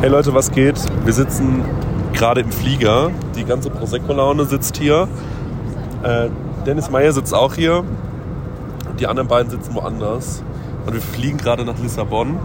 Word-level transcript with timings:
Hey 0.00 0.08
Leute, 0.08 0.32
was 0.32 0.50
geht? 0.50 0.80
Wir 1.04 1.12
sitzen 1.12 1.62
gerade 2.14 2.40
im 2.40 2.50
Flieger. 2.50 3.10
Die 3.36 3.44
ganze 3.44 3.68
Prosecco-Laune 3.68 4.46
sitzt 4.46 4.78
hier. 4.78 5.06
Äh, 6.02 6.30
Dennis 6.64 6.88
Meyer 6.90 7.12
sitzt 7.12 7.34
auch 7.34 7.54
hier. 7.54 7.84
Die 8.98 9.06
anderen 9.06 9.28
beiden 9.28 9.50
sitzen 9.50 9.74
woanders. 9.74 10.42
Und 10.86 10.94
wir 10.94 11.02
fliegen 11.02 11.36
gerade 11.36 11.66
nach 11.66 11.78
Lissabon. 11.78 12.38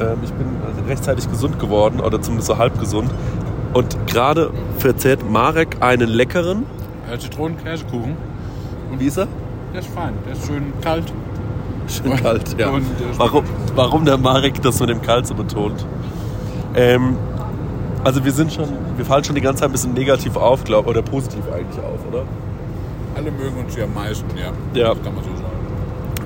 Ähm, 0.00 0.18
ich 0.22 0.32
bin 0.32 0.46
rechtzeitig 0.86 1.28
gesund 1.28 1.58
geworden, 1.58 1.98
oder 1.98 2.22
zumindest 2.22 2.46
so 2.46 2.56
halb 2.56 2.78
gesund. 2.78 3.10
Und 3.74 4.06
gerade 4.06 4.52
verzehrt 4.78 5.28
Marek 5.28 5.78
einen 5.80 6.08
leckeren. 6.08 6.66
Zitronen-Käsekuchen. 7.18 8.16
Wie 8.96 9.06
ist 9.06 9.18
er? 9.18 9.26
Der 9.72 9.80
ist 9.80 9.88
fein. 9.88 10.12
Der 10.24 10.34
ist 10.34 10.46
schön 10.46 10.72
kalt. 10.82 11.12
Schön 11.88 12.14
kalt, 12.14 12.56
ja. 12.56 12.68
Und, 12.68 12.82
äh, 12.82 13.18
Warum, 13.18 13.44
warum 13.74 14.04
der 14.04 14.18
Marek 14.18 14.62
das 14.62 14.78
mit 14.78 14.90
dem 14.90 15.02
Kalt 15.02 15.26
so 15.26 15.34
betont? 15.34 15.84
Ähm, 16.78 17.16
also 18.04 18.24
wir 18.24 18.30
sind 18.30 18.52
schon, 18.52 18.68
wir 18.96 19.04
fallen 19.04 19.24
schon 19.24 19.34
die 19.34 19.40
ganze 19.40 19.62
Zeit 19.62 19.70
ein 19.70 19.72
bisschen 19.72 19.94
negativ 19.94 20.36
auf, 20.36 20.62
glaube 20.62 20.88
oder 20.88 21.02
positiv 21.02 21.42
eigentlich 21.52 21.84
auf, 21.84 21.98
oder? 22.08 22.22
Alle 23.16 23.32
mögen 23.32 23.58
uns 23.64 23.74
hier 23.74 23.84
am 23.84 23.94
meisten, 23.94 24.26
ja. 24.38 24.52
Ja. 24.80 24.94
Das 24.94 25.02
kann 25.02 25.14
man 25.16 25.24
so 25.24 25.30
sagen. 25.30 25.48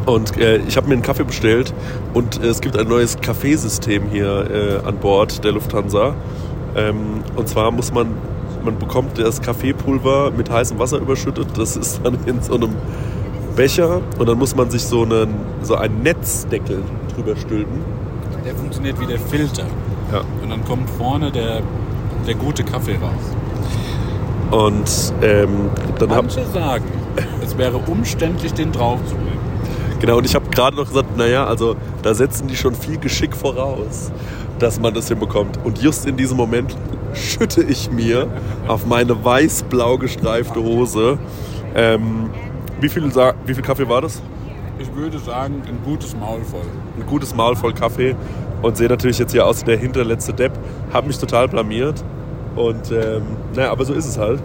Und 0.05 0.37
äh, 0.37 0.59
ich 0.59 0.77
habe 0.77 0.89
mir 0.89 0.95
einen 0.95 1.03
Kaffee 1.03 1.25
bestellt 1.25 1.73
und 2.13 2.43
äh, 2.43 2.49
es 2.49 2.61
gibt 2.61 2.77
ein 2.77 2.87
neues 2.87 3.19
Kaffeesystem 3.19 4.11
hier 4.11 4.83
äh, 4.85 4.87
an 4.87 4.99
Bord 4.99 5.43
der 5.43 5.53
Lufthansa. 5.53 6.15
Ähm, 6.77 7.25
und 7.35 7.49
zwar 7.49 7.71
muss 7.71 7.91
man, 7.91 8.09
man 8.63 8.79
bekommt 8.79 9.19
das 9.19 9.41
Kaffeepulver 9.41 10.33
mit 10.33 10.51
heißem 10.51 10.79
Wasser 10.79 10.99
überschüttet. 10.99 11.47
Das 11.57 11.77
ist 11.77 12.03
dann 12.05 12.19
in 12.27 12.43
so 12.43 12.57
einem 12.57 12.75
Becher 13.57 14.03
und 14.19 14.29
dann 14.29 14.39
muss 14.39 14.55
man 14.55 14.71
sich 14.71 14.85
so 14.85 15.03
einen, 15.03 15.35
so 15.63 15.77
einen 15.77 16.03
Netzdeckel 16.03 16.83
drüber 17.15 17.37
stülpen. 17.37 17.81
Der 18.45 18.55
funktioniert 18.55 19.01
wie 19.01 19.07
der 19.07 19.19
Filter. 19.19 19.65
Ja. 20.13 20.21
Und 20.43 20.51
dann 20.51 20.65
kommt 20.65 20.89
vorne 20.91 21.31
der, 21.33 21.63
der 22.27 22.35
gute 22.35 22.65
Kaffee 22.65 22.97
raus. 22.97 23.37
Und 24.51 25.15
ähm, 25.23 25.71
dann 25.99 26.11
habe 26.11 26.23
Manche 26.23 26.45
sagen, 26.53 26.85
es 27.43 27.57
wäre 27.57 27.79
umständlich, 27.79 28.53
den 28.53 28.71
draufzulegen. 28.71 29.41
Genau, 30.01 30.19
und 30.19 30.27
ich 30.27 30.35
habe 30.35 30.51
gerade 30.51 30.77
noch 30.77 30.89
gesagt, 30.89 31.17
naja, 31.17 31.47
also 31.47 31.77
da 32.03 32.13
setzen 32.13 32.49
die 32.49 32.57
schon 32.57 32.75
viel 32.75 32.99
Geschick 32.99 33.37
voraus, 33.37 34.13
dass 34.59 34.79
man 34.79 34.93
das 34.93 35.09
hinbekommt. 35.09 35.59
Und 35.65 35.81
just 35.81 36.07
in 36.07 36.17
diesem 36.17 36.37
Moment 36.37 36.77
schütte 37.15 37.63
ich 37.63 37.91
mir 37.91 38.29
auf 38.69 38.85
meine 38.85 39.25
weiß-blau 39.25 39.99
gestreifte 39.99 40.63
Hose. 40.63 41.19
Ähm, 41.75 42.31
wie, 42.81 42.89
viel, 42.89 43.05
wie 43.47 43.55
viel 43.55 43.63
Kaffee 43.63 43.89
war 43.89 44.03
das? 44.03 44.21
Ich 44.83 44.95
würde 44.97 45.19
sagen, 45.21 45.63
ein 45.67 45.79
gutes 45.85 46.17
Maul 46.17 46.41
voll. 46.43 46.61
Ein 46.99 47.07
gutes 47.07 47.35
Maul 47.35 47.55
voll 47.55 47.73
Kaffee. 47.73 48.17
Und 48.63 48.77
sehe 48.77 48.89
natürlich 48.89 49.19
jetzt 49.19 49.33
hier 49.33 49.47
aus 49.47 49.63
wie 49.63 49.67
der 49.67 49.77
hinterletzte 49.79 50.33
Depp. 50.33 50.53
Habe 50.93 51.07
mich 51.07 51.19
total 51.19 51.47
blamiert. 51.49 52.03
Und 52.57 52.91
ähm, 52.91 53.23
naja, 53.55 53.71
aber 53.71 53.85
so 53.85 53.93
ist 53.95 54.07
es 54.07 54.19
halt. 54.19 54.43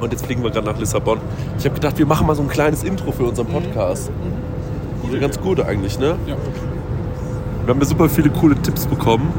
Und 0.00 0.12
jetzt 0.12 0.24
fliegen 0.26 0.42
wir 0.42 0.50
gerade 0.50 0.66
nach 0.66 0.78
Lissabon. 0.78 1.18
Ich 1.58 1.64
habe 1.64 1.74
gedacht, 1.74 1.98
wir 1.98 2.06
machen 2.06 2.26
mal 2.26 2.34
so 2.36 2.42
ein 2.42 2.48
kleines 2.48 2.82
Intro 2.84 3.10
für 3.12 3.24
unseren 3.24 3.46
Podcast. 3.46 4.10
Gute, 5.02 5.18
ganz 5.18 5.38
gut 5.40 5.60
eigentlich, 5.60 5.98
ne? 5.98 6.16
Ja. 6.26 6.36
Wir 7.64 7.74
haben 7.74 7.80
ja 7.80 7.86
super 7.86 8.08
viele 8.08 8.30
coole 8.30 8.56
Tipps 8.56 8.86
bekommen. 8.86 9.32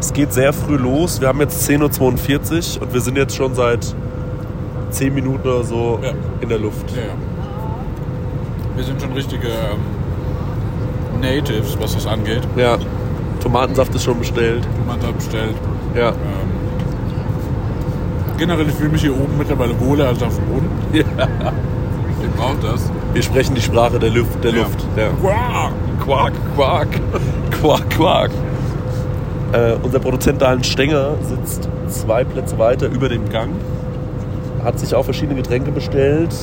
Es 0.00 0.12
geht 0.12 0.32
sehr 0.32 0.52
früh 0.52 0.76
los. 0.76 1.20
Wir 1.20 1.28
haben 1.28 1.40
jetzt 1.40 1.68
10.42 1.68 2.76
Uhr 2.78 2.82
und 2.82 2.92
wir 2.94 3.00
sind 3.00 3.16
jetzt 3.16 3.36
schon 3.36 3.54
seit 3.54 3.94
10 4.90 5.14
Minuten 5.14 5.46
oder 5.48 5.62
so 5.64 5.98
Ja. 6.02 6.10
in 6.40 6.48
der 6.48 6.58
Luft. 6.58 6.90
Ja, 6.90 7.02
ja. 7.02 7.08
Wir 8.76 8.84
sind 8.84 9.00
schon 9.00 9.12
richtige 9.12 9.48
ähm, 9.48 11.20
Natives, 11.20 11.76
was 11.80 11.94
das 11.94 12.06
angeht. 12.06 12.42
Ja. 12.56 12.78
Tomatensaft 13.40 13.94
ist 13.94 14.04
schon 14.04 14.18
bestellt. 14.18 14.66
Hat 14.88 15.16
bestellt. 15.16 15.54
Ja. 15.96 16.10
Ähm, 16.10 16.14
generell, 18.38 18.68
ich 18.68 18.74
fühle 18.74 18.90
mich 18.90 19.02
hier 19.02 19.12
oben 19.14 19.36
mittlerweile 19.36 19.78
wohler 19.80 20.08
als 20.08 20.22
auf 20.22 20.36
dem 20.36 20.46
Boden. 20.46 20.70
ja. 20.92 21.02
Ich 22.22 22.30
brauche 22.36 22.56
das. 22.62 22.90
Wir 23.12 23.22
sprechen 23.22 23.54
die 23.54 23.60
Sprache 23.60 23.98
der 23.98 24.10
Luft. 24.10 24.42
Der 24.42 24.52
Ja. 24.52 24.58
Luft. 24.62 24.84
Ja. 24.96 25.08
Wow. 25.20 25.72
Quark, 26.04 26.32
Quark, 26.56 26.88
Quark, 27.50 27.90
Quark. 27.90 28.30
Äh, 29.52 29.74
unser 29.82 29.98
Produzent 30.00 30.40
Dahlen 30.40 30.64
Stenger 30.64 31.14
sitzt 31.22 31.68
zwei 31.88 32.24
Plätze 32.24 32.58
weiter 32.58 32.86
über 32.86 33.08
dem 33.08 33.28
Gang, 33.28 33.50
hat 34.64 34.78
sich 34.78 34.94
auch 34.94 35.04
verschiedene 35.04 35.34
Getränke 35.36 35.70
bestellt. 35.70 36.34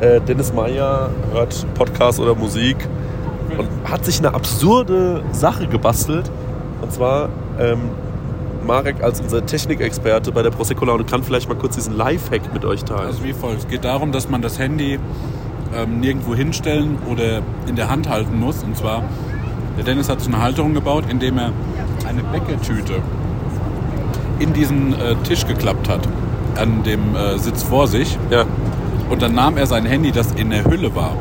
Äh, 0.00 0.20
Dennis 0.20 0.52
Meyer 0.52 1.10
hört 1.32 1.66
Podcast 1.74 2.20
oder 2.20 2.34
Musik 2.34 2.76
und 3.56 3.68
hat 3.90 4.04
sich 4.04 4.18
eine 4.18 4.34
absurde 4.34 5.22
Sache 5.32 5.66
gebastelt. 5.66 6.30
Und 6.80 6.92
zwar 6.92 7.28
ähm, 7.58 7.90
Marek 8.64 9.02
als 9.02 9.20
unser 9.20 9.44
Technikexperte 9.44 10.30
bei 10.30 10.42
der 10.42 10.50
Prosecco 10.50 10.84
Laune 10.84 11.04
kann 11.04 11.24
vielleicht 11.24 11.48
mal 11.48 11.56
kurz 11.56 11.74
diesen 11.74 11.96
Lifehack 11.96 12.52
mit 12.52 12.64
euch 12.64 12.84
teilen. 12.84 13.06
Also 13.06 13.24
wie 13.24 13.32
folgt. 13.32 13.60
Es 13.60 13.68
geht 13.68 13.84
darum, 13.84 14.12
dass 14.12 14.28
man 14.28 14.40
das 14.40 14.58
Handy 14.58 15.00
ähm, 15.74 16.00
nirgendwo 16.00 16.34
hinstellen 16.34 16.98
oder 17.10 17.42
in 17.66 17.74
der 17.74 17.90
Hand 17.90 18.08
halten 18.08 18.38
muss. 18.38 18.62
Und 18.62 18.76
zwar, 18.76 19.02
der 19.76 19.84
Dennis 19.84 20.08
hat 20.08 20.20
so 20.20 20.28
eine 20.28 20.40
Halterung 20.40 20.74
gebaut, 20.74 21.04
indem 21.08 21.38
er 21.38 21.52
eine 22.06 22.22
Bäckertüte 22.22 23.02
in 24.38 24.52
diesen 24.52 24.92
äh, 24.92 25.16
Tisch 25.24 25.46
geklappt 25.46 25.88
hat, 25.88 26.06
an 26.56 26.84
dem 26.84 27.16
äh, 27.16 27.38
Sitz 27.38 27.64
vor 27.64 27.88
sich. 27.88 28.16
ja, 28.30 28.44
Und 29.10 29.22
dann 29.22 29.34
nahm 29.34 29.56
er 29.56 29.66
sein 29.66 29.86
Handy, 29.86 30.12
das 30.12 30.32
in 30.32 30.50
der 30.50 30.64
Hülle 30.64 30.94
war, 30.94 31.16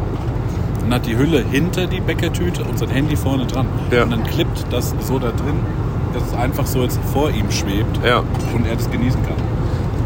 und 0.84 0.94
hat 0.94 1.06
die 1.06 1.18
Hülle 1.18 1.44
hinter 1.44 1.88
die 1.88 2.02
Bäckertüte 2.02 2.64
und 2.64 2.78
sein 2.80 2.90
Handy 2.90 3.16
vorne 3.16 3.46
dran. 3.46 3.68
Ja. 3.92 4.04
Und 4.04 4.12
dann 4.12 4.24
klippt 4.24 4.66
das 4.72 4.94
so 5.02 5.20
da 5.20 5.32
drin, 5.32 5.60
dass 6.14 6.24
es 6.24 6.34
einfach 6.34 6.66
so 6.66 6.84
jetzt 6.84 7.00
vor 7.14 7.30
ihm 7.30 7.52
schwebt 7.52 8.00
ja. 8.06 8.24
und 8.54 8.66
er 8.66 8.76
das 8.76 8.90
genießen 8.90 9.22
kann. 9.24 9.36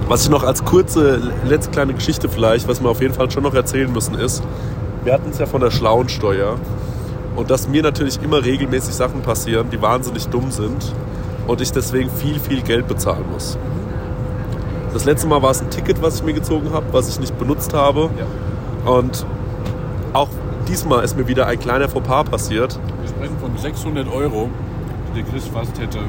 Was 0.07 0.23
ich 0.23 0.29
noch 0.29 0.43
als 0.43 0.65
kurze 0.65 1.21
letzte 1.45 1.71
kleine 1.71 1.93
Geschichte 1.93 2.27
vielleicht, 2.27 2.67
was 2.67 2.83
wir 2.83 2.89
auf 2.89 3.01
jeden 3.01 3.13
Fall 3.13 3.31
schon 3.31 3.43
noch 3.43 3.53
erzählen 3.53 3.91
müssen, 3.91 4.15
ist, 4.15 4.43
wir 5.03 5.13
hatten 5.13 5.29
es 5.29 5.39
ja 5.39 5.45
von 5.45 5.61
der 5.61 5.71
schlauen 5.71 6.09
Steuer 6.09 6.57
und 7.35 7.49
dass 7.49 7.67
mir 7.67 7.81
natürlich 7.81 8.21
immer 8.21 8.43
regelmäßig 8.43 8.93
Sachen 8.93 9.21
passieren, 9.21 9.69
die 9.71 9.81
wahnsinnig 9.81 10.27
dumm 10.27 10.51
sind 10.51 10.93
und 11.47 11.61
ich 11.61 11.71
deswegen 11.71 12.09
viel, 12.09 12.39
viel 12.39 12.61
Geld 12.61 12.87
bezahlen 12.87 13.23
muss. 13.31 13.57
Das 14.93 15.05
letzte 15.05 15.27
Mal 15.27 15.41
war 15.41 15.51
es 15.51 15.61
ein 15.61 15.69
Ticket, 15.69 16.01
was 16.01 16.17
ich 16.17 16.23
mir 16.23 16.33
gezogen 16.33 16.71
habe, 16.73 16.85
was 16.91 17.07
ich 17.07 17.19
nicht 17.19 17.37
benutzt 17.39 17.73
habe 17.73 18.09
und 18.85 19.25
auch 20.13 20.27
diesmal 20.67 21.03
ist 21.03 21.17
mir 21.17 21.27
wieder 21.27 21.47
ein 21.47 21.59
kleiner 21.59 21.87
Fauxpas 21.87 22.25
passiert. 22.25 22.79
Wir 23.01 23.09
sprechen 23.09 23.37
von 23.39 23.57
600 23.57 24.11
Euro, 24.11 24.49
die 25.15 25.23
Chris 25.23 25.47
fast 25.47 25.79
hätte 25.79 25.99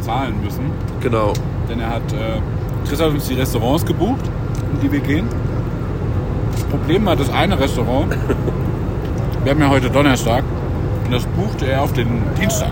zahlen 0.00 0.40
müssen. 0.42 0.70
Genau. 1.00 1.32
Denn 1.68 1.80
er 1.80 1.90
hat, 1.90 2.12
äh, 2.12 2.40
Chris 2.88 3.00
hat 3.00 3.10
uns 3.10 3.26
die 3.26 3.34
Restaurants 3.34 3.84
gebucht, 3.84 4.24
in 4.74 4.80
die 4.80 4.92
wir 4.92 5.00
gehen. 5.00 5.26
Das 6.52 6.64
Problem 6.64 7.04
war 7.06 7.16
das 7.16 7.30
eine 7.30 7.58
Restaurant, 7.58 8.16
wir 9.44 9.50
haben 9.50 9.60
ja 9.60 9.68
heute 9.68 9.90
Donnerstag, 9.90 10.44
und 11.04 11.12
das 11.12 11.24
buchte 11.26 11.66
er 11.66 11.82
auf 11.82 11.92
den 11.92 12.22
Dienstag. 12.38 12.70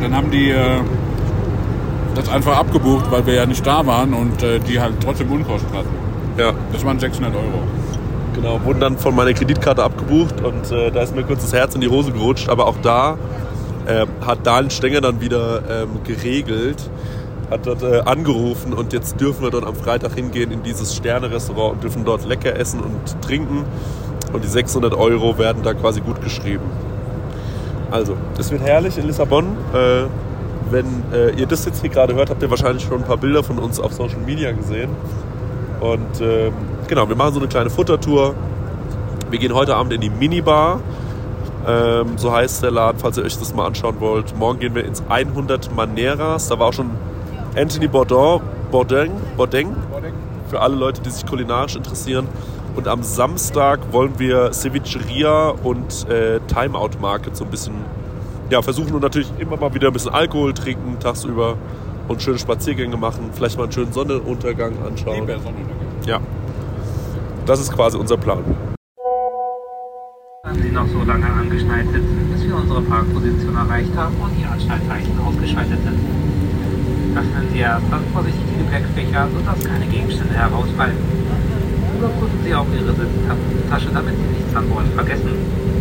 Dann 0.00 0.16
haben 0.16 0.30
die 0.30 0.50
äh, 0.50 0.80
das 2.14 2.28
einfach 2.28 2.56
abgebucht, 2.56 3.10
weil 3.10 3.26
wir 3.26 3.34
ja 3.34 3.46
nicht 3.46 3.66
da 3.66 3.86
waren 3.86 4.14
und 4.14 4.42
äh, 4.42 4.58
die 4.60 4.80
halt 4.80 4.94
trotzdem 5.02 5.30
Unkosten 5.30 5.72
hatten. 5.72 5.88
Ja. 6.36 6.52
Das 6.72 6.84
waren 6.84 6.98
600 6.98 7.34
Euro. 7.34 7.62
Genau, 8.34 8.60
wurden 8.64 8.80
dann 8.80 8.98
von 8.98 9.14
meiner 9.14 9.32
Kreditkarte 9.32 9.82
abgebucht 9.82 10.40
und 10.40 10.70
äh, 10.70 10.90
da 10.90 11.02
ist 11.02 11.14
mir 11.14 11.24
kurz 11.24 11.42
das 11.42 11.52
Herz 11.52 11.74
in 11.74 11.80
die 11.80 11.88
Hose 11.88 12.12
gerutscht. 12.12 12.48
Aber 12.48 12.66
auch 12.66 12.76
da 12.82 13.18
ähm, 13.88 14.08
hat 14.24 14.46
Dahlen 14.46 14.70
Stenger 14.70 15.00
dann 15.00 15.20
wieder 15.20 15.62
ähm, 15.68 16.02
geregelt, 16.04 16.90
hat 17.50 17.66
dort 17.66 17.82
äh, 17.82 18.00
angerufen 18.00 18.72
und 18.72 18.92
jetzt 18.92 19.20
dürfen 19.20 19.42
wir 19.42 19.50
dort 19.50 19.66
am 19.66 19.74
Freitag 19.74 20.14
hingehen 20.14 20.52
in 20.52 20.62
dieses 20.62 20.94
Sterne-Restaurant 20.94 21.74
und 21.74 21.82
dürfen 21.82 22.04
dort 22.04 22.24
lecker 22.26 22.56
essen 22.56 22.80
und 22.80 23.20
trinken. 23.20 23.64
Und 24.32 24.44
die 24.44 24.48
600 24.48 24.94
Euro 24.94 25.38
werden 25.38 25.62
da 25.64 25.74
quasi 25.74 26.00
gut 26.00 26.22
geschrieben. 26.22 26.64
Also, 27.90 28.16
es 28.38 28.52
wird 28.52 28.62
herrlich 28.62 28.96
in 28.96 29.08
Lissabon. 29.08 29.56
Wenn 30.70 30.86
äh, 31.12 31.30
ihr 31.30 31.46
das 31.46 31.64
jetzt 31.64 31.80
hier 31.80 31.90
gerade 31.90 32.14
hört, 32.14 32.30
habt 32.30 32.42
ihr 32.42 32.50
wahrscheinlich 32.50 32.84
schon 32.84 32.98
ein 32.98 33.06
paar 33.06 33.16
Bilder 33.16 33.42
von 33.42 33.58
uns 33.58 33.80
auf 33.80 33.92
Social 33.92 34.20
Media 34.24 34.52
gesehen. 34.52 34.90
Und 35.80 36.20
ähm, 36.20 36.52
genau, 36.86 37.08
wir 37.08 37.16
machen 37.16 37.34
so 37.34 37.40
eine 37.40 37.48
kleine 37.48 37.70
Futtertour. 37.70 38.34
Wir 39.30 39.38
gehen 39.38 39.54
heute 39.54 39.74
Abend 39.74 39.92
in 39.92 40.00
die 40.00 40.10
Minibar. 40.10 40.80
Ähm, 41.66 42.16
so 42.16 42.32
heißt 42.32 42.62
der 42.62 42.70
Laden, 42.70 42.98
falls 42.98 43.16
ihr 43.18 43.24
euch 43.24 43.38
das 43.38 43.54
mal 43.54 43.66
anschauen 43.66 43.96
wollt. 44.00 44.36
Morgen 44.36 44.60
gehen 44.60 44.74
wir 44.74 44.84
ins 44.84 45.02
100 45.08 45.74
Maneras. 45.74 46.48
Da 46.48 46.58
war 46.58 46.68
auch 46.68 46.72
schon 46.72 46.90
Anthony 47.56 47.88
Bourdain, 47.88 48.40
Bourdain, 48.70 49.10
Bourdain 49.36 49.74
für 50.48 50.60
alle 50.60 50.76
Leute, 50.76 51.00
die 51.00 51.10
sich 51.10 51.24
kulinarisch 51.26 51.76
interessieren. 51.76 52.28
Und 52.76 52.88
am 52.88 53.02
Samstag 53.02 53.92
wollen 53.92 54.18
wir 54.18 54.52
Cevicheria 54.52 55.50
und 55.62 56.08
äh, 56.08 56.40
Timeout 56.46 56.98
Market 57.00 57.36
so 57.36 57.44
ein 57.44 57.50
bisschen 57.50 57.74
ja, 58.50 58.60
versuchen 58.62 58.94
und 58.94 59.02
natürlich 59.02 59.30
immer 59.38 59.56
mal 59.56 59.72
wieder 59.72 59.88
ein 59.88 59.92
bisschen 59.92 60.12
Alkohol 60.12 60.52
trinken 60.52 60.98
tagsüber 60.98 61.56
und 62.08 62.20
schöne 62.20 62.38
Spaziergänge 62.38 62.96
machen, 62.96 63.30
vielleicht 63.32 63.56
mal 63.56 63.64
einen 63.64 63.72
schönen 63.72 63.92
Sonnenuntergang 63.92 64.72
anschauen. 64.84 65.20
Lieber 65.20 65.38
Sonnenuntergang. 65.38 65.86
Ja. 66.04 66.20
Das 67.46 67.60
ist 67.60 67.72
quasi 67.72 67.96
unser 67.96 68.16
Plan. 68.16 68.42
Bleiben 70.42 70.62
Sie 70.62 70.70
noch 70.70 70.86
so 70.88 71.04
lange 71.04 71.26
angeschnallt 71.26 71.86
sitzen, 71.92 72.30
bis 72.32 72.44
wir 72.44 72.56
unsere 72.56 72.82
Parkposition 72.82 73.54
erreicht 73.54 73.94
haben 73.96 74.16
und 74.16 74.32
die 74.36 74.44
Anschnallzeichen 74.44 75.18
ausgeschaltet 75.20 75.78
sind. 75.84 76.00
Öffnen 77.16 77.48
Sie 77.52 77.58
erst 77.58 77.86
dann 77.90 78.02
vorsichtig 78.12 78.42
die 78.50 78.58
Gepäckfächer, 78.64 79.28
sodass 79.32 79.64
keine 79.64 79.86
Gegenstände 79.86 80.34
herausfallen. 80.34 80.96
Überprüfen 81.98 82.40
Sie 82.44 82.54
auch 82.54 82.66
Ihre 82.72 82.94
Sitztasche, 82.94 83.88
damit 83.92 84.14
Sie 84.16 84.38
nichts 84.38 84.56
an 84.56 84.68
Bord 84.68 84.86
vergessen. 84.94 85.79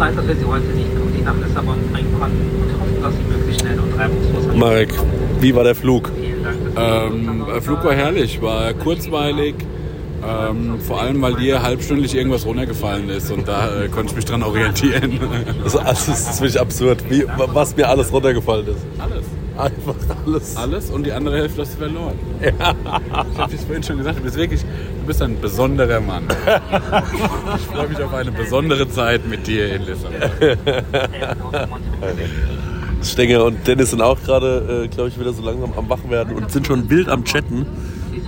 Leid, 0.00 0.16
dass 0.16 0.26
wir 0.28 0.34
Sie 0.34 0.44
heute 0.46 0.64
nicht 0.68 0.94
pünktlich 0.94 1.22
nach 1.24 1.36
Lissabon 1.36 1.76
bringen 1.92 2.18
konnten 2.18 2.62
und 2.62 2.80
hoffen, 2.80 3.02
dass 3.02 3.14
Sie 3.14 3.22
möglichst 3.22 3.60
schnell 3.60 3.78
und 3.78 3.98
reibungslos 3.98 4.48
an 4.48 4.58
Marek, 4.58 4.94
wie 5.40 5.54
war 5.54 5.62
der 5.62 5.74
Flug? 5.74 6.10
Vielen 6.18 6.42
Dank. 6.42 6.56
dass 6.74 7.12
Sie 7.12 7.18
Ähm, 7.18 7.44
der 7.52 7.60
Flug 7.60 7.84
war 7.84 7.94
herrlich, 7.94 8.40
war 8.40 8.72
kurzweilig. 8.72 9.56
Ähm, 10.26 10.80
vor 10.80 11.02
allem, 11.02 11.20
weil 11.20 11.34
dir 11.34 11.62
halbstündlich 11.62 12.14
irgendwas 12.14 12.46
runtergefallen 12.46 13.10
ist 13.10 13.30
und 13.30 13.46
da 13.46 13.84
äh, 13.84 13.88
konnte 13.88 14.10
ich 14.10 14.16
mich 14.16 14.24
dran 14.24 14.42
orientieren. 14.42 15.18
Das, 15.64 15.76
also, 15.76 16.10
das 16.12 16.30
ist 16.30 16.40
wirklich 16.40 16.60
absurd, 16.60 17.04
wie, 17.10 17.24
was 17.36 17.76
mir 17.76 17.86
alles 17.88 18.10
runtergefallen 18.10 18.68
ist. 18.68 18.78
Alles. 18.98 19.19
Einfach 19.60 19.94
alles. 20.24 20.56
Alles 20.56 20.90
und 20.90 21.04
die 21.04 21.12
andere 21.12 21.36
Hälfte 21.36 21.62
hast 21.62 21.74
du 21.74 21.78
verloren. 21.78 22.18
Ich 22.40 23.38
habe 23.38 23.54
es 23.54 23.64
vorhin 23.64 23.82
schon 23.82 23.98
gesagt, 23.98 24.18
du 24.18 24.22
bist 24.22 24.36
wirklich, 24.36 24.60
du 24.62 25.06
bist 25.06 25.20
ein 25.22 25.40
besonderer 25.40 26.00
Mann. 26.00 26.24
Ich 27.56 27.62
freue 27.66 27.88
mich 27.88 28.02
auf 28.02 28.14
eine 28.14 28.32
besondere 28.32 28.88
Zeit 28.88 29.26
mit 29.26 29.46
dir 29.46 29.74
in 29.74 29.82
Lissabon. 29.84 31.80
Stenger 33.02 33.44
und 33.44 33.66
Dennis 33.66 33.90
sind 33.90 34.02
auch 34.02 34.20
gerade, 34.22 34.84
äh, 34.84 34.88
glaube 34.88 35.08
ich, 35.08 35.18
wieder 35.18 35.32
so 35.32 35.42
langsam 35.42 35.72
am 35.76 35.88
Wachwerden 35.88 36.36
und 36.36 36.50
sind 36.50 36.66
schon 36.66 36.88
wild 36.90 37.08
am 37.08 37.24
Chatten. 37.24 37.66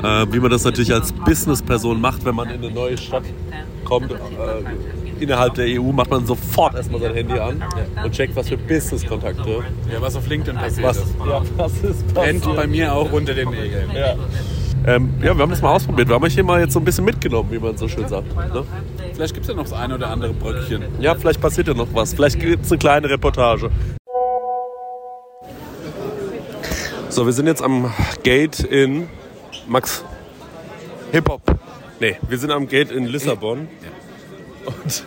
Äh, 0.02 0.26
wie 0.32 0.40
man 0.40 0.50
das 0.50 0.64
natürlich 0.64 0.92
als 0.92 1.12
Businessperson 1.12 2.00
macht, 2.00 2.24
wenn 2.24 2.34
man 2.34 2.48
in 2.48 2.64
eine 2.64 2.72
neue 2.72 2.96
Stadt 2.98 3.24
kommt. 3.84 4.10
Äh, 4.10 4.16
innerhalb 5.22 5.54
der 5.54 5.66
EU 5.80 5.92
macht 5.92 6.10
man 6.10 6.26
sofort 6.26 6.74
erstmal 6.74 7.00
sein 7.00 7.14
Handy 7.14 7.38
an 7.38 7.62
und 8.04 8.12
checkt, 8.12 8.34
was 8.36 8.48
für 8.48 8.56
Business-Kontakte. 8.56 9.62
Ja, 9.92 10.00
was 10.00 10.16
auf 10.16 10.26
LinkedIn 10.28 10.56
passiert 10.56 10.86
Was, 10.86 10.96
ist. 10.98 11.14
ja, 11.26 11.42
was 11.56 11.72
ist 11.78 12.14
Brennt 12.14 12.40
passiert? 12.40 12.56
bei 12.56 12.66
mir 12.66 12.92
auch 12.94 13.10
unter 13.12 13.34
den 13.34 13.50
Nägeln. 13.50 13.90
Ja. 13.94 14.16
Ähm, 14.84 15.14
ja, 15.22 15.36
wir 15.36 15.42
haben 15.42 15.50
das 15.50 15.62
mal 15.62 15.70
ausprobiert. 15.72 16.08
Wir 16.08 16.16
haben 16.16 16.24
euch 16.24 16.34
hier 16.34 16.42
mal 16.42 16.60
jetzt 16.60 16.72
so 16.72 16.80
ein 16.80 16.84
bisschen 16.84 17.04
mitgenommen, 17.04 17.50
wie 17.52 17.58
man 17.58 17.76
so 17.76 17.86
schön 17.86 18.08
sagt. 18.08 18.34
Ne? 18.34 18.64
Vielleicht 19.14 19.32
gibt 19.34 19.44
es 19.44 19.48
ja 19.48 19.54
noch 19.54 19.62
das 19.62 19.72
eine 19.72 19.94
oder 19.94 20.08
andere 20.10 20.32
Bröckchen. 20.32 20.82
Ja, 20.98 21.14
vielleicht 21.14 21.40
passiert 21.40 21.68
ja 21.68 21.74
noch 21.74 21.86
was. 21.92 22.14
Vielleicht 22.14 22.40
gibt 22.40 22.64
es 22.64 22.72
eine 22.72 22.78
kleine 22.78 23.08
Reportage. 23.08 23.70
So, 27.10 27.26
wir 27.26 27.32
sind 27.32 27.46
jetzt 27.46 27.62
am 27.62 27.92
Gate 28.24 28.60
in 28.60 29.06
Max 29.68 30.04
Hip-Hop. 31.12 31.42
Nee, 32.00 32.16
wir 32.28 32.38
sind 32.38 32.50
am 32.50 32.66
Gate 32.66 32.90
in 32.90 33.06
Lissabon. 33.06 33.68
Und 34.64 35.04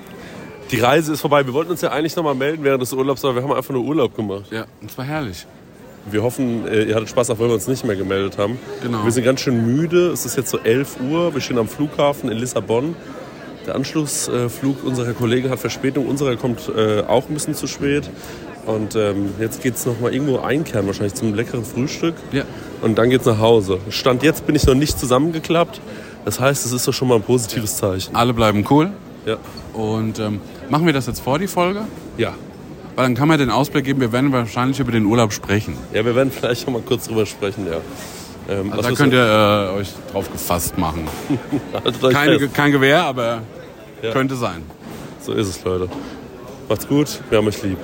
die 0.72 0.80
Reise 0.80 1.14
ist 1.14 1.22
vorbei. 1.22 1.46
Wir 1.46 1.54
wollten 1.54 1.72
uns 1.72 1.82
ja 1.82 1.92
eigentlich 1.92 2.16
noch 2.16 2.24
mal 2.24 2.36
melden 2.36 2.64
während 2.64 2.82
des 2.82 2.94
Urlaubs, 2.94 3.24
aber 3.24 3.36
wir 3.36 3.44
haben 3.44 3.54
einfach 3.54 3.74
nur 3.74 3.84
Urlaub 3.84 4.16
gemacht. 4.16 4.46
Ja, 4.52 4.66
und 4.82 4.92
zwar 4.92 5.06
herrlich. 5.06 5.46
Wir 6.10 6.22
hoffen, 6.22 6.68
äh, 6.68 6.84
ihr 6.84 6.96
hattet 6.96 7.10
Spaß, 7.10 7.32
auch 7.32 7.40
wenn 7.40 7.48
wir 7.48 7.56
uns 7.56 7.68
nicht 7.68 7.84
mehr 7.84 7.96
gemeldet 7.96 8.38
haben. 8.38 8.60
Genau. 8.84 9.04
Wir 9.04 9.12
sind 9.12 9.24
ganz 9.24 9.42
schön 9.42 9.76
müde. 9.76 10.12
Es 10.12 10.26
ist 10.26 10.38
jetzt 10.38 10.50
so 10.50 10.60
11 10.60 10.98
Uhr. 11.10 11.34
Wir 11.34 11.42
stehen 11.42 11.58
am 11.58 11.68
Flughafen 11.68 12.30
in 12.30 12.38
Lissabon. 12.38 12.96
Der 13.66 13.74
Anschlussflug 13.74 14.84
unserer 14.84 15.14
Kollegen 15.14 15.50
hat 15.50 15.58
Verspätung. 15.58 16.08
Unserer 16.08 16.36
kommt 16.36 16.70
äh, 16.76 17.02
auch 17.02 17.28
ein 17.28 17.34
bisschen 17.34 17.56
zu 17.56 17.66
spät. 17.66 18.10
Und 18.68 18.96
ähm, 18.96 19.30
jetzt 19.40 19.62
geht 19.62 19.76
es 19.76 19.86
nochmal 19.86 20.14
irgendwo 20.14 20.40
einkehren, 20.40 20.88
wahrscheinlich 20.88 21.14
zum 21.16 21.34
leckeren 21.34 21.66
Frühstück. 21.66 22.16
Ja. 22.32 22.44
Und 22.82 22.98
dann 22.98 23.10
geht's 23.10 23.26
nach 23.26 23.40
Hause. 23.40 23.80
Stand 23.90 24.24
jetzt 24.24 24.46
bin 24.46 24.56
ich 24.56 24.66
noch 24.66 24.76
nicht 24.76 25.00
zusammengeklappt. 25.00 25.82
Das 26.26 26.40
heißt, 26.40 26.66
es 26.66 26.72
ist 26.72 26.88
doch 26.88 26.94
schon 26.94 27.08
mal 27.08 27.16
ein 27.16 27.24
positives 27.24 27.78
Zeichen. 27.78 28.16
Alle 28.16 28.34
bleiben 28.34 28.66
cool. 28.70 28.92
Ja. 29.26 29.38
Und 29.74 30.20
ähm, 30.20 30.42
machen 30.70 30.86
wir 30.86 30.94
das 30.94 31.08
jetzt 31.08 31.22
vor 31.22 31.40
die 31.40 31.48
Folge? 31.48 31.82
Ja. 32.18 32.34
Weil 32.96 33.06
dann 33.06 33.16
kann 33.16 33.28
man 33.28 33.38
den 33.38 33.50
Ausblick 33.50 33.86
geben, 33.86 34.00
wir 34.00 34.12
werden 34.12 34.32
wahrscheinlich 34.32 34.80
über 34.80 34.92
den 34.92 35.06
Urlaub 35.06 35.34
sprechen. 35.34 35.76
Ja, 35.94 36.06
wir 36.06 36.16
werden 36.16 36.32
vielleicht 36.32 36.66
noch 36.66 36.74
mal 36.74 36.82
kurz 36.82 37.08
drüber 37.08 37.26
sprechen, 37.26 37.68
ja. 37.68 37.78
Ähm, 38.48 38.72
Also 38.72 38.90
da 38.90 38.96
könnt 38.96 39.14
ihr 39.14 39.72
äh, 39.74 39.80
euch 39.80 39.90
drauf 40.12 40.32
gefasst 40.32 40.78
machen. 40.78 41.08
Keine, 42.12 42.48
kein 42.50 42.72
Gewehr, 42.72 43.04
aber 43.04 43.42
Ja. 44.02 44.12
könnte 44.12 44.36
sein. 44.36 44.62
So 45.22 45.34
ist 45.34 45.48
es, 45.48 45.64
Leute. 45.64 45.90
Macht's 46.70 46.88
gut, 46.88 47.20
wir 47.30 47.38
haben 47.40 47.48
euch 47.48 47.62
lieb. 47.64 47.78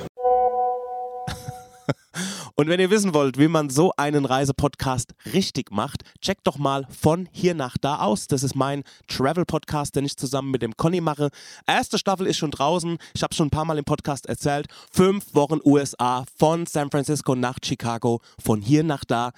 Und 2.62 2.68
wenn 2.68 2.78
ihr 2.78 2.90
wissen 2.90 3.12
wollt, 3.12 3.38
wie 3.38 3.48
man 3.48 3.70
so 3.70 3.92
einen 3.96 4.24
Reisepodcast 4.24 5.14
richtig 5.32 5.72
macht, 5.72 6.04
checkt 6.20 6.46
doch 6.46 6.58
mal 6.58 6.86
von 6.96 7.28
hier 7.32 7.56
nach 7.56 7.76
da 7.76 7.98
aus. 7.98 8.28
Das 8.28 8.44
ist 8.44 8.54
mein 8.54 8.84
Travel-Podcast, 9.08 9.96
den 9.96 10.04
ich 10.04 10.16
zusammen 10.16 10.52
mit 10.52 10.62
dem 10.62 10.76
Conny 10.76 11.00
mache. 11.00 11.30
Erste 11.66 11.98
Staffel 11.98 12.28
ist 12.28 12.36
schon 12.36 12.52
draußen. 12.52 12.98
Ich 13.16 13.24
habe 13.24 13.34
schon 13.34 13.48
ein 13.48 13.50
paar 13.50 13.64
Mal 13.64 13.78
im 13.78 13.84
Podcast 13.84 14.26
erzählt. 14.26 14.68
Fünf 14.92 15.34
Wochen 15.34 15.58
USA 15.64 16.24
von 16.38 16.64
San 16.66 16.88
Francisco 16.88 17.34
nach 17.34 17.58
Chicago, 17.64 18.20
von 18.40 18.60
hier 18.60 18.84
nach 18.84 19.04
da. 19.04 19.32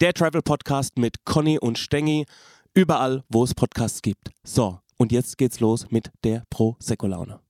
Der 0.00 0.14
Travel-Podcast 0.14 0.96
mit 0.96 1.26
Conny 1.26 1.58
und 1.58 1.76
Stengi. 1.76 2.24
Überall, 2.72 3.24
wo 3.28 3.44
es 3.44 3.54
Podcasts 3.54 4.00
gibt. 4.00 4.30
So, 4.42 4.78
und 4.96 5.12
jetzt 5.12 5.36
geht's 5.36 5.60
los 5.60 5.84
mit 5.90 6.10
der 6.24 6.44
Pro-Secco-Laune. 6.48 7.40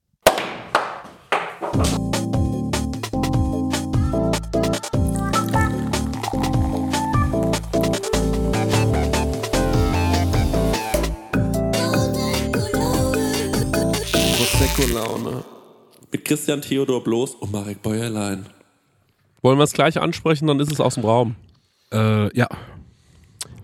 Prosecco-Laune. 14.70 15.44
Mit 16.12 16.24
Christian 16.24 16.62
Theodor 16.62 17.02
Bloß 17.02 17.34
und 17.36 17.52
Marek 17.52 17.82
Bäuerlein. 17.82 18.46
Wollen 19.42 19.58
wir 19.58 19.64
es 19.64 19.72
gleich 19.72 20.00
ansprechen, 20.00 20.46
dann 20.46 20.60
ist 20.60 20.70
es 20.70 20.80
aus 20.80 20.94
dem 20.94 21.04
Raum. 21.04 21.36
Äh, 21.92 22.36
ja. 22.36 22.48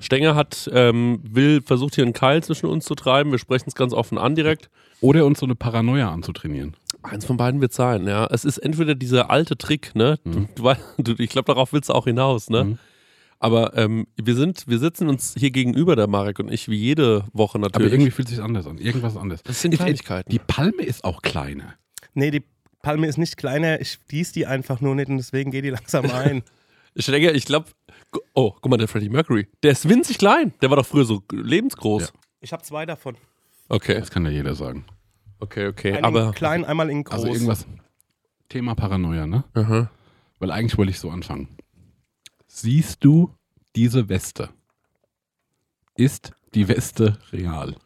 Stenger 0.00 0.35
hat, 0.35 0.69
ähm, 0.73 1.20
will, 1.23 1.62
versucht 1.62 1.94
hier 1.94 2.05
einen 2.05 2.12
Keil 2.12 2.43
zwischen 2.43 2.67
uns 2.67 2.85
zu 2.85 2.94
treiben. 2.94 3.31
Wir 3.31 3.38
sprechen 3.38 3.69
es 3.69 3.75
ganz 3.75 3.93
offen 3.93 4.19
an 4.19 4.35
direkt. 4.35 4.69
Oder 5.00 5.26
uns 5.26 5.38
so 5.41 5.47
eine 5.47 5.55
Paranoia 5.55 6.11
anzutrainieren. 6.11 6.75
Eins 7.03 7.25
von 7.25 7.37
beiden 7.37 7.61
wird 7.61 7.73
sein, 7.73 8.06
ja. 8.06 8.26
Es 8.31 8.44
ist 8.44 8.59
entweder 8.59 8.94
dieser 8.94 9.31
alte 9.31 9.56
Trick, 9.56 9.94
ne? 9.94 10.19
Du, 10.25 10.47
du, 10.55 10.75
du, 11.14 11.23
ich 11.23 11.31
glaube, 11.31 11.47
darauf 11.47 11.73
willst 11.73 11.88
du 11.91 11.93
auch 11.93 12.05
hinaus, 12.05 12.49
ne? 12.50 12.64
Mhm. 12.64 12.79
Aber 13.38 13.77
ähm, 13.77 14.06
wir 14.17 14.35
sind, 14.35 14.67
wir 14.67 14.79
sitzen 14.79 15.09
uns 15.09 15.35
hier 15.37 15.50
gegenüber, 15.50 15.94
der 15.97 16.06
Marek 16.06 16.38
und 16.38 16.50
ich, 16.50 16.69
wie 16.69 16.77
jede 16.77 17.25
Woche 17.33 17.59
Aber 17.59 17.67
natürlich. 17.69 17.93
irgendwie 17.93 18.11
fühlt 18.11 18.29
es 18.29 18.35
sich 18.37 18.43
anders 18.43 18.67
an. 18.67 18.79
Irgendwas 18.79 19.17
anders. 19.17 19.43
Das 19.43 19.61
sind 19.61 19.75
Kleinigkeiten. 19.75 20.31
Die 20.31 20.38
Palme 20.38 20.83
ist 20.83 21.05
auch 21.05 21.21
kleiner. 21.23 21.75
Nee, 22.14 22.31
die 22.31 22.43
Palme 22.83 23.07
ist 23.07 23.19
nicht 23.19 23.37
kleiner. 23.37 23.81
Ich 23.81 23.99
gieße 24.09 24.33
die 24.33 24.47
einfach 24.47 24.81
nur 24.81 24.95
nicht 24.95 25.09
und 25.09 25.19
deswegen 25.19 25.50
geht 25.50 25.64
die 25.64 25.71
langsam 25.71 26.11
ein. 26.11 26.43
Ich 26.99 27.05
denke, 27.05 27.31
ich 27.33 27.45
glaube, 27.45 27.66
oh, 28.33 28.52
guck 28.52 28.71
mal, 28.71 28.78
der 28.78 28.88
Freddie 28.88 29.11
Mercury, 29.11 29.47
der 29.62 29.73
ist 29.73 29.87
winzig 29.87 30.16
klein. 30.16 30.55
Der 30.62 30.71
war 30.71 30.78
doch 30.78 30.87
früher 30.87 31.05
so 31.05 31.23
lebensgroß. 31.31 32.05
Ja. 32.05 32.09
Ich 32.40 32.55
habe 32.55 32.62
zwei 32.62 32.87
davon. 32.87 33.19
Okay, 33.69 34.00
Das 34.00 34.11
kann 34.11 34.25
ja 34.25 34.31
jeder 34.31 34.55
sagen. 34.55 34.87
okay, 35.38 35.66
okay. 35.66 35.93
Einen 35.93 36.07
Aber 36.07 36.28
in 36.28 36.33
klein, 36.33 36.64
einmal 36.64 36.88
in 36.88 37.05
groß. 37.05 37.14
Also 37.19 37.26
irgendwas. 37.35 37.66
Thema 38.49 38.75
Paranoia, 38.75 39.26
ne? 39.26 39.45
Aha. 39.52 39.90
Weil 40.38 40.50
eigentlich 40.50 40.78
wollte 40.78 40.90
ich 40.90 40.99
so 40.99 41.11
anfangen. 41.11 41.49
Siehst 42.59 43.05
du 43.05 43.35
diese 43.75 44.09
Weste? 44.09 44.49
Ist 45.95 46.33
die 46.55 46.69
Weste 46.69 47.19
real? 47.31 47.77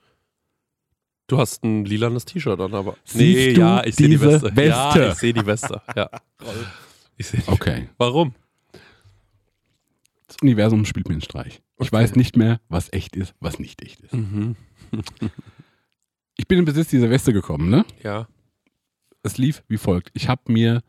du 1.27 1.39
hast 1.39 1.65
ein 1.65 1.85
lilanes 1.85 2.25
T-Shirt 2.25 2.61
an, 2.61 2.75
aber. 2.75 2.97
Siehst 3.05 3.57
du 3.57 3.61
ja, 3.61 3.85
ich 3.85 3.97
sehe 3.97 4.09
die 4.09 4.21
Weste. 4.21 4.55
Weste? 4.55 5.01
Ja, 5.01 5.11
ich 5.11 5.15
sehe 5.15 5.33
die 5.33 5.47
Weste. 5.47 5.83
Ja. 5.97 6.11
Ich 7.17 7.27
sehe 7.27 7.41
die 7.41 7.49
Okay. 7.49 7.89
Warum? 7.99 8.35
Das 10.27 10.37
Universum 10.41 10.85
spielt 10.85 11.09
mir 11.09 11.15
einen 11.15 11.23
Streich. 11.23 11.61
Ich 11.79 11.93
weiß 11.93 12.15
nicht 12.15 12.37
mehr, 12.37 12.61
was 12.69 12.93
echt 12.93 13.17
ist, 13.17 13.35
was 13.41 13.59
nicht 13.59 13.83
echt 13.83 14.01
ist. 14.01 14.15
Mhm. 14.15 14.57
Ich 16.37 16.47
bin 16.47 16.61
in 16.61 16.65
Besitz 16.65 16.89
dieser 16.89 17.11
Weste 17.11 17.33
gekommen, 17.33 17.71
ne? 17.71 17.85
Ja. 18.03 18.29
Es 19.23 19.37
lief 19.37 19.63
wie 19.69 19.79
folgt. 19.79 20.11
Ich 20.15 20.29
habe 20.29 20.51
mir 20.51 20.83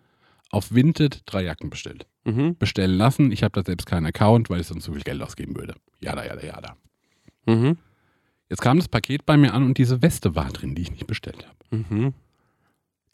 auf 0.52 0.74
Vinted 0.74 1.22
drei 1.26 1.44
Jacken 1.44 1.70
bestellt. 1.70 2.06
Mhm. 2.26 2.56
Bestellen 2.58 2.98
lassen. 2.98 3.32
Ich 3.32 3.44
habe 3.44 3.54
da 3.54 3.66
selbst 3.66 3.86
keinen 3.86 4.06
Account, 4.06 4.50
weil 4.50 4.62
ich 4.62 4.68
sonst 4.68 4.84
zu 4.84 4.94
viel 4.94 5.02
Geld 5.02 5.22
ausgeben 5.22 5.56
würde. 5.56 5.76
Jada, 6.00 6.26
jada, 6.26 6.46
jada. 6.46 6.78
Mhm. 7.46 7.78
Jetzt 8.50 8.62
kam 8.62 8.78
das 8.78 8.88
Paket 8.90 9.26
bei 9.26 9.38
mir 9.38 9.54
an 9.54 9.64
und 9.64 9.78
diese 9.78 10.02
Weste 10.02 10.36
war 10.36 10.50
drin, 10.52 10.76
die 10.76 10.82
ich 10.82 10.92
nicht 10.92 11.08
bestellt 11.08 11.48
habe. 11.48 11.84
Mhm. 11.90 12.14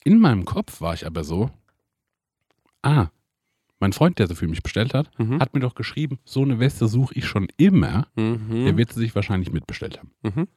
In 0.04 0.20
meinem 0.20 0.46
Kopf 0.46 0.82
war 0.82 0.94
ich 0.94 1.06
aber 1.06 1.24
so, 1.24 1.52
ah, 2.82 3.08
mein 3.80 3.94
Freund, 3.94 4.18
der 4.18 4.28
sie 4.28 4.36
für 4.36 4.48
mich 4.48 4.64
bestellt 4.64 4.94
hat, 4.96 5.10
Mhm. 5.20 5.40
hat 5.40 5.54
mir 5.54 5.60
doch 5.60 5.76
geschrieben, 5.76 6.18
so 6.26 6.42
eine 6.42 6.60
Weste 6.60 6.88
suche 6.88 7.14
ich 7.14 7.28
schon 7.28 7.48
immer. 7.58 8.08
Mhm. 8.16 8.66
Der 8.66 8.78
wird 8.78 8.92
sie 8.92 9.00
sich 9.00 9.14
wahrscheinlich 9.16 9.52
mitbestellt 9.52 10.00
haben. 10.00 10.12
Mhm. 10.24 10.48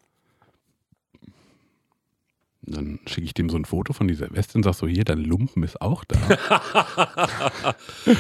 Dann 2.62 3.00
schicke 3.06 3.24
ich 3.24 3.34
dem 3.34 3.48
so 3.48 3.56
ein 3.56 3.64
Foto 3.64 3.92
von 3.92 4.06
dieser 4.06 4.30
Weste 4.32 4.58
und 4.58 4.64
sag 4.64 4.74
so, 4.74 4.86
hier, 4.86 5.04
dein 5.04 5.24
Lumpen 5.24 5.62
ist 5.62 5.80
auch 5.80 6.04
da. 6.04 6.18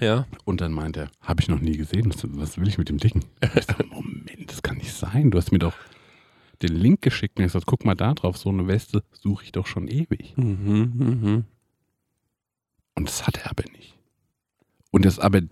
Ja. 0.00 0.26
und 0.44 0.60
dann 0.60 0.72
meint 0.72 0.96
er, 0.96 1.10
habe 1.20 1.42
ich 1.42 1.48
noch 1.48 1.60
nie 1.60 1.76
gesehen, 1.76 2.12
was, 2.12 2.24
was 2.24 2.58
will 2.58 2.68
ich 2.68 2.78
mit 2.78 2.88
dem 2.88 2.98
Dicken? 2.98 3.24
Ich 3.54 3.66
sag, 3.66 3.86
Moment, 3.90 4.50
das 4.50 4.62
kann 4.62 4.78
nicht 4.78 4.92
sein. 4.92 5.30
Du 5.30 5.38
hast 5.38 5.52
mir 5.52 5.58
doch, 5.58 5.74
den 6.62 6.74
Link 6.74 7.02
geschickt 7.02 7.38
und 7.38 7.44
gesagt, 7.44 7.66
guck 7.66 7.84
mal 7.84 7.94
da 7.94 8.14
drauf, 8.14 8.36
so 8.38 8.48
eine 8.48 8.66
Weste 8.66 9.02
suche 9.12 9.44
ich 9.44 9.52
doch 9.52 9.66
schon 9.66 9.88
ewig. 9.88 10.34
Mhm, 10.36 10.92
mhm. 10.94 11.44
Und 12.94 13.08
das 13.08 13.26
hat 13.26 13.36
er 13.38 13.50
aber 13.50 13.64
nicht. 13.72 13.94
Und 14.90 15.04
das 15.04 15.18
aber, 15.18 15.42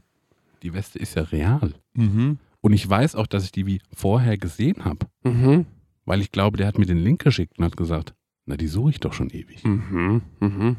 die 0.63 0.73
Weste 0.73 0.99
ist 0.99 1.17
ja 1.17 1.23
real. 1.23 1.75
Mhm. 1.93 2.39
Und 2.63 2.73
ich 2.73 2.89
weiß 2.89 3.15
auch, 3.17 3.27
dass 3.27 3.45
ich 3.45 3.53
die 3.53 3.67
wie 3.67 3.83
vorher 3.93 4.39
gesehen 4.39 4.85
habe. 4.85 5.07
Mhm. 5.23 5.67
Weil 6.05 6.21
ich 6.21 6.31
glaube, 6.33 6.57
der 6.57 6.67
hat 6.67 6.79
mir 6.79 6.87
den 6.87 6.99
Link 6.99 7.23
geschickt 7.25 7.59
und 7.59 7.65
hat 7.65 7.77
gesagt, 7.77 8.15
na, 8.47 8.57
die 8.57 8.67
suche 8.67 8.91
ich 8.91 9.01
doch 9.01 9.13
schon 9.13 9.31
ewig. 9.31 9.65
Mhm. 9.65 10.23
Mhm. 10.41 10.77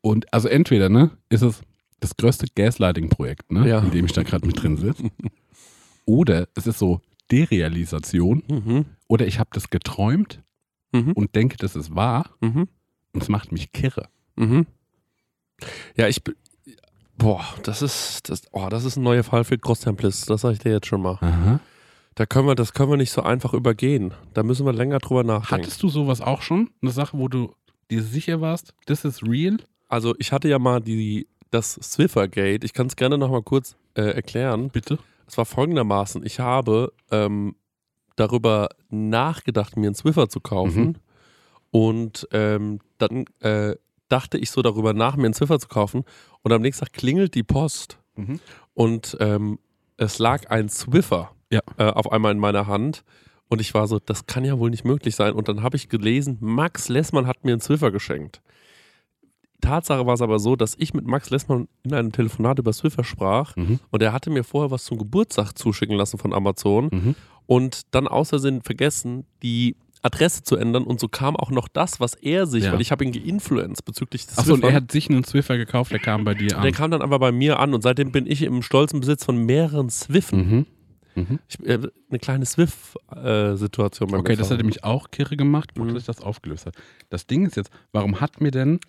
Und 0.00 0.32
also 0.32 0.48
entweder, 0.48 0.88
ne, 0.88 1.10
ist 1.28 1.42
es 1.42 1.62
das 2.00 2.16
größte 2.16 2.46
Gaslighting-Projekt, 2.54 3.50
ne, 3.52 3.68
Ja. 3.68 3.78
in 3.80 3.90
dem 3.90 4.04
ich 4.04 4.12
da 4.12 4.22
gerade 4.22 4.46
mit 4.46 4.60
drin 4.62 4.76
sitze. 4.76 5.10
Oder 6.04 6.48
es 6.56 6.66
ist 6.66 6.78
so 6.78 7.00
Derealisation. 7.30 8.42
Mhm. 8.48 8.84
Oder 9.08 9.26
ich 9.26 9.38
habe 9.38 9.50
das 9.52 9.70
geträumt 9.70 10.42
Mhm. 10.92 11.12
und 11.12 11.34
denke, 11.34 11.56
das 11.56 11.74
ist 11.76 11.94
wahr 11.94 12.30
Mhm. 12.40 12.68
und 13.12 13.22
es 13.22 13.28
macht 13.28 13.50
mich 13.52 13.72
kirre. 13.72 14.08
Mhm. 14.36 14.66
Ja, 15.96 16.08
ich 16.08 16.22
bin. 16.24 16.34
Boah, 17.16 17.44
das 17.62 17.82
ist, 17.82 18.28
das, 18.28 18.42
oh, 18.52 18.68
das 18.68 18.84
ist 18.84 18.96
ein 18.96 19.02
neuer 19.04 19.22
Fall 19.22 19.44
für 19.44 19.56
Cross-Templates. 19.58 20.26
Das 20.26 20.40
sage 20.40 20.54
ich 20.54 20.58
dir 20.60 20.72
jetzt 20.72 20.86
schon 20.86 21.02
mal. 21.02 21.18
Aha. 21.20 21.60
Da 22.14 22.26
können 22.26 22.46
wir, 22.46 22.54
das 22.54 22.74
können 22.74 22.90
wir 22.90 22.96
nicht 22.96 23.10
so 23.10 23.22
einfach 23.22 23.54
übergehen. 23.54 24.12
Da 24.34 24.42
müssen 24.42 24.66
wir 24.66 24.72
länger 24.72 24.98
drüber 24.98 25.24
nachdenken. 25.24 25.64
Hattest 25.64 25.82
du 25.82 25.88
sowas 25.88 26.20
auch 26.20 26.42
schon? 26.42 26.70
Eine 26.82 26.90
Sache, 26.90 27.18
wo 27.18 27.28
du 27.28 27.54
dir 27.90 28.02
sicher 28.02 28.40
warst, 28.40 28.74
das 28.86 29.04
ist 29.04 29.22
real? 29.22 29.58
Also 29.88 30.14
ich 30.18 30.32
hatte 30.32 30.48
ja 30.48 30.58
mal 30.58 30.80
die, 30.80 31.28
das 31.50 31.74
Swiffer-Gate. 31.74 32.64
Ich 32.64 32.72
kann 32.72 32.86
es 32.86 32.96
gerne 32.96 33.18
nochmal 33.18 33.42
kurz 33.42 33.76
äh, 33.94 34.02
erklären. 34.02 34.70
Bitte? 34.70 34.98
Es 35.26 35.38
war 35.38 35.44
folgendermaßen. 35.44 36.24
Ich 36.24 36.40
habe 36.40 36.92
ähm, 37.10 37.56
darüber 38.16 38.68
nachgedacht, 38.90 39.76
mir 39.76 39.86
einen 39.86 39.94
Swiffer 39.94 40.28
zu 40.28 40.40
kaufen. 40.40 40.84
Mhm. 40.84 40.94
Und 41.70 42.28
ähm, 42.32 42.80
dann 42.98 43.24
äh, 43.40 43.76
dachte 44.08 44.36
ich 44.36 44.50
so 44.50 44.60
darüber 44.60 44.92
nach, 44.92 45.16
mir 45.16 45.24
einen 45.24 45.34
Swiffer 45.34 45.58
zu 45.58 45.68
kaufen. 45.68 46.04
Und 46.42 46.52
am 46.52 46.60
nächsten 46.60 46.84
Tag 46.84 46.92
klingelt 46.92 47.34
die 47.34 47.42
Post. 47.42 47.98
Mhm. 48.16 48.40
Und 48.74 49.16
ähm, 49.20 49.58
es 49.96 50.18
lag 50.18 50.50
ein 50.50 50.68
Swiffer 50.68 51.34
Ja. 51.52 51.60
äh, 51.76 51.84
auf 51.84 52.10
einmal 52.10 52.32
in 52.32 52.38
meiner 52.38 52.66
Hand. 52.66 53.04
Und 53.48 53.60
ich 53.60 53.74
war 53.74 53.86
so, 53.86 53.98
das 53.98 54.26
kann 54.26 54.44
ja 54.44 54.58
wohl 54.58 54.70
nicht 54.70 54.84
möglich 54.84 55.14
sein. 55.14 55.34
Und 55.34 55.46
dann 55.48 55.62
habe 55.62 55.76
ich 55.76 55.88
gelesen, 55.90 56.38
Max 56.40 56.88
Lessmann 56.88 57.26
hat 57.26 57.44
mir 57.44 57.52
einen 57.52 57.60
Swiffer 57.60 57.90
geschenkt. 57.92 58.40
Tatsache 59.60 60.06
war 60.06 60.14
es 60.14 60.22
aber 60.22 60.38
so, 60.40 60.56
dass 60.56 60.74
ich 60.76 60.92
mit 60.92 61.06
Max 61.06 61.30
Lessmann 61.30 61.68
in 61.84 61.94
einem 61.94 62.10
Telefonat 62.10 62.58
über 62.58 62.72
Swiffer 62.72 63.04
sprach 63.04 63.54
Mhm. 63.56 63.78
und 63.90 64.02
er 64.02 64.12
hatte 64.12 64.28
mir 64.30 64.42
vorher 64.42 64.70
was 64.72 64.84
zum 64.84 64.98
Geburtstag 64.98 65.52
zuschicken 65.56 65.96
lassen 65.96 66.18
von 66.18 66.32
Amazon 66.32 66.88
Mhm. 66.90 67.14
und 67.46 67.82
dann 67.94 68.08
außersehen 68.08 68.62
vergessen, 68.62 69.24
die 69.42 69.76
Adresse 70.04 70.42
zu 70.42 70.56
ändern 70.56 70.82
und 70.82 70.98
so 70.98 71.06
kam 71.06 71.36
auch 71.36 71.52
noch 71.52 71.68
das, 71.68 72.00
was 72.00 72.14
er 72.14 72.48
sich, 72.48 72.64
Ja. 72.64 72.72
weil 72.72 72.80
ich 72.80 72.90
habe 72.90 73.04
ihn 73.04 73.12
geinfluenced 73.12 73.84
bezüglich 73.84 74.26
des 74.26 74.36
Achso, 74.38 74.54
und 74.54 74.64
er 74.64 74.72
hat 74.72 74.90
sich 74.90 75.08
einen 75.08 75.22
Swiffer 75.22 75.56
gekauft, 75.56 75.92
der 75.92 76.00
kam 76.00 76.24
bei 76.24 76.34
dir 76.34 76.56
an. 76.56 76.62
Der 76.64 76.72
kam 76.72 76.90
dann 76.90 77.02
aber 77.02 77.20
bei 77.20 77.30
mir 77.30 77.60
an 77.60 77.72
und 77.72 77.82
seitdem 77.82 78.10
bin 78.10 78.26
ich 78.26 78.42
im 78.42 78.62
stolzen 78.62 78.98
Besitz 78.98 79.24
von 79.24 79.36
mehreren 79.46 79.90
Swiffen. 79.90 80.38
Mhm. 80.50 80.66
Mhm. 81.14 81.38
Ich, 81.48 81.60
äh, 81.66 81.78
eine 82.10 82.18
kleine 82.18 82.46
Swift-Situation. 82.46 84.10
mir 84.10 84.18
Okay, 84.18 84.36
das 84.36 84.50
hat 84.50 84.62
mich 84.62 84.84
auch 84.84 85.10
kirre 85.10 85.36
gemacht, 85.36 85.74
gut, 85.74 85.86
Mhm. 85.88 85.94
dass 85.94 86.02
ich 86.02 86.06
das 86.06 86.20
aufgelöst 86.20 86.66
habe. 86.66 86.76
Das 87.10 87.26
Ding 87.26 87.46
ist 87.46 87.56
jetzt, 87.56 87.70
warum 87.92 88.20
hat 88.20 88.40
mir 88.40 88.50
denn 88.50 88.80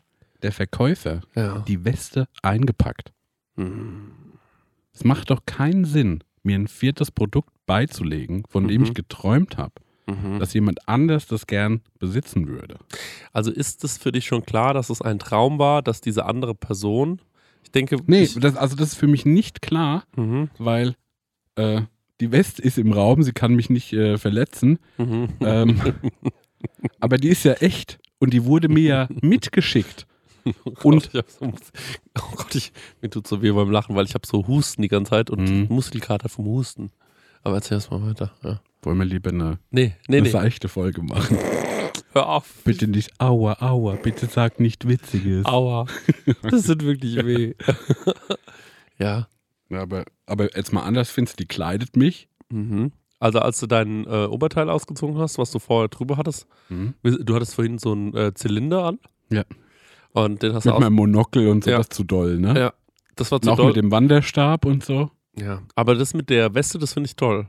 der 0.42 0.52
Verkäufer 0.52 1.22
Ja. 1.36 1.60
die 1.68 1.84
Weste 1.86 2.28
eingepackt? 2.42 3.12
Mhm. 3.56 4.12
Es 4.94 5.04
macht 5.04 5.30
doch 5.32 5.46
keinen 5.46 5.86
Sinn, 5.86 6.24
mir 6.44 6.56
ein 6.58 6.68
viertes 6.68 7.12
Produkt 7.12 7.52
beizulegen, 7.66 8.44
von 8.50 8.68
dem 8.68 8.82
Mhm. 8.82 8.88
ich 8.88 8.94
geträumt 8.94 9.58
habe, 9.58 9.74
Mhm. 10.08 10.40
dass 10.40 10.54
jemand 10.54 10.88
anders 10.88 11.28
das 11.28 11.48
gern 11.48 11.82
besitzen 12.00 12.48
würde. 12.48 12.78
Also 13.32 13.52
ist 13.52 13.84
es 13.84 13.98
für 13.98 14.12
dich 14.12 14.26
schon 14.26 14.46
klar, 14.46 14.74
dass 14.74 14.90
es 14.90 15.02
ein 15.02 15.20
Traum 15.20 15.60
war, 15.60 15.82
dass 15.82 16.02
diese 16.02 16.26
andere 16.26 16.54
Person, 16.56 17.22
ich 17.64 17.72
denke, 17.72 17.98
Nee, 18.06 18.24
ich, 18.24 18.36
das, 18.40 18.56
also 18.58 18.76
das 18.76 18.90
ist 18.90 18.96
für 18.96 19.08
mich 19.08 19.26
nicht 19.26 19.62
klar, 19.62 20.04
mhm. 20.16 20.50
weil 20.58 20.96
äh, 21.56 21.82
die 22.22 22.32
Weste 22.32 22.62
ist 22.62 22.78
im 22.78 22.92
Raum, 22.94 23.24
sie 23.24 23.32
kann 23.34 23.54
mich 23.56 23.70
nicht 23.70 23.94
äh, 23.94 24.18
verletzen, 24.18 24.80
Mhm. 24.98 25.30
ähm, 25.42 25.82
aber 27.00 27.18
die 27.18 27.30
ist 27.30 27.44
ja 27.44 27.54
echt 27.54 28.00
und 28.20 28.34
die 28.34 28.46
wurde 28.46 28.70
mir 28.70 28.84
ja 28.84 29.08
mitgeschickt. 29.22 30.08
Oh 30.66 30.72
Gott, 30.72 30.84
Und- 30.86 31.06
ich 31.14 31.24
so, 31.28 31.46
oh 32.20 32.36
Gott, 32.36 32.54
ich, 32.56 32.72
mir 33.02 33.10
tut 33.10 33.28
so 33.28 33.42
weh 33.42 33.52
beim 33.52 33.72
Lachen, 33.72 33.96
weil 33.96 34.06
ich 34.06 34.14
habe 34.14 34.28
so 34.28 34.46
Husten 34.48 34.82
die 34.82 34.90
ganze 34.90 35.12
Zeit 35.12 35.30
und 35.30 35.50
Mhm. 35.50 35.68
Muskelkater 35.70 36.28
vom 36.30 36.46
Husten. 36.46 36.92
Aber 37.44 37.56
erzähl 37.56 37.76
erst 37.78 37.92
mal 37.92 38.02
weiter. 38.06 38.32
Ja. 38.44 38.62
Wollen 38.82 38.98
wir 38.98 39.06
lieber 39.06 39.30
eine, 39.30 39.60
Nee, 39.72 39.96
nee, 40.08 40.18
eine 40.18 40.22
nee. 40.24 40.30
seichte 40.30 40.68
Folge 40.70 41.02
machen? 41.02 41.38
Hör 42.14 42.28
auf. 42.30 42.62
Bitte 42.64 42.88
nicht 42.88 43.20
aua, 43.20 43.58
aua, 43.62 43.96
bitte 43.96 44.28
sag 44.28 44.60
nicht 44.60 44.88
Witziges. 44.88 45.46
Aua. 45.46 45.88
Das 46.44 46.64
tut 46.68 46.84
wirklich 46.84 47.16
weh. 47.26 47.54
ja. 49.00 49.28
Ja, 49.70 49.82
aber, 49.82 50.06
aber 50.26 50.56
jetzt 50.56 50.74
mal 50.74 50.84
anders, 50.84 51.10
findest 51.10 51.40
du, 51.40 51.44
die 51.44 51.48
kleidet 51.48 51.96
mich? 51.98 52.28
Mhm. 52.50 52.92
Also 53.20 53.40
als 53.40 53.60
du 53.60 53.68
dein 53.68 54.06
äh, 54.06 54.26
Oberteil 54.26 54.70
ausgezogen 54.70 55.18
hast, 55.18 55.38
was 55.38 55.52
du 55.52 55.60
vorher 55.60 55.88
drüber 55.88 56.18
hattest, 56.18 56.46
Mhm. 56.70 56.94
du 57.04 57.36
hattest 57.36 57.56
vorhin 57.56 57.78
so 57.80 57.92
einen 57.94 58.14
äh, 58.16 58.34
Zylinder 58.34 58.84
an. 58.86 59.00
Ja. 59.32 59.44
Und 60.12 60.44
den 60.44 60.54
hast 60.54 60.66
du 60.66 60.72
Mit 60.72 60.80
meinem 60.82 60.94
Monokel 60.94 61.48
und 61.48 61.64
sowas 61.64 61.88
Ja. 61.88 61.90
zu 61.90 62.04
doll, 62.04 62.38
ne? 62.40 62.60
Ja, 62.60 62.74
das 63.16 63.32
war 63.32 63.38
Und 63.38 63.46
zu 63.46 63.52
auch 63.52 63.58
doll. 63.58 63.68
mit 63.68 63.78
dem 63.78 63.92
Wanderstab 63.92 64.66
und 64.66 64.84
so. 64.84 65.10
Ja, 65.38 65.62
aber 65.76 65.96
das 65.96 66.14
mit 66.14 66.30
der 66.30 66.54
Weste, 66.54 66.78
das 66.80 66.94
finde 66.94 67.08
ich 67.08 67.16
toll. 67.16 67.48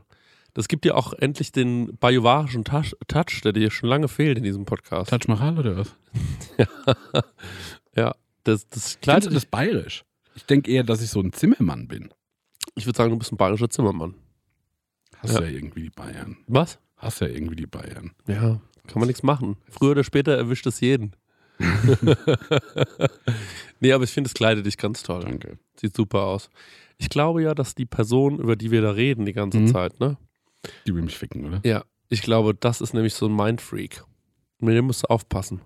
Das 0.53 0.67
gibt 0.69 0.85
dir 0.85 0.95
auch 0.95 1.11
endlich 1.13 1.51
den 1.51 1.97
bajuwarischen 1.97 2.63
Touch, 2.63 2.95
Touch, 3.09 3.41
der 3.43 3.51
dir 3.51 3.69
schon 3.69 3.89
lange 3.89 4.07
fehlt 4.07 4.37
in 4.37 4.43
diesem 4.45 4.63
Podcast. 4.65 5.09
Taj 5.09 5.19
Mahal 5.27 5.59
oder 5.59 5.75
was? 5.77 5.95
Ja, 7.95 8.15
das, 8.43 8.67
das 8.69 8.97
Findest 9.01 9.27
du 9.29 9.33
das 9.33 9.45
bayerisch? 9.45 10.03
Ich 10.35 10.45
denke 10.45 10.71
eher, 10.71 10.83
dass 10.83 11.01
ich 11.01 11.09
so 11.09 11.21
ein 11.21 11.31
Zimmermann 11.31 11.87
bin. 11.87 12.09
Ich 12.75 12.85
würde 12.85 12.97
sagen, 12.97 13.11
du 13.11 13.17
bist 13.17 13.31
ein 13.31 13.37
bayerischer 13.37 13.69
Zimmermann. 13.69 14.13
Hast 15.19 15.33
Ja. 15.35 15.41
ja. 15.41 15.47
irgendwie 15.47 15.83
die 15.83 15.89
Bayern. 15.89 16.37
Was? 16.47 16.77
Hast 16.97 17.21
ja 17.21 17.27
irgendwie 17.27 17.55
die 17.55 17.67
Bayern. 17.67 18.11
Ja, 18.27 18.59
kann 18.87 18.99
man 18.99 19.07
nichts 19.07 19.23
machen. 19.23 19.57
Früher 19.69 19.91
oder 19.91 20.03
später 20.03 20.35
erwischt 20.35 20.65
es 20.67 20.79
jeden. 20.81 21.15
nee, 23.79 23.91
aber 23.91 24.03
ich 24.03 24.11
finde, 24.11 24.27
es 24.27 24.33
kleidet 24.33 24.65
dich 24.65 24.77
ganz 24.77 25.03
toll. 25.03 25.21
Danke. 25.23 25.57
Sieht 25.79 25.95
super 25.95 26.23
aus. 26.23 26.49
Ich 26.97 27.09
glaube 27.09 27.41
ja, 27.43 27.53
dass 27.53 27.75
die 27.75 27.85
Person, 27.85 28.39
über 28.39 28.55
die 28.55 28.71
wir 28.71 28.81
da 28.81 28.91
reden 28.91 29.25
die 29.25 29.33
ganze 29.33 29.59
Mhm. 29.59 29.67
Zeit, 29.67 29.99
ne? 29.99 30.17
Die 30.87 30.95
will 30.95 31.01
mich 31.03 31.17
ficken, 31.17 31.45
oder? 31.45 31.61
Ja, 31.63 31.83
ich 32.09 32.21
glaube, 32.21 32.55
das 32.55 32.81
ist 32.81 32.93
nämlich 32.93 33.13
so 33.13 33.27
ein 33.27 33.35
Mindfreak. 33.35 34.03
Mit 34.59 34.75
dem 34.75 34.85
musst 34.85 35.03
du 35.03 35.07
aufpassen. 35.07 35.61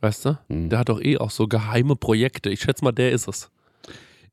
Weißt 0.00 0.24
du? 0.26 0.38
Mhm. 0.48 0.68
Der 0.68 0.78
hat 0.80 0.88
doch 0.88 1.00
eh 1.00 1.16
auch 1.18 1.30
so 1.30 1.48
geheime 1.48 1.96
Projekte. 1.96 2.50
Ich 2.50 2.60
schätze 2.60 2.84
mal, 2.84 2.92
der 2.92 3.12
ist 3.12 3.26
es. 3.28 3.50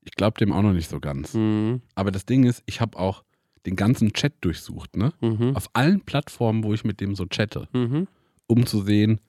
Ich 0.05 0.11
glaube 0.11 0.37
dem 0.37 0.51
auch 0.51 0.61
noch 0.61 0.73
nicht 0.73 0.89
so 0.89 0.99
ganz. 0.99 1.33
Mhm. 1.33 1.81
Aber 1.95 2.11
das 2.11 2.25
Ding 2.25 2.43
ist, 2.43 2.63
ich 2.65 2.81
habe 2.81 2.97
auch 2.99 3.23
den 3.65 3.75
ganzen 3.75 4.11
Chat 4.13 4.33
durchsucht, 4.41 4.97
ne? 4.97 5.13
Mhm. 5.21 5.55
Auf 5.55 5.69
allen 5.73 6.01
Plattformen, 6.01 6.63
wo 6.63 6.73
ich 6.73 6.83
mit 6.83 6.99
dem 6.99 7.15
so 7.15 7.25
chatte, 7.25 7.67
Mhm. 7.73 8.07
um 8.47 8.65
zu 8.65 8.81
sehen, 8.83 9.21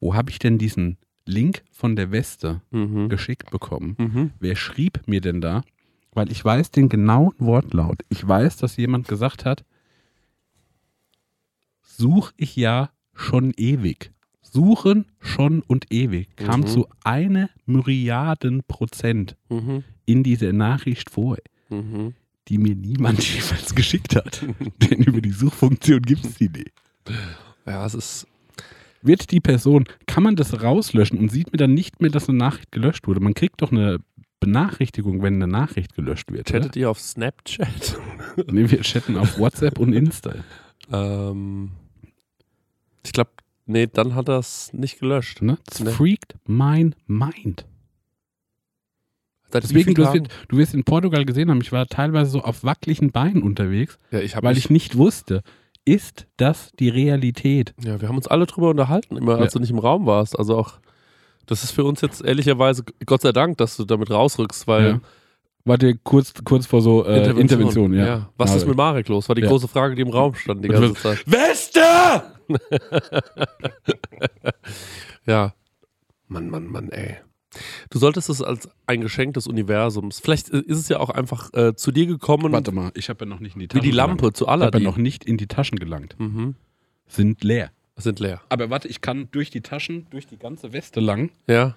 wo 0.00 0.14
habe 0.14 0.30
ich 0.30 0.38
denn 0.38 0.58
diesen 0.58 0.98
Link 1.26 1.62
von 1.70 1.96
der 1.96 2.10
Weste 2.12 2.60
Mhm. 2.70 3.08
geschickt 3.08 3.50
bekommen? 3.50 3.96
Mhm. 3.98 4.30
Wer 4.40 4.56
schrieb 4.56 5.00
mir 5.06 5.20
denn 5.20 5.40
da? 5.40 5.62
Weil 6.12 6.30
ich 6.30 6.44
weiß 6.44 6.70
den 6.70 6.88
genauen 6.88 7.34
Wortlaut. 7.38 8.02
Ich 8.08 8.26
weiß, 8.26 8.56
dass 8.58 8.76
jemand 8.76 9.08
gesagt 9.08 9.44
hat, 9.44 9.64
such 11.82 12.32
ich 12.36 12.56
ja 12.56 12.90
schon 13.14 13.52
ewig. 13.56 14.10
Suchen 14.50 15.06
schon 15.20 15.62
und 15.62 15.92
ewig 15.92 16.34
kam 16.36 16.60
Mhm. 16.60 16.66
zu 16.66 16.86
einer 17.04 17.50
Myriaden 17.66 18.62
Prozent 18.66 19.36
Mhm. 19.48 19.84
in 20.06 20.22
dieser 20.22 20.52
Nachricht 20.52 21.10
vor, 21.10 21.36
Mhm. 21.68 22.14
die 22.48 22.58
mir 22.58 22.74
niemand 22.74 23.18
jeweils 23.34 23.74
geschickt 23.74 24.16
hat. 24.16 24.44
Denn 24.82 25.02
über 25.02 25.20
die 25.20 25.30
Suchfunktion 25.32 26.02
gibt 26.02 26.24
es 26.24 26.34
die 26.34 26.48
nicht. 26.48 26.72
Ja, 27.66 27.86
es 27.86 27.94
ist. 27.94 28.26
Wird 29.02 29.30
die 29.30 29.40
Person, 29.40 29.84
kann 30.06 30.22
man 30.22 30.36
das 30.36 30.62
rauslöschen 30.62 31.18
und 31.18 31.30
sieht 31.30 31.52
mir 31.52 31.56
dann 31.58 31.72
nicht 31.72 32.02
mehr, 32.02 32.10
dass 32.10 32.28
eine 32.28 32.36
Nachricht 32.36 32.70
gelöscht 32.70 33.06
wurde? 33.06 33.20
Man 33.20 33.32
kriegt 33.34 33.62
doch 33.62 33.72
eine 33.72 33.98
Benachrichtigung, 34.40 35.22
wenn 35.22 35.34
eine 35.36 35.46
Nachricht 35.48 35.94
gelöscht 35.94 36.30
wird. 36.32 36.50
Oder? 36.50 36.60
Chattet 36.60 36.76
ihr 36.76 36.90
auf 36.90 37.00
Snapchat? 37.00 37.98
Nee, 38.50 38.70
wir 38.70 38.80
chatten 38.82 39.16
auf 39.16 39.38
WhatsApp 39.38 39.78
und 39.78 39.92
Insta. 39.94 40.34
ähm, 40.92 41.70
ich 43.04 43.12
glaube, 43.12 43.30
nee, 43.70 43.86
dann 43.86 44.14
hat 44.14 44.28
er 44.28 44.38
es 44.38 44.72
nicht 44.72 44.98
gelöscht. 45.00 45.42
Ne? 45.42 45.58
Das 45.66 45.80
Nee. 45.80 45.90
freakt 45.90 46.34
mein 46.46 46.94
Mind. 47.06 47.66
Seit 49.52 49.64
Deswegen, 49.64 49.94
du 49.94 50.02
wirst, 50.02 50.28
du 50.48 50.56
wirst 50.58 50.74
in 50.74 50.84
Portugal 50.84 51.24
gesehen 51.24 51.50
haben, 51.50 51.60
ich 51.60 51.72
war 51.72 51.86
teilweise 51.86 52.30
so 52.30 52.40
auf 52.42 52.62
wackeligen 52.62 53.10
Beinen 53.10 53.42
unterwegs, 53.42 53.98
Ja, 54.12 54.20
ich 54.20 54.40
weil 54.40 54.56
ich 54.56 54.70
nicht 54.70 54.96
wusste, 54.96 55.42
ist 55.84 56.26
das 56.36 56.70
die 56.78 56.88
Realität? 56.88 57.74
Ja, 57.82 58.00
wir 58.00 58.08
haben 58.08 58.16
uns 58.16 58.28
alle 58.28 58.46
drüber 58.46 58.70
unterhalten, 58.70 59.16
immer 59.16 59.38
als 59.38 59.54
Ja. 59.54 59.58
du 59.58 59.60
nicht 59.60 59.70
im 59.70 59.80
Raum 59.80 60.06
warst. 60.06 60.38
Also 60.38 60.56
auch, 60.56 60.74
das 61.46 61.64
ist 61.64 61.72
für 61.72 61.82
uns 61.84 62.00
jetzt 62.00 62.22
ehrlicherweise, 62.24 62.84
Gott 63.06 63.22
sei 63.22 63.32
Dank, 63.32 63.58
dass 63.58 63.76
du 63.76 63.84
damit 63.84 64.10
rausrückst, 64.10 64.68
weil 64.68 64.86
Ja. 64.86 65.00
Warte, 65.64 65.94
kurz, 66.04 66.32
kurz 66.44 66.64
vor 66.66 66.80
so 66.80 67.04
äh, 67.04 67.30
Intervention. 67.38 67.92
ja. 67.92 68.30
Was 68.38 68.54
ist 68.54 68.66
mit 68.66 68.76
Marek 68.78 69.08
los? 69.08 69.28
War 69.28 69.34
die 69.34 69.42
Ja. 69.42 69.48
große 69.48 69.68
Frage, 69.68 69.94
die 69.94 70.00
im 70.02 70.08
Raum 70.08 70.34
stand 70.34 70.64
die 70.64 70.68
ganze 70.68 70.94
Zeit. 70.94 71.22
Weste! 71.26 71.80
Ja. 75.26 75.54
Mann, 76.28 76.48
Mann, 76.48 76.66
Mann, 76.66 76.88
ey. 76.90 77.16
Du 77.90 77.98
solltest 77.98 78.28
es 78.28 78.40
als 78.40 78.68
ein 78.86 79.00
Geschenk 79.00 79.34
des 79.34 79.46
Universums. 79.48 80.20
Vielleicht 80.20 80.50
äh, 80.50 80.60
ist 80.60 80.78
es 80.78 80.88
ja 80.88 81.00
auch 81.00 81.10
einfach 81.10 81.52
äh, 81.52 81.74
zu 81.74 81.90
dir 81.90 82.06
gekommen, 82.06 82.52
Warte 82.52 82.72
mal, 82.72 82.92
ich 82.94 83.08
habe 83.08 83.24
ja 83.24 83.28
noch 83.28 83.40
nicht 83.40 83.54
in 83.54 83.60
die 83.60 83.64
wie 83.64 83.68
Taschen 83.68 83.82
die 83.82 83.90
Lampe 83.90 84.16
gelangt. 84.16 84.36
zu 84.36 84.44
Ich 84.44 84.50
habe 84.50 84.78
ja 84.78 84.84
noch 84.84 84.96
nicht 84.96 85.24
in 85.24 85.36
die 85.36 85.48
Taschen 85.48 85.78
gelangt. 85.78 86.14
Mhm. 86.18 86.54
Sind 87.06 87.42
leer. 87.42 87.72
Sind 87.96 88.20
leer. 88.20 88.40
Aber 88.48 88.70
warte, 88.70 88.88
ich 88.88 89.00
kann 89.00 89.28
durch 89.32 89.50
die 89.50 89.60
Taschen, 89.62 90.06
durch 90.10 90.26
die 90.26 90.38
ganze 90.38 90.72
Weste 90.72 91.00
lang. 91.00 91.30
Ja. 91.48 91.76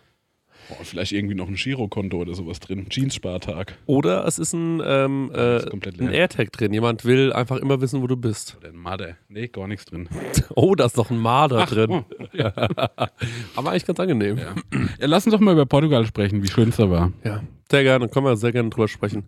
Boah, 0.69 0.77
vielleicht 0.83 1.11
irgendwie 1.11 1.35
noch 1.35 1.47
ein 1.47 1.55
Girokonto 1.55 2.17
oder 2.17 2.33
sowas 2.33 2.59
drin. 2.59 2.87
Jeans-Spartag. 2.89 3.77
Oder 3.85 4.25
es 4.25 4.39
ist 4.39 4.53
ein, 4.53 4.81
ähm, 4.85 5.31
äh, 5.35 5.57
ist 5.57 5.71
ein. 5.71 6.09
AirTag 6.13 6.51
drin. 6.51 6.73
Jemand 6.73 7.03
will 7.05 7.33
einfach 7.33 7.57
immer 7.57 7.81
wissen, 7.81 8.01
wo 8.01 8.07
du 8.07 8.15
bist. 8.15 8.57
Oder 8.59 8.69
ein 8.69 8.75
Marder. 8.77 9.17
Nee, 9.29 9.47
gar 9.47 9.67
nichts 9.67 9.85
drin. 9.85 10.07
Oh, 10.55 10.75
da 10.75 10.85
ist 10.85 10.97
noch 10.97 11.09
ein 11.09 11.17
Marder 11.17 11.65
drin. 11.65 11.89
oh, 11.91 12.03
ja. 12.33 12.53
Aber 13.55 13.71
eigentlich 13.71 13.85
ganz 13.85 13.99
angenehm. 13.99 14.37
Ja. 14.37 14.53
ja, 14.99 15.07
lass 15.07 15.25
uns 15.25 15.33
doch 15.33 15.39
mal 15.41 15.53
über 15.53 15.65
Portugal 15.65 16.05
sprechen, 16.05 16.43
wie 16.43 16.47
schön 16.47 16.69
es 16.69 16.77
da 16.77 16.89
war. 16.89 17.11
Ja, 17.23 17.41
sehr 17.71 17.83
gerne, 17.83 18.07
können 18.07 18.25
wir 18.25 18.35
sehr 18.37 18.51
gerne 18.51 18.69
drüber 18.69 18.87
sprechen. 18.87 19.23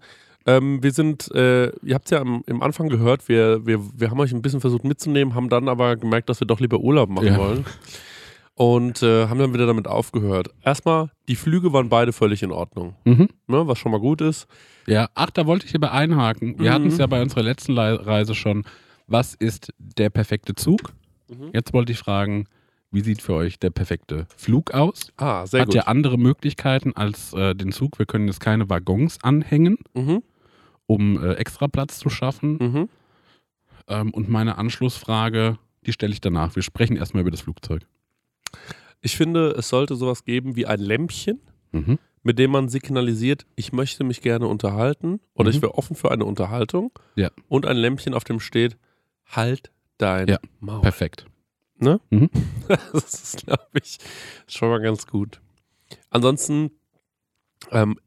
Ähm, 0.45 0.83
wir 0.83 0.91
sind, 0.91 1.31
äh, 1.33 1.71
ihr 1.83 1.95
habt 1.95 2.05
es 2.05 2.11
ja 2.11 2.21
am, 2.21 2.43
im 2.45 2.61
Anfang 2.61 2.87
gehört, 2.89 3.27
wir, 3.27 3.65
wir, 3.65 3.79
wir 3.97 4.11
haben 4.11 4.19
euch 4.19 4.31
ein 4.31 4.43
bisschen 4.43 4.61
versucht 4.61 4.83
mitzunehmen, 4.83 5.33
haben 5.33 5.49
dann 5.49 5.67
aber 5.67 5.95
gemerkt, 5.95 6.29
dass 6.29 6.39
wir 6.39 6.45
doch 6.45 6.59
lieber 6.59 6.79
Urlaub 6.79 7.09
machen 7.09 7.27
Ja. 7.27 7.37
wollen. 7.37 7.65
Und 8.57 9.03
äh, 9.03 9.27
haben 9.27 9.37
dann 9.39 9.53
wieder 9.53 9.65
damit 9.67 9.85
aufgehört. 9.87 10.49
Erstmal, 10.63 11.11
die 11.27 11.35
Flüge 11.35 11.73
waren 11.73 11.89
beide 11.89 12.13
völlig 12.13 12.41
in 12.41 12.51
Ordnung, 12.51 12.95
Mhm. 13.03 13.27
ne, 13.47 13.67
was 13.67 13.77
schon 13.77 13.91
mal 13.91 13.99
gut 13.99 14.21
ist. 14.21 14.47
Ja, 14.87 15.09
ach, 15.13 15.29
da 15.29 15.45
wollte 15.45 15.65
ich 15.65 15.75
aber 15.75 15.91
einhaken. 15.91 16.57
Wir 16.57 16.69
Mhm. 16.69 16.73
hatten 16.73 16.87
es 16.87 16.97
ja 16.97 17.07
bei 17.07 17.21
unserer 17.21 17.43
letzten 17.43 17.73
Le 17.73 18.05
Reise 18.05 18.33
schon. 18.33 18.63
Was 19.07 19.33
ist 19.35 19.73
der 19.77 20.09
perfekte 20.09 20.55
Zug? 20.55 20.93
Mhm. 21.29 21.49
Jetzt 21.53 21.73
wollte 21.73 21.91
ich 21.91 21.97
fragen, 21.97 22.45
wie 22.91 23.01
sieht 23.01 23.21
für 23.21 23.33
euch 23.33 23.59
der 23.59 23.71
perfekte 23.71 24.25
Flug 24.37 24.71
aus? 24.73 25.11
Ah, 25.17 25.45
sehr 25.45 25.61
Hat 25.61 25.67
gut. 25.67 25.75
ja 25.75 25.81
andere 25.87 26.17
Möglichkeiten 26.17 26.93
als 26.95 27.33
äh, 27.33 27.55
den 27.55 27.73
Zug. 27.73 27.99
Wir 27.99 28.05
können 28.05 28.27
jetzt 28.27 28.39
keine 28.39 28.69
Waggons 28.69 29.21
anhängen, 29.21 29.79
Mhm, 29.93 30.23
um 30.87 31.21
äh, 31.21 31.33
extra 31.33 31.67
Platz 31.67 31.99
zu 31.99 32.09
schaffen. 32.09 32.57
mhm. 32.61 32.89
Ähm, 33.89 34.11
und 34.13 34.29
meine 34.29 34.57
Anschlussfrage, 34.57 35.57
die 35.85 35.91
stelle 35.93 36.13
ich 36.13 36.21
danach. 36.21 36.55
Wir 36.55 36.63
sprechen 36.63 36.95
erstmal 36.95 37.21
über 37.21 37.31
das 37.31 37.41
Flugzeug. 37.41 37.85
Ich 39.01 39.15
finde, 39.17 39.51
es 39.51 39.69
sollte 39.69 39.95
sowas 39.95 40.25
geben 40.25 40.55
wie 40.55 40.65
ein 40.65 40.79
Lämpchen, 40.79 41.39
Mhm. 41.71 41.99
mit 42.23 42.39
dem 42.39 42.51
man 42.51 42.69
signalisiert, 42.69 43.45
ich 43.55 43.71
möchte 43.73 44.03
mich 44.03 44.21
gerne 44.21 44.47
unterhalten 44.47 45.19
oder 45.35 45.49
Mhm. 45.49 45.55
ich 45.55 45.61
wäre 45.61 45.75
offen 45.75 45.95
für 45.95 46.11
eine 46.11 46.25
Unterhaltung. 46.25 46.91
Ja. 47.15 47.29
Und 47.49 47.65
ein 47.65 47.77
Lämpchen, 47.77 48.13
auf 48.13 48.23
dem 48.23 48.39
steht, 48.39 48.77
halt 49.27 49.71
dein 49.97 50.27
Ja, 50.27 50.39
Maul. 50.59 50.81
Perfekt. 50.81 51.25
Das 52.93 53.13
ist, 53.13 53.45
glaube 53.45 53.61
ich, 53.83 53.97
schon 54.47 54.69
mal 54.69 54.79
ganz 54.81 55.05
gut. 55.07 55.41
Ansonsten, 56.09 56.71
ähm, 57.71 57.99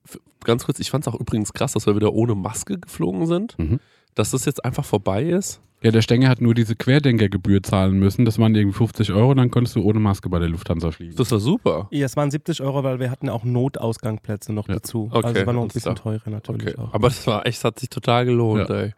ganz 0.42 0.64
kurz, 0.64 0.78
ich 0.80 0.90
fand 0.90 1.06
es 1.06 1.12
auch 1.12 1.18
übrigens 1.20 1.52
krass, 1.52 1.72
dass 1.72 1.86
wir 1.86 1.94
wieder 1.94 2.12
ohne 2.12 2.34
Maske 2.34 2.78
geflogen 2.78 3.26
sind. 3.26 3.58
Mhm. 3.58 3.80
Dass 4.14 4.30
das 4.30 4.44
jetzt 4.44 4.64
einfach 4.64 4.84
vorbei 4.84 5.24
ist. 5.24 5.60
Ja, 5.80 5.92
der 5.92 6.02
Stenger 6.02 6.28
hat 6.28 6.40
nur 6.40 6.54
diese 6.54 6.74
Querdenkergebühr 6.74 7.62
zahlen 7.62 8.00
müssen. 8.00 8.24
Das 8.24 8.36
waren 8.40 8.52
irgendwie 8.52 8.76
50 8.76 9.12
Euro, 9.12 9.32
dann 9.34 9.48
konntest 9.52 9.76
du 9.76 9.82
ohne 9.82 10.00
Maske 10.00 10.28
bei 10.28 10.40
der 10.40 10.48
Lufthansa 10.48 10.90
fliegen. 10.90 11.14
Das 11.14 11.30
war 11.30 11.38
super. 11.38 11.86
Ja, 11.92 12.04
es 12.04 12.16
waren 12.16 12.32
70 12.32 12.60
Euro, 12.62 12.82
weil 12.82 12.98
wir 12.98 13.12
hatten 13.12 13.28
auch 13.28 13.44
Notausgangplätze 13.44 14.52
noch 14.52 14.66
Ja. 14.66 14.74
dazu. 14.74 15.08
Okay, 15.12 15.24
also 15.26 15.38
es 15.40 15.46
war 15.46 15.52
noch 15.52 15.62
ein 15.62 15.68
bisschen 15.68 15.94
teurer 15.94 16.30
natürlich 16.30 16.66
Okay. 16.74 16.78
auch. 16.78 16.92
Aber 16.94 17.08
das 17.08 17.24
war 17.28 17.46
echt, 17.46 17.58
es 17.58 17.64
hat 17.64 17.78
sich 17.78 17.90
total 17.90 18.24
gelohnt, 18.24 18.68
Ja. 18.68 18.74
ey. 18.74 18.92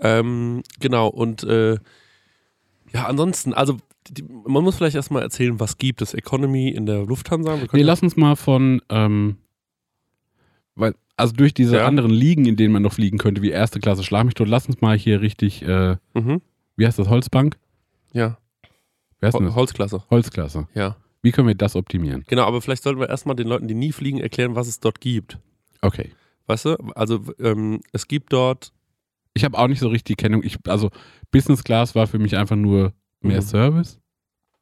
Ähm, 0.00 0.62
genau, 0.78 1.08
und 1.08 1.42
äh, 1.42 1.78
ja, 2.92 3.06
ansonsten, 3.06 3.52
also 3.52 3.78
die, 4.08 4.24
man 4.46 4.62
muss 4.62 4.76
vielleicht 4.76 4.94
erstmal 4.96 5.22
erzählen, 5.22 5.58
was 5.58 5.78
gibt 5.78 6.00
es 6.00 6.14
Economy 6.14 6.68
in 6.68 6.86
der 6.86 7.04
Lufthansa? 7.04 7.54
Wir 7.54 7.62
Nee, 7.62 7.66
können- 7.66 7.82
lass 7.84 8.02
uns 8.02 8.16
mal 8.16 8.36
von, 8.36 8.80
ähm, 8.88 9.36
weil, 10.78 10.94
also 11.16 11.34
durch 11.34 11.52
diese 11.54 11.76
Ja. 11.76 11.86
anderen 11.86 12.10
Ligen, 12.10 12.44
in 12.46 12.56
denen 12.56 12.72
man 12.72 12.82
noch 12.82 12.92
fliegen 12.92 13.18
könnte, 13.18 13.42
wie 13.42 13.50
erste 13.50 13.80
Klasse, 13.80 14.02
schlag 14.04 14.24
mich 14.24 14.34
tot, 14.34 14.48
lass 14.48 14.66
uns 14.66 14.80
mal 14.80 14.96
hier 14.96 15.20
richtig, 15.20 15.62
äh, 15.62 15.96
mhm. 16.14 16.40
wie 16.76 16.86
heißt 16.86 16.98
das, 16.98 17.08
Holzbank? 17.08 17.58
Ja, 18.12 18.38
Wer 19.20 19.26
heißt 19.28 19.38
Hol 19.38 19.46
das? 19.46 19.54
Holzklasse. 19.56 20.02
Holzklasse. 20.10 20.68
Ja. 20.74 20.96
Wie 21.22 21.32
können 21.32 21.48
wir 21.48 21.56
das 21.56 21.74
optimieren? 21.74 22.24
Genau, 22.28 22.44
aber 22.44 22.62
vielleicht 22.62 22.84
sollten 22.84 23.00
wir 23.00 23.08
erstmal 23.08 23.34
den 23.34 23.48
Leuten, 23.48 23.66
die 23.66 23.74
nie 23.74 23.90
fliegen, 23.90 24.18
erklären, 24.20 24.54
was 24.54 24.68
es 24.68 24.78
dort 24.78 25.00
gibt. 25.00 25.38
Okay. 25.82 26.12
Weißt 26.46 26.64
du? 26.66 26.76
Also 26.94 27.20
ähm, 27.40 27.80
es 27.92 28.06
gibt 28.06 28.32
dort, 28.32 28.72
Ich 29.34 29.44
habe 29.44 29.58
auch 29.58 29.66
nicht 29.66 29.80
so 29.80 29.88
richtig 29.88 30.04
die 30.16 30.22
Kennung. 30.22 30.42
Ich, 30.44 30.56
also 30.68 30.90
Business 31.32 31.64
Class 31.64 31.94
war 31.96 32.06
für 32.06 32.18
mich 32.20 32.36
einfach 32.36 32.54
nur 32.56 32.92
mehr 33.20 33.38
Mhm. 33.38 33.46
Service. 33.46 33.98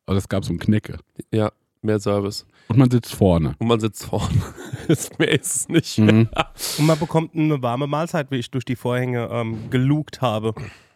Aber 0.06 0.16
es 0.16 0.28
gab 0.28 0.44
so 0.44 0.52
ein 0.54 0.58
Knecke. 0.58 0.98
ja, 1.30 1.52
mehr 1.82 2.00
Service. 2.00 2.46
Und 2.68 2.78
man 2.78 2.90
sitzt 2.90 3.14
vorne. 3.14 3.54
Und 3.58 3.68
man 3.68 3.78
sitzt 3.80 4.04
vorne. 4.04 4.28
Ist- 4.88 5.18
mehr 5.18 5.32
ist 5.32 5.54
es 5.56 5.68
nicht. 5.68 5.98
Mhm. 5.98 6.28
Und 6.78 6.86
man 6.86 6.98
bekommt 6.98 7.34
eine 7.34 7.60
warme 7.62 7.86
Mahlzeit, 7.86 8.30
wie 8.30 8.36
ich 8.36 8.50
durch 8.50 8.64
die 8.64 8.76
Vorhänge 8.76 9.28
ähm, 9.30 9.70
gelugt 9.70 10.20
habe. 10.20 10.54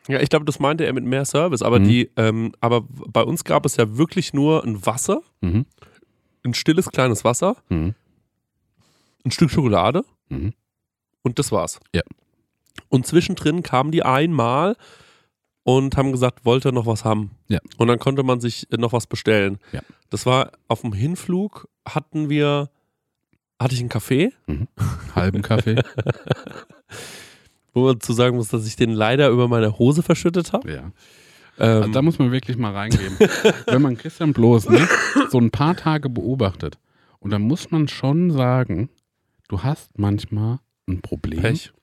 Ja, 0.08 0.20
ich 0.20 0.28
glaube, 0.30 0.44
das 0.44 0.58
meinte 0.58 0.84
er 0.84 0.92
mit 0.92 1.04
mehr 1.04 1.24
Service. 1.24 1.62
Aber 1.62 1.78
Mhm. 1.78 1.84
die, 1.84 2.10
ähm, 2.16 2.52
aber 2.60 2.82
bei 2.88 3.22
uns 3.22 3.44
gab 3.44 3.64
es 3.66 3.76
ja 3.76 3.96
wirklich 3.96 4.32
nur 4.32 4.64
ein 4.64 4.84
Wasser, 4.86 5.22
Mhm. 5.40 5.66
ein 6.44 6.54
stilles 6.54 6.90
kleines 6.90 7.24
Wasser, 7.24 7.56
Mhm. 7.68 7.94
ein 9.24 9.30
Stück 9.30 9.50
Schokolade 9.50 10.02
Mhm. 10.28 10.52
und 11.22 11.38
das 11.38 11.52
war's. 11.52 11.78
Ja. 11.94 12.02
Und 12.88 13.06
zwischendrin 13.06 13.62
kamen 13.62 13.90
die 13.92 14.02
einmal 14.04 14.76
und 15.62 15.96
haben 15.96 16.12
gesagt, 16.12 16.44
wollt 16.44 16.64
ihr 16.64 16.72
noch 16.72 16.86
was 16.86 17.04
haben? 17.04 17.32
Ja. 17.48 17.58
Und 17.78 17.88
dann 17.88 17.98
konnte 17.98 18.22
man 18.22 18.40
sich 18.40 18.66
noch 18.76 18.92
was 18.92 19.06
bestellen. 19.06 19.58
Ja. 19.72 19.80
Das 20.10 20.26
war 20.26 20.52
auf 20.68 20.80
dem 20.82 20.92
Hinflug 20.92 21.68
hatten 21.86 22.28
wir, 22.28 22.70
hatte 23.60 23.74
ich 23.74 23.80
einen 23.80 23.88
Kaffee, 23.88 24.32
Halben 25.14 25.42
Kaffee. 25.42 25.76
wo 27.72 27.84
man 27.86 28.00
zu 28.00 28.12
sagen 28.12 28.36
muss, 28.36 28.48
dass 28.48 28.66
ich 28.66 28.76
den 28.76 28.90
leider 28.90 29.28
über 29.28 29.48
meine 29.48 29.78
Hose 29.78 30.02
verschüttet 30.02 30.52
habe. 30.52 30.70
ja. 30.72 30.78
Ähm, 31.58 31.82
Also 31.82 31.92
da 31.92 32.02
muss 32.02 32.18
man 32.18 32.32
wirklich 32.32 32.56
mal 32.56 32.72
reingeben. 32.72 33.16
Wenn 33.66 33.82
man 33.82 33.96
Christian 33.96 34.32
Bloß 34.32 34.68
ne, 34.70 34.88
so 35.30 35.38
ein 35.38 35.50
paar 35.50 35.76
Tage 35.76 36.08
beobachtet 36.08 36.78
und 37.20 37.30
dann 37.30 37.42
muss 37.42 37.70
man 37.70 37.86
schon 37.86 38.30
sagen, 38.30 38.88
du 39.48 39.62
hast 39.62 39.98
manchmal 39.98 40.58
ein 40.88 41.00
Problem. 41.02 41.40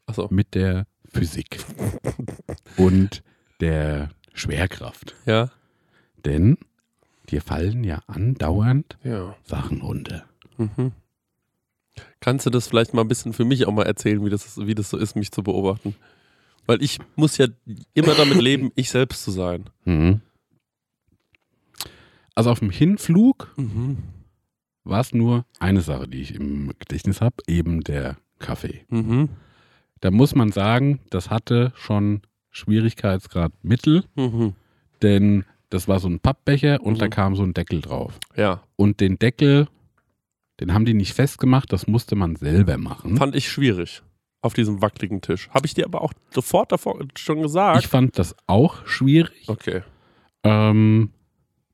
Achso. 0.07 0.27
mit 0.31 0.55
der 0.55 0.87
Physik 1.13 1.59
und 2.77 3.21
der 3.59 4.09
Schwerkraft. 4.33 5.15
Ja. 5.25 5.49
Denn 6.25 6.57
dir 7.29 7.41
fallen 7.41 7.83
ja 7.83 8.01
andauernd 8.07 8.97
Ja. 9.03 9.35
Sachen 9.43 9.81
runter. 9.81 10.25
Mhm. 10.57 10.91
Kannst 12.19 12.45
du 12.45 12.49
das 12.49 12.67
vielleicht 12.67 12.93
mal 12.93 13.01
ein 13.01 13.07
bisschen 13.07 13.33
für 13.33 13.45
mich 13.45 13.65
auch 13.67 13.71
mal 13.73 13.85
erzählen, 13.85 14.23
wie 14.25 14.29
das, 14.29 14.45
ist- 14.45 14.67
wie 14.67 14.75
das 14.75 14.89
so 14.89 14.97
ist, 14.97 15.15
mich 15.15 15.31
zu 15.31 15.43
beobachten? 15.43 15.95
Weil 16.65 16.81
ich 16.83 16.99
muss 17.15 17.37
ja 17.37 17.47
immer 17.93 18.13
damit 18.15 18.41
leben, 18.41 18.71
ich 18.75 18.89
selbst 18.89 19.23
zu 19.23 19.31
sein. 19.31 19.69
Mhm. 19.85 20.21
Also 22.35 22.51
auf 22.51 22.59
dem 22.59 22.69
Hinflug 22.69 23.53
Mhm. 23.57 23.97
war 24.83 25.01
es 25.01 25.13
nur 25.13 25.45
eine 25.59 25.81
Sache, 25.81 26.07
die 26.07 26.21
ich 26.21 26.35
im 26.35 26.73
Gedächtnis 26.79 27.21
habe, 27.21 27.35
eben 27.47 27.81
der 27.81 28.17
Kaffee. 28.39 28.85
Mhm. 28.89 29.29
Da 30.01 30.11
muss 30.11 30.35
man 30.35 30.51
sagen, 30.51 30.99
das 31.09 31.29
hatte 31.31 31.73
schon 31.75 32.21
Schwierigkeitsgrad 32.57 33.51
Mittel, 33.63 34.03
Mhm. 34.15 34.53
denn 35.01 35.45
das 35.69 35.87
war 35.87 35.99
so 35.99 36.07
ein 36.09 36.19
Pappbecher 36.19 36.81
und 36.81 36.93
Mhm. 36.95 36.99
da 36.99 37.07
kam 37.07 37.35
so 37.35 37.43
ein 37.43 37.53
Deckel 37.53 37.81
drauf. 37.81 38.19
Ja, 38.35 38.63
Und 38.75 38.99
den 38.99 39.17
Deckel, 39.19 39.67
den 40.59 40.73
haben 40.73 40.85
die 40.85 40.93
nicht 40.93 41.13
festgemacht, 41.13 41.71
das 41.71 41.87
musste 41.87 42.15
man 42.15 42.35
selber 42.35 42.77
machen. 42.77 43.17
fand 43.17 43.35
ich 43.35 43.49
schwierig 43.49 44.01
auf 44.41 44.53
diesem 44.53 44.81
wackeligen 44.81 45.21
Tisch. 45.21 45.49
Habe 45.49 45.65
ich 45.65 45.73
dir 45.73 45.85
aber 45.85 46.01
auch 46.01 46.13
sofort 46.31 46.71
davor 46.71 46.99
schon 47.17 47.41
gesagt. 47.41 47.79
Ich 47.81 47.87
fand 47.87 48.17
das 48.17 48.35
auch 48.47 48.85
schwierig, 48.87 49.47
okay, 49.47 49.81
ähm, 50.43 51.11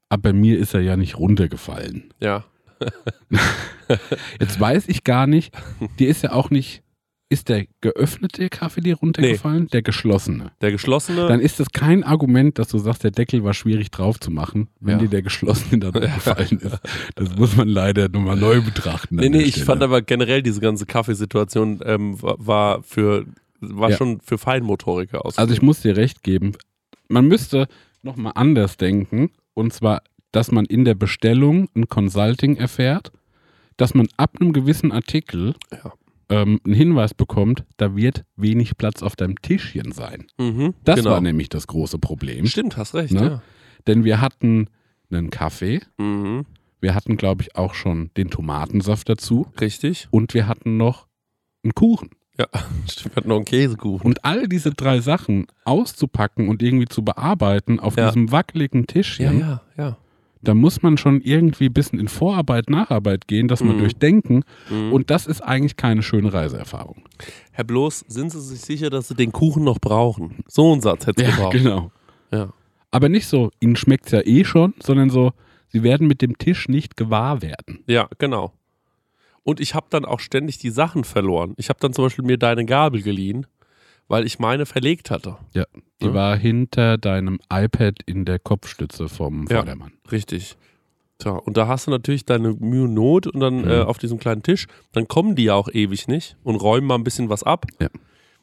aber 0.10 0.34
mir 0.34 0.58
ist 0.60 0.74
er 0.74 0.82
ja 0.82 0.98
nicht 0.98 1.17
runtergefallen. 1.17 2.13
ja. 2.19 2.43
Jetzt 4.39 4.60
weiß 4.60 4.88
ich 4.89 5.04
gar 5.04 5.28
nicht, 5.28 5.56
dir 6.00 6.10
ist 6.10 6.24
ja 6.24 6.32
auch 6.34 6.50
nicht, 6.50 6.83
ist 7.34 7.50
der 7.50 7.65
geöffnete 7.82 8.48
Kaffee 8.50 8.82
dir 8.82 8.96
runtergefallen? 8.96 9.67
Der 9.67 9.82
geschlossene. 9.82 10.52
Der 10.62 10.72
geschlossene. 10.72 11.28
Dann 11.28 11.39
ist 11.41 11.60
das 11.60 11.67
kein 11.72 12.04
Argument, 12.04 12.58
dass 12.60 12.69
du 12.69 12.78
sagst, 12.78 13.04
der 13.04 13.12
Deckel 13.12 13.43
war 13.43 13.54
schwierig 13.54 13.91
drauf 13.91 14.19
zu 14.19 14.32
machen, 14.32 14.69
wenn 14.80 14.93
Ja. 14.93 14.98
dir 15.00 15.10
der 15.10 15.22
geschlossene 15.24 15.80
dann 15.80 15.91
gefallen 16.02 16.60
ist. 16.60 16.80
Das 17.15 17.36
muss 17.36 17.56
man 17.58 17.67
leider 17.67 18.08
nochmal 18.10 18.38
neu 18.38 18.62
betrachten. 18.62 19.15
nee, 19.17 19.30
nee, 19.30 19.39
der 19.39 19.41
ich 19.48 19.54
Stelle. 19.56 19.65
fand 19.65 19.84
aber 19.84 20.02
generell 20.02 20.41
diese 20.41 20.62
ganze 20.62 20.86
Kaffeesituation 20.86 21.82
ähm, 21.86 22.22
war, 22.22 22.36
war 22.39 22.84
für 22.84 23.26
war 23.60 23.91
Ja. 23.91 23.98
schon 23.98 24.19
für 24.22 24.38
Feinmotoriker 24.38 25.26
aus. 25.26 25.38
Also 25.38 25.54
ich 25.54 25.62
muss 25.62 25.82
dir 25.82 25.96
recht 25.98 26.22
geben, 26.24 26.52
man 27.08 27.26
müsste 27.28 27.67
nochmal 28.02 28.34
anders 28.36 28.76
denken, 28.78 29.32
und 29.54 29.72
zwar, 29.74 30.02
dass 30.34 30.52
man 30.52 30.65
in 30.65 30.84
der 30.84 30.96
Bestellung 30.96 31.69
ein 31.76 31.88
Consulting 31.88 32.58
erfährt, 32.58 33.12
dass 33.78 33.93
man 33.93 34.08
ab 34.17 34.36
einem 34.39 34.52
gewissen 34.52 34.91
Artikel 34.91 35.56
Ja. 35.72 35.93
Ähm, 36.30 36.60
einen 36.66 36.74
Hinweis 36.74 37.14
bekommt, 37.14 37.64
da 37.78 37.96
wird 37.96 38.24
wenig 38.36 38.78
Platz 38.78 39.02
auf 39.04 39.16
deinem 39.16 39.42
Tischchen 39.42 39.92
sein. 39.92 40.26
Mhm, 40.38 40.74
Das 40.84 40.98
genau. 40.98 41.12
war 41.12 41.22
nämlich 41.22 41.50
das 41.50 41.68
große 41.68 42.00
Problem. 42.00 42.46
Stimmt, 42.46 42.78
hast 42.78 42.94
recht, 42.96 43.14
Ne? 43.14 43.42
Denn 43.88 44.04
wir 44.04 44.22
hatten 44.22 44.68
einen 45.12 45.30
Kaffee, 45.30 45.82
ja. 46.00 46.04
Mhm. 46.06 46.46
wir 46.82 46.96
hatten, 46.96 47.18
glaube 47.18 47.42
ich, 47.44 47.56
auch 47.56 47.74
schon 47.74 48.12
den 48.18 48.30
Tomatensaft 48.30 49.10
dazu 49.10 49.48
Richtig. 49.60 50.08
und 50.12 50.34
wir 50.34 50.48
hatten 50.48 50.78
noch 50.78 51.08
einen 51.64 51.74
Kuchen. 51.76 52.10
Ja, 52.40 52.48
stimmt, 52.90 53.14
wir 53.14 53.16
hatten 53.18 53.30
noch 53.30 53.36
einen 53.36 53.46
Käsekuchen. 53.46 54.06
Und 54.08 54.26
all 54.26 54.48
diese 54.48 54.72
drei 54.72 55.02
Sachen 55.02 55.46
auszupacken 55.66 56.48
und 56.50 56.64
irgendwie 56.64 56.88
zu 56.88 57.04
bearbeiten 57.04 57.80
auf 57.80 57.96
Ja. 57.98 58.08
diesem 58.08 58.32
wackeligen 58.32 58.82
Ja, 58.82 58.86
Tischchen, 58.88 59.40
ja, 59.40 59.62
ja. 59.78 59.98
Da 60.44 60.54
muss 60.54 60.82
man 60.82 60.98
schon 60.98 61.22
irgendwie 61.22 61.66
ein 61.68 61.74
bisschen 61.74 62.00
in 62.00 62.08
Vorarbeit, 62.08 62.70
Nacharbeit 62.70 63.28
gehen, 63.28 63.48
das 63.48 63.64
mal 63.64 63.74
Mhm. 63.74 63.80
durchdenken. 63.80 64.44
Mhm. 64.70 64.92
Und 64.94 65.10
das 65.10 65.26
ist 65.28 65.42
eigentlich 65.42 65.78
keine 65.78 66.04
schöne 66.04 66.34
Reiseerfahrung. 66.34 67.04
Herr 67.52 67.64
Bloß, 67.64 68.06
sind 68.08 68.32
Sie 68.32 68.42
sich 68.42 68.62
sicher, 68.62 68.90
dass 68.90 69.08
Sie 69.08 69.16
den 69.16 69.32
Kuchen 69.32 69.64
noch 69.64 69.80
brauchen? 69.80 70.44
So 70.48 70.74
ein 70.74 70.82
Satz 70.82 71.08
hätte 71.08 71.24
es 71.24 71.30
Ja, 71.30 71.36
gebraucht. 71.36 71.54
genau. 71.54 71.92
Ja. 72.32 72.54
Aber 72.92 73.10
nicht 73.10 73.28
so, 73.28 73.52
ihnen 73.60 73.76
schmeckt 73.76 74.06
es 74.08 74.12
ja 74.12 74.22
eh 74.26 74.44
schon, 74.44 74.74
sondern 74.82 75.10
so, 75.10 75.32
sie 75.70 75.82
werden 75.84 76.08
mit 76.08 76.22
dem 76.22 76.38
Tisch 76.38 76.68
nicht 76.68 76.96
gewahr 76.98 77.42
werden. 77.42 77.84
ja, 77.88 78.08
genau. 78.20 78.54
Und 79.46 79.60
ich 79.60 79.76
habe 79.76 79.88
dann 79.90 80.06
auch 80.06 80.22
ständig 80.22 80.58
die 80.60 80.70
Sachen 80.70 81.04
verloren. 81.04 81.54
Ich 81.58 81.68
habe 81.68 81.78
dann 81.82 81.92
zum 81.92 82.06
Beispiel 82.06 82.24
mir 82.24 82.38
deine 82.38 82.64
Gabel 82.66 83.02
geliehen, 83.02 83.46
weil 84.08 84.26
ich 84.26 84.39
meine 84.39 84.66
verlegt 84.66 85.12
hatte. 85.12 85.38
Ja, 85.54 85.66
die 86.02 86.08
Ja. 86.08 86.13
war 86.13 86.38
hinter 86.38 86.98
deinem 86.98 87.39
iPad 87.52 87.98
in 88.06 88.26
der 88.26 88.39
Kopfstütze 88.39 89.10
vom 89.10 89.48
Ja. 89.50 89.58
Vordermann. 89.58 89.94
Richtig. 90.12 90.56
Tja, 91.20 91.32
und 91.32 91.58
da 91.58 91.68
hast 91.68 91.88
du 91.88 91.92
natürlich 91.92 92.26
deine 92.26 92.54
Mühe 92.54 92.84
und 92.86 92.94
Not 92.96 93.28
und 93.28 93.39
dann 93.39 93.62
Mhm. 93.62 93.70
äh, 93.70 93.82
auf 93.82 93.98
diesem 93.98 94.20
kleinen 94.20 94.44
Tisch, 94.44 94.68
dann 94.92 95.08
kommen 95.08 95.36
die 95.36 95.44
ja 95.46 95.54
auch 95.54 95.70
ewig 95.72 96.08
nicht 96.08 96.36
und 96.44 96.56
räumen 96.58 96.88
mal 96.88 96.96
ein 96.96 97.04
bisschen 97.04 97.30
was 97.30 97.44
ab. 97.44 97.66
Ja. 97.80 97.89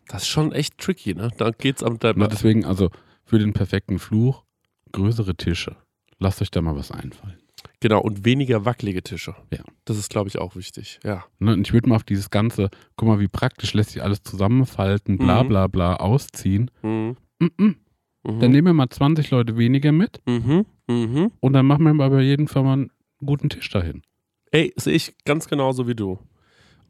Das 0.09 0.23
ist 0.23 0.29
schon 0.29 0.53
echt 0.53 0.79
tricky, 0.79 1.15
ne? 1.15 1.31
Da 1.37 1.51
geht's 1.51 1.83
am 1.83 1.99
Na, 2.03 2.27
deswegen, 2.27 2.65
also 2.65 2.91
für 3.25 3.39
den 3.39 3.53
perfekten 3.53 3.99
Fluch, 3.99 4.45
größere 4.93 5.35
Tische. 5.37 5.77
Lasst 6.19 6.41
euch 6.43 6.51
da 6.51 6.61
mal 6.63 6.77
was 6.77 6.91
einfallen. 6.91 7.39
Genau, 7.83 8.01
und 8.01 8.25
weniger 8.27 8.65
wackelige 8.67 9.03
Tische. 9.03 9.35
Ja. 9.53 9.61
Das 9.87 9.97
ist, 9.97 10.11
glaube 10.11 10.29
ich, 10.29 10.39
auch 10.39 10.55
wichtig. 10.55 11.01
Ja. 11.03 11.25
Ne, 11.39 11.55
und 11.55 11.67
ich 11.67 11.73
würde 11.73 11.89
mal 11.89 11.97
auf 11.97 12.05
dieses 12.05 12.29
ganze, 12.31 12.69
guck 12.97 13.09
mal, 13.09 13.21
wie 13.21 13.29
praktisch 13.29 13.73
lässt 13.73 13.91
sich 13.93 14.03
alles 14.03 14.23
zusammenfalten, 14.23 15.17
bla 15.17 15.43
Mhm. 15.43 15.49
bla 15.49 15.67
bla 15.67 15.97
ausziehen. 15.97 16.71
Mhm. 16.83 17.17
Mhm. 17.39 17.77
Dann 18.23 18.51
nehmen 18.51 18.67
wir 18.67 18.75
mal 18.75 18.91
20 18.91 19.31
Leute 19.31 19.57
weniger 19.57 19.93
mit 19.93 20.21
Mhm. 20.27 20.67
Mhm. 20.89 21.31
und 21.41 21.53
dann 21.55 21.65
machen 21.67 21.85
wir 21.85 21.95
mal 21.95 22.11
bei 22.11 22.21
jedem 22.21 22.49
Firma 22.49 22.75
einen 22.75 22.91
guten 23.25 23.49
Tisch 23.49 23.71
dahin. 23.71 24.03
Ey, 24.51 24.75
sehe 24.77 24.95
ich 24.95 25.15
ganz 25.25 25.49
genauso 25.49 25.89
wie 25.89 25.95
du. 25.95 26.19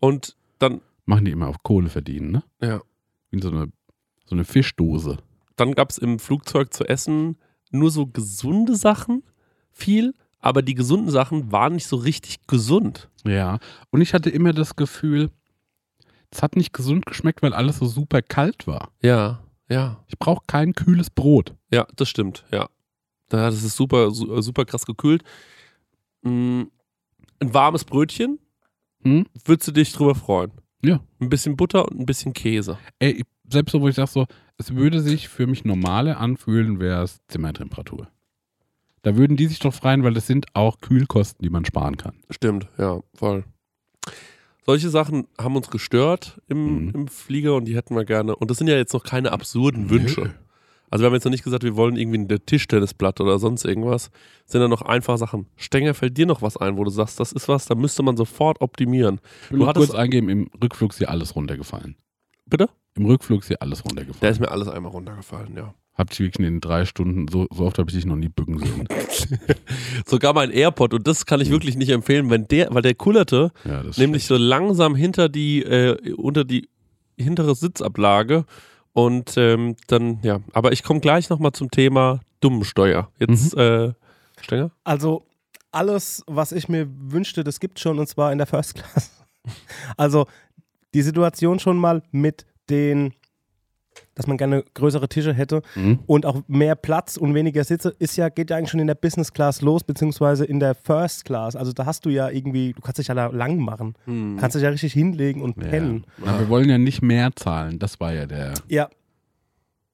Und 0.00 0.37
dann, 0.59 0.81
Machen 1.07 1.24
die 1.24 1.31
immer 1.31 1.48
auf 1.48 1.62
Kohle 1.62 1.88
verdienen, 1.88 2.33
ne? 2.33 2.42
ja, 2.61 2.81
Wie 3.31 3.40
so 3.40 3.50
eine, 3.50 3.66
so 4.26 4.35
eine 4.35 4.44
Fischdose. 4.44 5.18
dann 5.57 5.72
gab 5.74 5.90
es 5.90 5.98
im 5.98 6.18
Flugzeug 6.18 6.72
zu 6.74 6.85
essen 6.85 7.37
nur 7.70 7.90
so 7.92 8.07
gesunde 8.07 8.74
Sachen, 8.74 9.22
viel, 9.70 10.14
aber 10.40 10.62
die 10.62 10.74
gesunden 10.74 11.11
Sachen 11.11 11.53
waren 11.53 11.74
nicht 11.74 11.87
so 11.87 11.96
richtig 11.96 12.46
gesund. 12.46 13.09
Ja. 13.24 13.59
Und 13.90 14.00
ich 14.00 14.14
hatte 14.14 14.31
immer 14.31 14.53
das 14.53 14.76
Gefühl, 14.76 15.31
es 16.31 16.42
hat 16.42 16.57
nicht 16.57 16.72
gesund 16.72 17.07
geschmeckt, 17.07 17.42
weil 17.42 17.53
alles 17.53 17.79
so 17.79 17.87
super 17.87 18.22
kalt 18.22 18.66
war. 18.66 18.92
Ja, 19.03 19.40
ja. 19.68 20.03
Ich 20.09 20.18
brauche 20.18 20.44
kein 20.46 20.72
kühles 20.74 21.11
Brot. 21.11 21.55
Ja, 21.72 21.87
das 21.96 22.09
stimmt, 22.09 22.44
ja. 22.53 22.68
Das 23.29 23.62
ist 23.62 23.76
super, 23.76 24.11
su- 24.11 24.35
äh, 24.35 24.42
super 24.42 24.64
krass 24.64 24.85
gekühlt. 24.87 25.22
Mm, 26.22 26.62
Ein 27.42 27.55
warmes 27.55 27.85
Brötchen, 27.85 28.38
Hm? 29.03 29.26
würdest 29.46 29.68
du 29.68 29.72
dich 29.72 29.92
drüber 29.92 30.14
freuen? 30.14 30.53
Ja. 30.85 31.00
Ein 31.20 31.29
bisschen 31.31 31.57
Butter 31.57 31.88
und 31.88 31.98
ein 32.00 32.07
bisschen 32.07 32.33
Käse. 32.35 32.79
Ey, 32.98 33.24
selbst 33.48 33.72
so, 33.72 33.81
wo 33.81 33.88
ich 33.88 33.94
sage 33.96 34.11
so, 34.11 34.26
es 34.59 34.74
würde 34.74 35.00
sich 35.00 35.29
für 35.29 35.46
mich 35.46 35.64
normale 35.64 36.16
anfühlen, 36.18 36.81
wäre 36.81 37.03
es 37.03 37.20
Zimmertemperatur. 37.29 38.09
Da 39.02 39.16
würden 39.16 39.36
die 39.36 39.46
sich 39.46 39.58
doch 39.60 39.72
freuen, 39.72 40.04
weil 40.04 40.14
das 40.14 40.26
sind 40.26 40.46
auch 40.54 40.80
Kühlkosten, 40.80 41.42
die 41.42 41.50
man 41.50 41.64
sparen 41.64 41.96
kann. 41.96 42.14
Stimmt, 42.30 42.68
ja, 42.78 43.00
voll. 43.14 43.44
Solche 44.66 44.90
Sachen 44.90 45.26
haben 45.38 45.56
uns 45.56 45.70
gestört 45.70 46.40
im, 46.48 46.84
Mhm. 46.86 46.90
im 46.94 47.08
Flieger 47.08 47.54
und 47.54 47.64
die 47.64 47.74
hätten 47.76 47.96
wir 47.96 48.04
gerne. 48.04 48.36
Und 48.36 48.50
das 48.50 48.58
sind 48.58 48.68
ja 48.68 48.76
jetzt 48.76 48.92
noch 48.92 49.02
keine 49.04 49.32
absurden 49.32 49.88
Wünsche. 49.90 50.34
Also 50.90 51.02
wir 51.02 51.06
haben 51.06 51.14
jetzt 51.14 51.24
noch 51.24 51.30
nicht 51.30 51.44
gesagt, 51.44 51.62
wir 51.62 51.76
wollen 51.76 51.96
irgendwie 51.96 52.18
ein 52.18 52.46
Tischtennisblatt 52.46 53.20
oder 53.20 53.38
sonst 53.38 53.64
irgendwas. 53.64 54.10
Das 54.44 54.52
sind 54.52 54.60
ja 54.60 54.68
noch 54.68 54.82
einfache 54.82 55.18
Sachen. 55.18 55.46
Stenger, 55.56 55.94
fällt 55.94 56.18
dir 56.18 56.26
noch 56.26 56.42
was 56.42 56.56
ein, 56.56 56.76
wo 56.76 56.84
du 56.84 56.90
sagst, 56.90 57.18
das 57.20 57.32
ist 57.32 57.48
was, 57.48 57.66
da 57.66 57.74
müsste 57.76 58.02
man 58.02 58.16
sofort 58.16 58.60
optimieren. 58.60 59.20
Ich 59.46 59.52
will 59.52 59.60
Du 59.60 59.66
hattest- 59.66 59.90
kurz 59.90 59.98
eingeben, 59.98 60.28
im 60.28 60.50
Rückflug 60.62 60.90
ist 60.90 60.98
hier 60.98 61.08
alles 61.10 61.34
runtergefallen. 61.36 61.96
Bitte? 62.46 62.68
Im 62.96 63.06
Rückflug 63.06 63.40
ist 63.42 63.48
hier 63.48 63.62
alles 63.62 63.82
Da 63.82 63.88
runtergefallen. 63.88 64.32
ist 64.32 64.40
mir 64.40 64.50
alles 64.50 64.68
einmal 64.68 64.90
runtergefallen, 64.92 65.56
ja. 65.56 65.74
Habt 66.00 66.18
ihr 66.18 66.24
wirklich 66.24 66.46
in 66.46 66.54
den 66.54 66.60
drei 66.62 66.86
Stunden, 66.86 67.28
so, 67.28 67.46
so 67.52 67.66
oft 67.66 67.78
habe 67.78 67.90
ich 67.90 67.94
dich 67.94 68.06
noch 68.06 68.16
nie 68.16 68.30
bücken 68.30 68.58
sehen. 68.58 68.88
Sogar 70.06 70.32
mein 70.32 70.50
AirPod, 70.50 70.94
und 70.94 71.06
das 71.06 71.26
kann 71.26 71.42
ich 71.42 71.50
wirklich 71.50 71.76
nicht 71.76 71.90
empfehlen, 71.90 72.30
wenn 72.30 72.48
der, 72.48 72.72
weil 72.72 72.80
der 72.80 72.94
kullerte, 72.94 73.52
Ja, 73.66 73.84
nämlich 73.98 74.24
so 74.24 74.38
langsam 74.38 74.94
hinter 74.94 75.28
die, 75.28 75.62
äh, 75.62 76.14
unter 76.14 76.44
die 76.44 76.70
hintere 77.18 77.54
Sitzablage. 77.54 78.46
Und 78.94 79.36
ähm, 79.36 79.76
dann, 79.88 80.20
ja, 80.22 80.40
aber 80.54 80.72
ich 80.72 80.82
komme 80.82 81.00
gleich 81.00 81.28
nochmal 81.28 81.52
zum 81.52 81.70
Thema 81.70 82.20
Dummensteuer. 82.40 83.10
Jetzt, 83.18 83.54
äh, 83.54 83.92
Stenger? 84.40 84.70
Also 84.84 85.26
alles, 85.70 86.24
was 86.26 86.52
ich 86.52 86.70
mir 86.70 86.88
wünschte, 86.90 87.44
das 87.44 87.60
gibt 87.60 87.78
schon 87.78 87.98
und 87.98 88.06
zwar 88.08 88.32
in 88.32 88.38
der 88.38 88.46
First 88.46 88.76
Class. 88.76 89.12
Also 89.98 90.26
die 90.94 91.02
Situation 91.02 91.58
schon 91.58 91.76
mal 91.76 92.02
mit 92.10 92.46
den, 92.70 93.12
dass 94.14 94.26
man 94.26 94.36
gerne 94.36 94.64
größere 94.74 95.08
Tische 95.08 95.32
hätte 95.32 95.62
Mhm. 95.74 96.00
und 96.06 96.26
auch 96.26 96.42
mehr 96.48 96.74
Platz 96.74 97.16
und 97.16 97.34
weniger 97.34 97.64
Sitze, 97.64 97.94
ist 97.98 98.16
ja, 98.16 98.28
geht 98.28 98.50
ja 98.50 98.56
eigentlich 98.56 98.70
schon 98.70 98.80
in 98.80 98.86
der 98.86 98.94
Business 98.94 99.32
Class 99.32 99.62
los, 99.62 99.84
beziehungsweise 99.84 100.44
in 100.44 100.60
der 100.60 100.74
First 100.74 101.24
Class. 101.24 101.56
Also 101.56 101.72
da 101.72 101.86
hast 101.86 102.04
du 102.04 102.10
ja 102.10 102.28
irgendwie, 102.28 102.72
du 102.72 102.80
kannst 102.82 102.98
dich 102.98 103.08
ja 103.08 103.14
da 103.14 103.26
lang 103.26 103.58
machen. 103.58 103.94
Kannst 104.38 104.54
dich 104.56 104.62
ja 104.62 104.68
richtig 104.70 104.92
hinlegen 104.92 105.42
und 105.42 105.54
pennen. 105.56 106.04
Ja. 106.24 106.30
Aber 106.32 106.40
wir 106.40 106.48
wollen 106.48 106.68
ja 106.68 106.78
nicht 106.78 107.02
mehr 107.02 107.30
zahlen. 107.36 107.78
Das 107.78 108.00
war 108.00 108.12
ja 108.12 108.26
der. 108.26 108.54
Ja. 108.68 108.88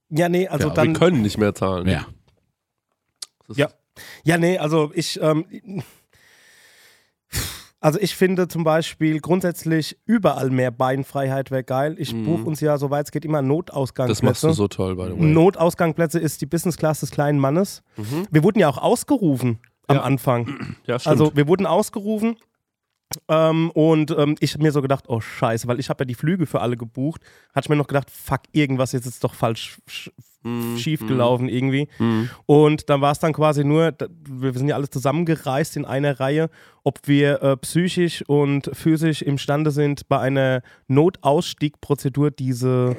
Ja, 0.08 0.28
nee, 0.28 0.46
also 0.48 0.68
ja, 0.68 0.74
dann. 0.74 0.88
wir 0.88 0.94
können 0.94 1.22
nicht 1.22 1.36
mehr 1.38 1.54
zahlen. 1.54 1.88
Ja. 1.88 2.06
Ja. 3.54 3.68
Ja, 4.24 4.38
nee, 4.38 4.58
also 4.58 4.90
ich, 4.94 5.18
ähm, 5.22 5.44
also 7.86 8.00
ich 8.00 8.16
finde 8.16 8.48
zum 8.48 8.64
Beispiel 8.64 9.20
grundsätzlich 9.20 9.96
überall 10.06 10.50
mehr 10.50 10.72
Beinfreiheit 10.72 11.52
wäre 11.52 11.62
geil. 11.62 11.94
Ich 11.98 12.12
Mhm. 12.12 12.24
buche 12.24 12.42
uns 12.44 12.58
ja, 12.60 12.78
soweit 12.78 13.04
es 13.06 13.12
geht, 13.12 13.24
immer 13.24 13.42
Notausgangsplätze. 13.42 14.22
Das 14.26 14.42
machst 14.42 14.42
du 14.42 14.52
so 14.52 14.66
toll, 14.66 14.96
by 14.96 15.04
the 15.04 15.10
way. 15.12 15.20
Notausgangsplätze 15.32 16.18
ist 16.18 16.40
die 16.40 16.46
Business 16.46 16.76
Class 16.76 16.98
des 17.00 17.12
kleinen 17.12 17.38
Mannes. 17.38 17.84
Mhm. 17.96 18.26
Wir 18.30 18.42
wurden 18.42 18.58
ja 18.58 18.68
auch 18.68 18.78
ausgerufen 18.78 19.60
am 19.86 19.96
Ja. 19.98 20.02
Anfang. 20.02 20.76
Ja, 20.86 20.98
stimmt. 20.98 21.12
Also 21.20 21.36
wir 21.36 21.46
wurden 21.46 21.64
ausgerufen 21.64 22.36
ähm, 23.28 23.70
und 23.70 24.10
ähm, 24.18 24.34
ich 24.40 24.52
habe 24.54 24.64
mir 24.64 24.72
so 24.72 24.82
gedacht, 24.82 25.04
oh 25.06 25.20
scheiße, 25.20 25.68
weil 25.68 25.78
ich 25.78 25.88
habe 25.88 26.02
ja 26.02 26.06
die 26.06 26.14
Flüge 26.16 26.46
für 26.46 26.60
alle 26.62 26.76
gebucht. 26.76 27.20
Hatte 27.54 27.66
ich 27.66 27.68
mir 27.68 27.76
noch 27.76 27.86
gedacht, 27.86 28.10
fuck, 28.10 28.40
irgendwas 28.50 28.90
jetzt 28.90 29.06
ist 29.06 29.22
doch 29.22 29.34
falsch 29.34 29.78
Mhm. 30.46 30.78
schief 30.78 31.06
gelaufen 31.06 31.48
irgendwie. 31.48 31.88
Mhm. 31.98 32.30
Und 32.46 32.88
dann 32.88 33.00
war 33.00 33.12
es 33.12 33.18
dann 33.18 33.32
quasi 33.32 33.64
nur, 33.64 33.92
wir 34.28 34.52
sind 34.52 34.68
ja 34.68 34.76
alle 34.76 34.88
zusammengereist 34.88 35.76
in 35.76 35.84
einer 35.84 36.20
Reihe, 36.20 36.48
ob 36.84 37.00
wir 37.06 37.42
äh, 37.42 37.56
psychisch 37.56 38.22
und 38.28 38.70
physisch 38.72 39.22
imstande 39.22 39.70
sind, 39.70 40.08
bei 40.08 40.20
einer 40.20 40.62
Notausstiegprozedur 40.86 42.30
diese, 42.30 42.96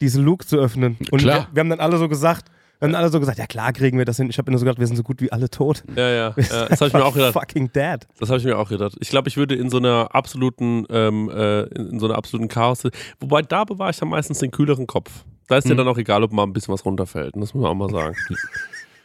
diese 0.00 0.20
Luke 0.20 0.46
zu 0.46 0.56
öffnen. 0.56 0.96
Und 1.10 1.20
Klar. 1.20 1.48
Wir, 1.50 1.54
wir 1.54 1.60
haben 1.60 1.70
dann 1.70 1.80
alle 1.80 1.98
so 1.98 2.08
gesagt, 2.08 2.50
wir 2.80 2.88
haben 2.88 2.94
alle 2.94 3.10
so 3.10 3.20
gesagt, 3.20 3.38
ja 3.38 3.46
klar 3.46 3.74
kriegen 3.74 3.98
wir 3.98 4.06
das 4.06 4.16
hin. 4.16 4.30
Ich 4.30 4.38
habe 4.38 4.50
nur 4.50 4.58
so 4.58 4.64
gedacht, 4.64 4.78
wir 4.78 4.86
sind 4.86 4.96
so 4.96 5.02
gut 5.02 5.20
wie 5.20 5.30
alle 5.30 5.50
tot. 5.50 5.84
Ja, 5.94 6.08
ja. 6.08 6.34
ja 6.36 6.66
das 6.66 6.80
habe 6.80 6.88
ich 6.88 6.94
mir 6.94 7.04
auch 7.04 7.12
gedacht. 7.12 7.34
Fucking 7.34 7.70
dead. 7.72 8.08
Das 8.18 8.30
habe 8.30 8.38
ich 8.38 8.44
mir 8.46 8.56
auch 8.56 8.70
gedacht. 8.70 8.96
Ich 9.00 9.10
glaube, 9.10 9.28
ich 9.28 9.36
würde 9.36 9.54
in 9.54 9.68
so 9.68 9.76
einer 9.76 10.14
absoluten, 10.14 10.86
ähm, 10.88 11.28
äh, 11.28 11.64
in 11.74 12.00
so 12.00 12.06
einer 12.06 12.16
absoluten 12.16 12.48
Chaos. 12.48 12.82
Wobei 13.20 13.42
da 13.42 13.64
bewahre 13.64 13.90
ich 13.90 13.98
dann 13.98 14.08
meistens 14.08 14.38
den 14.38 14.50
kühleren 14.50 14.86
Kopf. 14.86 15.24
Da 15.50 15.58
ist 15.58 15.66
dir 15.68 15.74
Mhm. 15.74 15.78
dann 15.78 15.88
auch 15.88 15.98
egal, 15.98 16.22
ob 16.22 16.32
mal 16.32 16.44
ein 16.44 16.52
bisschen 16.52 16.72
was 16.72 16.84
runterfällt. 16.84 17.34
Das 17.34 17.52
muss 17.52 17.62
man 17.62 17.64
auch 17.66 17.74
mal 17.74 17.90
sagen. 17.90 18.16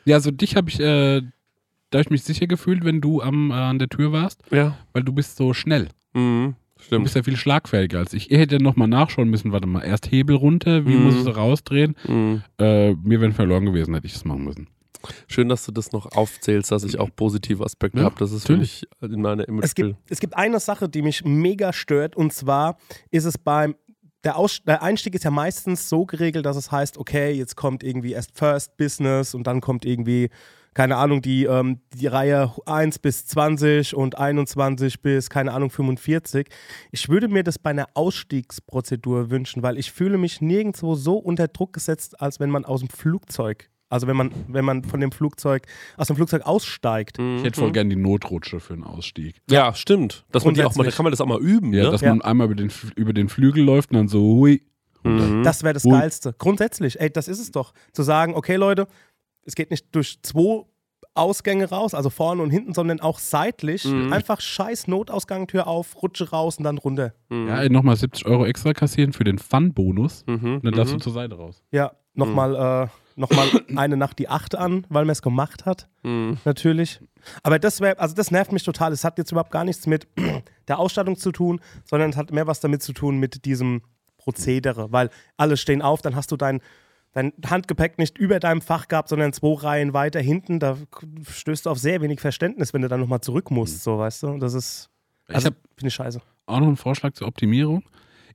Ja, 0.08 0.18
also 0.18 0.30
dich 0.30 0.56
habe 0.56 0.70
ich, 0.70 0.80
äh, 0.80 1.22
da 1.90 1.98
habe 1.98 2.02
ich 2.02 2.10
mich 2.12 2.22
sicher 2.24 2.46
gefühlt, 2.46 2.86
wenn 2.86 3.02
du 3.02 3.24
am, 3.24 3.50
äh, 3.50 3.56
an 3.56 3.80
der 3.80 3.90
Tür 3.90 4.12
warst, 4.12 4.44
ja. 4.52 4.78
weil 4.94 5.02
du 5.02 5.12
bist 5.14 5.36
so 5.36 5.52
schnell. 5.56 5.88
Mhm. 6.14 6.54
Du 6.78 6.84
Stimmt. 6.84 7.04
bist 7.06 7.16
ja 7.16 7.24
viel 7.24 7.36
schlagfertiger 7.36 7.98
als 7.98 8.14
ich. 8.14 8.30
Ihr 8.30 8.38
hättet 8.38 8.62
nochmal 8.62 8.88
nachschauen 8.88 9.30
müssen, 9.30 9.52
warte 9.52 9.66
mal, 9.66 9.82
erst 9.82 10.12
Hebel 10.12 10.36
runter, 10.36 10.86
wie 10.86 10.94
Mhm. 10.96 11.04
muss 11.06 11.16
ich 11.16 11.22
es 11.22 11.36
rausdrehen? 11.36 11.96
Mhm. 12.08 12.44
Äh, 12.60 12.94
mir 12.94 13.20
wäre 13.20 13.32
verloren 13.32 13.66
gewesen, 13.66 13.96
hätte 13.96 14.06
ich 14.06 14.14
das 14.14 14.26
machen 14.26 14.44
müssen. 14.44 14.68
Schön, 15.28 15.50
dass 15.50 15.66
du 15.66 15.72
das 15.72 15.92
noch 15.92 16.12
aufzählst, 16.16 16.72
dass 16.72 16.84
ich 16.84 17.00
auch 17.00 17.10
positive 17.16 17.64
Aspekte 17.64 17.98
Ja, 18.00 18.06
habe. 18.06 18.16
Das 18.20 18.32
ist 18.32 18.46
für 18.46 18.54
natürlich. 18.54 18.86
mich 19.02 19.12
in 19.12 19.22
meiner 19.22 19.42
Es 19.44 19.48
Image. 19.50 19.76
gibt, 19.76 19.96
es 20.10 20.20
gibt 20.20 20.36
eine 20.36 20.60
Sache, 20.60 20.88
die 20.90 21.02
mich 21.02 21.24
mega 21.26 21.74
stört, 21.74 22.16
und 22.16 22.32
zwar 22.34 22.78
ist 23.10 23.26
es 23.26 23.38
beim, 23.40 23.76
der, 24.26 24.38
Aus 24.38 24.60
der 24.66 24.82
Einstieg 24.82 25.14
ist 25.14 25.24
ja 25.24 25.32
meistens 25.32 25.88
so 25.88 26.06
geregelt, 26.06 26.46
dass 26.46 26.58
es 26.58 26.72
heißt, 26.72 26.98
okay, 26.98 27.32
jetzt 27.32 27.56
kommt 27.56 27.84
irgendwie 27.84 28.14
erst 28.14 28.38
First 28.38 28.76
Business 28.76 29.36
und 29.36 29.46
dann 29.46 29.62
kommt 29.62 29.86
irgendwie, 29.86 30.30
keine 30.74 30.98
Ahnung, 30.98 31.22
die, 31.22 31.46
ähm, 31.46 31.80
die 31.94 32.08
Reihe 32.08 32.52
1 32.66 33.00
bis 33.00 33.28
20 33.28 33.96
und 33.96 34.18
21 34.18 35.02
bis, 35.02 35.30
keine 35.30 35.54
Ahnung, 35.54 35.70
45. 35.70 36.48
Ich 36.92 37.08
würde 37.08 37.28
mir 37.28 37.44
das 37.44 37.60
bei 37.60 37.70
einer 37.70 37.88
Ausstiegsprozedur 37.94 39.30
wünschen, 39.30 39.62
weil 39.62 39.78
ich 39.78 39.92
fühle 39.92 40.18
mich 40.18 40.42
nirgendwo 40.42 40.96
so 40.96 41.18
unter 41.18 41.48
Druck 41.48 41.74
gesetzt, 41.74 42.20
als 42.20 42.40
wenn 42.40 42.50
man 42.50 42.66
aus 42.66 42.80
dem 42.80 42.90
Flugzeug, 42.90 43.70
also 43.90 44.08
wenn 44.08 44.18
man, 44.18 44.32
wenn 44.48 44.66
man 44.66 44.84
von 44.84 45.00
dem 45.00 45.12
Flugzeug, 45.12 45.68
aus 45.98 46.08
dem 46.08 46.16
Flugzeug 46.16 46.46
aussteigt. 46.46 47.20
Ich 47.20 47.44
hätte 47.44 47.60
voll 47.60 47.72
gern 47.72 47.90
die 47.90 47.96
Notrutsche 47.96 48.60
für 48.60 48.74
einen 48.74 48.84
Ausstieg. 48.84 49.36
Ja, 49.50 49.74
stimmt. 49.74 50.26
Dass 50.32 50.44
man 50.46 50.54
die 50.54 50.64
auch 50.64 50.76
mal, 50.76 50.84
da 50.84 50.92
kann 50.92 51.04
man 51.04 51.12
das 51.12 51.22
auch 51.22 51.28
mal 51.28 51.40
üben. 51.40 51.74
Ja, 51.74 51.86
ne? 51.86 51.92
dass 51.92 52.02
Ja. 52.02 52.10
man 52.10 52.22
einmal 52.22 52.46
über 52.48 52.56
den, 52.56 52.72
über 52.96 53.14
den 53.14 53.30
Flügel 53.30 53.64
läuft 53.64 53.92
und 53.92 53.98
dann 53.98 54.08
so, 54.08 54.20
hui. 54.22 54.62
Mhm. 55.04 55.44
Das 55.44 55.64
wäre 55.64 55.74
das 55.76 55.86
Ui. 55.86 55.92
Geilste. 55.92 56.34
Grundsätzlich, 56.38 57.00
ey, 57.00 57.12
das 57.12 57.28
ist 57.28 57.40
es 57.40 57.52
doch. 57.52 57.74
Zu 57.94 58.02
sagen, 58.04 58.34
okay, 58.34 58.56
Leute, 58.56 58.88
es 59.44 59.54
geht 59.56 59.70
nicht 59.70 59.94
durch 59.94 60.20
zwei 60.24 60.64
Ausgänge 61.14 61.70
raus, 61.70 61.94
also 61.94 62.10
vorne 62.10 62.42
und 62.42 62.50
hinten, 62.50 62.74
sondern 62.74 63.00
auch 63.00 63.20
seitlich. 63.20 63.86
Mhm. 63.86 64.12
Einfach 64.12 64.42
scheiß 64.42 64.88
Notausgangtür 64.88 65.68
auf, 65.68 66.02
Rutsche 66.02 66.30
raus 66.32 66.58
und 66.58 66.64
dann 66.64 66.78
runter. 66.78 67.14
Ja, 67.32 67.62
ey, 67.62 67.70
nochmal 67.70 67.96
70 67.96 68.26
Euro 68.26 68.46
extra 68.46 68.74
kassieren 68.74 69.14
für 69.14 69.24
den 69.24 69.38
Fun-Bonus. 69.38 70.26
Mhm. 70.28 70.56
Und 70.56 70.66
dann 70.66 70.74
darfst 70.74 70.94
du 70.94 70.98
zur 70.98 71.14
Seite 71.14 71.36
raus. 71.36 71.64
Ja, 71.72 71.92
nochmal 72.16 72.88
äh, 72.88 72.88
noch 73.16 73.32
mal 73.32 73.48
eine 73.76 73.98
Nacht 73.98 74.20
die 74.20 74.28
Acht 74.30 74.56
an, 74.56 74.86
weil 74.90 75.06
man 75.06 75.12
es 75.14 75.22
gemacht 75.22 75.66
hat, 75.66 75.88
Mhm. 76.04 76.38
natürlich. 76.46 77.00
Aber 77.44 77.58
das 77.60 77.80
wäre, 77.82 77.98
also 78.00 78.14
das 78.14 78.30
nervt 78.32 78.52
mich 78.52 78.64
total. 78.64 78.92
Es 78.92 79.04
hat 79.04 79.18
jetzt 79.18 79.32
überhaupt 79.32 79.52
gar 79.52 79.64
nichts 79.64 79.88
mit 79.88 80.08
der 80.68 80.80
Ausstattung 80.80 81.16
zu 81.18 81.32
tun, 81.32 81.60
sondern 81.86 82.10
es 82.12 82.18
hat 82.18 82.32
mehr 82.32 82.46
was 82.48 82.60
damit 82.60 82.84
zu 82.84 82.94
tun 82.94 83.18
mit 83.18 83.46
diesem 83.46 83.82
Prozedere, 84.18 84.92
weil 84.92 85.10
alle 85.38 85.56
stehen 85.58 85.82
auf, 85.82 86.02
dann 86.02 86.16
hast 86.16 86.32
du 86.32 86.38
dein, 86.38 86.62
dein 87.14 87.32
Handgepäck 87.48 87.98
nicht 88.00 88.18
über 88.18 88.40
deinem 88.40 88.62
Fach 88.62 88.88
gehabt, 88.88 89.10
sondern 89.10 89.34
zwei 89.34 89.54
Reihen 89.62 89.94
weiter 89.94 90.20
hinten. 90.20 90.60
Da 90.60 90.78
stößt 91.30 91.66
du 91.66 91.70
auf 91.70 91.80
sehr 91.80 92.02
wenig 92.02 92.20
Verständnis, 92.20 92.74
wenn 92.74 92.82
du 92.82 92.88
dann 92.88 93.00
nochmal 93.00 93.22
zurück 93.22 93.52
musst, 93.52 93.84
so 93.84 93.98
weißt 93.98 94.24
du. 94.24 94.38
Das 94.40 94.54
ist, 94.54 94.90
also, 95.28 95.50
finde 95.78 95.88
ich 95.88 95.94
scheiße. 95.94 96.22
auch 96.48 96.60
noch 96.60 96.68
einen 96.68 96.76
Vorschlag 96.78 97.14
zur 97.14 97.28
Optimierung. 97.28 97.84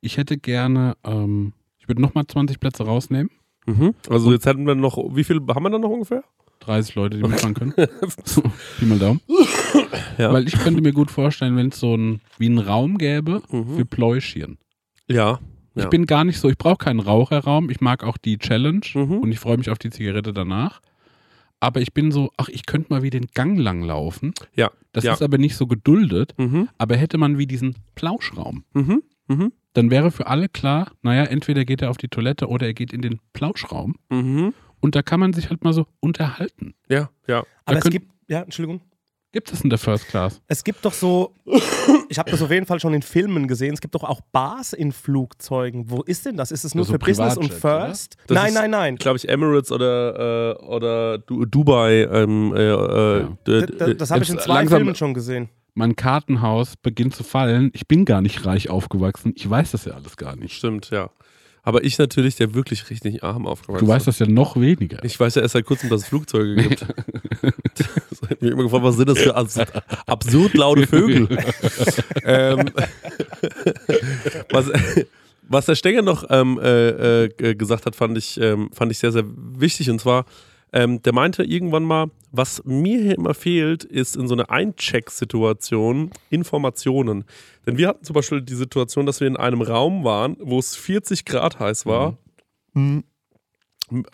Ich 0.01 0.17
hätte 0.17 0.39
gerne, 0.39 0.97
ähm, 1.05 1.53
ich 1.79 1.89
würde 1.89 2.01
nochmal 2.01 2.27
20 2.27 2.59
Plätze 2.61 2.85
rausnehmen. 2.85 3.31
Mhm. 3.79 3.95
Also 4.09 4.33
jetzt 4.33 4.47
hätten 4.47 4.67
wir 4.67 4.75
noch, 4.75 4.97
wie 5.15 5.25
viel 5.25 5.41
haben 5.49 5.63
wir 5.65 5.71
dann 5.71 5.81
noch 5.81 5.91
ungefähr? 5.91 6.25
30 6.61 6.95
Leute, 6.95 7.17
die 7.17 7.23
mitfahren 7.27 7.55
können. 7.55 7.73
Pi 8.79 8.85
mal 8.85 8.99
Daumen. 8.99 9.21
Ja. 10.19 10.33
Weil 10.33 10.47
ich 10.47 10.59
könnte 10.59 10.83
mir 10.83 10.93
gut 10.93 11.11
vorstellen, 11.11 11.57
wenn 11.57 11.69
es 11.69 11.81
so 11.81 11.95
ein, 11.97 12.21
wie 12.39 12.47
einen 12.47 12.59
Raum 12.59 12.99
gäbe 12.99 13.43
Mhm. 13.51 13.77
für 13.77 13.85
Pläuschchen. 13.87 14.59
Ja. 15.09 15.41
Ich 15.75 15.85
Ja. 15.85 15.89
bin 15.89 16.05
gar 16.05 16.25
nicht 16.25 16.39
so, 16.39 16.49
ich 16.51 16.59
brauche 16.59 16.77
keinen 16.85 17.01
Raucherraum. 17.01 17.71
Ich 17.71 17.81
mag 17.81 18.05
auch 18.05 18.19
die 18.19 18.37
Challenge 18.39 18.83
Mhm. 18.95 19.19
und 19.19 19.33
ich 19.33 19.39
freue 19.39 19.57
mich 19.57 19.71
auf 19.71 19.79
die 19.79 19.91
Zigarette 19.91 20.33
danach. 20.35 20.81
Aber 21.61 21.81
ich 21.81 21.93
bin 21.95 22.11
so, 22.11 22.31
ach, 22.37 22.49
ich 22.49 22.67
könnte 22.67 22.93
mal 22.93 23.03
wie 23.03 23.11
den 23.11 23.27
Gang 23.35 23.59
lang 23.59 23.83
laufen. 23.83 24.33
Ja. 24.55 24.71
Das 24.93 25.05
ja. 25.05 25.13
ist 25.13 25.23
aber 25.23 25.39
nicht 25.39 25.57
so 25.57 25.67
geduldet. 25.67 26.35
Mhm. 26.39 26.69
Aber 26.79 26.97
hätte 26.97 27.17
man 27.19 27.39
wie 27.39 27.47
diesen 27.47 27.77
Plauschraum, 27.95 28.65
Mhm. 28.75 29.03
Mhm. 29.29 29.53
Dann 29.75 29.91
wäre 29.91 30.11
für 30.11 30.27
alle 30.27 30.49
klar, 30.49 30.93
naja, 31.03 31.25
entweder 31.25 31.65
geht 31.65 31.83
er 31.83 31.91
auf 31.91 31.97
die 31.97 32.09
Toilette 32.09 32.49
oder 32.49 32.67
er 32.67 32.75
geht 32.75 32.93
in 32.93 33.03
den 33.03 33.21
Plauschraum. 33.33 33.97
Mhm. 34.11 34.53
Und 34.81 34.95
da 34.95 35.03
kann 35.03 35.21
man 35.21 35.33
sich 35.33 35.51
halt 35.51 35.63
mal 35.63 35.73
so 35.73 35.87
unterhalten. 36.01 36.75
Ja, 36.89 37.11
ja. 37.27 37.45
Aber 37.65 37.77
es 37.79 37.83
könnt- 37.85 37.93
gibt, 37.93 38.11
ja, 38.29 38.41
Entschuldigung. 38.43 38.81
Gibt 39.33 39.53
es 39.53 39.61
in 39.61 39.71
der 39.71 39.79
First 39.79 40.09
Class? 40.09 40.43
Es 40.49 40.65
gibt 40.65 40.85
doch 40.85 40.93
so, 40.93 41.37
ich 42.09 42.19
habe 42.19 42.33
das 42.33 42.43
auf 42.43 42.51
jeden 42.51 42.67
Fall 42.67 42.81
schon 42.81 42.93
in 42.95 43.03
Filmen 43.03 43.47
gesehen, 43.47 43.75
es 43.75 43.81
gibt 43.81 43.95
doch 43.95 44.03
auch 44.03 44.21
Bars 44.33 44.73
in 44.73 44.91
Flugzeugen. 44.91 45.89
Wo 45.89 46.03
ist 46.03 46.27
denn 46.27 46.37
das? 46.37 46.51
Ist 46.51 46.65
es 46.65 46.75
nur 46.75 46.83
Also 46.83 46.95
für 46.95 46.99
Business 46.99 47.37
und? 47.37 47.53
First? 47.53 48.17
Das 48.27 48.35
nein, 48.35 48.49
ist- 48.49 48.55
nein, 48.55 48.71
nein. 48.73 48.97
Glaube 48.97 49.19
ich, 49.19 49.29
Emirates 49.29 49.71
oder, 49.71 50.57
äh, 50.59 50.65
oder 50.65 51.19
du 51.19 51.45
Dubai. 51.47 52.09
Ähm, 52.11 52.53
äh, 52.57 52.71
äh, 52.73 53.27
d- 53.47 53.67
D- 53.67 53.67
d- 53.67 53.95
Das 53.95 54.11
habe 54.11 54.25
ich 54.25 54.31
in 54.31 54.35
jetzt 54.35 54.47
zwei 54.47 54.55
langsam- 54.55 54.79
Filmen 54.79 54.95
schon 54.97 55.15
gesehen. 55.15 55.49
Mein 55.81 55.97
Kartenhaus 55.97 56.77
beginnt 56.77 57.15
zu 57.15 57.25
fallen. 57.25 57.71
Ich 57.73 57.89
bin 57.89 58.05
gar 58.05 58.21
nicht 58.21 58.45
reich 58.45 58.69
aufgewachsen. 58.69 59.33
Ich 59.35 59.49
weiß 59.49 59.71
das 59.71 59.87
ja 59.87 59.95
alles 59.95 60.19
gar 60.19 60.37
nicht. 60.37 60.55
Stimmt, 60.55 60.91
ja. 60.91 61.09
Aber 61.63 61.85
ich 61.85 61.97
natürlich, 61.97 62.37
der 62.37 62.53
wirklich 62.53 62.91
richtig 62.91 63.25
arm 63.25 63.47
aufgewachsen 63.47 63.87
Du 63.87 63.91
weißt 63.91 64.07
das 64.07 64.19
ja 64.19 64.27
noch 64.27 64.61
weniger. 64.61 65.03
Ich 65.05 65.19
weiß 65.19 65.37
ja 65.37 65.43
erst 65.43 65.55
seit 65.55 65.65
kurzem, 65.65 65.89
dass 65.89 66.03
es 66.03 66.09
Flugzeuge 66.09 66.57
gibt. 66.57 66.83
das 67.79 68.21
hat 68.29 68.43
mich 68.43 68.51
immer 68.51 68.65
gefragt, 68.65 68.85
was 68.85 68.97
sind 68.97 69.09
das 69.09 69.21
für 69.21 69.35
abs 69.35 69.59
absurd 70.05 70.53
laute 70.53 70.87
Vögel? 70.87 71.29
ähm, 72.25 72.71
was, 74.51 74.71
was 75.49 75.65
der 75.65 75.77
Stenger 75.77 76.03
noch 76.03 76.25
ähm, 76.29 76.61
äh, 76.63 77.25
äh, 77.25 77.55
gesagt 77.55 77.87
hat, 77.87 77.97
fand 77.97 78.19
ich, 78.19 78.39
ähm, 78.39 78.69
fand 78.75 78.93
ich 78.93 78.99
sehr, 78.99 79.13
sehr 79.13 79.25
wichtig. 79.27 79.89
Und 79.89 79.99
zwar, 79.99 80.27
ähm, 80.73 81.03
der 81.03 81.13
meinte 81.13 81.43
irgendwann 81.43 81.85
mal, 81.85 82.11
was 82.31 82.63
mir 82.65 83.01
hier 83.01 83.17
immer 83.17 83.35
fehlt, 83.35 83.85
ist 83.85 84.17
in 84.17 84.29
so 84.29 84.35
einer 84.35 84.51
Eincheck-Situation 84.51 86.11
Informationen. 86.31 87.25
Denn 87.67 87.77
wir 87.77 87.89
hatten 87.89 88.05
zum 88.05 88.15
Beispiel 88.15 88.41
die 88.41 88.55
Situation, 88.55 89.07
dass 89.07 89.21
wir 89.21 89.27
in 89.27 89.37
einem 89.37 89.63
Raum 89.63 90.05
waren, 90.05 90.37
wo 90.39 90.59
es 90.59 90.77
40 90.77 91.25
Grad 91.25 91.59
heiß 91.59 91.87
war. 91.87 92.19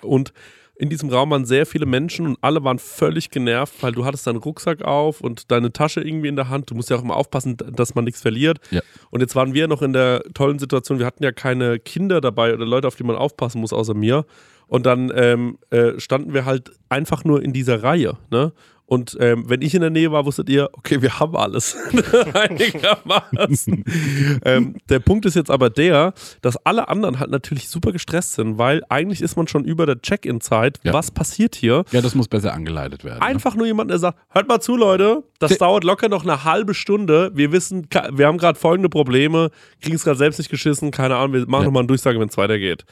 Und 0.00 0.32
in 0.78 0.90
diesem 0.90 1.08
Raum 1.08 1.30
waren 1.30 1.44
sehr 1.44 1.66
viele 1.66 1.86
Menschen 1.86 2.26
und 2.26 2.38
alle 2.40 2.62
waren 2.62 2.78
völlig 2.78 3.30
genervt, 3.30 3.74
weil 3.80 3.92
du 3.92 4.04
hattest 4.04 4.26
deinen 4.26 4.36
Rucksack 4.36 4.82
auf 4.82 5.20
und 5.20 5.50
deine 5.50 5.72
Tasche 5.72 6.00
irgendwie 6.00 6.28
in 6.28 6.36
der 6.36 6.48
Hand. 6.48 6.70
Du 6.70 6.74
musst 6.74 6.90
ja 6.90 6.96
auch 6.96 7.02
immer 7.02 7.16
aufpassen, 7.16 7.56
dass 7.56 7.94
man 7.94 8.04
nichts 8.04 8.20
verliert. 8.20 8.58
Ja. 8.70 8.82
Und 9.10 9.20
jetzt 9.20 9.34
waren 9.34 9.54
wir 9.54 9.68
noch 9.68 9.82
in 9.82 9.92
der 9.92 10.22
tollen 10.34 10.58
Situation, 10.58 10.98
wir 10.98 11.06
hatten 11.06 11.22
ja 11.22 11.32
keine 11.32 11.78
Kinder 11.78 12.20
dabei 12.20 12.52
oder 12.52 12.66
Leute, 12.66 12.88
auf 12.88 12.96
die 12.96 13.04
man 13.04 13.16
aufpassen 13.16 13.60
muss, 13.60 13.72
außer 13.72 13.94
mir. 13.94 14.26
Und 14.68 14.84
dann 14.84 15.12
ähm, 15.14 15.58
äh, 15.70 15.98
standen 15.98 16.34
wir 16.34 16.44
halt 16.44 16.72
einfach 16.88 17.24
nur 17.24 17.42
in 17.42 17.52
dieser 17.52 17.82
Reihe. 17.82 18.18
Ne? 18.30 18.52
Und 18.88 19.16
ähm, 19.20 19.48
wenn 19.48 19.62
ich 19.62 19.74
in 19.74 19.80
der 19.80 19.90
Nähe 19.90 20.12
war, 20.12 20.24
wusstet 20.26 20.48
ihr, 20.48 20.70
okay, 20.72 21.02
wir 21.02 21.18
haben 21.18 21.36
alles. 21.36 21.76
Einigermaßen. 22.34 23.84
ähm, 24.44 24.76
der 24.88 24.98
Punkt 25.00 25.26
ist 25.26 25.34
jetzt 25.34 25.50
aber 25.50 25.70
der, 25.70 26.14
dass 26.42 26.56
alle 26.64 26.88
anderen 26.88 27.18
halt 27.18 27.30
natürlich 27.30 27.68
super 27.68 27.92
gestresst 27.92 28.34
sind, 28.34 28.58
weil 28.58 28.82
eigentlich 28.88 29.22
ist 29.22 29.36
man 29.36 29.48
schon 29.48 29.64
über 29.64 29.86
der 29.86 30.00
Check-in-Zeit. 30.00 30.80
Ja. 30.84 30.92
Was 30.92 31.10
passiert 31.10 31.54
hier? 31.54 31.84
Ja, 31.90 32.00
das 32.00 32.14
muss 32.14 32.28
besser 32.28 32.52
angeleitet 32.54 33.04
werden. 33.04 33.18
ne? 33.18 33.24
Einfach 33.24 33.54
nur 33.54 33.66
jemand, 33.66 33.90
der 33.90 33.98
sagt, 33.98 34.18
hört 34.30 34.48
mal 34.48 34.60
zu, 34.60 34.76
Leute, 34.76 35.24
das 35.38 35.52
Se- 35.52 35.58
dauert 35.58 35.84
locker 35.84 36.08
noch 36.08 36.22
eine 36.22 36.44
halbe 36.44 36.74
Stunde. 36.74 37.30
Wir 37.34 37.52
wissen, 37.52 37.88
wir 38.12 38.26
haben 38.26 38.38
gerade 38.38 38.58
folgende 38.58 38.88
Probleme, 38.88 39.50
kriegen 39.80 39.96
es 39.96 40.04
gerade 40.04 40.18
selbst 40.18 40.38
nicht 40.38 40.50
geschissen, 40.50 40.90
keine 40.90 41.16
Ahnung, 41.16 41.32
wir 41.32 41.40
machen 41.48 41.62
Ja. 41.62 41.66
nochmal 41.66 41.80
eine 41.80 41.88
Durchsage, 41.88 42.20
wenn 42.20 42.28
es 42.28 42.36
weitergeht. 42.36 42.84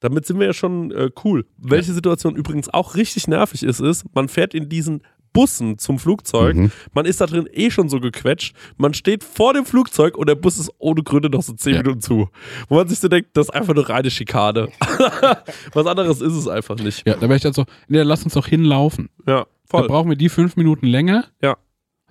Damit 0.00 0.24
sind 0.26 0.38
wir 0.38 0.46
ja 0.46 0.52
schon 0.54 0.90
äh, 0.92 1.10
cool. 1.24 1.44
Welche 1.58 1.92
Situation 1.92 2.34
übrigens 2.34 2.72
auch 2.72 2.94
richtig 2.94 3.28
nervig 3.28 3.62
ist, 3.62 3.80
ist, 3.80 4.04
man 4.14 4.28
fährt 4.28 4.54
in 4.54 4.68
diesen 4.70 5.02
Bussen 5.32 5.78
zum 5.78 5.98
Flugzeug, 5.98 6.56
Mhm. 6.56 6.72
man 6.92 7.06
ist 7.06 7.20
da 7.20 7.26
drin 7.26 7.48
eh 7.52 7.70
schon 7.70 7.88
so 7.88 8.00
gequetscht, 8.00 8.54
man 8.76 8.94
steht 8.94 9.22
vor 9.24 9.54
dem 9.54 9.64
Flugzeug 9.64 10.16
und 10.18 10.28
der 10.28 10.34
Bus 10.34 10.58
ist 10.58 10.70
ohne 10.78 11.02
Gründe 11.02 11.30
noch 11.30 11.42
so 11.42 11.52
10 11.52 11.74
Ja. 11.74 11.82
Minuten 11.82 12.00
zu. 12.00 12.28
Wo 12.68 12.74
man 12.76 12.88
sich 12.88 12.98
so 12.98 13.08
denkt, 13.08 13.30
das 13.36 13.46
ist 13.48 13.54
einfach 13.54 13.74
nur 13.74 13.88
reine 13.88 14.10
Schikane. 14.10 14.68
Was 15.72 15.86
anderes 15.86 16.20
ist 16.20 16.32
es 16.34 16.48
einfach 16.48 16.76
nicht. 16.76 17.06
Ja, 17.06 17.14
da 17.14 17.22
wäre 17.22 17.36
ich 17.36 17.42
dann 17.42 17.52
so, 17.52 17.64
nee, 17.88 18.02
lass 18.02 18.24
uns 18.24 18.34
doch 18.34 18.46
hinlaufen. 18.46 19.08
Ja, 19.26 19.44
Da 19.44 19.46
voll. 19.78 19.86
brauchen 19.88 20.08
wir 20.10 20.16
die 20.16 20.28
fünf 20.28 20.56
Minuten 20.56 20.86
länger. 20.86 21.26
Ja. 21.42 21.56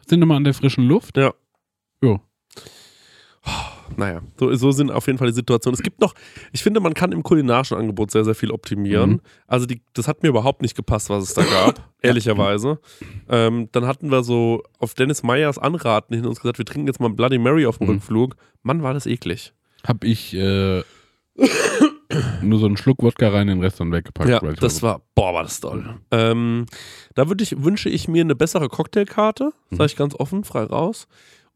Sind 0.07 0.19
wir 0.21 0.25
mal 0.25 0.37
an 0.37 0.43
der 0.43 0.53
frischen 0.53 0.85
Luft. 0.85 1.17
Ja. 1.17 1.33
Jo. 2.01 2.21
Naja, 3.97 4.21
so, 4.39 4.53
so 4.55 4.71
sind 4.71 4.91
auf 4.91 5.07
jeden 5.07 5.17
Fall 5.19 5.27
die 5.27 5.33
Situationen. 5.33 5.75
Es 5.75 5.83
gibt 5.83 5.99
noch, 6.01 6.13
ich 6.51 6.63
finde, 6.63 6.79
man 6.79 6.93
kann 6.93 7.11
im 7.11 7.23
kulinarischen 7.23 7.77
Angebot 7.77 8.11
sehr, 8.11 8.23
sehr 8.23 8.35
viel 8.35 8.51
optimieren. 8.51 9.09
Mhm. 9.11 9.21
Also 9.47 9.65
die, 9.65 9.81
das 9.93 10.07
hat 10.07 10.23
mir 10.23 10.29
überhaupt 10.29 10.61
nicht 10.61 10.75
gepasst, 10.75 11.09
was 11.09 11.23
es 11.23 11.33
da 11.33 11.43
gab, 11.43 11.89
ehrlicherweise. 12.01 12.79
Ähm, 13.29 13.69
dann 13.71 13.85
hatten 13.87 14.09
wir 14.11 14.23
so 14.23 14.63
auf 14.79 14.93
Dennis 14.93 15.23
Meyers 15.23 15.57
Anraten 15.57 16.15
hin 16.15 16.25
uns 16.25 16.39
gesagt, 16.39 16.57
wir 16.57 16.65
trinken 16.65 16.87
jetzt 16.87 16.99
mal 16.99 17.09
Bloody 17.09 17.37
Mary 17.37 17.65
auf 17.65 17.77
dem 17.77 17.87
Mhm. 17.87 17.93
Rückflug. 17.93 18.35
Mann, 18.63 18.83
war 18.83 18.93
das 18.93 19.05
eklig. 19.05 19.53
Hab 19.87 20.03
ich 20.03 20.33
äh, 20.35 20.83
nur 22.41 22.59
so 22.59 22.65
einen 22.65 22.77
Schluck 22.77 23.01
Wodka 23.03 23.29
rein, 23.29 23.47
den 23.47 23.61
Rest 23.61 23.79
dann 23.79 23.91
weggepackt. 23.91 24.29
Ja, 24.29 24.39
das 24.39 24.81
war, 24.81 25.01
boah, 25.15 25.33
war 25.33 25.43
das 25.43 25.59
toll. 25.59 25.97
Ähm, 26.11 26.65
da 27.15 27.27
würde 27.29 27.43
ich, 27.43 27.63
wünsche 27.63 27.89
ich 27.89 28.07
mir 28.07 28.21
eine 28.21 28.35
bessere 28.35 28.67
Cocktailkarte, 28.67 29.51
sage 29.71 29.85
ich 29.85 29.95
ganz 29.95 30.15
offen, 30.15 30.43
frei 30.43 30.63
raus. 30.63 31.07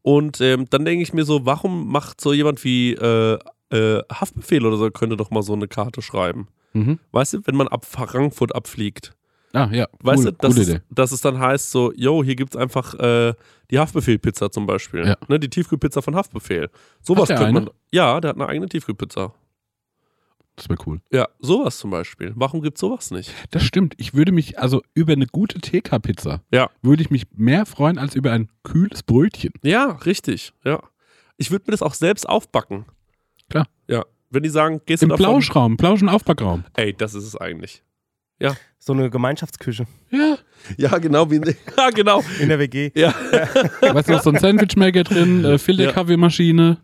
Und 0.04 0.42
ähm, 0.42 0.66
dann 0.68 0.84
denke 0.84 1.02
ich 1.02 1.14
mir 1.14 1.24
so, 1.24 1.46
warum 1.46 1.90
macht 1.90 2.20
so 2.20 2.34
jemand 2.34 2.62
wie 2.62 2.92
äh, 2.92 3.38
äh, 3.70 4.02
Haftbefehl 4.12 4.66
oder 4.66 4.76
so, 4.76 4.90
könnte 4.90 5.16
doch 5.16 5.30
mal 5.30 5.42
so 5.42 5.54
eine 5.54 5.66
Karte 5.66 6.02
schreiben. 6.02 6.48
Mhm. 6.74 6.98
Weißt 7.10 7.32
du, 7.32 7.46
wenn 7.46 7.56
man 7.56 7.68
ab 7.68 7.86
Frankfurt 7.86 8.54
abfliegt, 8.54 9.14
Ah, 9.54 9.70
ja. 9.72 9.86
weißt 10.00 10.18
cool, 10.26 10.32
du, 10.32 10.32
dass 10.32 10.54
coole 10.56 10.74
es, 10.74 10.80
dass 10.90 11.12
es 11.12 11.22
dann 11.22 11.38
heißt 11.38 11.70
so, 11.70 11.90
yo, 11.96 12.22
hier 12.22 12.36
gibt 12.36 12.54
es 12.54 12.60
einfach 12.60 12.92
äh, 12.98 13.32
die 13.70 13.78
Haftbefehl-Pizza 13.78 14.50
zum 14.50 14.66
Beispiel. 14.66 15.06
Ja. 15.06 15.16
Ne, 15.28 15.40
die 15.40 15.48
Tiefkühlpizza 15.48 16.02
von 16.02 16.14
Haftbefehl. 16.16 16.68
Sowas 17.00 17.28
könnte 17.30 17.52
man. 17.52 17.70
Ja, 17.90 18.20
der 18.20 18.30
hat 18.30 18.36
eine 18.36 18.46
eigene 18.46 18.68
Tiefkühlpizza. 18.68 19.32
Das 20.56 20.68
wäre 20.68 20.78
cool. 20.86 21.00
Ja, 21.12 21.28
sowas 21.40 21.78
zum 21.78 21.90
Beispiel. 21.90 22.32
Warum 22.36 22.62
gibt 22.62 22.76
es 22.76 22.80
sowas 22.80 23.10
nicht? 23.10 23.32
Das 23.50 23.64
stimmt. 23.64 23.94
Ich 23.96 24.14
würde 24.14 24.30
mich, 24.32 24.58
also 24.58 24.82
über 24.94 25.12
eine 25.12 25.26
gute 25.26 25.60
TK-Pizza, 25.60 26.42
Ja. 26.52 26.70
würde 26.82 27.02
ich 27.02 27.10
mich 27.10 27.24
mehr 27.34 27.66
freuen 27.66 27.98
als 27.98 28.14
über 28.14 28.30
ein 28.32 28.48
kühles 28.62 29.02
Brötchen. 29.02 29.52
Ja, 29.62 29.86
richtig. 30.06 30.52
Ja. 30.64 30.80
Ich 31.36 31.50
würde 31.50 31.64
mir 31.66 31.72
das 31.72 31.82
auch 31.82 31.94
selbst 31.94 32.28
aufbacken. 32.28 32.84
Klar. 33.50 33.66
Ja. 33.88 34.04
Wenn 34.30 34.42
die 34.44 34.48
sagen, 34.48 34.80
gehst 34.86 35.02
Im 35.02 35.08
du 35.08 35.16
davon? 35.16 35.24
Plauschraum, 35.32 35.76
Plausch- 35.76 36.02
und 36.02 36.08
Aufbackraum. 36.08 36.64
Ey, 36.74 36.92
das 36.92 37.14
ist 37.14 37.24
es 37.24 37.36
eigentlich. 37.36 37.82
So 38.78 38.92
eine 38.92 39.08
Gemeinschaftsküche 39.08 39.86
Ja. 40.10 40.36
Ja, 40.76 40.98
genau. 40.98 41.30
Wie, 41.30 41.36
ja, 41.78 41.88
genau. 41.88 42.22
in 42.38 42.50
der 42.50 42.58
WG. 42.58 42.90
Ja. 42.94 43.14
Weißt 43.80 44.08
du, 44.08 44.12
da 44.12 44.18
ist 44.18 44.24
so 44.24 44.30
ein 44.30 44.38
Sandwichmaker 44.38 45.04
drin, 45.04 45.42
äh, 45.42 45.56
Filterkaffeemaschine. 45.58 46.76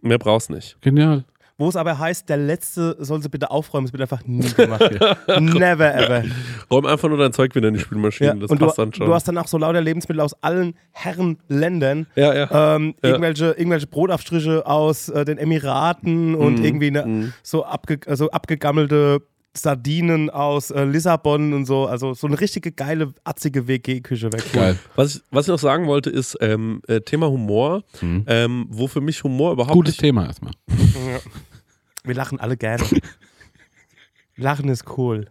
Mehr 0.00 0.18
brauchst 0.18 0.48
nicht. 0.48 0.80
Genial. 0.80 1.26
Wo 1.60 1.68
es 1.68 1.74
aber 1.74 1.98
heißt, 1.98 2.28
der 2.28 2.36
Letzte 2.36 2.96
soll 3.00 3.20
sie 3.20 3.28
bitte 3.28 3.50
aufräumen. 3.50 3.86
Es 3.86 3.92
wird 3.92 4.00
einfach 4.00 4.24
nie 4.24 4.48
gemacht. 4.48 4.80
Never 5.40 5.92
ever. 5.92 6.22
Räum 6.70 6.86
einfach 6.86 7.08
nur 7.08 7.18
dein 7.18 7.32
Zeug 7.32 7.52
wieder 7.56 7.66
in 7.68 7.74
die 7.74 7.80
Spülmaschine. 7.80 8.28
Ja. 8.30 8.34
Das 8.36 8.48
Und 8.50 8.62
du, 8.62 8.66
passt 8.66 8.78
dann 8.78 8.92
schon. 8.94 9.06
du 9.06 9.12
hast 9.12 9.26
dann 9.26 9.36
auch 9.38 9.48
so 9.48 9.58
lauter 9.58 9.80
Lebensmittel 9.80 10.20
aus 10.20 10.34
allen 10.42 10.74
Herrenländern. 10.92 12.06
ja, 12.14 12.32
ja. 12.34 12.76
Ähm, 12.76 12.94
Ja. 13.02 13.08
irgendwelche, 13.10 13.46
irgendwelche 13.52 13.88
Brotaufstriche 13.88 14.64
aus 14.66 15.08
äh, 15.08 15.24
den 15.24 15.36
Emiraten 15.38 16.34
und 16.36 16.60
Mhm, 16.60 16.64
irgendwie 16.64 16.90
ne, 16.92 17.04
mhm. 17.06 17.32
so, 17.42 17.64
abge, 17.64 17.98
so 18.16 18.30
abgegammelte 18.30 19.20
Sardinen 19.56 20.30
aus 20.30 20.70
äh, 20.70 20.84
Lissabon 20.84 21.52
und 21.54 21.64
so. 21.64 21.86
Also 21.86 22.14
so 22.14 22.28
eine 22.28 22.38
richtige 22.40 22.70
geile, 22.70 23.12
atzige 23.24 23.66
WG-Küche 23.66 24.32
weg. 24.32 24.44
Geil. 24.52 24.78
Was 24.94 25.16
ich, 25.16 25.22
was 25.32 25.46
ich 25.46 25.50
noch 25.50 25.58
sagen 25.58 25.88
wollte, 25.88 26.10
ist 26.10 26.36
ähm, 26.40 26.80
äh, 26.86 27.00
Thema 27.00 27.28
Humor, 27.28 27.82
Mhm. 28.00 28.24
ähm, 28.28 28.66
wo 28.68 28.86
für 28.86 29.00
mich 29.00 29.24
Humor 29.24 29.52
überhaupt 29.52 29.72
Gutes 29.72 29.94
nicht. 29.94 30.00
Thema 30.00 30.26
erstmal. 30.26 30.52
Wir 32.08 32.14
lachen 32.14 32.40
alle 32.40 32.56
gerne. 32.56 32.84
Lachen 34.36 34.68
ist 34.68 34.84
cool. 34.96 35.26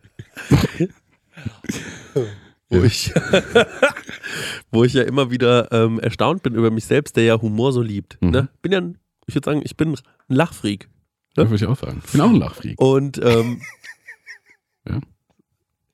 Wo 2.70 2.84
ich, 2.84 3.14
wo 4.72 4.84
ich 4.84 4.94
ja 4.94 5.04
immer 5.04 5.32
wieder 5.32 5.72
ähm, 5.72 6.00
erstaunt 6.00 6.44
bin 6.44 6.56
über 6.56 6.70
mich 6.72 6.86
selbst, 6.86 7.16
der 7.16 7.24
ja 7.24 7.42
Humor 7.42 7.72
so 7.72 7.82
liebt. 7.82 8.22
Mhm. 8.22 8.30
Ne? 8.32 8.50
Bin 8.62 8.72
ja, 8.74 8.80
ein- 8.80 8.98
ich 9.28 9.36
würde 9.36 9.46
sagen, 9.46 9.62
ich 9.64 9.78
bin 9.78 9.94
ein 9.94 10.36
Lachfreak. 10.36 10.90
Das 11.36 11.46
würde 11.50 11.56
ich 11.64 11.66
auch 11.66 11.78
sagen. 11.78 12.02
Ich 12.06 12.12
bin 12.12 12.22
auch 12.22 12.30
ein 12.30 12.36
Lachfreak. 12.36 12.80
Und 12.82 13.20
ähm, 13.24 13.62
Ja. 14.88 15.00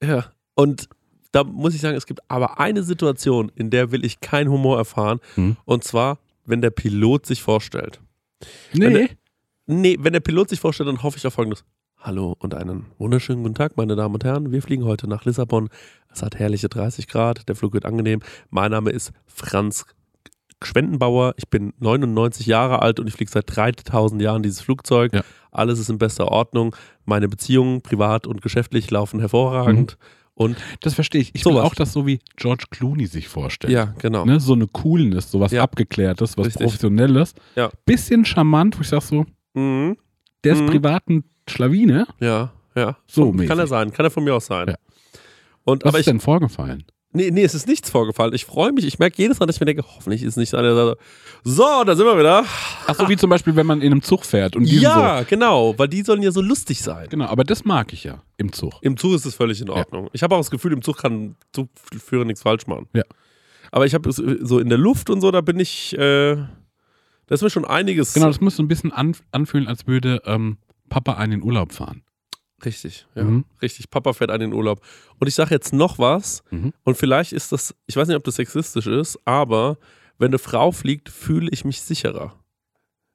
ja. 0.04 0.26
Und 0.56 0.89
da 1.32 1.43
muss 1.43 1.74
ich 1.76 1.82
sagen, 1.82 1.98
es 1.98 2.06
gibt 2.06 2.22
aber 2.30 2.60
eine 2.60 2.84
Situation, 2.84 3.52
in 3.56 3.69
der 3.69 3.91
will 3.91 4.06
ich 4.06 4.19
keinen 4.22 4.50
Humor 4.50 4.78
erfahren. 4.78 5.19
Mhm. 5.36 5.58
Und 5.65 5.84
zwar, 5.84 6.19
wenn 6.46 6.62
der 6.62 6.69
Pilot 6.72 7.26
sich 7.26 7.41
vorstellt. 7.41 8.00
Nee. 8.74 8.82
Wenn 8.82 9.10
Nee, 9.65 9.97
wenn 9.99 10.13
der 10.13 10.19
Pilot 10.19 10.49
sich 10.49 10.60
vorstellt, 10.60 10.89
dann 10.89 11.04
hoffe 11.04 11.17
ich 11.17 11.26
auf 11.26 11.34
folgendes. 11.36 11.63
Hallo 11.97 12.36
und 12.39 12.54
einen 12.54 12.88
wunderschönen 12.97 13.43
guten 13.43 13.56
Tag, 13.56 13.78
meine 13.78 13.95
Damen 13.95 14.13
und 14.13 14.26
Herren. 14.26 14.52
Wir 14.52 14.62
fliegen 14.62 14.84
heute 14.84 15.08
nach 15.08 15.23
Lissabon. 15.23 15.69
Es 16.12 16.21
hat 16.21 16.38
herrliche 16.38 16.67
30 16.67 17.08
Grad. 17.08 17.47
Der 17.47 17.56
Flug 17.56 17.73
wird 17.73 17.86
angenehm. 17.86 18.19
Mein 18.49 18.71
Name 18.71 18.89
ist 18.89 19.13
Franz 19.26 19.86
Schwendenbauer. 20.62 21.34
Ich 21.38 21.49
bin 21.49 21.71
99 21.80 22.45
Jahre 22.45 22.82
alt 22.82 22.99
und 22.99 23.08
ich 23.08 23.13
fliege 23.13 23.32
seit 23.32 23.45
3000 23.56 24.21
Jahren 24.21 24.43
dieses 24.43 24.60
Flugzeug. 24.60 25.13
Ja. 25.13 25.21
Alles 25.52 25.80
ist 25.80 25.89
in 25.89 25.97
bester 25.97 26.28
Ordnung. 26.28 26.76
Meine 27.06 27.30
Beziehungen, 27.30 27.82
privat 27.82 28.28
und 28.28 28.41
geschäftlich, 28.41 28.91
laufen 28.91 29.21
hervorragend. 29.21 29.97
Und 30.36 30.58
Das 30.82 30.95
verstehe 30.95 31.21
ich. 31.21 31.34
Ich 31.36 31.45
will 31.45 31.58
auch 31.58 31.76
das 31.76 31.93
so 31.93 32.06
wie 32.06 32.19
George 32.36 32.65
Clooney 32.69 33.06
sich 33.06 33.30
vorstellt. 33.30 33.71
ja, 33.71 33.93
genau. 33.99 34.26
Ne, 34.26 34.41
so 34.41 34.54
eine 34.54 34.67
Coolness, 34.67 35.32
sowas 35.32 35.54
Ja. 35.54 35.63
Abgeklärtes, 35.63 36.38
was 36.38 36.47
Richtig. 36.47 36.63
Professionelles. 36.63 37.34
Ja. 37.56 37.69
Bisschen 37.86 38.26
charmant, 38.26 38.78
wo 38.78 38.82
ich 38.82 38.89
sag 38.89 39.04
so, 39.04 39.26
Mhm. 39.54 39.98
der 40.44 40.54
ist 40.54 40.62
Mhm. 40.62 40.68
privaten 40.68 41.24
Schlawine. 41.50 42.08
Ja, 42.20 42.52
ja. 42.76 42.98
So 43.08 43.28
Kann 43.28 43.36
mäßig. 43.38 43.58
er 43.60 43.68
sein. 43.68 43.92
Kann 43.92 44.06
er 44.06 44.12
von 44.12 44.24
mir 44.24 44.34
aus 44.36 44.46
sein. 44.48 44.70
Ja. 44.70 44.76
Und, 45.66 45.84
Was 45.86 45.94
ist 45.94 46.00
ich, 46.02 46.06
denn 46.06 46.20
vorgefallen? 46.20 46.84
Nee, 47.16 47.30
nee, 47.30 47.44
es 47.44 47.54
ist 47.54 47.68
nichts 47.68 47.92
vorgefallen. 47.92 48.34
Ich 48.34 48.44
freue 48.46 48.72
mich. 48.72 48.86
Ich 48.88 48.98
merke 48.98 49.22
jedes 49.22 49.39
Mal, 49.39 49.46
dass 49.46 49.58
ich 49.58 49.60
mir 49.60 49.68
denke, 49.68 49.84
hoffentlich 49.96 50.24
ist 50.24 50.36
nicht 50.36 50.56
einer, 50.56 50.74
der 50.74 50.98
so, 51.44 51.84
da 51.86 51.96
sind 51.96 52.08
wir 52.08 52.18
wieder. 52.18 52.44
Ach 52.88 52.96
so, 52.96 53.08
wie 53.08 53.16
zum 53.16 53.30
Beispiel, 53.30 53.56
wenn 53.56 53.68
man 53.68 53.82
in 53.82 53.92
einem 53.92 54.02
Zug 54.02 54.26
fährt 54.26 54.56
und 54.56 54.63
die 54.63 54.80
Ja, 54.80 55.22
genau, 55.22 55.78
weil 55.78 55.88
die 55.89 56.02
sollen 56.02 56.24
ja 56.24 56.32
so 56.32 56.42
lustig 56.42 56.82
sein. 56.82 57.04
so. 57.04 57.10
Genau, 57.12 57.26
aber 57.26 57.44
das 57.44 57.66
mag 57.66 57.94
ich 57.94 58.04
ja 58.06 58.24
im 58.38 58.52
Zug. 58.52 58.74
Im 58.82 58.98
Zug 58.98 59.13
ist 59.13 59.26
es 59.28 59.36
völlig 59.36 59.62
in 59.62 59.70
Ordnung. 59.70 60.10
Ich 60.13 60.24
habe 60.24 60.34
auch 60.34 60.39
das 60.39 60.50
Gefühl, 60.50 60.74
im 60.74 60.82
Zug 60.82 60.98
kann 60.98 61.36
Zugführer 61.52 62.26
nichts 62.26 62.42
falsch 62.42 62.66
machen. 62.66 62.88
Ja. 62.94 63.04
Aber 63.72 63.86
ich 63.86 63.94
habe 63.94 64.10
äh, 64.10 64.13
so 64.42 64.58
in 64.58 64.70
der 64.70 64.80
Luft 64.80 65.12
und 65.12 65.22
so, 65.22 65.30
da 65.30 65.42
bin 65.42 65.60
ich, 65.60 65.96
äh, 65.98 66.38
da 67.34 67.36
ist 67.36 67.41
mir 67.41 67.50
schon 67.50 67.65
einiges. 67.65 68.13
Genau, 68.13 68.28
das 68.28 68.39
muss 68.41 68.56
so 68.58 68.62
ein 68.62 68.67
bisschen 68.67 68.91
an, 68.91 69.15
anfühlen, 69.32 69.67
als 69.67 69.88
würde 69.88 70.22
ähm, 70.26 70.58
Papa 70.89 71.13
einen 71.15 71.34
in 71.34 71.43
Urlaub 71.43 71.72
fahren. 71.72 72.04
Richtig, 72.63 73.08
ja. 73.15 73.24
Mhm. 73.24 73.46
Richtig. 73.60 73.89
Papa 73.89 74.13
fährt 74.13 74.30
einen 74.30 74.43
in 74.43 74.50
den 74.52 74.58
Urlaub. 74.58 74.82
Und 75.19 75.28
ich 75.28 75.34
sage 75.34 75.50
jetzt 75.50 75.74
noch 75.74 75.98
was, 75.98 76.43
Mhm. 76.52 76.74
und 76.84 76.96
vielleicht 76.96 77.34
ist 77.34 77.52
das, 77.52 77.74
ich 77.88 77.96
weiß 77.96 78.08
nicht, 78.08 78.17
ob 78.17 78.24
das 78.24 78.36
sexistisch 78.36 78.86
ist, 78.86 79.17
aber 79.26 79.80
wenn 80.19 80.28
eine 80.28 80.38
Frau 80.38 80.72
fliegt, 80.72 81.10
fühle 81.10 81.50
ich 81.52 81.65
mich 81.65 81.82
sicherer. 81.82 82.36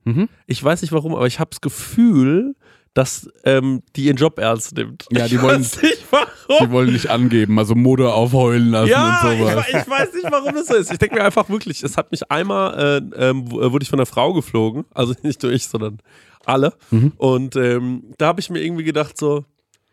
Mhm. 0.05 0.29
Ich 0.49 0.63
weiß 0.65 0.83
nicht 0.83 0.91
warum, 0.91 1.15
aber 1.15 1.29
ich 1.29 1.39
habe 1.39 1.51
das 1.51 1.61
Gefühl, 1.61 2.57
dass 2.95 3.29
ähm, 3.45 3.83
die 3.95 4.05
ihren 4.07 4.17
Job 4.17 4.39
ernst 4.39 4.75
nimmt. 4.77 5.05
Ja, 5.11 5.29
die 5.29 5.37
ich 5.37 5.43
wollen- 5.43 5.61
nicht 5.61 5.79
warum. 6.11 6.27
Die 6.67 6.71
wollen 6.73 6.93
nicht 6.93 7.09
angeben, 7.11 7.59
also 7.59 7.75
Motor 7.75 8.15
aufheulen 8.15 8.71
lassen 8.71 8.89
Ja, 8.91 9.21
und 9.23 9.33
ich, 9.35 9.39
sowas. 9.41 9.55
we- 9.57 9.79
ich 9.79 9.89
weiß 9.89 10.15
nicht, 10.15 10.27
warum 10.31 10.55
das 10.55 10.67
so 10.67 10.75
ist. 10.75 10.91
Ich 10.91 10.99
denke 10.99 11.17
mir 11.17 11.25
einfach 11.25 11.49
wirklich, 11.49 11.83
es 11.83 11.97
hat 11.97 12.11
mich 12.11 12.31
einmal, 12.31 13.03
äh, 13.17 13.29
ähm, 13.29 13.51
w- 13.51 13.71
wurde 13.71 13.83
ich 13.83 13.91
von 13.91 13.99
einer 13.99 14.07
Frau 14.07 14.33
geflogen, 14.33 14.85
also 14.95 15.15
nicht 15.23 15.43
nur 15.43 15.53
ich, 15.53 15.67
sondern 15.69 15.99
alle. 16.47 16.73
Mhm. 16.91 17.13
Und 17.19 17.57
ähm, 17.57 18.05
da 18.17 18.29
habe 18.29 18.41
ich 18.41 18.49
mir 18.51 18.63
irgendwie 18.65 18.85
gedacht 18.85 19.19
so, 19.19 19.45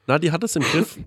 na, 0.08 0.18
die 0.18 0.32
hat 0.32 0.44
es 0.44 0.56
im 0.56 0.62
Griff. 0.64 0.98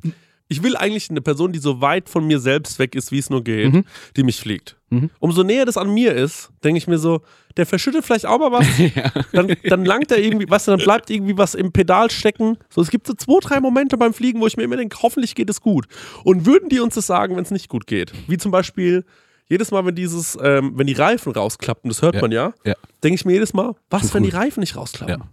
Ich 0.50 0.62
will 0.62 0.76
eigentlich 0.76 1.10
eine 1.10 1.20
Person, 1.20 1.52
die 1.52 1.58
so 1.58 1.80
weit 1.82 2.08
von 2.08 2.26
mir 2.26 2.38
selbst 2.38 2.78
weg 2.78 2.94
ist, 2.94 3.12
wie 3.12 3.18
es 3.18 3.28
nur 3.28 3.44
geht, 3.44 3.72
Mhm. 3.72 3.84
die 4.16 4.22
mich 4.22 4.40
fliegt. 4.40 4.76
Mhm. 4.88 5.10
Umso 5.18 5.42
näher 5.42 5.66
das 5.66 5.76
an 5.76 5.92
mir 5.92 6.14
ist, 6.14 6.50
denke 6.64 6.78
ich 6.78 6.86
mir 6.86 6.96
so, 6.98 7.20
der 7.58 7.66
verschüttet 7.66 8.04
vielleicht 8.06 8.24
auch 8.24 8.38
mal 8.38 8.50
was. 8.52 8.66
ja. 8.96 9.12
Dann, 9.32 9.54
dann 9.64 9.84
langt 9.84 10.10
er 10.10 10.18
irgendwie, 10.18 10.48
weißt 10.48 10.68
du, 10.68 10.70
dann 10.72 10.80
bleibt 10.80 11.10
irgendwie 11.10 11.36
was 11.36 11.54
im 11.54 11.70
Pedal 11.72 12.10
stecken. 12.10 12.56
So, 12.70 12.80
es 12.80 12.88
gibt 12.90 13.06
so 13.06 13.12
zwei, 13.14 13.40
drei 13.40 13.60
Momente 13.60 13.98
beim 13.98 14.14
Fliegen, 14.14 14.40
wo 14.40 14.46
ich 14.46 14.56
mir 14.56 14.62
immer 14.62 14.76
denke, 14.78 14.96
hoffentlich 15.02 15.34
geht 15.34 15.50
es 15.50 15.60
gut. 15.60 15.86
Und 16.24 16.46
würden 16.46 16.70
die 16.70 16.80
uns 16.80 16.94
das 16.94 17.06
sagen, 17.06 17.36
wenn 17.36 17.44
es 17.44 17.50
nicht 17.50 17.68
gut 17.68 17.86
geht? 17.86 18.12
Wie 18.26 18.38
zum 18.38 18.50
Beispiel, 18.50 19.04
jedes 19.50 19.70
Mal, 19.70 19.84
wenn 19.84 19.94
dieses, 19.94 20.38
ähm, 20.42 20.72
wenn 20.76 20.86
die 20.86 20.92
Reifen 20.94 21.32
rausklappen, 21.32 21.90
das 21.90 22.00
hört 22.00 22.14
Ja. 22.14 22.20
man 22.22 22.32
ja, 22.32 22.54
Ja. 22.64 22.74
denke 23.04 23.16
ich 23.16 23.24
mir 23.26 23.32
jedes 23.34 23.52
Mal, 23.52 23.74
was, 23.90 24.08
Zu 24.08 24.14
wenn 24.14 24.22
die. 24.22 24.30
Reifen 24.30 24.60
nicht 24.60 24.76
rausklappen? 24.76 25.24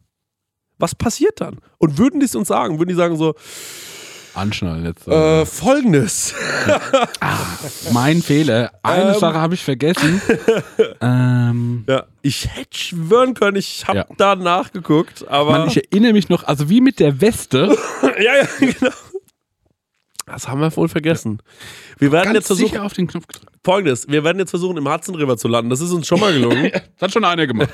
Was 0.77 0.93
passiert 0.93 1.39
dann? 1.39 1.59
Und 1.77 1.97
würden 1.97 2.19
die 2.19 2.25
es 2.25 2.35
uns 2.35 2.49
sagen? 2.49 2.79
Würden 2.79 2.89
die 2.89 2.95
sagen 2.95 3.15
so, 3.15 3.33
Anschnallen 4.35 4.85
jetzt. 4.85 5.07
äh, 5.07 5.45
folgendes. 5.45 6.35
mein 7.93 8.21
Fehler. 8.21 8.71
Eine 8.83 9.13
ähm. 9.13 9.19
Sache 9.19 9.39
habe 9.39 9.53
ich 9.55 9.63
vergessen. 9.63 10.21
ähm, 11.01 11.85
Ja, 11.87 12.05
ich 12.21 12.47
hätte 12.55 12.77
schwören 12.77 13.33
können, 13.33 13.57
ich 13.57 13.87
habe 13.87 13.99
Ja. 13.99 14.05
da 14.17 14.35
nachgeguckt, 14.35 15.27
aber. 15.27 15.51
Mann, 15.51 15.67
ich 15.69 15.77
erinnere 15.77 16.13
mich 16.13 16.29
noch, 16.29 16.43
also 16.43 16.69
wie 16.69 16.81
mit 16.81 16.99
der 16.99 17.21
Weste. 17.21 17.75
ja, 18.19 18.35
ja, 18.37 18.47
genau. 18.59 18.91
Das 20.25 20.47
haben 20.47 20.59
wir 20.59 20.75
wohl 20.75 20.89
vergessen. 20.89 21.39
Wir 21.99 22.11
werden 22.11 22.25
Ganz 22.25 22.35
jetzt 22.37 22.47
versuchen, 22.47 22.69
sicher 22.69 22.83
auf 22.83 22.93
den 22.93 23.07
Knopf 23.07 23.27
gedrückt. 23.27 23.51
folgendes, 23.63 24.07
wir 24.07 24.23
werden 24.23 24.39
jetzt 24.39 24.49
versuchen, 24.49 24.75
im 24.77 24.91
Hudson 24.91 25.15
River 25.15 25.37
zu 25.37 25.47
landen. 25.47 25.69
Das 25.69 25.81
ist 25.81 25.91
uns 25.91 26.07
schon 26.07 26.19
mal 26.19 26.33
gelungen. 26.33 26.71
Das 26.97 27.01
hat 27.01 27.13
schon 27.13 27.23
einer 27.25 27.45
gemacht. 27.47 27.69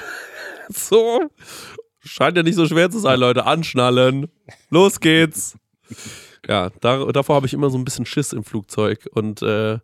so. 0.69 1.21
Scheint 2.04 2.36
ja 2.36 2.43
nicht 2.43 2.56
so 2.56 2.65
schwer 2.67 2.89
zu 2.91 3.00
sein, 3.00 3.19
Leute. 3.19 3.45
Anschnallen. 3.45 4.28
Los 4.69 5.00
geht's. 5.00 5.56
Ja, 6.47 6.69
da, 6.82 7.06
davor 7.12 7.36
habe 7.36 7.45
ich 7.45 7.54
immer 7.54 7.69
so 7.69 7.77
ein 7.77 7.86
bisschen 7.86 8.06
Schiss 8.06 8.34
im 8.34 8.43
Flugzeug 8.43 9.08
und 9.13 9.41
äh, 9.41 9.80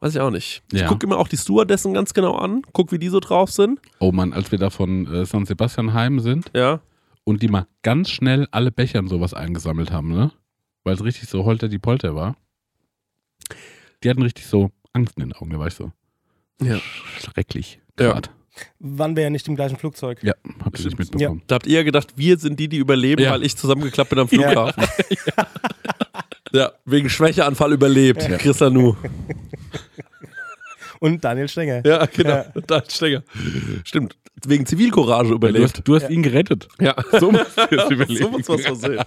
weiß 0.00 0.14
ich 0.14 0.20
auch 0.20 0.30
nicht. 0.30 0.62
Ich 0.72 0.80
Ja. 0.80 0.88
gucke 0.88 1.06
immer 1.06 1.16
auch 1.18 1.28
die 1.28 1.36
Stewardessen 1.38 1.94
ganz 1.94 2.12
genau 2.14 2.34
an, 2.36 2.62
guck, 2.72 2.92
wie 2.92 2.98
die 2.98 3.08
so 3.08 3.20
drauf 3.20 3.50
sind. 3.50 3.80
Oh 4.00 4.12
Mann, 4.12 4.32
als 4.32 4.50
wir 4.52 4.58
da 4.58 4.70
von 4.70 5.06
äh, 5.06 5.24
San 5.24 5.46
Sebastian 5.46 5.94
heim 5.94 6.20
sind 6.20 6.50
Ja. 6.54 6.80
und 7.24 7.42
die 7.42 7.48
mal 7.48 7.66
ganz 7.82 8.10
schnell 8.10 8.46
alle 8.50 8.70
Becher 8.70 8.98
und 8.98 9.08
sowas 9.08 9.32
eingesammelt 9.34 9.90
haben, 9.90 10.12
ne? 10.12 10.30
Weil 10.84 10.94
es 10.94 11.02
richtig 11.04 11.28
so 11.30 11.44
holter 11.44 11.68
die 11.68 11.78
Polter 11.78 12.14
war. 12.14 12.36
Die 14.02 14.10
hatten 14.10 14.22
richtig 14.22 14.46
so 14.46 14.70
Angst 14.92 15.16
in 15.16 15.22
den 15.28 15.32
Augen, 15.32 15.50
da 15.50 15.58
war 15.58 15.68
ich 15.68 15.74
so. 15.74 15.90
Ja. 16.60 16.78
Schrecklich. 17.18 17.80
Ja. 17.98 18.20
Waren 18.78 19.16
wir 19.16 19.24
ja 19.24 19.30
nicht 19.30 19.46
im 19.48 19.56
gleichen 19.56 19.76
Flugzeug. 19.76 20.18
Ja, 20.22 20.34
habt 20.64 20.78
ihr 20.78 20.84
nicht 20.86 20.98
mitbekommen. 20.98 21.42
Da 21.46 21.56
habt 21.56 21.66
ihr 21.66 21.82
gedacht, 21.84 22.12
wir 22.16 22.38
sind 22.38 22.58
die, 22.60 22.68
die 22.68 22.76
überleben, 22.78 23.22
Ja. 23.22 23.32
weil 23.32 23.44
ich 23.44 23.56
zusammengeklappt 23.56 24.10
bin 24.10 24.18
am 24.20 24.28
Flughafen. 24.28 24.84
Ja, 26.52 26.70
wegen 26.84 27.10
Schwächeanfall 27.10 27.72
überlebt. 27.72 28.22
Ja. 28.28 28.36
Chris 28.36 28.60
Lanu. 28.60 28.94
Und 31.00 31.24
Daniel 31.24 31.48
Stenger. 31.48 31.82
Ja, 31.84 32.06
genau. 32.06 32.30
Ja. 32.30 32.44
Da 32.66 32.78
ist 32.78 32.92
Stenger. 32.94 33.24
Stimmt. 33.82 34.16
Wegen 34.46 34.64
Zivilcourage 34.64 35.30
Du 35.30 35.34
überlebt. 35.34 35.64
hast, 35.64 35.82
du 35.88 35.96
hast 35.96 36.08
ihn 36.10 36.22
gerettet. 36.22 36.68
Ja. 36.80 36.94
So 37.18 37.32
musst 37.32 37.56
du 37.58 37.62
es 37.76 38.18
so 38.20 38.30
muss 38.30 38.46
man 38.48 38.58
es 38.60 38.80
sehen. 38.80 39.04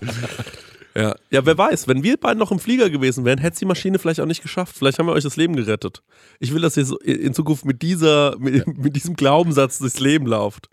Ja. 0.96 1.16
ja, 1.30 1.46
wer 1.46 1.58
weiß, 1.58 1.88
wenn 1.88 2.02
wir 2.04 2.18
beide 2.18 2.40
noch 2.40 2.52
im 2.52 2.60
Flieger 2.60 2.90
gewesen 2.90 3.24
wären, 3.24 3.38
hätte 3.40 3.54
es 3.54 3.60
die 3.60 3.66
Maschine 3.66 4.00
vielleicht 4.00 4.20
auch 4.20 4.26
nicht 4.26 4.42
geschafft. 4.42 4.76
Vielleicht 4.78 4.98
haben 4.98 5.06
wir 5.08 5.14
euch 5.14 5.24
das 5.24 5.36
Leben 5.36 5.56
gerettet. 5.56 6.02
Ich 6.40 6.54
will, 6.54 6.62
dass 6.62 6.76
ihr 6.78 6.86
so 6.86 6.98
in 7.00 7.34
Zukunft 7.34 7.66
mit 7.66 7.82
dieser, 7.84 8.36
mit, 8.40 8.66
mit 8.78 8.96
diesem 8.96 9.16
Glaubenssatz 9.16 9.78
durchs 9.80 10.00
Leben 10.00 10.26
lauft. 10.26 10.70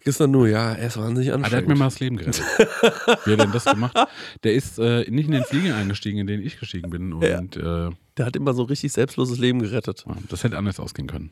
Christian 0.00 0.32
nur, 0.32 0.48
ja, 0.48 0.72
er 0.72 0.88
ist 0.88 0.96
wahnsinnig 0.96 1.32
Ah, 1.32 1.36
der 1.36 1.44
hat 1.44 1.52
anstrengend. 1.52 1.68
mir 1.68 1.74
mal 1.76 1.84
das 1.84 2.00
Leben 2.00 2.16
gerettet. 2.16 2.42
Wie 3.24 3.32
hat 3.32 3.40
denn 3.40 3.52
das 3.52 3.64
gemacht? 3.66 3.96
Der 4.42 4.52
ist 4.54 4.78
äh, 4.80 5.08
nicht 5.08 5.26
in 5.26 5.32
den 5.32 5.44
Flieger 5.44 5.76
eingestiegen, 5.76 6.18
in 6.18 6.26
den 6.26 6.42
ich 6.42 6.58
gestiegen 6.58 6.90
bin. 6.90 7.12
Und 7.12 7.22
Ja. 7.22 7.86
äh, 7.86 7.90
Der 8.16 8.26
hat 8.26 8.34
immer 8.34 8.52
so 8.52 8.64
richtig 8.64 8.90
selbstloses 8.92 9.38
Leben 9.38 9.60
gerettet. 9.60 10.04
das 10.28 10.42
hätte 10.42 10.58
anders 10.58 10.80
ausgehen 10.80 11.06
können. 11.06 11.30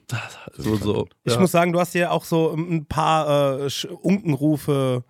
So, 0.57 0.77
so. 0.77 1.09
Ich 1.25 1.33
ja. 1.35 1.41
muss 1.41 1.51
sagen, 1.51 1.73
du 1.73 1.81
hast 1.81 1.93
hier 1.93 2.13
auch 2.13 2.25
so 2.25 2.55
ein 2.55 2.85
paar 2.87 3.61
äh, 3.67 3.69
Unkenrufe 4.03 5.03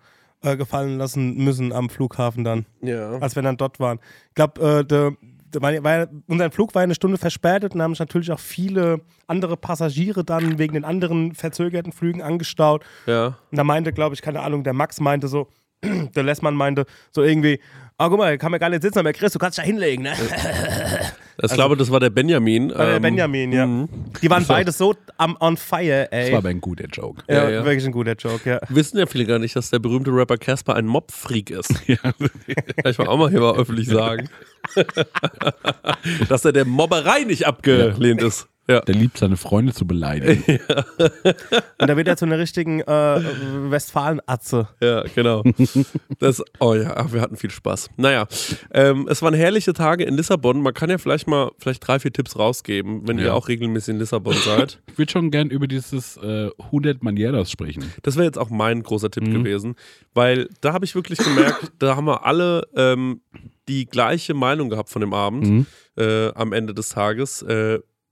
äh, 0.43 0.57
gefallen 0.57 0.97
lassen 0.97 1.35
müssen 1.37 1.71
am 1.73 1.89
Flughafen 1.89 2.43
dann, 2.43 2.65
Ja. 2.81 3.17
als 3.19 3.35
wir 3.35 3.43
dann 3.43 3.57
dort 3.57 3.79
waren. 3.79 3.99
Ich 4.29 4.35
glaube, 4.35 4.61
äh, 4.89 5.61
war- 5.61 5.83
war 5.83 5.97
ja- 5.97 6.07
unser 6.27 6.49
Flug 6.51 6.73
war 6.75 6.81
eine 6.81 6.95
Stunde 6.95 7.17
verspätet 7.17 7.73
und 7.73 7.79
da 7.79 7.83
haben 7.83 7.93
sich 7.93 7.99
natürlich 7.99 8.31
auch 8.31 8.39
viele 8.39 9.01
andere 9.27 9.57
Passagiere 9.57 10.23
dann 10.23 10.57
wegen 10.57 10.73
den 10.73 10.85
anderen 10.85 11.33
verzögerten 11.35 11.91
Flügen 11.91 12.21
angestaut. 12.21 12.83
Ja. 13.05 13.37
Und 13.51 13.57
da 13.57 13.63
meinte, 13.63 13.91
glaube 13.91 14.15
ich, 14.15 14.21
keine 14.21 14.41
Ahnung, 14.41 14.63
der 14.63 14.73
Max 14.73 14.99
meinte 15.01 15.27
so, 15.27 15.49
der 16.15 16.23
Lessmann 16.23 16.55
meinte 16.55 16.85
so 17.11 17.23
irgendwie, 17.23 17.59
ah, 17.97 18.09
guck 18.09 18.17
mal, 18.17 18.37
kann 18.37 18.51
man 18.51 18.59
gar 18.59 18.69
nicht 18.69 18.81
sitzen, 18.81 18.99
aber 18.99 19.13
Chris, 19.13 19.33
du 19.33 19.39
kannst 19.39 19.57
dich 19.57 19.63
da 19.63 19.67
hinlegen, 19.67 20.03
ne? 20.03 20.13
Ich 21.43 21.53
glaube, 21.53 21.75
das 21.75 21.89
war 21.89 21.99
der 21.99 22.09
Benjamin. 22.09 22.69
War 22.69 22.85
der 22.85 22.95
ähm, 22.95 23.01
Benjamin, 23.01 23.51
ja. 23.51 23.65
Die 24.21 24.29
waren 24.29 24.45
beide 24.45 24.71
so 24.71 24.93
am 25.17 25.35
on 25.39 25.57
fire, 25.57 26.11
ey. 26.11 26.25
Das 26.25 26.31
war 26.33 26.39
aber 26.39 26.49
ein 26.49 26.61
guter 26.61 26.85
Joke. 26.85 27.23
ja, 27.27 27.43
Ja, 27.43 27.49
ja. 27.49 27.65
wirklich 27.65 27.85
ein 27.85 27.91
guter 27.91 28.13
Joke, 28.13 28.47
ja. 28.47 28.59
Wissen 28.69 28.99
ja 28.99 29.05
viele 29.05 29.25
gar 29.25 29.39
nicht, 29.39 29.55
dass 29.55 29.69
der 29.69 29.79
berühmte 29.79 30.11
Rapper 30.11 30.37
Casper 30.37 30.75
ein 30.75 30.85
Mob-Freak 30.85 31.49
ist. 31.49 31.69
Kann 31.87 32.13
ich 32.85 32.97
mal 32.97 33.07
auch 33.07 33.17
mal 33.17 33.29
hier 33.29 33.39
mal 33.39 33.55
öffentlich 33.55 33.87
sagen. 33.87 34.29
dass 36.29 36.45
er 36.45 36.51
der 36.51 36.65
Mobberei 36.65 37.23
nicht 37.23 37.47
abgelehnt 37.47 38.21
ist. 38.21 38.47
Ja. 38.67 38.79
Der 38.81 38.95
liebt 38.95 39.17
seine 39.17 39.37
Freunde 39.37 39.73
zu 39.73 39.85
beleidigen. 39.87 40.43
Und 41.79 41.87
da 41.89 41.97
wird 41.97 42.07
er 42.07 42.15
zu 42.15 42.25
einer 42.25 42.37
richtigen 42.37 42.79
äh, 42.81 43.21
Westfalen-Atze. 43.71 44.69
Ja, 44.81 45.03
genau. 45.15 45.43
Das, 46.19 46.43
oh 46.59 46.75
ja, 46.75 46.93
ach, 46.95 47.11
wir 47.11 47.21
hatten 47.21 47.37
viel 47.37 47.49
Spaß. 47.49 47.89
Naja, 47.97 48.27
ähm, 48.73 49.07
es 49.09 49.21
waren 49.21 49.33
herrliche 49.33 49.73
Tage 49.73 50.03
in 50.03 50.15
Lissabon. 50.15 50.61
Man 50.61 50.73
kann 50.73 50.89
ja 50.89 50.97
vielleicht 50.97 51.27
mal 51.27 51.51
vielleicht 51.57 51.85
drei, 51.87 51.99
vier 51.99 52.13
Tipps 52.13 52.37
rausgeben, 52.37 53.07
wenn 53.07 53.17
ihr 53.17 53.25
Ja. 53.27 53.33
auch 53.33 53.47
regelmäßig 53.47 53.93
in 53.95 53.99
Lissabon 53.99 54.33
seid. 54.35 54.79
Ich 54.91 54.97
würde 54.97 55.11
schon 55.11 55.31
gern 55.31 55.49
über 55.49 55.67
dieses 55.67 56.17
äh, 56.17 56.49
100 56.65 57.01
Manieras 57.01 57.49
sprechen. 57.49 57.83
Das 58.03 58.15
wäre 58.17 58.25
jetzt 58.25 58.37
auch 58.37 58.49
mein 58.49 58.83
großer 58.83 59.09
Tipp 59.09 59.23
gewesen, 59.25 59.75
weil 60.13 60.49
da 60.59 60.73
habe 60.73 60.83
ich 60.85 60.93
wirklich 60.95 61.17
gemerkt, 61.19 61.71
da 61.79 61.95
haben 61.95 62.05
wir 62.05 62.25
alle 62.25 62.67
ähm, 62.75 63.21
die 63.69 63.85
gleiche 63.85 64.33
Meinung 64.33 64.69
gehabt 64.69 64.89
von 64.89 64.99
dem 65.01 65.13
Abend 65.13 65.47
Mhm. 65.47 65.65
äh, 65.97 66.27
am 66.33 66.51
Ende 66.53 66.73
des 66.73 66.89
Tages. 66.89 67.41
Äh, 67.41 67.79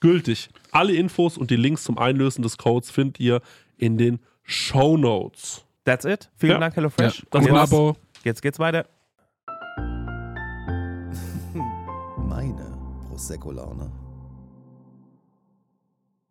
gültig. 0.00 0.48
Alle 0.72 0.94
Infos 0.94 1.38
und 1.38 1.50
die 1.50 1.56
Links 1.56 1.84
zum 1.84 1.98
Einlösen 1.98 2.42
des 2.42 2.58
Codes 2.58 2.90
findet 2.90 3.20
ihr 3.20 3.40
in 3.76 3.98
den 3.98 4.20
Show 4.42 4.96
Notes. 4.96 5.64
That's 5.84 6.04
it. 6.04 6.30
Vielen 6.36 6.52
Ja. 6.52 6.58
Dank, 6.58 6.74
Ja. 6.74 6.76
HelloFresh. 6.76 7.26
Das 7.30 7.42
Guten 7.42 7.54
war's. 7.54 7.72
Abo. 7.72 7.96
Jetzt 8.24 8.42
geht's 8.42 8.58
weiter. 8.58 8.86
Meine 12.18 12.76
Prosecco-Laune. 13.08 13.90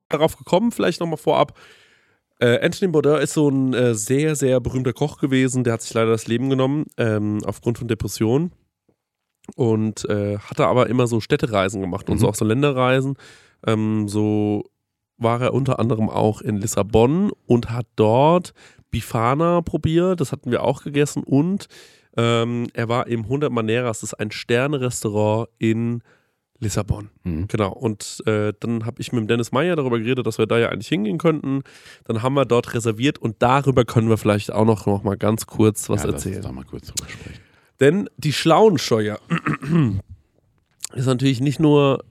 darauf 0.10 0.38
gekommen, 0.38 0.72
vielleicht 0.72 1.00
nochmal 1.02 1.18
vorab. 1.18 1.58
Äh, 2.40 2.60
Anthony 2.64 2.92
Bourdain 2.92 3.22
ist 3.22 3.34
so 3.34 3.50
ein 3.50 3.74
äh, 3.74 3.96
sehr, 3.96 4.36
sehr 4.36 4.60
berühmter 4.60 4.94
Koch 4.94 5.18
gewesen. 5.18 5.64
Der 5.64 5.74
hat 5.74 5.82
sich 5.82 5.94
leider 5.94 6.12
das 6.12 6.28
Leben 6.28 6.50
genommen, 6.50 6.86
ähm, 6.98 7.40
aufgrund 7.46 7.78
von 7.80 7.88
Depressionen. 7.88 8.52
und 9.56 10.06
äh, 10.10 10.40
hatte 10.40 10.66
aber 10.66 10.90
immer 10.90 11.06
so 11.06 11.22
Städtereisen 11.22 11.80
gemacht 11.80 12.10
und 12.10 12.16
Mhm. 12.16 12.20
so 12.20 12.30
auch 12.30 12.34
so 12.36 12.46
Länderreisen. 12.46 13.16
Ähm, 13.66 14.08
so 14.08 14.64
war 15.18 15.42
er 15.42 15.54
unter 15.54 15.80
anderem 15.80 16.10
auch 16.10 16.42
in 16.42 16.58
Lissabon 16.58 17.32
und 17.46 17.70
hat 17.70 17.88
dort 17.96 18.54
Bifana 18.92 19.62
probiert. 19.62 20.22
Das 20.22 20.32
hatten 20.32 20.52
wir 20.52 20.64
auch 20.64 20.84
gegessen 20.84 21.24
und 21.24 21.68
ähm, 22.18 22.68
er 22.74 22.88
war 22.88 23.08
im 23.08 23.24
100 23.24 23.52
Maneras, 23.52 24.00
das 24.00 24.14
ist 24.14 24.20
ein 24.20 24.32
Sterne-Restaurant 24.32 25.50
in 25.58 26.02
Lissabon. 26.60 27.10
Mhm. 27.24 27.48
Genau. 27.48 27.72
Und 27.74 28.24
äh, 28.26 28.54
dann 28.60 28.86
habe 28.86 29.02
ich 29.02 29.12
mit 29.12 29.22
dem 29.22 29.28
Dennis 29.28 29.52
Meyer 29.52 29.76
darüber 29.76 30.00
geredet, 30.00 30.26
dass 30.26 30.38
wir 30.38 30.48
da 30.48 30.58
ja 30.58 30.70
eigentlich 30.70 30.88
hingehen 30.88 31.18
könnten. 31.18 31.64
Dann 32.06 32.22
haben 32.22 32.34
wir 32.36 32.46
dort 32.46 32.74
reserviert 32.74 33.18
und 33.18 33.36
darüber 33.40 33.84
können 33.84 34.10
wir 34.10 34.18
vielleicht 34.18 34.52
auch 34.52 34.66
noch, 34.66 34.86
noch 34.86 35.04
mal 35.04 35.18
ganz 35.18 35.46
kurz 35.46 35.90
was 35.90 36.04
ja, 36.04 36.12
erzählen. 36.12 36.42
da 36.42 36.52
mal 36.52 36.64
kurz 36.64 36.88
drüber 36.88 37.10
sprechen. 37.10 37.42
Denn 37.82 38.10
die 38.18 38.32
Schlauensteuer 38.32 39.20
ist 40.94 41.06
natürlich 41.06 41.42
nicht 41.42 41.60
nur 41.60 42.06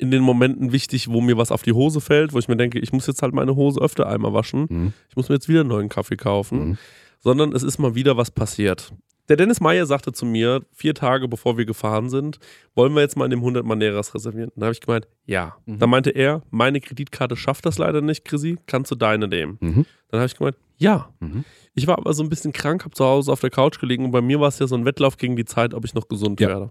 in 0.00 0.10
den 0.10 0.22
Momenten 0.22 0.72
wichtig, 0.72 1.08
wo 1.10 1.20
mir 1.20 1.36
was 1.36 1.52
auf 1.52 1.62
die 1.62 1.72
Hose 1.72 2.00
fällt, 2.00 2.32
wo 2.32 2.38
ich 2.38 2.48
mir 2.48 2.56
denke, 2.56 2.78
ich 2.78 2.92
muss 2.92 3.06
jetzt 3.06 3.22
halt 3.22 3.34
meine 3.34 3.54
Hose 3.56 3.80
öfter 3.80 4.08
einmal 4.08 4.32
waschen, 4.32 4.66
Mhm. 4.68 4.92
ich 5.08 5.16
muss 5.16 5.28
mir 5.28 5.36
jetzt 5.36 5.48
wieder 5.48 5.60
einen 5.60 5.68
neuen 5.68 5.88
Kaffee 5.88 6.16
kaufen, 6.16 6.58
Mhm. 6.70 6.78
sondern 7.20 7.52
es 7.52 7.62
ist 7.62 7.78
mal 7.78 7.94
wieder 7.94 8.16
was 8.16 8.30
passiert. 8.30 8.92
Der 9.28 9.36
Dennis 9.36 9.60
Meyer 9.60 9.86
sagte 9.86 10.12
zu 10.12 10.26
mir, 10.26 10.62
vier 10.72 10.92
Tage 10.92 11.28
bevor 11.28 11.56
wir 11.56 11.64
gefahren 11.64 12.10
sind, 12.10 12.40
wollen 12.74 12.94
wir 12.94 13.00
jetzt 13.02 13.16
mal 13.16 13.26
in 13.26 13.30
dem 13.30 13.42
100 13.42 13.64
Maneras 13.64 14.12
reservieren? 14.12 14.50
Dann 14.56 14.64
habe 14.64 14.72
ich 14.72 14.80
gemeint, 14.80 15.06
ja. 15.24 15.54
Mhm. 15.66 15.78
Dann 15.78 15.88
meinte 15.90 16.10
er, 16.10 16.42
meine 16.50 16.80
Kreditkarte 16.80 17.36
schafft 17.36 17.64
das 17.64 17.78
leider 17.78 18.00
nicht, 18.00 18.24
Chrissy, 18.24 18.56
kannst 18.66 18.90
du 18.90 18.96
deine 18.96 19.28
nehmen? 19.28 19.58
Mhm. 19.60 19.86
Dann 20.08 20.20
habe 20.20 20.26
ich 20.26 20.36
gemeint, 20.36 20.56
ja. 20.78 21.10
Mhm. 21.20 21.44
Ich 21.74 21.86
war 21.86 21.96
aber 21.98 22.12
so 22.12 22.24
ein 22.24 22.28
bisschen 22.28 22.52
krank, 22.52 22.84
habe 22.84 22.94
zu 22.94 23.04
Hause 23.04 23.30
auf 23.30 23.38
der 23.40 23.50
Couch 23.50 23.78
gelegen 23.78 24.04
und 24.06 24.10
bei 24.10 24.20
mir 24.20 24.40
war 24.40 24.48
es 24.48 24.58
ja 24.58 24.66
so 24.66 24.74
ein 24.74 24.84
Wettlauf 24.84 25.16
gegen 25.16 25.36
die 25.36 25.44
Zeit, 25.44 25.74
ob 25.74 25.84
ich 25.84 25.94
noch 25.94 26.08
gesund 26.08 26.40
Ja. 26.40 26.48
werde. 26.48 26.70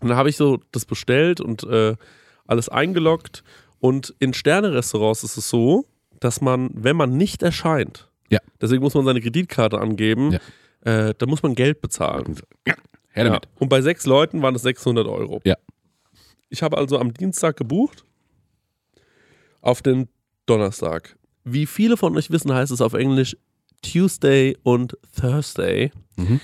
Und 0.00 0.08
dann 0.08 0.16
habe 0.16 0.28
ich 0.28 0.36
so 0.36 0.60
das 0.72 0.84
bestellt 0.84 1.40
und 1.40 1.64
äh, 1.64 1.96
alles 2.46 2.68
eingeloggt. 2.68 3.42
Und 3.80 4.14
in 4.18 4.32
Sterne-Restaurants 4.34 5.22
ist 5.24 5.36
es 5.36 5.48
so, 5.48 5.86
dass 6.20 6.40
man, 6.40 6.70
wenn 6.74 6.96
man 6.96 7.16
nicht 7.16 7.42
erscheint, 7.42 8.10
Ja. 8.30 8.40
deswegen 8.60 8.82
muss 8.82 8.94
man 8.94 9.04
seine 9.04 9.20
Kreditkarte 9.20 9.78
angeben, 9.78 10.32
Ja. 10.84 11.08
äh, 11.08 11.14
da 11.16 11.26
muss 11.26 11.42
man 11.42 11.54
Geld 11.54 11.80
bezahlen. 11.80 12.36
Ja, 12.66 12.74
her 13.10 13.24
Ja. 13.24 13.30
damit. 13.30 13.48
Und 13.58 13.68
bei 13.68 13.80
sechs 13.82 14.04
Leuten 14.06 14.42
waren 14.42 14.54
es 14.54 14.62
600 14.62 15.06
Euro. 15.06 15.40
Ja. 15.44 15.56
Ich 16.48 16.62
habe 16.62 16.76
also 16.78 16.98
am 16.98 17.12
Dienstag 17.14 17.56
gebucht, 17.56 18.04
auf 19.60 19.82
den 19.82 20.08
Donnerstag. 20.46 21.16
Wie 21.44 21.66
viele 21.66 21.96
von 21.96 22.16
euch 22.16 22.30
wissen, 22.30 22.52
heißt 22.52 22.72
es 22.72 22.80
auf 22.80 22.94
Englisch 22.94 23.36
Tuesday 23.82 24.56
und 24.62 24.96
Thursday. 25.18 25.92
Mhm. 26.16 26.40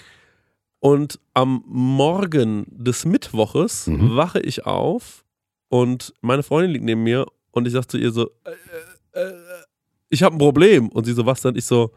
Und 0.84 1.18
am 1.32 1.64
Morgen 1.66 2.66
des 2.68 3.06
Mittwoches 3.06 3.86
Mhm. 3.86 4.16
wache 4.16 4.38
ich 4.40 4.66
auf 4.66 5.24
und 5.70 6.12
meine 6.20 6.42
Freundin 6.42 6.72
liegt 6.72 6.84
neben 6.84 7.02
mir 7.02 7.24
und 7.52 7.66
ich 7.66 7.72
sage 7.72 7.86
zu 7.86 7.96
ihr 7.96 8.10
so, 8.12 8.28
äh, 8.44 9.18
äh, 9.18 9.32
ich 10.10 10.22
habe 10.22 10.34
ein 10.36 10.38
Problem. 10.38 10.90
Und 10.90 11.04
sie 11.06 11.14
so, 11.14 11.24
was 11.24 11.40
denn? 11.40 11.56
Ich 11.56 11.64
so, 11.64 11.90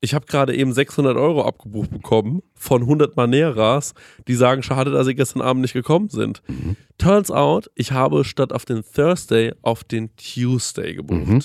ich 0.00 0.14
habe 0.14 0.24
gerade 0.26 0.54
eben 0.54 0.72
600 0.72 1.16
Euro 1.16 1.42
abgebucht 1.44 1.90
bekommen 1.90 2.42
von 2.54 2.82
100 2.82 3.16
Maneras, 3.16 3.94
die 4.28 4.36
sagen, 4.36 4.62
schade, 4.62 4.92
dass 4.92 5.06
sie 5.06 5.16
gestern 5.16 5.42
Abend 5.42 5.62
nicht 5.62 5.72
gekommen 5.74 6.10
sind. 6.10 6.42
Mhm. 6.46 6.76
Turns 6.96 7.32
out, 7.32 7.72
ich 7.74 7.90
habe 7.90 8.22
statt 8.24 8.52
auf 8.52 8.64
den 8.64 8.84
Thursday 8.84 9.52
auf 9.62 9.82
den 9.82 10.10
Tuesday 10.14 10.94
gebucht. 10.94 11.26
Mhm. 11.26 11.42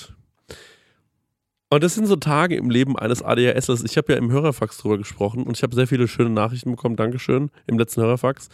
Und 1.69 1.83
das 1.83 1.95
sind 1.95 2.05
so 2.05 2.15
Tage 2.15 2.55
im 2.55 2.69
Leben 2.69 2.97
eines 2.97 3.23
ADHSlers. 3.23 3.83
Ich 3.83 3.97
habe 3.97 4.13
ja 4.13 4.19
im 4.19 4.31
Hörerfax 4.31 4.77
drüber 4.77 4.97
gesprochen 4.97 5.43
und 5.43 5.57
ich 5.57 5.63
habe 5.63 5.75
sehr 5.75 5.87
viele 5.87 6.07
schöne 6.07 6.29
Nachrichten 6.29 6.71
bekommen. 6.71 6.95
Dankeschön 6.95 7.49
im 7.67 7.79
letzten 7.79 8.01
Hörerfax. 8.01 8.49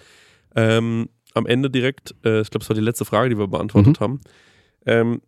Ähm, 0.55 1.09
am 1.33 1.45
Ende 1.45 1.69
direkt, 1.69 2.15
äh, 2.23 2.41
ich 2.41 2.49
glaube, 2.49 2.63
es 2.63 2.69
war 2.69 2.75
die 2.75 2.81
letzte 2.81 3.05
Frage, 3.05 3.29
die 3.29 3.37
wir 3.37 3.47
beantwortet 3.47 3.99
haben. 3.99 4.21
Ähm, 4.85 5.21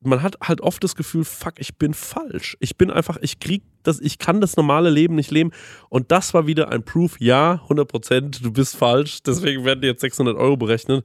man 0.00 0.22
hat 0.22 0.36
halt 0.42 0.60
oft 0.60 0.84
das 0.84 0.96
Gefühl, 0.96 1.24
fuck, 1.24 1.54
ich 1.58 1.76
bin 1.76 1.94
falsch. 1.94 2.56
Ich 2.60 2.76
bin 2.76 2.90
einfach, 2.90 3.16
ich 3.20 3.40
krieg 3.40 3.62
das, 3.82 4.00
ich 4.00 4.18
kann 4.18 4.40
das 4.40 4.56
normale 4.56 4.90
Leben 4.90 5.14
nicht 5.14 5.30
leben. 5.30 5.50
Und 5.88 6.12
das 6.12 6.34
war 6.34 6.46
wieder 6.46 6.70
ein 6.70 6.84
Proof, 6.84 7.20
ja, 7.20 7.60
100 7.64 7.88
Prozent, 7.88 8.44
du 8.44 8.52
bist 8.52 8.76
falsch. 8.76 9.22
Deswegen 9.22 9.64
werden 9.64 9.80
dir 9.80 9.88
jetzt 9.88 10.02
600 10.02 10.36
Euro 10.36 10.56
berechnet. 10.56 11.04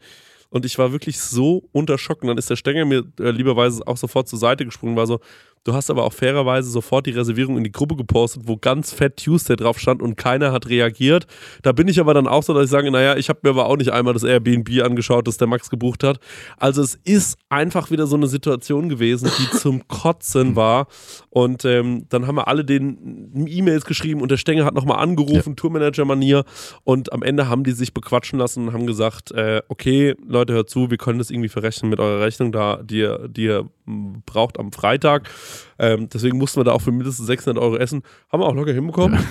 Und 0.49 0.65
ich 0.65 0.77
war 0.77 0.91
wirklich 0.91 1.19
so 1.19 1.69
unter 1.71 1.97
Schock. 1.97 2.21
Und 2.21 2.27
dann 2.27 2.37
ist 2.37 2.49
der 2.49 2.55
Stenger 2.55 2.85
mir 2.85 3.05
äh, 3.19 3.31
lieberweise 3.31 3.85
auch 3.87 3.97
sofort 3.97 4.27
zur 4.27 4.39
Seite 4.39 4.65
gesprungen, 4.65 4.95
war 4.95 5.07
so, 5.07 5.19
du 5.63 5.73
hast 5.73 5.89
aber 5.89 6.03
auch 6.03 6.13
fairerweise 6.13 6.69
sofort 6.69 7.05
die 7.05 7.11
Reservierung 7.11 7.57
in 7.57 7.63
die 7.63 7.71
Gruppe 7.71 7.95
gepostet, 7.95 8.43
wo 8.45 8.57
ganz 8.57 8.91
fett 8.93 9.17
Tuesday 9.17 9.55
drauf 9.55 9.79
stand 9.79 10.01
und 10.01 10.15
keiner 10.15 10.51
hat 10.51 10.67
reagiert. 10.69 11.27
Da 11.63 11.71
bin 11.71 11.87
ich 11.87 11.99
aber 11.99 12.13
dann 12.13 12.27
auch 12.27 12.43
so, 12.43 12.53
dass 12.53 12.65
ich 12.65 12.69
sage, 12.71 12.91
naja, 12.91 13.15
ich 13.17 13.29
habe 13.29 13.39
mir 13.43 13.49
aber 13.51 13.65
auch 13.67 13.77
nicht 13.77 13.91
einmal 13.91 14.13
das 14.13 14.23
Airbnb 14.23 14.69
angeschaut, 14.83 15.27
das 15.27 15.37
der 15.37 15.47
Max 15.47 15.69
gebucht 15.69 16.03
hat. 16.03 16.19
Also 16.57 16.81
es 16.81 16.95
ist 17.03 17.37
einfach 17.49 17.91
wieder 17.91 18.07
so 18.07 18.15
eine 18.15 18.27
Situation 18.27 18.89
gewesen, 18.89 19.29
die 19.39 19.49
zum 19.57 19.87
Kotzen 19.87 20.55
war. 20.55 20.87
Und 21.29 21.65
ähm, 21.65 22.05
dann 22.09 22.25
haben 22.27 22.35
wir 22.35 22.47
alle 22.47 22.65
den 22.65 23.45
E-Mails 23.47 23.85
geschrieben 23.85 24.21
und 24.21 24.31
der 24.31 24.37
Stenger 24.37 24.65
hat 24.65 24.73
nochmal 24.73 24.99
angerufen, 24.99 25.55
Tourmanager-Manier. 25.55 26.43
Und 26.83 27.13
am 27.13 27.21
Ende 27.23 27.47
haben 27.49 27.63
die 27.63 27.71
sich 27.71 27.93
bequatschen 27.93 28.39
lassen 28.39 28.67
und 28.67 28.73
haben 28.73 28.87
gesagt, 28.87 29.31
äh, 29.31 29.61
okay, 29.67 30.15
Leute, 30.25 30.53
hört 30.53 30.69
zu, 30.69 30.89
wir 30.89 30.97
können 30.97 31.19
das 31.19 31.29
irgendwie 31.29 31.49
verrechnen 31.49 31.89
mit 31.89 31.99
eurer 31.99 32.21
Rechnung, 32.21 32.51
da 32.51 32.77
die, 32.83 32.99
ihr- 32.99 33.27
die 33.27 33.43
ihr 33.45 33.69
m, 33.87 34.23
braucht 34.25 34.59
am 34.59 34.71
Freitag. 34.71 35.29
Ähm, 35.77 36.09
deswegen 36.09 36.37
mussten 36.37 36.59
wir 36.59 36.63
da 36.63 36.71
auch 36.71 36.81
für 36.81 36.91
mindestens 36.91 37.27
600 37.27 37.61
Euro 37.61 37.77
essen. 37.77 38.01
Haben 38.31 38.41
wir 38.41 38.47
auch 38.47 38.55
locker 38.55 38.73
hinbekommen. 38.73 39.19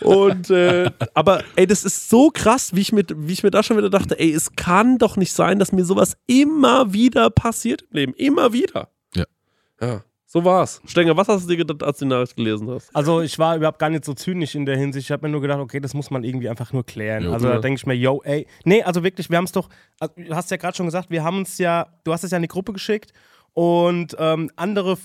und 0.00 0.50
äh, 0.50 0.90
aber 1.14 1.42
ey, 1.56 1.66
das 1.66 1.84
ist 1.84 2.08
so 2.08 2.30
krass, 2.30 2.74
wie 2.74 2.80
ich, 2.80 2.92
mit, 2.92 3.14
wie 3.16 3.32
ich 3.32 3.42
mir 3.42 3.50
da 3.50 3.62
schon 3.62 3.76
wieder 3.76 3.90
dachte, 3.90 4.18
ey, 4.18 4.32
es 4.32 4.56
kann 4.56 4.98
doch 4.98 5.16
nicht 5.16 5.32
sein, 5.32 5.58
dass 5.58 5.72
mir 5.72 5.84
sowas 5.84 6.16
immer 6.26 6.92
wieder 6.92 7.30
passiert 7.30 7.82
im 7.82 7.96
Leben. 7.96 8.14
Immer 8.14 8.52
wieder. 8.52 8.90
Ja. 9.14 9.24
Ja, 9.80 10.04
so 10.36 10.44
war's. 10.44 10.82
Stenger, 10.86 11.16
was 11.16 11.28
hast 11.28 11.44
du 11.44 11.48
dir 11.48 11.56
gedacht, 11.64 11.82
als 11.82 11.98
du 11.98 12.04
die 12.04 12.10
Nachricht 12.10 12.36
gelesen 12.36 12.68
hast? 12.70 12.94
Also 12.94 13.22
ich 13.22 13.38
war 13.38 13.56
überhaupt 13.56 13.78
gar 13.78 13.88
nicht 13.88 14.04
so 14.04 14.12
zynisch 14.12 14.54
in 14.54 14.66
der 14.66 14.76
Hinsicht. 14.76 15.06
Ich 15.06 15.10
habe 15.10 15.26
mir 15.26 15.32
nur 15.32 15.40
gedacht, 15.40 15.60
okay, 15.60 15.80
das 15.80 15.94
muss 15.94 16.10
man 16.10 16.24
irgendwie 16.24 16.48
einfach 16.48 16.72
nur 16.74 16.84
klären. 16.84 17.24
Jo. 17.24 17.32
also 17.32 17.48
da 17.48 17.54
Ja. 17.54 17.60
denke 17.60 17.78
ich 17.78 17.86
mir, 17.86 17.94
yo, 17.94 18.20
ey. 18.24 18.46
Nee, 18.64 18.82
also 18.82 19.02
wirklich, 19.02 19.30
wir 19.30 19.38
haben 19.38 19.44
es 19.44 19.52
doch, 19.52 19.68
also, 19.98 20.12
du 20.16 20.34
hast 20.34 20.50
ja 20.50 20.58
gerade 20.58 20.76
schon 20.76 20.86
gesagt, 20.86 21.08
wir 21.10 21.24
haben 21.24 21.38
uns 21.38 21.56
ja, 21.56 21.86
du 22.04 22.12
hast 22.12 22.22
es 22.22 22.30
ja 22.32 22.36
in 22.36 22.42
die 22.42 22.48
Gruppe 22.48 22.72
geschickt 22.74 23.12
und 23.56 24.14
ähm, 24.18 24.50
andere, 24.56 24.98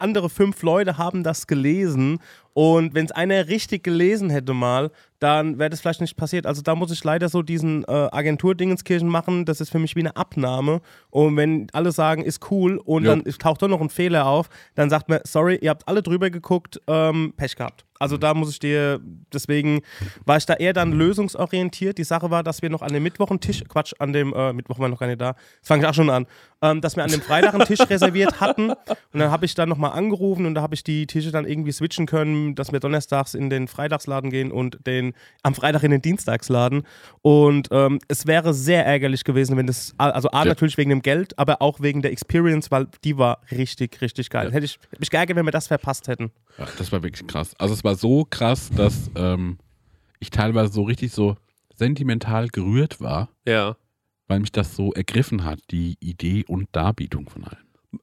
andere 0.00 0.28
fünf 0.28 0.60
Leute 0.64 0.98
haben 0.98 1.22
das 1.22 1.46
gelesen. 1.46 2.18
Und 2.52 2.94
wenn 2.94 3.04
es 3.04 3.12
einer 3.12 3.46
richtig 3.46 3.84
gelesen 3.84 4.28
hätte 4.28 4.54
mal, 4.54 4.90
dann 5.20 5.58
wäre 5.58 5.70
das 5.70 5.82
vielleicht 5.82 6.00
nicht 6.00 6.16
passiert. 6.16 6.46
Also 6.46 6.62
da 6.62 6.74
muss 6.74 6.90
ich 6.90 7.04
leider 7.04 7.28
so 7.28 7.42
diesen 7.42 7.84
äh, 7.84 8.08
Agentur-Dingenskirchen 8.10 9.08
machen. 9.08 9.44
Das 9.44 9.60
ist 9.60 9.70
für 9.70 9.78
mich 9.78 9.94
wie 9.94 10.00
eine 10.00 10.16
Abnahme. 10.16 10.80
Und 11.10 11.36
wenn 11.36 11.68
alle 11.74 11.92
sagen, 11.92 12.24
ist 12.24 12.50
cool 12.50 12.78
und 12.78 13.04
Jo. 13.04 13.10
dann 13.10 13.24
taucht 13.24 13.62
doch 13.62 13.68
noch 13.68 13.80
ein 13.80 13.90
Fehler 13.90 14.26
auf, 14.26 14.48
dann 14.74 14.90
sagt 14.90 15.08
man, 15.08 15.20
sorry, 15.24 15.58
ihr 15.60 15.70
habt 15.70 15.86
alle 15.86 16.02
drüber 16.02 16.30
geguckt, 16.30 16.80
ähm, 16.88 17.34
Pech 17.36 17.54
gehabt. 17.54 17.84
Also 17.98 18.16
da 18.16 18.34
muss 18.34 18.50
ich 18.50 18.58
dir, 18.58 19.00
deswegen 19.32 19.80
war 20.24 20.36
ich 20.36 20.46
da 20.46 20.54
eher 20.54 20.72
dann 20.72 20.92
lösungsorientiert. 20.92 21.98
Die 21.98 22.04
Sache 22.04 22.30
war, 22.30 22.42
dass 22.42 22.62
wir 22.62 22.70
noch 22.70 22.82
an 22.82 22.92
dem 22.92 23.02
Mittwoch 23.02 23.30
einen 23.30 23.40
Tisch, 23.40 23.62
Quatsch, 23.68 23.94
an 23.98 24.12
dem, 24.12 24.32
äh, 24.34 24.52
Mittwoch 24.52 24.78
war 24.78 24.88
noch 24.88 24.98
gar 24.98 25.06
nicht 25.06 25.20
da, 25.20 25.32
das 25.32 25.68
fange 25.68 25.82
ich 25.82 25.88
auch 25.88 25.94
schon 25.94 26.10
an, 26.10 26.26
ähm, 26.62 26.80
dass 26.80 26.96
wir 26.96 27.04
an 27.04 27.10
dem 27.10 27.20
Freitag 27.20 27.54
einen 27.54 27.66
Tisch 27.66 27.80
reserviert 27.90 28.40
hatten 28.40 28.70
und 28.70 29.18
dann 29.20 29.30
habe 29.30 29.44
ich 29.44 29.54
dann 29.54 29.68
nochmal 29.68 29.92
angerufen 29.92 30.46
und 30.46 30.54
da 30.54 30.62
habe 30.62 30.74
ich 30.74 30.82
die 30.84 31.06
Tische 31.06 31.30
dann 31.30 31.44
irgendwie 31.46 31.72
switchen 31.72 32.06
können, 32.06 32.54
dass 32.54 32.72
wir 32.72 32.80
donnerstags 32.80 33.34
in 33.34 33.50
den 33.50 33.68
Freitagsladen 33.68 34.30
gehen 34.30 34.50
und 34.50 34.78
den 34.86 35.12
am 35.42 35.54
Freitag 35.54 35.82
in 35.82 35.90
den 35.90 36.02
Dienstagsladen 36.02 36.84
und 37.22 37.68
ähm, 37.72 37.98
es 38.08 38.26
wäre 38.26 38.54
sehr 38.54 38.86
ärgerlich 38.86 39.24
gewesen, 39.24 39.56
wenn 39.56 39.66
das, 39.66 39.94
also 39.98 40.30
A, 40.30 40.40
Ja. 40.40 40.44
natürlich 40.46 40.76
wegen 40.78 40.90
dem 40.90 41.02
Geld, 41.02 41.38
aber 41.38 41.60
auch 41.62 41.80
wegen 41.80 42.02
der 42.02 42.12
Experience, 42.12 42.70
weil 42.70 42.86
die 43.04 43.18
war 43.18 43.40
richtig, 43.50 44.00
richtig 44.00 44.30
geil. 44.30 44.46
Ja. 44.46 44.52
Hätte 44.52 44.64
ich 44.66 44.78
hätte 44.90 45.00
mich 45.00 45.10
geärgert, 45.10 45.36
wenn 45.36 45.44
wir 45.46 45.52
das 45.52 45.66
verpasst 45.66 46.08
hätten. 46.08 46.30
Ja, 46.58 46.66
das 46.78 46.90
war 46.92 47.02
wirklich 47.02 47.26
krass. 47.26 47.54
Also 47.58 47.74
es 47.74 47.84
war 47.84 47.94
so 47.96 48.24
krass, 48.28 48.70
dass 48.74 49.10
ähm, 49.14 49.58
ich 50.20 50.30
teilweise 50.30 50.72
so 50.72 50.82
richtig 50.84 51.12
so 51.12 51.36
sentimental 51.74 52.48
gerührt 52.48 53.00
war, 53.00 53.28
Ja. 53.46 53.76
Weil 54.28 54.40
mich 54.40 54.52
das 54.52 54.74
so 54.76 54.92
ergriffen 54.92 55.44
hat, 55.44 55.58
die 55.70 55.96
Idee 56.00 56.44
und 56.48 56.68
Darbietung 56.72 57.28
von 57.28 57.44
allem. 57.44 57.58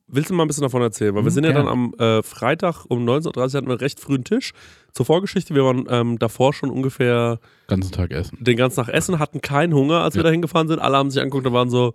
Willst 0.08 0.30
du 0.30 0.34
mal 0.34 0.44
ein 0.44 0.48
bisschen 0.48 0.64
davon 0.64 0.82
erzählen? 0.82 1.14
Weil 1.14 1.24
wir 1.24 1.30
Mhm, 1.32 1.34
sind 1.34 1.44
ja 1.44 1.52
gerne. 1.52 1.66
dann 1.66 1.72
am 1.74 1.94
äh, 2.00 2.24
Freitag 2.24 2.86
um 2.88 3.06
19.30 3.08 3.28
Uhr 3.38 3.44
hatten 3.44 3.54
wir 3.54 3.60
einen 3.60 3.72
recht 3.80 4.00
frühen 4.00 4.24
Tisch. 4.24 4.54
Zur 4.92 5.06
Vorgeschichte, 5.06 5.54
wir 5.54 5.64
waren 5.66 5.86
ähm, 5.90 6.18
davor 6.20 6.54
schon 6.54 6.70
ungefähr 6.72 7.40
Ganzen 7.68 7.92
Tag 7.92 8.12
essen. 8.12 8.38
den 8.42 8.58
ganzen 8.58 8.78
Tag 8.84 8.90
essen, 8.94 9.20
hatten 9.20 9.42
keinen 9.42 9.74
Hunger, 9.74 10.02
als 10.02 10.16
wir 10.16 10.20
Ja. 10.22 10.26
da 10.30 10.32
hingefahren 10.32 10.68
sind. 10.68 10.80
Alle 10.80 10.98
haben 10.98 11.12
sich 11.12 11.22
angeguckt 11.22 11.46
und 11.46 11.54
waren 11.54 11.70
so, 11.70 11.94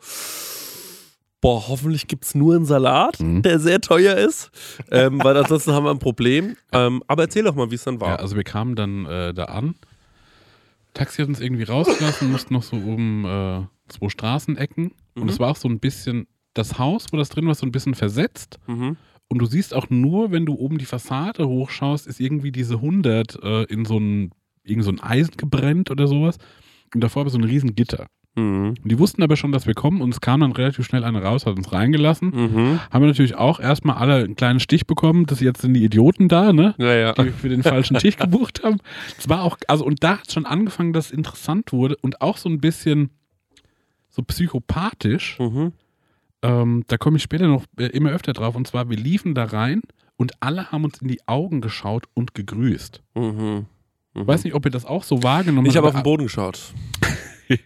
boah, 1.41 1.68
hoffentlich 1.68 2.07
gibt 2.09 2.24
es 2.24 2.35
nur 2.35 2.55
einen 2.57 2.66
Salat, 2.66 3.18
Mhm. 3.20 3.43
der 3.43 3.59
sehr 3.61 3.81
teuer 3.81 4.16
ist. 4.16 4.51
ähm, 4.91 5.22
weil 5.22 5.37
ansonsten 5.37 5.72
haben 5.72 5.85
wir 5.85 5.91
ein 5.91 5.99
Problem. 6.01 6.57
Ähm, 6.72 7.03
aber 7.07 7.22
erzähl 7.22 7.45
doch 7.45 7.55
mal, 7.55 7.70
wie 7.70 7.76
es 7.76 7.85
dann 7.85 8.01
war. 8.01 8.11
Ja, 8.11 8.16
also 8.16 8.37
wir 8.37 8.45
kamen 8.45 8.74
dann 8.76 9.07
äh, 9.07 9.33
da 9.35 9.45
an. 9.45 9.74
Taxi 10.95 11.22
hat 11.22 11.29
uns 11.29 11.41
irgendwie 11.41 11.62
rausgelassen, 11.64 12.29
mussten 12.31 12.55
noch 12.55 12.62
so 12.62 12.76
um 12.76 13.24
äh, 13.24 13.62
zwei 13.89 14.09
Straßenecken. 14.09 14.93
Und 15.14 15.24
Mhm. 15.24 15.28
es 15.28 15.39
war 15.41 15.51
auch 15.51 15.57
so 15.57 15.68
ein 15.68 15.80
bisschen, 15.80 16.26
das 16.55 16.78
Haus, 16.78 17.07
wo 17.12 17.16
das 17.16 17.28
drin 17.28 17.47
war, 17.47 17.55
so 17.55 17.66
ein 17.66 17.72
bisschen 17.72 17.95
versetzt. 17.95 18.59
Mhm. 18.66 18.97
Und 19.28 19.39
du 19.39 19.47
siehst 19.47 19.74
auch 19.74 19.91
nur, 19.91 20.30
wenn 20.32 20.47
du 20.47 20.55
oben 20.55 20.78
die 20.78 20.86
Fassade 20.86 21.47
hochschaust, 21.47 22.07
ist 22.07 22.18
irgendwie 22.20 22.51
diese 22.53 22.76
100 22.76 23.39
äh, 23.43 23.62
in 23.64 23.84
so 23.84 23.99
ein 23.99 24.30
irgend 24.64 24.84
so 24.84 24.91
ein 24.91 25.01
Eisen 25.01 25.34
gebrennt 25.36 25.91
oder 25.91 26.07
sowas. 26.07 26.36
Und 26.95 27.03
davor 27.03 27.24
war 27.24 27.30
so 27.30 27.39
ein 27.39 27.45
riesen 27.45 27.74
Gitter. 27.74 28.07
Mhm. 28.36 28.74
Und 28.82 28.84
die 28.84 28.99
wussten 28.99 29.22
aber 29.22 29.36
schon, 29.36 29.53
dass 29.53 29.66
wir 29.66 29.74
kommen 29.74 30.01
und 30.01 30.11
es 30.14 30.20
kam 30.20 30.41
dann 30.41 30.53
relativ 30.53 30.84
schnell 30.86 31.05
einer 31.05 31.22
raus, 31.22 31.45
hat 31.47 31.57
uns 31.57 31.72
reingelassen. 31.72 32.30
Mhm. 32.30 32.80
Haben 32.91 33.03
wir 33.03 33.09
natürlich 33.09 33.34
auch 33.34 33.61
erstmal 33.61 33.97
alle 33.97 34.24
einen 34.24 34.36
kleinen 34.36 34.61
Stich 34.61 34.86
bekommen, 34.86 35.26
dass 35.26 35.41
jetzt 35.41 35.61
sind 35.62 35.74
die 35.74 35.84
Idioten 35.84 36.28
da, 36.28 36.53
ne? 36.53 36.74
Ja, 36.78 36.95
ja. 36.95 37.12
Die 37.14 37.30
für 37.30 37.49
den 37.49 37.62
falschen 37.62 37.97
Tisch 37.99 38.16
gebucht 38.16 38.62
haben. 38.64 38.78
Es 39.18 39.28
war 39.28 39.43
auch, 39.43 39.59
also 39.68 39.84
und 39.84 40.03
da 40.05 40.18
hat 40.18 40.32
schon 40.32 40.47
angefangen, 40.47 40.93
dass 40.93 41.07
es 41.07 41.12
interessant 41.12 41.72
wurde 41.72 41.97
und 42.01 42.20
auch 42.22 42.36
so 42.36 42.49
ein 42.49 42.61
bisschen 42.61 43.11
so 44.19 44.23
psychopathisch. 44.25 45.39
Mhm. 45.39 45.73
Ähm, 46.43 46.85
da 46.89 46.97
komme 46.99 47.16
ich 47.16 47.23
später 47.23 47.47
noch 47.47 47.64
äh, 47.79 47.87
immer 47.87 48.11
öfter 48.11 48.33
drauf. 48.33 48.55
Und 48.57 48.66
zwar, 48.66 48.91
wir 48.91 48.97
liefen 48.97 49.35
da 49.35 49.45
rein 49.45 49.83
und 50.16 50.33
alle 50.41 50.71
haben 50.73 50.85
uns 50.85 51.01
in 51.01 51.09
die 51.09 51.21
Augen 51.27 51.61
geschaut 51.61 52.07
und 52.14 52.35
gegrüßt. 52.35 53.03
Mhm. 53.14 53.66
Ich 54.14 54.27
weiß 54.27 54.43
nicht, 54.45 54.55
ob 54.55 54.64
ihr 54.64 54.71
das 54.73 54.85
auch 54.85 55.05
so 55.05 55.23
wahrgenommen 55.23 55.66
Ich 55.66 55.77
habe 55.77 55.87
auf 55.89 55.95
habt. 55.95 56.05
den 56.05 56.11
Boden 56.11 56.25
geschaut. 56.25 56.61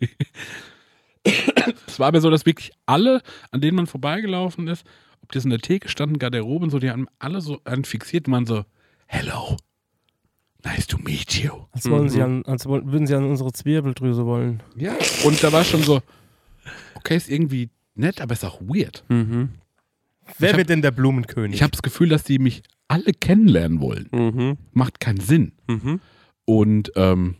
Es 1.86 2.00
war 2.00 2.08
aber 2.08 2.20
so, 2.20 2.30
dass 2.30 2.46
wirklich 2.46 2.72
alle, 2.86 3.22
an 3.52 3.60
denen 3.60 3.76
man 3.76 3.86
vorbeigelaufen 3.86 4.66
ist, 4.66 4.84
ob 5.22 5.30
das 5.32 5.44
in 5.44 5.50
der 5.50 5.60
Theke 5.60 5.88
standen, 5.88 6.18
Garderoben, 6.18 6.68
so, 6.70 6.78
die 6.80 6.90
haben 6.90 7.06
alle 7.20 7.40
so 7.40 7.60
einen 7.64 7.84
fixiert 7.84 8.26
und 8.26 8.32
waren 8.32 8.46
so, 8.46 8.64
hello, 9.06 9.56
nice 10.64 10.86
to 10.88 10.98
meet 10.98 11.32
you. 11.34 11.52
Als, 11.70 11.88
wollen 11.88 12.08
sie 12.08 12.18
Mhm. 12.18 12.24
an, 12.24 12.44
als 12.46 12.66
würden 12.66 13.06
sie 13.06 13.14
an 13.14 13.24
unsere 13.24 13.52
Zwirbeldrüse 13.52 14.26
wollen. 14.26 14.62
Ja. 14.76 14.94
Und 15.24 15.42
da 15.44 15.52
war 15.52 15.62
schon 15.62 15.82
so, 15.84 16.00
okay, 17.04 17.16
ist 17.16 17.28
irgendwie 17.28 17.70
nett, 17.94 18.20
aber 18.20 18.32
ist 18.32 18.44
auch 18.44 18.60
weird. 18.60 19.04
Mhm. 19.08 19.50
Wer 20.38 20.50
hab- 20.50 20.56
wird 20.58 20.68
denn 20.70 20.82
der 20.82 20.90
Blumenkönig? 20.92 21.54
Ich 21.56 21.62
habe 21.62 21.72
das 21.72 21.82
Gefühl, 21.82 22.08
dass 22.08 22.24
die 22.24 22.38
mich 22.38 22.62
alle 22.88 23.12
kennenlernen 23.12 23.80
wollen. 23.80 24.08
Mhm. 24.12 24.56
Macht 24.72 25.00
keinen 25.00 25.20
Sinn. 25.20 25.52
Mhm. 25.68 26.00
Und 26.44 26.92
ähm, 26.96 27.36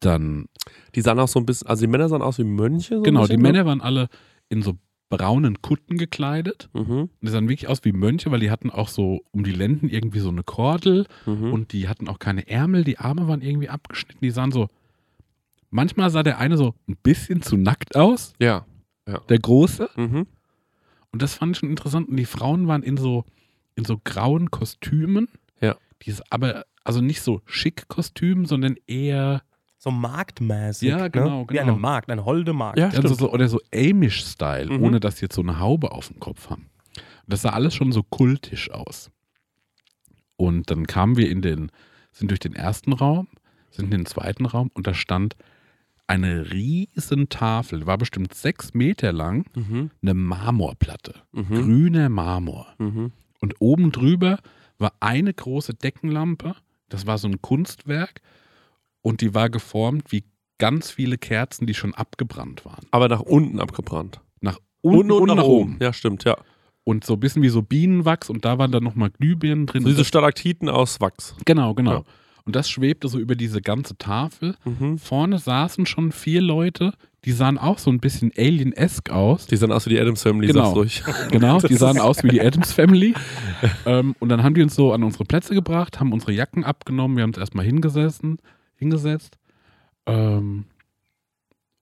dann, 0.00 0.46
Die 0.94 1.00
sahen 1.00 1.18
auch 1.18 1.28
so 1.28 1.38
ein 1.40 1.46
bisschen, 1.46 1.66
also 1.68 1.82
die 1.86 1.90
Männer 1.90 2.08
sahen 2.08 2.22
aus 2.22 2.38
wie 2.38 2.44
Mönche. 2.44 2.96
So 2.96 3.02
genau, 3.02 3.26
die 3.26 3.36
ne? 3.36 3.42
Männer 3.42 3.64
waren 3.66 3.80
alle 3.80 4.08
in 4.48 4.62
so 4.62 4.76
braunen 5.08 5.60
Kutten 5.62 5.96
gekleidet. 5.98 6.68
Mhm. 6.74 6.80
Und 7.02 7.10
die 7.22 7.28
sahen 7.28 7.48
wirklich 7.48 7.68
aus 7.68 7.84
wie 7.84 7.92
Mönche, 7.92 8.30
weil 8.30 8.40
die 8.40 8.50
hatten 8.50 8.70
auch 8.70 8.88
so 8.88 9.22
um 9.30 9.44
die 9.44 9.52
Lenden 9.52 9.88
irgendwie 9.88 10.18
so 10.20 10.28
eine 10.30 10.42
Kordel 10.42 11.06
Mhm. 11.26 11.52
und 11.52 11.72
die 11.72 11.88
hatten 11.88 12.08
auch 12.08 12.18
keine 12.18 12.48
Ärmel, 12.48 12.84
die 12.84 12.98
Arme 12.98 13.28
waren 13.28 13.40
irgendwie 13.42 13.68
abgeschnitten, 13.68 14.20
die 14.22 14.30
sahen 14.30 14.52
so. 14.52 14.68
Manchmal 15.72 16.10
sah 16.10 16.22
der 16.22 16.38
eine 16.38 16.58
so 16.58 16.74
ein 16.86 16.96
bisschen 17.02 17.40
zu 17.40 17.56
nackt 17.56 17.96
aus, 17.96 18.34
ja. 18.38 18.66
der 19.06 19.38
Große. 19.38 19.88
Mhm. 19.96 20.26
Und 21.10 21.22
das 21.22 21.34
fand 21.34 21.56
ich 21.56 21.60
schon 21.60 21.70
interessant. 21.70 22.10
Und 22.10 22.16
die 22.16 22.26
Frauen 22.26 22.68
waren 22.68 22.82
in 22.82 22.98
so, 22.98 23.24
in 23.74 23.86
so 23.86 23.98
grauen 24.04 24.50
Kostümen. 24.50 25.28
Ja. 25.62 25.76
Dieses, 26.02 26.22
aber, 26.30 26.66
also 26.84 27.00
nicht 27.00 27.22
so 27.22 27.40
schick 27.46 27.88
Kostüm, 27.88 28.44
sondern 28.44 28.76
eher 28.86 29.42
so 29.78 29.90
marktmäßig. 29.90 30.90
Ja, 30.90 31.08
genau, 31.08 31.40
ne? 31.40 31.46
Wie 31.48 31.54
genau. 31.54 31.72
eine 31.72 31.80
Markt, 31.80 32.10
eine 32.10 32.26
holde 32.26 32.52
Markt. 32.52 32.78
Ja, 32.78 32.88
also 32.88 33.00
stimmt. 33.00 33.18
so, 33.18 33.32
oder 33.32 33.48
so 33.48 33.58
Amish-Style, 33.74 34.78
Mhm. 34.78 34.84
ohne 34.84 35.00
dass 35.00 35.16
sie 35.18 35.24
jetzt 35.24 35.34
so 35.34 35.42
eine 35.42 35.58
Haube 35.58 35.92
auf 35.92 36.08
dem 36.08 36.20
Kopf 36.20 36.50
haben. 36.50 36.68
Und 36.96 37.32
das 37.32 37.42
sah 37.42 37.50
alles 37.50 37.74
schon 37.74 37.92
so 37.92 38.02
kultisch 38.02 38.70
aus. 38.70 39.10
Und 40.36 40.70
dann 40.70 40.86
kamen 40.86 41.16
wir 41.16 41.30
in 41.30 41.40
den, 41.40 41.72
sind 42.12 42.30
durch 42.30 42.40
den 42.40 42.54
ersten 42.54 42.92
Raum, 42.92 43.28
sind 43.70 43.86
in 43.86 43.90
den 44.02 44.06
zweiten 44.06 44.44
Raum 44.44 44.70
und 44.74 44.86
da 44.86 44.92
stand 44.92 45.34
eine 46.12 46.52
riesen 46.52 47.28
Tafel, 47.30 47.86
war 47.86 47.96
bestimmt 47.96 48.34
sechs 48.34 48.74
Meter 48.74 49.12
lang, 49.12 49.46
Mhm. 49.56 49.90
eine 50.02 50.14
Marmorplatte, 50.14 51.14
Mhm. 51.32 51.44
grüner 51.48 52.08
Marmor. 52.08 52.66
Mhm. 52.78 53.12
Und 53.40 53.54
oben 53.60 53.92
drüber 53.92 54.38
war 54.78 54.92
eine 55.00 55.32
große 55.32 55.74
Deckenlampe. 55.74 56.54
Das 56.88 57.06
war 57.06 57.16
so 57.18 57.28
ein 57.28 57.40
Kunstwerk. 57.40 58.20
Und 59.00 59.20
die 59.20 59.34
war 59.34 59.48
geformt 59.48 60.12
wie 60.12 60.24
ganz 60.58 60.90
viele 60.90 61.16
Kerzen, 61.18 61.66
die 61.66 61.74
schon 61.74 61.94
abgebrannt 61.94 62.64
waren. 62.64 62.86
Aber 62.90 63.08
nach 63.08 63.20
unten 63.20 63.58
abgebrannt. 63.58 64.20
Nach 64.40 64.58
unten 64.82 65.10
und, 65.12 65.26
nach, 65.34 65.42
oben. 65.44 65.78
Ja, 65.80 65.92
stimmt, 65.92 66.24
ja. 66.24 66.36
Und 66.84 67.04
so 67.04 67.14
ein 67.14 67.20
bisschen 67.20 67.42
wie 67.42 67.48
so 67.48 67.62
Bienenwachs. 67.62 68.28
Und 68.30 68.44
da 68.44 68.58
waren 68.58 68.70
dann 68.70 68.84
nochmal 68.84 69.10
Glühbirnen 69.10 69.66
drin. 69.66 69.82
So 69.82 69.88
diese 69.88 70.04
Stalaktiten 70.04 70.68
aus 70.68 71.00
Wachs. 71.00 71.34
genau, 71.44 71.74
genau. 71.74 71.92
Ja. 71.92 72.04
Und 72.44 72.56
das 72.56 72.68
schwebte 72.68 73.08
so 73.08 73.18
über 73.18 73.34
diese 73.36 73.60
ganze 73.60 73.96
Tafel. 73.96 74.56
Mhm. 74.64 74.98
Vorne 74.98 75.38
saßen 75.38 75.86
schon 75.86 76.10
vier 76.12 76.40
Leute. 76.42 76.92
Die 77.24 77.30
sahen 77.32 77.56
auch 77.56 77.78
so 77.78 77.88
ein 77.90 78.00
bisschen 78.00 78.32
alien-esque 78.36 79.10
aus. 79.12 79.46
Die 79.46 79.56
sahen 79.56 79.70
aus 79.70 79.86
wie 79.86 79.90
die 79.90 80.00
Adams 80.00 80.22
Family, 80.22 80.48
Genau. 80.48 80.72
ruhig. 80.72 81.04
Genau, 81.30 81.60
die 81.60 81.76
sahen 81.76 82.00
aus 82.00 82.24
wie 82.24 82.28
die 82.28 82.40
Adams 82.44 82.72
Family. 82.72 83.14
ähm, 83.86 84.16
und 84.18 84.28
dann 84.28 84.42
haben 84.42 84.54
die 84.54 84.62
uns 84.62 84.74
so 84.74 84.92
an 84.92 85.04
unsere 85.04 85.24
Plätze 85.24 85.54
gebracht, 85.54 86.00
haben 86.00 86.12
unsere 86.12 86.32
Jacken 86.32 86.64
abgenommen, 86.64 87.16
wir 87.16 87.22
haben 87.22 87.30
uns 87.30 87.38
erstmal 87.38 87.64
hingesessen, 87.64 88.38
hingesetzt. 88.74 89.38
Ähm, 90.06 90.64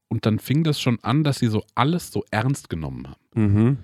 und 0.09 0.27
dann 0.27 0.39
fing 0.41 0.63
das 0.65 0.79
schon 0.79 0.99
an, 1.03 1.25
dass 1.25 1.39
sie 1.39 1.47
so 1.49 1.65
alles 1.75 2.11
so 2.13 2.23
ernst 2.31 2.69
genommen 2.69 3.07
haben. 3.09 3.19
Mhm. 3.35 3.79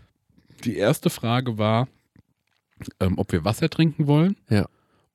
Die 0.64 0.76
erste 0.76 1.08
Frage 1.08 1.56
war, 1.56 1.88
ähm, 3.00 3.14
ob 3.16 3.32
wir 3.32 3.44
Wasser 3.46 3.70
trinken 3.70 4.06
wollen. 4.06 4.36
Ja. 4.50 4.66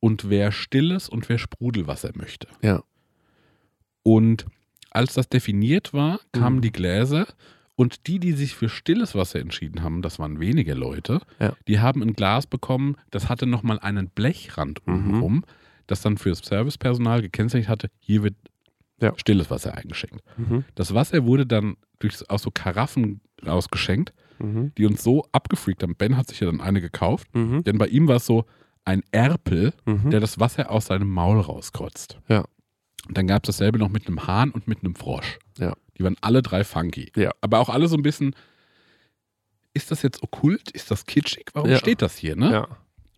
Und 0.02 0.30
wer 0.30 0.52
stilles 0.52 1.08
und 1.08 1.30
wer 1.30 1.38
Sprudelwasser 1.38 2.12
möchte. 2.16 2.48
Ja. 2.62 2.84
Und 4.04 4.46
als 4.90 5.14
das 5.14 5.30
definiert 5.30 5.94
war, 5.94 6.20
kamen 6.34 6.58
Mhm. 6.58 6.62
die 6.62 6.72
Gläser 6.72 7.28
und 7.76 8.08
die, 8.08 8.20
die 8.20 8.34
sich 8.34 8.56
für 8.56 8.68
stilles 8.68 9.16
Wasser 9.16 9.40
entschieden 9.40 9.84
haben, 9.84 10.02
das 10.02 10.20
waren 10.20 10.40
weniger 10.40 10.76
Leute, 10.76 11.22
Ja. 11.40 11.56
die 11.68 11.80
haben 11.80 12.02
ein 12.02 12.14
Glas 12.14 12.46
bekommen, 12.48 12.98
das 13.12 13.30
hatte 13.30 13.46
nochmal 13.46 13.80
einen 13.80 14.10
Blechrand 14.10 14.86
Mhm. 14.86 14.94
unten 14.94 15.20
rum, 15.20 15.46
das 15.88 16.02
dann 16.02 16.18
fürs 16.18 16.40
Servicepersonal 16.40 17.22
gekennzeichnet 17.22 17.70
hatte, 17.70 17.90
hier 18.00 18.24
wird 18.24 18.36
Ja. 19.00 19.14
stilles 19.18 19.50
Wasser 19.50 19.76
eingeschenkt. 19.76 20.22
Mhm. 20.38 20.66
Das 20.76 20.94
Wasser 20.94 21.26
wurde 21.26 21.46
dann 21.46 21.76
durch, 22.00 22.28
aus 22.30 22.42
so 22.44 22.52
Karaffen 22.52 23.22
rausgeschenkt, 23.46 24.14
Mhm. 24.40 24.74
die 24.78 24.86
uns 24.86 25.04
so 25.04 25.26
abgefreakt 25.32 25.84
haben. 25.84 25.96
Ben 25.96 26.18
hat 26.18 26.28
sich 26.28 26.40
ja 26.40 26.48
dann 26.48 26.62
eine 26.62 26.82
gekauft, 26.82 27.28
Mhm. 27.34 27.64
denn 27.64 27.78
bei 27.78 27.88
ihm 27.88 28.08
war 28.08 28.16
es 28.18 28.26
so 28.26 28.46
ein 28.86 29.04
Erpel, 29.12 29.74
Mhm. 29.86 30.10
der 30.10 30.20
das 30.20 30.40
Wasser 30.40 30.72
aus 30.72 30.88
seinem 30.88 31.10
Maul 31.10 31.40
rauskotzt. 31.40 32.20
Ja. 32.28 32.46
Und 33.08 33.18
dann 33.18 33.28
gab 33.28 33.44
es 33.44 33.48
dasselbe 33.48 33.78
noch 33.80 33.90
mit 33.90 34.08
einem 34.08 34.28
Hahn 34.28 34.52
und 34.52 34.68
mit 34.68 34.84
einem 34.84 34.96
Frosch. 34.96 35.40
Ja. 35.58 35.74
Die 35.98 36.04
waren 36.04 36.16
alle 36.22 36.42
drei 36.42 36.64
funky. 36.64 37.12
Ja. 37.16 37.32
Aber 37.42 37.60
auch 37.60 37.70
alle 37.70 37.88
so 37.88 37.96
ein 37.96 38.04
bisschen, 38.04 38.36
ist 39.74 39.92
das 39.92 40.02
jetzt 40.02 40.22
okkult? 40.24 40.72
Ist 40.72 40.92
das 40.92 41.06
kitschig? 41.06 41.46
Warum 41.54 41.70
Ja. 41.70 41.78
steht 41.78 42.02
das 42.02 42.16
hier? 42.18 42.36
Ne? 42.36 42.52
Ja. 42.52 42.68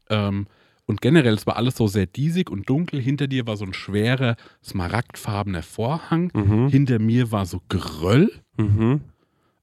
Ähm, 0.09 0.47
und 0.85 1.01
generell, 1.01 1.33
es 1.33 1.47
war 1.47 1.55
alles 1.55 1.75
so 1.77 1.87
sehr 1.87 2.05
diesig 2.07 2.49
und 2.49 2.69
dunkel. 2.69 2.99
Hinter 3.01 3.27
dir 3.27 3.47
war 3.47 3.55
so 3.57 3.63
ein 3.65 3.73
schwerer, 3.73 4.35
smaragdfarbener 4.63 5.63
Vorhang. 5.63 6.29
Mhm. 6.33 6.67
Hinter 6.69 6.99
mir 6.99 7.31
war 7.31 7.45
so 7.45 7.61
Geröll. 7.69 8.31
Mhm. 8.57 9.01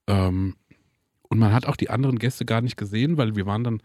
Ähm, 0.06 0.56
und 1.28 1.38
man 1.38 1.52
hat 1.52 1.66
auch 1.66 1.76
die 1.76 1.90
anderen 1.90 2.18
Gäste 2.18 2.44
gar 2.44 2.60
nicht 2.62 2.76
gesehen, 2.76 3.16
weil 3.18 3.36
wir 3.36 3.46
waren 3.46 3.64
dann 3.64 3.82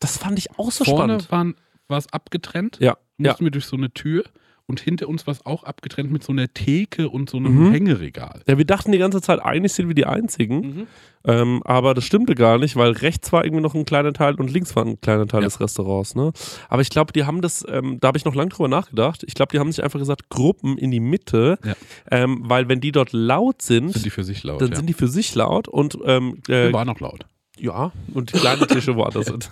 Das 0.00 0.18
fand 0.18 0.38
ich 0.38 0.50
auch 0.58 0.70
so 0.70 0.84
vorne 0.84 1.20
spannend. 1.20 1.32
waren, 1.32 1.54
war 1.88 1.98
es 1.98 2.12
abgetrennt. 2.12 2.78
Ja. 2.80 2.96
Ja. 3.18 3.30
Mussten 3.30 3.44
wir 3.44 3.50
durch 3.50 3.66
so 3.66 3.76
eine 3.76 3.92
Tür. 3.92 4.24
Und 4.66 4.80
hinter 4.80 5.08
uns 5.10 5.26
war 5.26 5.32
es 5.32 5.44
auch 5.44 5.64
abgetrennt 5.64 6.10
mit 6.10 6.24
so 6.24 6.32
einer 6.32 6.48
Theke 6.52 7.10
und 7.10 7.28
so 7.28 7.36
einem 7.36 7.66
Mhm. 7.68 7.72
Hängeregal. 7.72 8.40
Ja, 8.48 8.56
wir 8.56 8.64
dachten 8.64 8.92
die 8.92 8.98
ganze 8.98 9.20
Zeit, 9.20 9.38
eigentlich 9.44 9.74
sind 9.74 9.88
wir 9.88 9.94
die 9.94 10.06
Einzigen. 10.06 10.56
Mhm. 10.60 10.86
Ähm, 11.26 11.62
aber 11.66 11.92
das 11.92 12.04
stimmte 12.04 12.34
gar 12.34 12.56
nicht, 12.58 12.74
weil 12.74 12.92
rechts 12.92 13.30
war 13.30 13.44
irgendwie 13.44 13.60
noch 13.62 13.74
ein 13.74 13.84
kleiner 13.84 14.14
Teil 14.14 14.36
und 14.36 14.50
links 14.50 14.74
war 14.74 14.86
ein 14.86 14.98
kleiner 15.02 15.26
Teil 15.26 15.42
Ja. 15.42 15.48
des 15.48 15.60
Restaurants. 15.60 16.14
Ne? 16.14 16.32
Aber 16.70 16.80
ich 16.80 16.88
glaube, 16.88 17.12
die 17.12 17.24
haben 17.24 17.42
das, 17.42 17.62
ähm, 17.68 17.98
da 18.00 18.08
habe 18.08 18.16
ich 18.16 18.24
noch 18.24 18.34
lange 18.34 18.48
drüber 18.48 18.68
nachgedacht. 18.68 19.22
Ich 19.26 19.34
glaube, 19.34 19.52
die 19.52 19.58
haben 19.58 19.70
sich 19.70 19.84
einfach 19.84 19.98
gesagt, 19.98 20.30
Gruppen 20.30 20.78
in 20.78 20.90
die 20.90 21.00
Mitte, 21.00 21.58
Ja. 21.62 21.74
ähm, 22.10 22.40
weil 22.44 22.66
wenn 22.66 22.80
die 22.80 22.90
dort 22.92 23.12
laut 23.12 23.60
sind, 23.60 23.92
Sind 23.92 24.06
die 24.06 24.10
für 24.10 24.24
sich 24.24 24.44
laut? 24.44 24.62
dann 24.62 24.70
ja. 24.70 24.76
sind 24.76 24.86
die 24.86 24.94
für 24.94 25.08
sich 25.08 25.34
laut 25.34 25.68
und 25.68 25.98
ähm, 26.06 26.38
äh, 26.48 26.68
Wir 26.68 26.72
waren 26.72 26.88
auch 26.88 27.00
laut. 27.00 27.26
Ja, 27.58 27.92
und 28.12 28.32
die 28.32 28.38
kleinen 28.38 28.66
Tische 28.68 28.96
woanders 28.96 29.26
sind. 29.26 29.50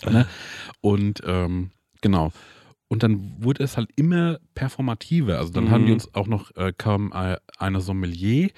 Und 0.80 1.22
ähm, 1.26 1.70
genau. 2.02 2.32
Und 2.88 3.02
dann 3.02 3.34
wurde 3.42 3.64
es 3.64 3.76
halt 3.76 3.90
immer 3.96 4.38
performativer. 4.54 5.38
Also 5.38 5.52
dann 5.52 5.64
Mhm. 5.64 5.70
haben 5.70 5.86
die 5.86 5.92
uns 5.92 6.14
auch 6.14 6.26
noch, 6.26 6.54
äh, 6.56 6.72
kam 6.76 7.12
äh, 7.12 7.36
eine 7.58 7.80
Sommelier, 7.80 8.50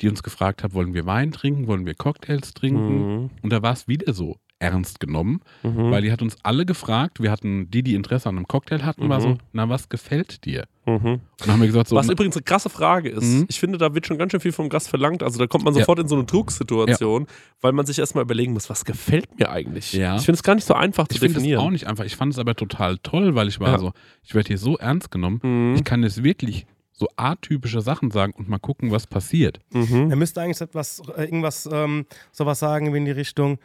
die 0.00 0.08
uns 0.08 0.22
gefragt 0.22 0.62
hat, 0.62 0.74
wollen 0.74 0.94
wir 0.94 1.06
Wein 1.06 1.32
trinken, 1.32 1.66
wollen 1.66 1.86
wir 1.86 1.94
Cocktails 1.94 2.54
trinken? 2.54 3.22
Mhm. 3.22 3.30
Und 3.42 3.52
da 3.52 3.62
war 3.62 3.72
es 3.72 3.86
wieder 3.88 4.12
so 4.14 4.36
ernst 4.60 4.98
genommen, 5.00 5.40
Mhm. 5.62 5.90
weil 5.90 6.02
die 6.02 6.10
hat 6.10 6.20
uns 6.20 6.36
alle 6.42 6.66
gefragt, 6.66 7.22
wir 7.22 7.30
hatten 7.30 7.70
die, 7.70 7.82
die 7.82 7.94
Interesse 7.94 8.28
an 8.28 8.36
einem 8.36 8.48
Cocktail 8.48 8.82
hatten, 8.84 9.08
war 9.08 9.18
Mhm. 9.18 9.22
so, 9.22 9.38
na, 9.52 9.68
was 9.68 9.88
gefällt 9.88 10.44
dir? 10.44 10.64
Mhm. 10.84 10.94
Und 10.94 11.20
dann 11.38 11.50
haben 11.52 11.60
wir 11.60 11.66
gesagt, 11.68 11.88
so, 11.88 11.96
Was 11.96 12.08
übrigens 12.08 12.34
eine 12.36 12.42
krasse 12.42 12.68
Frage 12.70 13.08
ist. 13.10 13.22
Mhm. 13.24 13.46
Ich 13.48 13.60
finde, 13.60 13.78
da 13.78 13.94
wird 13.94 14.06
schon 14.06 14.18
ganz 14.18 14.32
schön 14.32 14.40
viel 14.40 14.52
vom 14.52 14.68
Gast 14.68 14.88
verlangt. 14.88 15.22
Also 15.22 15.38
da 15.38 15.46
kommt 15.46 15.64
man 15.64 15.74
Ja. 15.74 15.80
sofort 15.80 15.98
in 16.00 16.08
so 16.08 16.16
eine 16.16 16.24
Drucksituation, 16.24 17.26
weil 17.60 17.72
man 17.72 17.86
sich 17.86 17.98
erstmal 17.98 18.24
überlegen 18.24 18.52
muss, 18.52 18.68
was 18.70 18.84
gefällt 18.84 19.38
mir 19.38 19.50
eigentlich? 19.50 19.92
Ja. 19.92 20.16
Ich 20.16 20.22
finde 20.24 20.36
es 20.36 20.42
gar 20.42 20.54
nicht 20.54 20.64
so 20.66 20.74
einfach 20.74 21.06
zu 21.08 21.14
ich 21.14 21.20
finde 21.20 21.32
es 21.36 21.42
definieren. 21.42 21.60
auch 21.60 21.70
nicht 21.70 21.86
einfach. 21.86 22.04
Ich 22.04 22.16
fand 22.16 22.32
es 22.32 22.38
aber 22.38 22.54
total 22.54 22.98
toll, 22.98 23.34
weil 23.34 23.48
ich 23.48 23.60
war 23.60 23.72
Ja. 23.72 23.78
so, 23.78 23.92
ich 24.24 24.34
werde 24.34 24.48
hier 24.48 24.58
so 24.58 24.76
ernst 24.78 25.10
genommen, 25.10 25.40
Mhm. 25.42 25.74
ich 25.76 25.84
kann 25.84 26.02
jetzt 26.02 26.24
wirklich 26.24 26.66
so 26.92 27.06
atypische 27.14 27.80
Sachen 27.80 28.10
sagen 28.10 28.32
und 28.36 28.48
mal 28.48 28.58
gucken, 28.58 28.90
was 28.90 29.06
passiert. 29.06 29.60
Mhm. 29.72 30.10
Er 30.10 30.16
müsste 30.16 30.40
eigentlich 30.40 30.60
etwas, 30.60 31.00
äh, 31.16 31.22
irgendwas, 31.26 31.68
ähm, 31.70 32.06
sowas 32.32 32.58
sagen 32.58 32.92
wie 32.92 32.98
in 32.98 33.04
die 33.04 33.12
Richtung, 33.12 33.58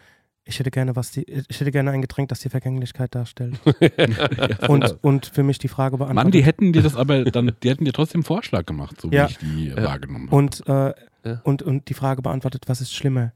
Ich 0.45 0.59
hätte 0.59 0.71
gerne 0.71 0.95
was 0.95 1.11
die, 1.11 1.23
ich 1.23 1.59
hätte 1.59 1.71
gerne 1.71 1.91
ein 1.91 2.01
Getränk, 2.01 2.27
das 2.29 2.39
die 2.41 2.49
Vergänglichkeit 2.49 3.15
darstellt. 3.15 3.59
und, 4.67 4.97
und 5.03 5.25
für 5.27 5.43
mich 5.43 5.57
die 5.57 5.69
Frage 5.69 5.97
beantwortet. 5.97 6.23
Mann, 6.23 6.31
die 6.31 6.43
hätten 6.43 6.73
dir 6.73 6.81
das 6.81 6.95
aber 6.95 7.23
dann, 7.25 7.53
die 7.63 7.69
hätten 7.69 7.85
dir 7.85 7.93
trotzdem 7.93 8.19
einen 8.19 8.25
Vorschlag 8.25 8.65
gemacht, 8.65 8.99
so 8.99 9.09
Ja. 9.09 9.27
wie 9.27 9.31
ich 9.31 9.37
die 9.37 9.69
äh, 9.69 9.83
wahrgenommen 9.83 10.27
habe. 10.27 10.35
und, 10.35 10.67
äh, 10.67 10.93
Ja. 11.25 11.41
und, 11.43 11.61
und 11.63 11.87
die 11.89 11.93
Frage 11.93 12.21
beantwortet, 12.21 12.63
was 12.67 12.81
ist 12.81 12.93
schlimmer? 12.93 13.31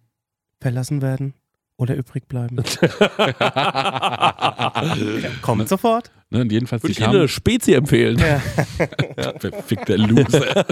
Verlassen 0.59 1.01
werden 1.01 1.33
oder 1.77 1.95
übrig 1.95 2.27
bleiben? 2.27 2.57
Kommt 5.41 5.69
sofort. 5.69 6.11
Ne, 6.29 6.41
und 6.41 6.51
jedenfalls, 6.51 6.83
Würde 6.83 6.91
ich 6.91 6.99
Ihnen 6.99 7.09
eine 7.09 7.27
Spezi 7.27 7.73
empfehlen. 7.73 8.17
Ja. 8.19 8.39
verfickter 9.39 9.97
Loser. 9.97 10.65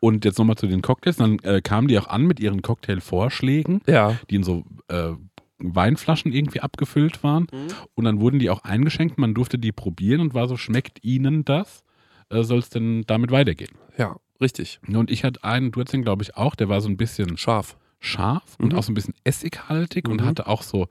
und 0.00 0.24
jetzt 0.24 0.38
nochmal 0.38 0.56
zu 0.56 0.66
den 0.66 0.82
Cocktails, 0.82 1.16
dann 1.16 1.38
äh, 1.40 1.60
kamen 1.62 1.88
die 1.88 1.98
auch 1.98 2.08
an 2.08 2.26
mit 2.26 2.40
ihren 2.40 2.62
Cocktailvorschlägen, 2.62 3.80
Ja. 3.86 4.16
die 4.28 4.36
in 4.36 4.42
so 4.42 4.64
äh, 4.88 5.12
Weinflaschen 5.58 6.32
irgendwie 6.32 6.60
abgefüllt 6.60 7.22
waren. 7.22 7.46
Und 7.94 8.04
dann 8.04 8.20
wurden 8.20 8.38
die 8.38 8.50
auch 8.50 8.64
eingeschenkt, 8.64 9.18
man 9.18 9.34
durfte 9.34 9.58
die 9.58 9.72
probieren 9.72 10.20
und 10.20 10.34
war 10.34 10.48
so, 10.48 10.56
schmeckt 10.56 11.02
Ihnen 11.04 11.44
das? 11.44 11.82
Äh, 12.30 12.42
Soll 12.42 12.58
es 12.58 12.70
denn 12.70 13.04
damit 13.06 13.30
weitergehen? 13.30 13.70
Ja, 13.98 14.16
richtig. 14.40 14.80
Und 14.86 15.10
ich 15.10 15.24
hatte 15.24 15.42
einen, 15.44 15.70
du 15.72 15.80
hattest 15.80 15.94
den 15.94 16.02
glaube 16.02 16.22
ich 16.22 16.36
auch, 16.36 16.54
der 16.54 16.68
war 16.68 16.80
so 16.80 16.88
ein 16.88 16.96
bisschen 16.96 17.36
Scharf. 17.38 17.76
Scharf 18.00 18.56
und 18.58 18.72
Mhm. 18.72 18.78
auch 18.78 18.82
so 18.82 18.90
ein 18.92 18.94
bisschen 18.94 19.14
essighaltig 19.24 20.08
und 20.08 20.20
Mhm. 20.22 20.26
hatte 20.26 20.46
auch 20.46 20.62
so 20.62 20.88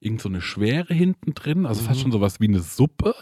irgend 0.00 0.20
so 0.20 0.28
eine 0.28 0.40
Schwere 0.40 0.92
hinten 0.94 1.34
drin, 1.34 1.66
also 1.66 1.82
fast 1.82 1.98
Mhm. 1.98 2.02
schon 2.02 2.12
sowas 2.12 2.40
wie 2.40 2.48
eine 2.48 2.60
Suppe. 2.60 3.14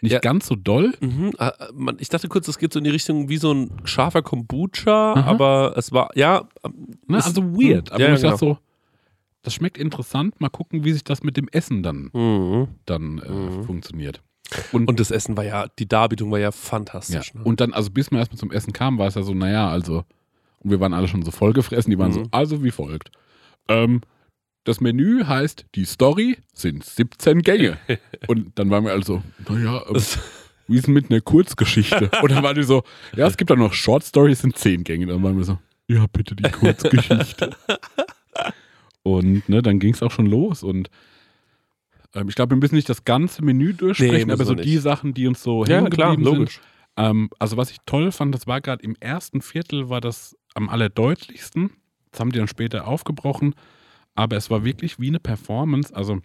Nicht 0.00 0.12
Ja. 0.12 0.20
ganz 0.20 0.46
so 0.46 0.54
doll. 0.56 0.94
Mhm. 1.00 1.32
äh, 1.38 1.52
Ich 1.98 2.08
dachte 2.08 2.28
kurz, 2.28 2.48
es 2.48 2.58
geht 2.58 2.72
so 2.72 2.78
in 2.78 2.84
die 2.84 2.90
Richtung 2.90 3.28
wie 3.28 3.36
so 3.36 3.52
ein 3.52 3.70
scharfer 3.84 4.22
Kombucha, 4.22 5.12
Aha. 5.14 5.22
aber 5.30 5.74
es 5.76 5.92
war, 5.92 6.10
ja. 6.16 6.48
Ist- 7.08 7.26
Also 7.26 7.42
weird. 7.44 7.90
Mhm. 7.90 7.94
Aber 7.94 8.02
Ja, 8.08 8.14
ich 8.14 8.22
ja, 8.22 8.30
dachte 8.30 8.38
so, 8.38 8.58
das 9.42 9.52
schmeckt 9.54 9.76
interessant. 9.78 10.40
Mal 10.40 10.48
gucken, 10.48 10.84
wie 10.84 10.92
sich 10.92 11.04
das 11.04 11.22
mit 11.22 11.36
dem 11.36 11.48
Essen 11.48 11.82
dann, 11.82 12.10
Mhm. 12.14 12.68
dann 12.86 13.18
äh, 13.18 13.30
Mhm. 13.30 13.64
funktioniert. 13.64 14.22
Und, 14.72 14.88
Und 14.88 14.98
das 15.00 15.10
Essen 15.10 15.36
war 15.36 15.44
ja, 15.44 15.66
die 15.78 15.86
Darbietung 15.88 16.30
war 16.30 16.38
ja 16.38 16.46
ja. 16.46 16.52
fantastisch. 16.52 17.34
Ne? 17.34 17.42
und 17.44 17.60
dann, 17.60 17.72
also 17.74 17.90
bis 17.90 18.10
man 18.10 18.20
erstmal 18.20 18.38
zum 18.38 18.52
Essen 18.52 18.72
kam, 18.72 18.96
war 18.98 19.08
es 19.08 19.14
ja 19.14 19.22
so, 19.24 19.34
naja, 19.34 19.68
also, 19.68 20.04
und 20.60 20.70
wir 20.70 20.80
waren 20.80 20.94
alle 20.94 21.08
schon 21.08 21.22
so 21.22 21.30
vollgefressen, 21.30 21.90
die 21.90 21.98
waren 21.98 22.12
so, 22.12 22.20
Mhm. 22.20 22.28
also 22.30 22.62
wie 22.64 22.70
folgt. 22.70 23.10
Ähm, 23.68 24.00
das 24.64 24.80
Menü 24.80 25.24
heißt, 25.24 25.66
die 25.74 25.84
Story 25.84 26.38
sind 26.52 26.84
17 26.84 27.42
Gänge. 27.42 27.78
und 28.26 28.58
dann 28.58 28.70
waren 28.70 28.84
wir 28.84 28.92
also, 28.92 29.22
naja, 29.48 29.82
ähm, 29.88 30.02
wie 30.68 30.76
ist 30.78 30.86
denn 30.88 30.94
mit 30.94 31.10
einer 31.10 31.20
Kurzgeschichte? 31.20 32.10
Und 32.22 32.32
dann 32.32 32.42
waren 32.42 32.56
die 32.56 32.64
so, 32.64 32.82
ja, 33.14 33.28
es 33.28 33.36
gibt 33.36 33.50
da 33.50 33.54
noch 33.54 33.72
Short 33.72 34.02
Stories, 34.02 34.40
sind 34.40 34.58
10 34.58 34.82
Gänge. 34.82 35.06
Dann 35.06 35.22
waren 35.22 35.36
wir 35.36 35.44
so, 35.44 35.58
ja, 35.86 36.06
bitte 36.12 36.34
die 36.34 36.42
Kurzgeschichte. 36.50 37.50
und 39.04 39.48
ne, 39.48 39.62
dann 39.62 39.78
ging 39.78 39.94
es 39.94 40.02
auch 40.02 40.10
schon 40.10 40.26
los 40.26 40.62
und 40.64 40.90
ähm, 42.14 42.28
ich 42.28 42.34
glaube, 42.34 42.50
wir 42.54 42.58
müssen 42.60 42.74
nicht 42.74 42.88
das 42.88 43.04
ganze 43.04 43.44
Menü 43.44 43.72
durchsprechen, 43.74 44.26
Nee, 44.26 44.32
aber 44.32 44.44
so 44.44 44.56
wir 44.56 44.64
die 44.64 44.74
nicht. 44.74 44.82
Sachen, 44.82 45.14
die 45.14 45.26
uns 45.28 45.42
so 45.42 45.64
ja, 45.64 45.76
hängen 45.76 45.90
klar, 45.90 46.10
geblieben 46.16 46.28
sind. 46.30 46.38
logisch. 46.38 46.60
Ähm, 46.96 47.30
also 47.38 47.56
was 47.56 47.70
ich 47.70 47.78
toll 47.86 48.10
fand, 48.10 48.34
das 48.34 48.46
war 48.48 48.60
gerade 48.60 48.82
im 48.82 48.96
ersten 48.98 49.42
Viertel 49.42 49.88
war 49.88 50.00
das 50.00 50.36
am 50.56 50.68
allerdeutlichsten. 50.68 51.70
Das 52.10 52.20
haben 52.20 52.32
die 52.32 52.38
dann 52.38 52.48
später 52.48 52.86
aufgebrochen. 52.88 53.54
Aber 54.14 54.36
es 54.36 54.50
war 54.50 54.64
wirklich 54.64 54.98
wie 54.98 55.08
eine 55.08 55.20
Performance. 55.20 55.94
Also 55.94 56.20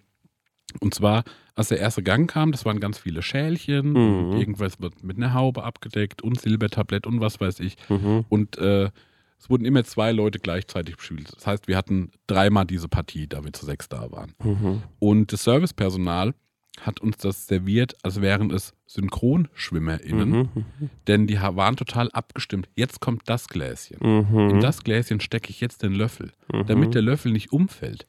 und 0.79 0.93
zwar, 0.93 1.23
als 1.53 1.67
der 1.67 1.79
erste 1.79 2.01
Gang 2.01 2.31
kam, 2.31 2.53
das 2.53 2.63
waren 2.63 2.79
ganz 2.79 2.97
viele 2.97 3.21
Schälchen, 3.21 3.89
Mhm. 3.91 4.37
irgendwas 4.37 4.79
wird 4.79 5.03
mit 5.03 5.17
einer 5.17 5.33
Haube 5.33 5.63
abgedeckt 5.65 6.21
und 6.21 6.39
Silbertablett 6.39 7.05
und 7.05 7.19
was 7.19 7.41
weiß 7.41 7.59
ich. 7.59 7.75
Mhm. 7.89 8.23
Und 8.29 8.57
äh, 8.57 8.89
es 9.37 9.49
wurden 9.49 9.65
immer 9.65 9.83
zwei 9.83 10.13
Leute 10.13 10.39
gleichzeitig 10.39 10.95
gespielt. 10.95 11.29
Das 11.35 11.45
heißt, 11.45 11.67
wir 11.67 11.75
hatten 11.75 12.11
dreimal 12.27 12.65
diese 12.65 12.87
Partie, 12.87 13.27
da 13.27 13.43
wir 13.43 13.51
zu 13.51 13.65
sechs 13.65 13.89
da 13.89 14.11
waren. 14.11 14.33
Mhm. 14.41 14.83
Und 14.99 15.33
das 15.33 15.43
Servicepersonal 15.43 16.33
hat 16.79 16.99
uns 17.01 17.17
das 17.17 17.47
serviert, 17.47 17.95
als 18.03 18.21
wären 18.21 18.49
es 18.51 18.73
SynchronschwimmerInnen. 18.87 20.29
Mhm. 20.29 20.65
Denn 21.07 21.27
die 21.27 21.39
waren 21.39 21.75
total 21.75 22.09
abgestimmt. 22.11 22.69
Jetzt 22.75 23.01
kommt 23.01 23.23
das 23.27 23.47
Gläschen. 23.49 23.97
Mhm. 24.01 24.49
In 24.49 24.59
das 24.61 24.83
Gläschen 24.83 25.19
stecke 25.19 25.49
ich 25.49 25.59
jetzt 25.61 25.83
den 25.83 25.93
Löffel. 25.93 26.31
Mhm. 26.51 26.65
Damit 26.67 26.93
der 26.95 27.01
Löffel 27.01 27.31
nicht 27.31 27.51
umfällt, 27.51 28.07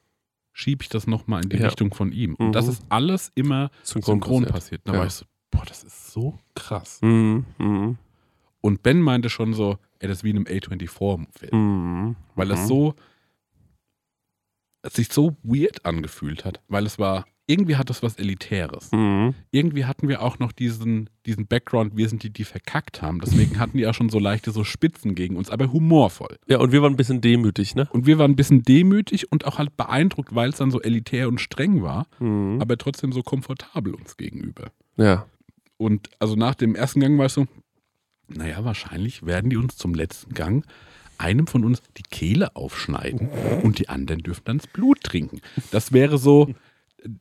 schiebe 0.53 0.83
ich 0.83 0.89
das 0.89 1.07
nochmal 1.07 1.43
in 1.43 1.49
die 1.49 1.57
Ja. 1.57 1.65
Richtung 1.67 1.93
von 1.93 2.11
ihm. 2.11 2.35
Und 2.35 2.47
Mhm. 2.47 2.51
das 2.53 2.67
ist 2.67 2.83
alles 2.89 3.31
immer 3.35 3.69
synchron, 3.83 4.15
synchron 4.21 4.45
passiert. 4.45 4.81
Da 4.85 4.93
Ja. 4.93 4.99
war 4.99 5.05
ich 5.07 5.13
so, 5.13 5.25
boah, 5.51 5.65
das 5.65 5.83
ist 5.83 6.11
so 6.11 6.39
krass. 6.55 6.99
Mhm. 7.01 7.45
Mhm. 7.57 7.97
Und 8.61 8.81
Ben 8.81 9.01
meinte 9.01 9.29
schon 9.29 9.53
so, 9.53 9.77
ey, 9.99 10.07
das 10.07 10.19
ist 10.19 10.23
wie 10.23 10.29
in 10.29 10.37
einem 10.37 10.45
A24-Film. 10.47 11.51
Mhm. 12.07 12.15
Weil 12.35 12.47
Mhm. 12.47 12.65
so, 12.67 12.95
es 14.83 14.93
sich 14.93 15.11
so 15.11 15.35
weird 15.43 15.85
angefühlt 15.85 16.45
hat. 16.45 16.61
Weil 16.67 16.85
es 16.85 16.97
war, 16.99 17.25
irgendwie 17.45 17.75
hat 17.75 17.89
das 17.89 18.01
was 18.03 18.15
Elitäres. 18.15 18.89
Mhm. 18.91 19.33
irgendwie 19.51 19.85
hatten 19.85 20.07
wir 20.07 20.21
auch 20.21 20.39
noch 20.39 20.51
diesen, 20.53 21.09
diesen 21.25 21.45
Background, 21.47 21.97
wir 21.97 22.07
sind 22.07 22.23
die, 22.23 22.29
die 22.29 22.45
verkackt 22.45 23.01
haben. 23.01 23.19
Deswegen 23.19 23.59
hatten 23.59 23.77
die 23.77 23.85
auch 23.85 23.93
schon 23.93 24.09
so 24.09 24.17
leichte 24.19 24.51
so 24.51 24.63
Spitzen 24.63 25.13
gegen 25.13 25.35
uns, 25.35 25.49
aber 25.49 25.71
humorvoll. 25.71 26.37
Ja, 26.47 26.59
und 26.59 26.71
wir 26.71 26.81
waren 26.81 26.93
ein 26.93 26.97
bisschen 26.97 27.19
demütig, 27.21 27.75
ne? 27.75 27.87
Und 27.91 28.05
wir 28.05 28.17
waren 28.17 28.31
ein 28.31 28.35
bisschen 28.37 28.63
demütig 28.63 29.31
und 29.31 29.45
auch 29.45 29.57
halt 29.57 29.75
beeindruckt, 29.75 30.33
weil 30.33 30.49
es 30.49 30.57
dann 30.57 30.71
so 30.71 30.81
elitär 30.81 31.27
und 31.27 31.39
streng 31.41 31.81
war, 31.83 32.07
Mhm. 32.19 32.61
aber 32.61 32.77
trotzdem 32.77 33.11
so 33.11 33.23
komfortabel 33.23 33.93
uns 33.93 34.15
gegenüber. 34.17 34.71
Ja. 34.95 35.25
Und 35.77 36.09
also 36.19 36.35
nach 36.35 36.55
dem 36.55 36.75
ersten 36.75 37.01
Gang 37.01 37.17
war 37.17 37.25
es 37.25 37.33
so, 37.33 37.45
naja, 38.29 38.63
wahrscheinlich 38.63 39.25
werden 39.25 39.49
die 39.49 39.57
uns 39.57 39.75
zum 39.75 39.93
letzten 39.93 40.33
Gang 40.33 40.65
einem 41.17 41.45
von 41.45 41.63
uns 41.65 41.81
die 41.97 42.03
Kehle 42.03 42.55
aufschneiden 42.55 43.29
und 43.63 43.79
die 43.79 43.89
anderen 43.89 44.21
dürfen 44.23 44.43
dann 44.45 44.57
das 44.59 44.67
Blut 44.67 45.01
trinken. 45.01 45.41
Das 45.71 45.91
wäre 45.91 46.17
so 46.17 46.53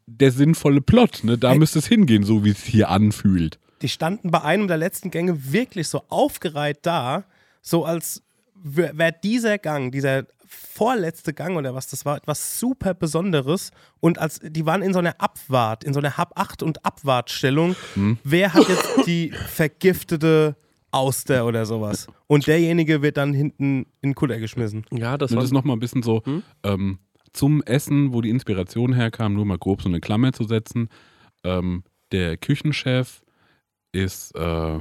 der 0.07 0.31
sinnvolle 0.31 0.81
Plot. 0.81 1.21
Ne? 1.25 1.39
Da 1.39 1.51
Hey. 1.51 1.59
müsste 1.59 1.79
es 1.79 1.87
hingehen, 1.87 2.25
so 2.25 2.45
wie 2.45 2.51
es 2.51 2.63
hier 2.65 2.89
anfühlt. 2.91 3.59
Die 3.83 3.89
standen 3.89 4.31
bei 4.31 4.43
einem 4.43 4.69
der 4.69 4.77
letzten 4.77 5.11
Gänge 5.11 5.53
wirklich 5.53 5.89
so 5.89 6.03
aufgereiht 6.09 6.81
da, 6.83 7.25
so 7.63 7.85
als 7.85 8.23
wäre 8.55 9.15
dieser 9.25 9.59
Gang, 9.59 9.91
dieser 9.91 10.25
vorletzte 10.47 11.33
Gang 11.33 11.57
oder 11.57 11.75
was 11.75 11.89
das 11.89 12.05
war, 12.05 12.17
etwas 12.17 12.61
super 12.61 12.95
Besonderes. 12.95 13.71
Und 14.01 14.19
als 14.19 14.39
die 14.43 14.67
waren 14.67 14.83
in 14.83 14.93
so 14.93 14.99
einer 15.01 15.21
Abwart, 15.21 15.83
in 15.83 15.95
so 15.95 15.99
einer 16.01 16.17
Hab-Acht- 16.17 16.63
und 16.63 16.85
Abwartstellung. 16.85 17.75
Wer 18.23 18.53
hat 18.55 18.69
jetzt 18.69 19.07
die 19.07 19.33
vergiftete 19.49 20.57
Auster 20.91 21.47
oder 21.47 21.65
sowas? 21.67 22.07
Und 22.27 22.47
derjenige 22.47 23.03
wird 23.03 23.17
dann 23.17 23.33
hinten 23.33 23.87
in 24.03 24.11
den 24.11 24.15
Kutter 24.15 24.39
geschmissen. 24.39 24.85
Ja, 24.93 25.17
das 25.19 25.31
Das 25.31 25.37
war 25.39 25.45
ist 25.45 25.53
nochmal 25.53 25.77
ein 25.77 25.81
bisschen 25.81 26.03
so 26.03 26.23
Hm? 26.25 26.43
ähm, 26.63 26.99
zum 27.33 27.63
Essen, 27.63 28.13
wo 28.13 28.21
die 28.21 28.31
Inspiration 28.31 28.93
herkam, 28.93 29.35
nur 29.35 29.45
mal 29.45 29.59
grob 29.59 29.83
so 29.83 29.89
eine 29.89 30.01
Klammer 30.01 30.33
zu 30.33 30.45
setzen. 30.45 30.89
Ähm, 31.45 31.83
der 32.13 32.37
Küchenchef 32.37 33.23
ist 33.93 34.35
äh, 34.35 34.79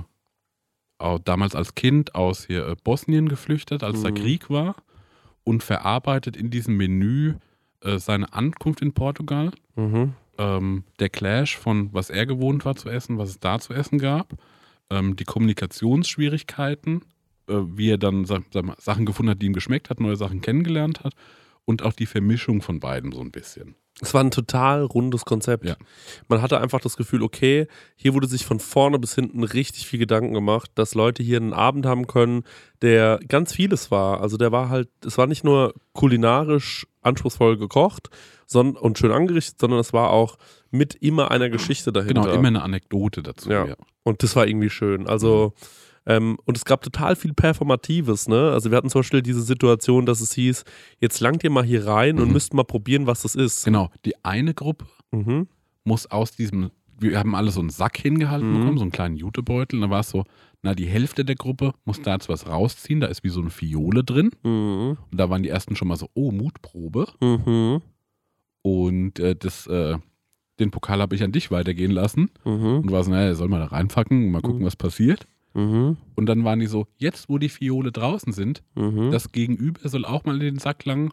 auch 0.97 1.19
damals 1.19 1.55
als 1.55 1.75
Kind 1.75 2.15
aus 2.15 2.45
hier 2.45 2.67
äh, 2.67 2.75
Bosnien 2.83 3.29
geflüchtet, 3.29 3.83
als 3.83 4.01
da 4.01 4.09
Mhm. 4.09 4.15
Krieg 4.15 4.49
war 4.49 4.75
und 5.43 5.63
verarbeitet 5.63 6.37
in 6.37 6.49
diesem 6.49 6.77
Menü 6.77 7.35
äh, 7.81 7.97
seine 7.97 8.31
Ankunft 8.33 8.81
in 8.81 8.93
Portugal. 8.93 9.51
Mhm. 9.75 10.13
Ähm, 10.37 10.83
der 10.99 11.09
Clash 11.09 11.57
von 11.57 11.89
was 11.93 12.09
er 12.09 12.25
gewohnt 12.25 12.65
war 12.65 12.75
zu 12.75 12.89
essen, 12.89 13.17
was 13.17 13.29
es 13.29 13.39
da 13.39 13.59
zu 13.59 13.73
essen 13.73 13.97
gab, 13.97 14.33
ähm, 14.89 15.15
die 15.15 15.25
Kommunikationsschwierigkeiten, 15.25 17.03
äh, 17.47 17.53
wie 17.53 17.89
er 17.91 17.97
dann 17.97 18.25
sag, 18.25 18.43
sag 18.51 18.65
mal, 18.65 18.75
Sachen 18.77 19.05
gefunden 19.05 19.31
hat, 19.31 19.41
die 19.41 19.47
ihm 19.47 19.53
geschmeckt 19.53 19.89
hat, 19.89 19.99
neue 19.99 20.15
Sachen 20.15 20.41
kennengelernt 20.41 21.03
hat 21.03 21.13
und 21.65 21.83
auch 21.83 21.93
die 21.93 22.05
Vermischung 22.05 22.61
von 22.61 22.79
beiden 22.79 23.11
so 23.11 23.21
ein 23.21 23.31
bisschen. 23.31 23.75
Es 23.99 24.13
war 24.13 24.23
ein 24.23 24.31
total 24.31 24.83
rundes 24.83 25.25
Konzept. 25.25 25.65
Ja. 25.65 25.75
Man 26.27 26.41
hatte 26.41 26.59
einfach 26.59 26.79
das 26.79 26.97
Gefühl, 26.97 27.21
okay, 27.21 27.67
hier 27.95 28.15
wurde 28.15 28.27
sich 28.27 28.45
von 28.45 28.59
vorne 28.59 28.97
bis 28.97 29.13
hinten 29.13 29.43
richtig 29.43 29.85
viel 29.85 29.99
Gedanken 29.99 30.33
gemacht, 30.33 30.71
dass 30.75 30.95
Leute 30.95 31.21
hier 31.21 31.37
einen 31.37 31.53
Abend 31.53 31.85
haben 31.85 32.07
können, 32.07 32.43
der 32.81 33.19
ganz 33.27 33.53
vieles 33.53 33.91
war. 33.91 34.21
Also 34.21 34.37
der 34.37 34.51
war 34.51 34.69
halt, 34.69 34.89
es 35.05 35.19
war 35.19 35.27
nicht 35.27 35.43
nur 35.43 35.75
kulinarisch 35.93 36.87
anspruchsvoll 37.01 37.57
gekocht 37.57 38.09
son 38.51 38.75
und 38.75 38.97
schön 38.97 39.11
angerichtet, 39.11 39.59
sondern 39.59 39.79
es 39.79 39.93
war 39.93 40.11
auch 40.11 40.37
mit 40.69 40.95
immer 40.95 41.31
einer 41.31 41.49
Geschichte 41.49 41.91
dahinter. 41.91 42.21
Genau, 42.21 42.33
immer 42.33 42.49
eine 42.49 42.61
Anekdote 42.61 43.23
dazu. 43.23 43.49
Ja. 43.49 43.65
Ja. 43.65 43.75
Und 44.03 44.23
das 44.23 44.35
war 44.35 44.45
irgendwie 44.45 44.69
schön. 44.69 45.07
Also, 45.07 45.53
ähm, 46.05 46.37
und 46.45 46.57
es 46.57 46.65
gab 46.65 46.81
total 46.81 47.15
viel 47.15 47.33
Performatives, 47.33 48.27
ne? 48.27 48.51
Also 48.51 48.71
wir 48.71 48.77
hatten 48.77 48.89
zum 48.89 48.99
Beispiel 48.99 49.21
diese 49.21 49.41
Situation, 49.41 50.05
dass 50.05 50.19
es 50.21 50.33
hieß, 50.33 50.63
jetzt 50.99 51.19
langt 51.19 51.43
ihr 51.43 51.49
mal 51.51 51.63
hier 51.63 51.85
rein 51.85 52.19
und 52.19 52.27
Mhm. 52.27 52.33
müsst 52.33 52.53
mal 52.53 52.63
probieren, 52.63 53.07
was 53.07 53.21
das 53.21 53.35
ist. 53.35 53.65
Genau, 53.65 53.89
die 54.05 54.23
eine 54.25 54.53
Gruppe 54.53 54.85
Mhm. 55.11 55.47
muss 55.83 56.07
aus 56.09 56.31
diesem, 56.31 56.71
wir 56.99 57.17
haben 57.19 57.35
alle 57.35 57.51
so 57.51 57.59
einen 57.59 57.69
Sack 57.69 57.97
hingehalten 57.97 58.49
Mhm. 58.51 58.59
bekommen, 58.59 58.77
so 58.77 58.83
einen 58.83 58.91
kleinen 58.91 59.15
Jutebeutel. 59.17 59.77
Und 59.77 59.81
da 59.83 59.89
war 59.89 59.99
es 60.01 60.09
so, 60.09 60.23
na, 60.63 60.73
die 60.75 60.85
Hälfte 60.87 61.25
der 61.25 61.35
Gruppe 61.35 61.73
muss 61.85 62.01
da 62.01 62.13
jetzt 62.13 62.29
was 62.29 62.47
rausziehen, 62.47 62.99
da 62.99 63.07
ist 63.07 63.23
wie 63.23 63.29
so 63.29 63.41
eine 63.41 63.49
Fiole 63.49 64.03
drin. 64.03 64.31
Mhm. 64.43 64.97
Und 65.11 65.17
da 65.19 65.29
waren 65.29 65.41
die 65.43 65.49
ersten 65.49 65.75
schon 65.75 65.87
mal 65.87 65.97
so, 65.97 66.09
oh, 66.13 66.31
Mutprobe. 66.31 67.07
Mhm. 67.19 67.81
Und 68.63 69.19
äh, 69.19 69.35
das, 69.35 69.65
äh, 69.67 69.97
den 70.59 70.69
Pokal 70.71 71.01
habe 71.01 71.15
ich 71.15 71.23
an 71.23 71.31
dich 71.31 71.49
weitergehen 71.51 71.91
lassen. 71.91 72.29
Mhm. 72.45 72.79
Und 72.81 72.91
war 72.91 73.03
so, 73.03 73.11
naja, 73.11 73.33
soll 73.33 73.47
mal 73.47 73.59
da 73.59 73.65
reinpacken, 73.65 74.29
mal 74.31 74.41
gucken, 74.41 74.63
was 74.65 74.75
passiert. 74.75 75.25
Mhm. 75.53 75.97
Und 76.15 76.25
dann 76.27 76.43
waren 76.43 76.59
die 76.59 76.67
so, 76.67 76.87
jetzt 76.97 77.29
wo 77.29 77.37
die 77.37 77.49
Fiole 77.49 77.91
draußen 77.91 78.33
sind, 78.33 78.63
Mhm. 78.75 79.11
das 79.11 79.31
Gegenüber 79.31 79.87
soll 79.89 80.05
auch 80.05 80.25
mal 80.25 80.35
in 80.35 80.39
den 80.41 80.59
Sack 80.59 80.85
langen 80.85 81.11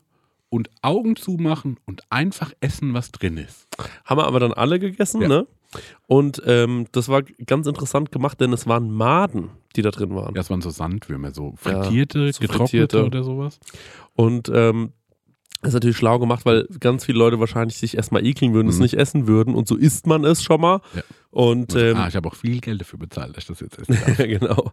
und 0.51 0.71
Augen 0.81 1.17
zumachen 1.17 1.77
und 1.87 2.03
einfach 2.11 2.53
essen, 2.61 2.95
was 2.95 3.11
drin 3.13 3.37
ist. 3.37 3.67
Haben 4.05 4.19
wir 4.21 4.27
aber 4.27 4.41
dann 4.41 4.53
alle 4.55 4.79
gegessen, 4.79 5.21
Ja. 5.23 5.29
ne? 5.29 5.47
Und 6.07 6.41
ähm, 6.47 6.87
das 6.93 7.11
war 7.11 7.23
ganz 7.23 7.67
interessant 7.67 8.11
gemacht, 8.11 8.41
denn 8.41 8.55
es 8.55 8.67
waren 8.67 8.91
Maden, 8.91 9.51
die 9.77 9.83
da 9.83 9.91
drin 9.91 10.15
waren. 10.15 10.33
Das 10.35 10.49
waren 10.49 10.63
so 10.63 10.71
Sandwürmer, 10.71 11.33
so 11.33 11.53
frittierte, 11.57 12.33
so 12.33 12.41
getrocknete 12.41 12.69
frittierte. 12.71 13.05
oder 13.05 13.23
sowas. 13.23 13.61
Und 14.15 14.51
ähm, 14.55 14.93
das 15.61 15.69
ist 15.71 15.75
natürlich 15.75 15.97
schlau 15.97 16.19
gemacht, 16.19 16.47
weil 16.47 16.67
ganz 16.81 17.05
viele 17.05 17.19
Leute 17.19 17.41
wahrscheinlich 17.41 17.77
sich 17.79 17.97
erstmal 17.97 18.25
ekeln 18.25 18.55
würden, 18.55 18.69
es 18.69 18.77
Mhm. 18.77 18.83
nicht 18.83 18.95
essen 18.95 19.27
würden. 19.27 19.55
Und 19.55 19.67
so 19.69 19.77
isst 19.77 20.07
man 20.07 20.25
es 20.25 20.43
schon 20.43 20.61
mal. 20.61 20.81
Ja. 20.95 21.03
Und 21.31 21.75
ähm, 21.75 21.97
ah, 21.97 22.09
ich 22.09 22.17
habe 22.17 22.29
auch 22.29 22.35
viel 22.37 22.61
Geld 22.61 22.81
dafür 22.81 22.99
bezahlt, 22.99 23.37
dass 23.37 23.43
ich 23.51 23.59
das 23.59 23.61
jetzt 23.61 24.19
ja, 24.19 24.27
genau. 24.27 24.73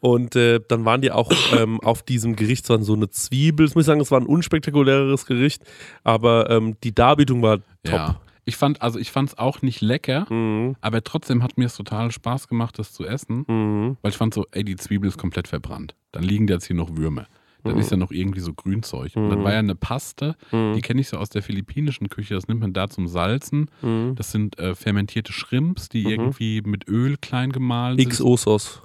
Und 0.00 0.36
äh, 0.36 0.60
dann 0.68 0.84
waren 0.84 1.00
die 1.00 1.10
auch 1.10 1.32
ähm, 1.58 1.80
auf 1.80 2.02
diesem 2.02 2.36
Gericht, 2.36 2.68
es 2.70 2.86
so 2.86 2.92
eine 2.94 3.08
Zwiebel. 3.10 3.66
Das 3.66 3.74
muss 3.74 3.82
ich 3.82 3.86
sagen, 3.86 4.00
es 4.00 4.10
war 4.10 4.20
ein 4.20 4.26
unspektakuläres 4.26 5.26
Gericht, 5.26 5.62
aber 6.04 6.50
ähm, 6.50 6.76
die 6.84 6.94
Darbietung 6.94 7.42
war 7.42 7.58
top. 7.82 7.92
Ja. 7.94 8.20
Ich 8.48 8.56
fand, 8.56 8.80
also 8.80 9.00
ich 9.00 9.10
fand 9.10 9.30
es 9.30 9.38
auch 9.38 9.60
nicht 9.62 9.80
lecker, 9.80 10.26
Mhm. 10.32 10.76
aber 10.80 11.02
trotzdem 11.02 11.42
hat 11.42 11.58
mir 11.58 11.64
es 11.66 11.76
total 11.76 12.12
Spaß 12.12 12.46
gemacht, 12.46 12.78
das 12.78 12.92
zu 12.92 13.04
essen, 13.04 13.44
Mhm. 13.48 13.96
weil 14.02 14.10
ich 14.12 14.16
fand 14.16 14.32
so, 14.34 14.44
ey, 14.52 14.62
die 14.62 14.76
Zwiebel 14.76 15.08
ist 15.08 15.18
komplett 15.18 15.48
verbrannt. 15.48 15.96
Dann 16.12 16.22
liegen 16.22 16.46
da 16.46 16.54
jetzt 16.54 16.66
hier 16.66 16.76
noch 16.76 16.96
Würmer. 16.96 17.26
Dann 17.66 17.74
Mhm. 17.74 17.80
ist 17.80 17.90
ja 17.90 17.96
noch 17.96 18.10
irgendwie 18.10 18.40
so 18.40 18.52
Grünzeug. 18.54 19.14
Und 19.16 19.28
dann 19.30 19.40
Mhm. 19.40 19.44
war 19.44 19.52
ja 19.52 19.58
eine 19.58 19.74
Paste, 19.74 20.36
Mhm. 20.52 20.74
die 20.74 20.80
kenne 20.82 21.00
ich 21.00 21.08
so 21.08 21.16
aus 21.18 21.28
der 21.28 21.42
philippinischen 21.42 22.08
Küche, 22.08 22.34
das 22.34 22.48
nimmt 22.48 22.60
man 22.60 22.72
da 22.72 22.88
zum 22.88 23.08
Salzen. 23.08 23.70
Mhm. 23.82 24.14
Das 24.16 24.32
sind 24.32 24.58
äh, 24.58 24.74
fermentierte 24.74 25.32
Shrimps, 25.32 25.88
die 25.88 26.04
Mhm. 26.04 26.10
irgendwie 26.10 26.62
mit 26.62 26.88
Öl 26.88 27.16
klein 27.16 27.52
gemahlen 27.52 27.98
sind. 27.98 28.08
XO-Sauce. 28.08 28.82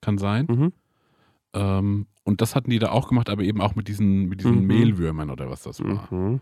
Kann 0.00 0.18
sein. 0.18 0.46
Mhm. 0.48 0.72
Ähm, 1.54 2.06
und 2.24 2.40
das 2.40 2.54
hatten 2.54 2.70
die 2.70 2.78
da 2.78 2.90
auch 2.90 3.08
gemacht, 3.08 3.30
aber 3.30 3.42
eben 3.42 3.60
auch 3.60 3.74
mit 3.74 3.88
diesen, 3.88 4.26
mit 4.28 4.40
diesen 4.40 4.60
Mhm. 4.62 4.66
Mehlwürmern 4.66 5.30
oder 5.30 5.48
was 5.50 5.62
das 5.62 5.80
war. 5.82 6.08
Mhm. 6.10 6.40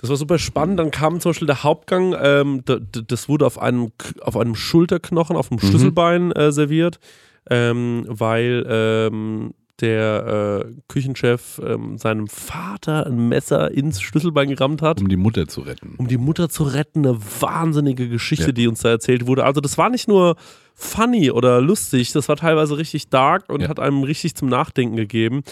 Das 0.00 0.10
war 0.10 0.16
super 0.16 0.38
spannend. 0.38 0.78
Dann 0.78 0.92
kam 0.92 1.18
zum 1.20 1.30
Beispiel 1.30 1.46
der 1.46 1.64
Hauptgang. 1.64 2.14
Ähm, 2.20 2.62
das 2.64 3.28
wurde 3.28 3.44
auf 3.46 3.58
einem, 3.58 3.90
auf 4.20 4.36
einem 4.36 4.54
Schulterknochen, 4.54 5.34
auf 5.36 5.48
dem 5.48 5.58
Schlüsselbein 5.58 6.30
äh, 6.32 6.52
serviert, 6.52 7.00
ähm, 7.50 8.04
weil 8.08 8.64
ähm, 8.68 9.54
der 9.80 10.64
äh, 10.66 10.72
Küchenchef 10.88 11.60
ähm, 11.64 11.98
seinem 11.98 12.26
Vater 12.26 13.06
ein 13.06 13.28
Messer 13.28 13.70
ins 13.70 14.00
Schlüsselbein 14.00 14.48
gerammt 14.48 14.82
hat. 14.82 15.00
Um 15.00 15.08
die 15.08 15.16
Mutter 15.16 15.46
zu 15.48 15.60
retten. 15.60 15.94
um 15.98 16.08
die 16.08 16.18
Mutter 16.18 16.48
zu 16.48 16.64
retten. 16.64 17.06
Eine 17.06 17.18
wahnsinnige 17.40 18.08
Geschichte, 18.08 18.46
Ja. 18.46 18.52
die 18.52 18.66
uns 18.68 18.80
da 18.80 18.90
erzählt 18.90 19.26
wurde. 19.26 19.44
Also 19.44 19.60
das 19.60 19.78
war 19.78 19.88
nicht 19.90 20.08
nur 20.08 20.36
funny 20.74 21.30
oder 21.30 21.60
lustig, 21.60 22.12
das 22.12 22.28
war 22.28 22.36
teilweise 22.36 22.76
richtig 22.78 23.08
dark 23.08 23.48
und 23.48 23.62
Ja. 23.62 23.68
hat 23.68 23.80
einem 23.80 24.02
richtig 24.02 24.34
zum 24.34 24.48
Nachdenken 24.48 24.96
gegeben. 24.96 25.42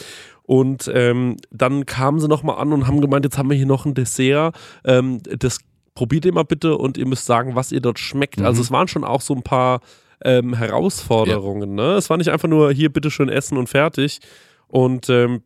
Und 0.42 0.90
ähm, 0.94 1.36
dann 1.50 1.86
kamen 1.86 2.20
sie 2.20 2.28
nochmal 2.28 2.58
an 2.58 2.72
und 2.72 2.86
haben 2.86 3.00
gemeint, 3.00 3.24
jetzt 3.24 3.36
haben 3.38 3.50
wir 3.50 3.56
hier 3.56 3.66
noch 3.66 3.84
ein 3.86 3.94
Dessert. 3.94 4.56
Ähm, 4.84 5.20
das 5.38 5.58
probiert 5.94 6.24
ihr 6.24 6.32
mal 6.32 6.44
bitte 6.44 6.76
und 6.76 6.98
ihr 6.98 7.06
müsst 7.06 7.26
sagen, 7.26 7.54
was 7.56 7.72
ihr 7.72 7.80
dort 7.80 7.98
schmeckt. 7.98 8.38
Mhm. 8.38 8.46
Also 8.46 8.60
es 8.62 8.70
waren 8.70 8.86
schon 8.86 9.02
auch 9.02 9.20
so 9.20 9.34
ein 9.34 9.42
paar 9.42 9.80
ähm, 10.24 10.54
Herausforderungen. 10.54 11.74
Ne? 11.74 11.94
Es 11.94 12.10
war 12.10 12.16
nicht 12.16 12.30
einfach 12.30 12.48
nur 12.48 12.72
hier 12.72 12.92
bitte 12.92 13.10
schön 13.10 13.28
essen 13.28 13.58
und 13.58 13.68
fertig. 13.68 14.20
Und 14.68 15.08
ähm, 15.10 15.42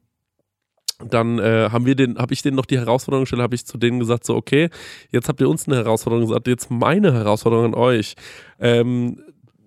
dann 1.08 1.38
äh, 1.38 1.70
haben 1.70 1.86
wir 1.86 1.94
den, 1.94 2.18
habe 2.18 2.34
ich 2.34 2.42
denen 2.42 2.56
noch 2.56 2.66
die 2.66 2.78
Herausforderung 2.78 3.22
gestellt, 3.22 3.42
habe 3.42 3.54
ich 3.54 3.64
zu 3.64 3.78
denen 3.78 4.00
gesagt, 4.00 4.24
so, 4.24 4.36
okay, 4.36 4.68
jetzt 5.10 5.28
habt 5.28 5.40
ihr 5.40 5.48
uns 5.48 5.66
eine 5.66 5.76
Herausforderung 5.76 6.26
gesagt, 6.26 6.46
jetzt 6.46 6.70
meine 6.70 7.12
Herausforderung 7.12 7.66
an 7.66 7.74
euch. 7.74 8.14
Ähm, 8.58 9.22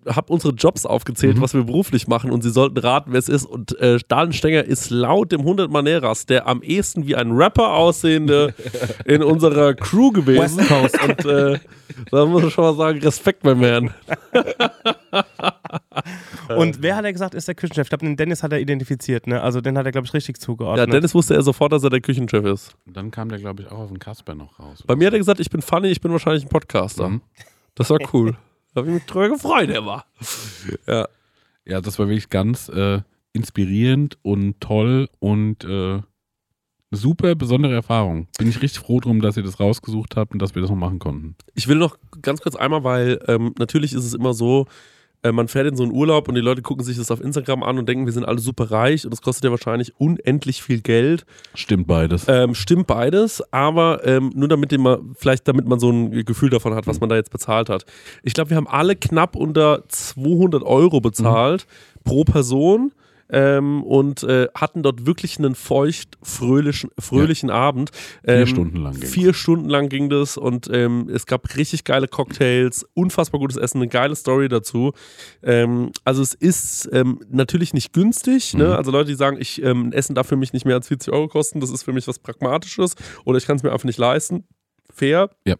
hab 0.07 0.29
unsere 0.29 0.53
Jobs 0.53 0.85
aufgezählt, 0.85 1.37
Mhm. 1.37 1.41
was 1.41 1.53
wir 1.53 1.63
beruflich 1.63 2.07
machen 2.07 2.31
und 2.31 2.41
sie 2.41 2.49
sollten 2.49 2.77
raten, 2.79 3.11
wer 3.11 3.19
es 3.19 3.29
ist. 3.29 3.45
Und 3.45 3.77
äh, 3.79 3.99
Dahlen 4.07 4.33
Stenger 4.33 4.63
ist 4.63 4.89
laut 4.89 5.31
dem 5.31 5.41
100 5.41 5.71
Maneras 5.71 6.25
der 6.25 6.47
am 6.47 6.61
ehesten 6.61 7.07
wie 7.07 7.15
ein 7.15 7.31
Rapper 7.31 7.73
aussehende 7.73 8.53
in 9.05 9.23
unserer 9.23 9.73
Crew 9.73 10.11
gewesen. 10.11 10.57
West 10.59 10.69
Coast. 10.69 11.03
Und 11.03 11.25
äh, 11.25 11.59
da 12.11 12.25
muss 12.25 12.43
ich 12.43 12.53
schon 12.53 12.63
mal 12.63 12.75
sagen, 12.75 12.99
Respekt 12.99 13.43
beim 13.43 13.59
Herrn. 13.59 13.93
Und 16.57 16.81
wer 16.81 16.95
hat 16.95 17.05
er 17.05 17.13
gesagt, 17.13 17.33
ist 17.35 17.47
der 17.47 17.55
Küchenchef? 17.55 17.85
Ich 17.85 17.89
glaube, 17.89 18.05
den 18.05 18.17
Dennis 18.17 18.43
hat 18.43 18.51
er 18.51 18.59
identifiziert, 18.59 19.27
ne? 19.27 19.41
Also 19.41 19.61
den 19.61 19.77
hat 19.77 19.85
er, 19.85 19.91
glaube 19.91 20.05
ich, 20.07 20.13
richtig 20.13 20.37
Ja, 20.37 20.41
zugeordnet. 20.41 20.91
Dennis 20.93 21.15
wusste 21.15 21.35
er 21.35 21.41
sofort, 21.41 21.71
dass 21.71 21.83
er 21.83 21.89
der 21.89 22.01
Küchenchef 22.01 22.43
ist. 22.45 22.75
Und 22.85 22.97
dann 22.97 23.11
kam 23.11 23.29
der, 23.29 23.39
glaube 23.39 23.61
ich, 23.63 23.71
auch 23.71 23.79
auf 23.79 23.87
den 23.89 23.99
Kasper 23.99 24.35
noch 24.35 24.59
raus. 24.59 24.83
Bei 24.85 24.95
mir 24.95 25.07
hat 25.07 25.13
er 25.13 25.19
gesagt, 25.19 25.39
ich 25.39 25.49
bin 25.49 25.61
funny, 25.61 25.87
ich 25.87 26.01
bin 26.01 26.11
wahrscheinlich 26.11 26.43
ein 26.43 26.49
Podcaster. 26.49 27.09
Mhm. 27.09 27.21
Das 27.75 27.89
war 27.89 27.99
cool. 28.13 28.35
Da 28.73 28.81
habe 28.81 28.89
ich 28.89 28.95
mich 28.95 29.05
drüber 29.05 29.29
gefreut, 29.29 29.69
er 29.69 29.85
war. 29.85 30.05
Ja. 30.87 31.07
Ja, 31.65 31.79
das 31.79 31.97
war 31.97 32.07
wirklich 32.07 32.29
ganz 32.29 32.67
äh, 32.69 33.01
inspirierend 33.31 34.17
und 34.21 34.59
toll 34.59 35.07
und 35.19 35.63
äh, 35.63 35.93
eine 35.93 36.01
super 36.91 37.35
besondere 37.35 37.73
Erfahrung. 37.73 38.27
Bin 38.37 38.49
ich 38.49 38.61
richtig 38.61 38.81
froh 38.81 38.99
drum, 38.99 39.21
dass 39.21 39.37
ihr 39.37 39.43
das 39.43 39.59
rausgesucht 39.59 40.15
habt 40.15 40.33
und 40.33 40.41
dass 40.41 40.55
wir 40.55 40.61
das 40.61 40.69
noch 40.69 40.77
machen 40.77 40.99
konnten. 40.99 41.35
Ich 41.55 41.67
will 41.67 41.77
noch 41.77 41.97
ganz 42.21 42.41
kurz 42.41 42.55
einmal, 42.55 42.83
weil 42.83 43.19
ähm, 43.27 43.53
natürlich 43.57 43.93
ist 43.93 44.05
es 44.05 44.13
immer 44.13 44.33
so, 44.33 44.67
äh, 45.23 45.31
man 45.31 45.47
fährt 45.47 45.67
in 45.67 45.75
so 45.75 45.83
einen 45.83 45.91
Urlaub 45.91 46.27
und 46.27 46.35
die 46.35 46.41
Leute 46.41 46.61
gucken 46.61 46.83
sich 46.83 46.97
das 46.97 47.09
auf 47.09 47.21
Instagram 47.21 47.63
an 47.63 47.77
und 47.77 47.87
denken, 47.87 48.05
wir 48.05 48.13
sind 48.13 48.25
alle 48.25 48.39
super 48.39 48.69
reich 48.71 49.05
und 49.05 49.11
das 49.11 49.21
kostet 49.21 49.45
ja 49.45 49.51
wahrscheinlich 49.51 49.93
unendlich 49.97 50.61
viel 50.61 50.81
Geld. 50.81 51.25
Stimmt 51.55 51.87
beides. 51.87 52.25
Ähm, 52.27 52.53
stimmt 52.55 52.87
beides, 52.87 53.41
aber 53.51 54.05
ähm, 54.05 54.31
nur 54.35 54.47
damit 54.47 54.77
man, 54.77 55.13
vielleicht 55.15 55.47
damit 55.47 55.67
man 55.67 55.79
so 55.79 55.89
ein 55.89 56.25
Gefühl 56.25 56.49
davon 56.49 56.75
hat, 56.75 56.87
was 56.87 56.99
man 56.99 57.09
da 57.09 57.15
jetzt 57.15 57.31
bezahlt 57.31 57.69
hat. 57.69 57.85
Ich 58.23 58.33
glaube, 58.33 58.49
wir 58.49 58.57
haben 58.57 58.67
alle 58.67 58.95
knapp 58.95 59.35
unter 59.35 59.83
200 59.87 60.63
Euro 60.63 60.99
bezahlt 61.01 61.65
pro 62.03 62.23
Person. 62.23 62.91
Ähm, 63.29 63.83
und 63.83 64.23
äh, 64.23 64.47
hatten 64.53 64.83
dort 64.83 65.05
wirklich 65.05 65.39
einen 65.39 65.55
feucht, 65.55 66.17
fröhlichen, 66.21 66.89
fröhlichen 66.99 67.49
Abend. 67.49 67.91
Vier 68.23 68.33
Ähm, 68.33 68.47
Stunden 68.47 68.77
lang 68.77 68.93
ging's. 68.93 69.11
Vier 69.11 69.33
Stunden 69.33 69.69
lang 69.69 69.89
ging 69.89 70.09
das 70.09 70.37
und 70.37 70.69
ähm, 70.71 71.09
es 71.13 71.25
gab 71.25 71.55
richtig 71.55 71.83
geile 71.83 72.07
Cocktails, 72.07 72.85
unfassbar 72.93 73.39
gutes 73.39 73.57
Essen, 73.57 73.77
eine 73.77 73.87
geile 73.87 74.15
Story 74.15 74.49
dazu. 74.49 74.93
Ähm, 75.41 75.91
also 76.03 76.21
es 76.21 76.33
ist 76.33 76.89
ähm, 76.91 77.19
natürlich 77.29 77.73
nicht 77.73 77.93
günstig. 77.93 78.53
Ne? 78.53 78.65
Mhm. 78.65 78.71
Also 78.73 78.91
Leute, 78.91 79.09
die 79.09 79.15
sagen, 79.15 79.37
ich 79.39 79.61
ähm, 79.63 79.91
Essen 79.93 80.15
darf 80.15 80.27
für 80.27 80.35
mich 80.35 80.53
nicht 80.53 80.65
mehr 80.65 80.75
als 80.75 80.87
40 80.87 81.13
Euro 81.13 81.27
kosten, 81.27 81.59
das 81.59 81.71
ist 81.71 81.83
für 81.83 81.93
mich 81.93 82.07
was 82.07 82.19
Pragmatisches 82.19 82.95
oder 83.25 83.37
ich 83.37 83.45
kann 83.45 83.55
es 83.57 83.63
mir 83.63 83.71
einfach 83.71 83.85
nicht 83.85 83.99
leisten. 83.99 84.45
Fair. 84.93 85.29
Ja. 85.45 85.55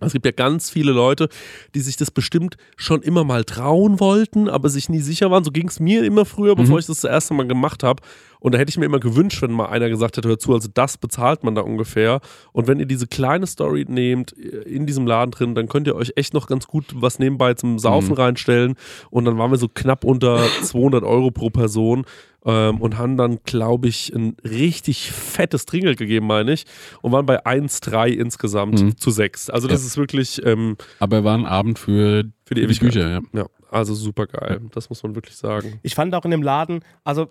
Es 0.00 0.12
gibt 0.12 0.24
ja 0.26 0.32
ganz 0.32 0.70
viele 0.70 0.92
Leute, 0.92 1.28
die 1.74 1.80
sich 1.80 1.96
das 1.96 2.10
bestimmt 2.10 2.56
schon 2.76 3.02
immer 3.02 3.24
mal 3.24 3.44
trauen 3.44 3.98
wollten, 4.00 4.48
aber 4.48 4.68
sich 4.68 4.88
nie 4.88 5.00
sicher 5.00 5.30
waren. 5.30 5.42
So 5.44 5.50
ging 5.50 5.68
es 5.68 5.80
mir 5.80 6.04
immer 6.04 6.24
früher, 6.24 6.54
bevor 6.54 6.74
Mhm. 6.74 6.78
ich 6.80 6.86
das 6.86 7.00
das 7.00 7.10
erste 7.10 7.34
Mal 7.34 7.46
gemacht 7.48 7.82
habe. 7.82 8.02
Und 8.40 8.54
da 8.54 8.58
hätte 8.58 8.70
ich 8.70 8.78
mir 8.78 8.84
immer 8.86 9.00
gewünscht, 9.00 9.42
wenn 9.42 9.50
mal 9.52 9.66
einer 9.66 9.88
gesagt 9.88 10.16
hätte, 10.16 10.28
hör 10.28 10.38
zu, 10.38 10.54
also 10.54 10.68
das 10.72 10.96
bezahlt 10.98 11.42
man 11.44 11.54
da 11.54 11.62
ungefähr. 11.62 12.20
Und 12.52 12.66
wenn 12.68 12.78
ihr 12.80 12.86
diese 12.86 13.06
kleine 13.06 13.46
Story 13.46 13.84
nehmt 13.88 14.36
äh, 14.38 14.62
in 14.62 14.86
diesem 14.86 15.06
Laden 15.06 15.30
drin, 15.32 15.54
dann 15.54 15.68
könnt 15.68 15.86
ihr 15.86 15.96
euch 15.96 16.12
echt 16.16 16.34
noch 16.34 16.46
ganz 16.46 16.66
gut 16.66 16.84
was 16.94 17.18
nebenbei 17.18 17.54
zum 17.54 17.78
Saufen 17.78 18.10
Mhm. 18.10 18.14
reinstellen. 18.20 18.74
Und 19.10 19.24
dann 19.24 19.38
waren 19.38 19.50
wir 19.50 19.58
so 19.58 19.68
knapp 19.68 20.04
unter 20.04 20.48
200 20.62 21.04
Euro 21.04 21.30
pro 21.30 21.50
Person. 21.50 22.04
Ähm, 22.44 22.80
und 22.80 22.96
haben 22.96 23.16
dann, 23.16 23.40
glaube 23.42 23.88
ich, 23.88 24.14
ein 24.14 24.36
richtig 24.44 25.10
fettes 25.10 25.66
Trinkgeld 25.66 25.98
gegeben, 25.98 26.28
meine 26.28 26.52
ich. 26.52 26.66
Und 27.02 27.10
waren 27.10 27.26
bei 27.26 27.44
1,3 27.44 28.10
insgesamt 28.10 28.80
Mhm. 28.80 28.96
zu 28.96 29.10
6. 29.10 29.50
Also 29.50 29.66
das 29.66 29.80
Ja. 29.82 29.86
ist 29.88 29.96
wirklich 29.96 30.40
ähm, 30.46 30.76
Aber 31.00 31.24
war 31.24 31.36
ein 31.36 31.44
Abend 31.46 31.80
für, 31.80 32.24
für 32.46 32.54
die 32.54 32.62
für 32.62 32.68
die. 32.68 32.78
Bücher, 32.78 33.10
ja. 33.10 33.20
Ja, 33.32 33.46
also 33.70 33.94
super 33.94 34.26
geil. 34.26 34.60
Das 34.72 34.88
muss 34.88 35.02
man 35.02 35.14
wirklich 35.14 35.36
sagen. 35.36 35.78
Ich 35.82 35.94
fand 35.94 36.14
auch 36.14 36.24
in 36.24 36.30
dem 36.30 36.42
Laden, 36.42 36.80
also 37.04 37.28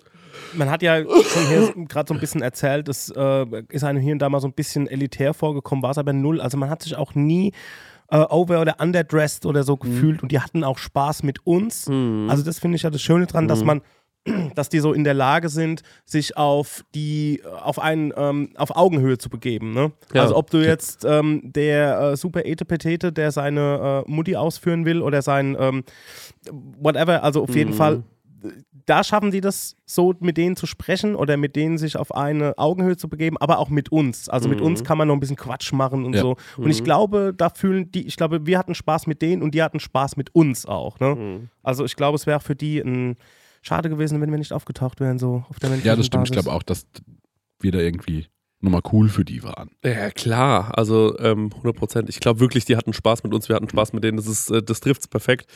man 0.53 0.69
hat 0.69 0.81
ja 0.81 1.01
schon 1.03 1.47
hier 1.47 1.73
gerade 1.87 2.07
so 2.07 2.13
ein 2.13 2.19
bisschen 2.19 2.41
erzählt, 2.41 2.87
es 2.89 3.09
äh, 3.09 3.45
ist 3.69 3.83
einem 3.83 4.01
hier 4.01 4.13
und 4.13 4.19
da 4.19 4.29
mal 4.29 4.39
so 4.39 4.47
ein 4.47 4.53
bisschen 4.53 4.87
elitär 4.87 5.33
vorgekommen, 5.33 5.83
war 5.83 5.91
es 5.91 5.97
aber 5.97 6.13
null. 6.13 6.39
Also 6.41 6.57
man 6.57 6.69
hat 6.69 6.83
sich 6.83 6.95
auch 6.95 7.15
nie 7.15 7.53
äh, 8.09 8.17
over- 8.19 8.61
oder 8.61 8.75
underdressed 8.79 9.45
oder 9.45 9.63
so 9.63 9.77
gefühlt 9.77 10.21
und 10.23 10.31
die 10.31 10.39
hatten 10.39 10.63
auch 10.63 10.77
Spaß 10.77 11.23
mit 11.23 11.45
uns. 11.45 11.87
Also 12.29 12.43
das 12.43 12.59
finde 12.59 12.75
ich 12.77 12.83
ja 12.83 12.89
das 12.89 13.01
Schöne 13.01 13.25
dran, 13.25 13.47
dass 13.47 13.63
man 13.65 13.81
dass 14.55 14.69
die 14.69 14.79
so 14.79 14.93
in 14.93 15.03
der 15.03 15.13
Lage 15.13 15.49
sind, 15.49 15.81
sich 16.05 16.37
auf 16.37 16.83
die, 16.95 17.41
auf 17.63 17.79
einen, 17.79 18.13
ähm, 18.15 18.49
auf 18.57 18.75
Augenhöhe 18.75 19.17
zu 19.17 19.29
begeben. 19.29 19.73
Ne? 19.73 19.91
Ja. 20.13 20.23
Also 20.23 20.35
ob 20.35 20.49
du 20.49 20.57
jetzt 20.65 21.05
ähm, 21.05 21.41
der 21.43 21.99
äh, 21.99 22.17
super 22.17 22.45
Etepetete, 22.45 23.11
der 23.11 23.31
seine 23.31 24.03
äh, 24.07 24.11
Mutti 24.11 24.35
ausführen 24.35 24.85
will 24.85 25.01
oder 25.01 25.21
sein 25.21 25.55
ähm, 25.59 25.83
whatever, 26.79 27.23
also 27.23 27.43
auf 27.43 27.55
jeden 27.55 27.73
Fall, 27.73 28.03
da 28.85 29.03
schaffen 29.03 29.31
sie 29.31 29.41
das 29.41 29.75
so, 29.85 30.13
mit 30.19 30.37
denen 30.37 30.55
zu 30.55 30.65
sprechen 30.65 31.15
oder 31.15 31.35
mit 31.35 31.55
denen 31.55 31.77
sich 31.77 31.97
auf 31.97 32.15
eine 32.15 32.57
Augenhöhe 32.57 32.95
zu 32.95 33.09
begeben, 33.09 33.37
aber 33.37 33.59
auch 33.59 33.69
mit 33.69 33.91
uns. 33.91 34.29
Also 34.29 34.47
mit 34.47 34.61
uns 34.61 34.83
kann 34.83 34.97
man 34.97 35.07
noch 35.09 35.15
ein 35.15 35.19
bisschen 35.19 35.35
Quatsch 35.35 35.73
machen 35.73 36.05
und 36.05 36.13
Ja. 36.13 36.21
so. 36.21 36.37
Und 36.55 36.69
ich 36.69 36.83
glaube, 36.83 37.33
da 37.35 37.49
fühlen 37.49 37.91
die, 37.91 38.07
ich 38.07 38.15
glaube, 38.15 38.45
wir 38.45 38.57
hatten 38.57 38.75
Spaß 38.75 39.07
mit 39.07 39.21
denen 39.21 39.41
und 39.41 39.53
die 39.53 39.61
hatten 39.61 39.79
Spaß 39.79 40.15
mit 40.15 40.33
uns 40.33 40.65
auch. 40.65 40.99
Ne? 40.99 41.49
Also 41.63 41.83
ich 41.83 41.95
glaube, 41.97 42.15
es 42.15 42.25
wäre 42.27 42.39
für 42.39 42.55
die 42.55 42.79
ein 42.79 43.17
schade 43.67 43.89
gewesen, 43.89 44.21
wenn 44.21 44.31
wir 44.31 44.37
nicht 44.37 44.53
aufgetaucht 44.53 44.99
wären, 44.99 45.19
so 45.19 45.43
auf 45.49 45.59
der 45.59 45.75
Ja, 45.77 45.95
das 45.95 46.07
stimmt. 46.07 46.27
Ich 46.27 46.31
glaube 46.31 46.51
auch, 46.51 46.63
dass 46.63 46.87
wir 47.59 47.71
da 47.71 47.79
irgendwie 47.79 48.27
nochmal 48.59 48.81
cool 48.91 49.07
für 49.09 49.23
die 49.23 49.43
waren. 49.43 49.69
Ja, 49.83 50.09
klar. 50.09 50.71
Also 50.77 51.17
ähm, 51.19 51.51
100 51.53 51.75
Prozent. 51.75 52.09
Ich 52.09 52.19
glaube 52.19 52.39
wirklich, 52.39 52.65
die 52.65 52.75
hatten 52.75 52.91
Spaß 52.93 53.23
mit 53.23 53.33
uns, 53.33 53.47
wir 53.49 53.55
hatten 53.55 53.69
Spaß 53.69 53.93
mit 53.93 54.03
denen. 54.03 54.17
Das, 54.17 54.25
ist, 54.27 54.49
äh, 54.49 54.63
das 54.63 54.79
trifft 54.79 55.01
es 55.01 55.07
perfekt. 55.07 55.47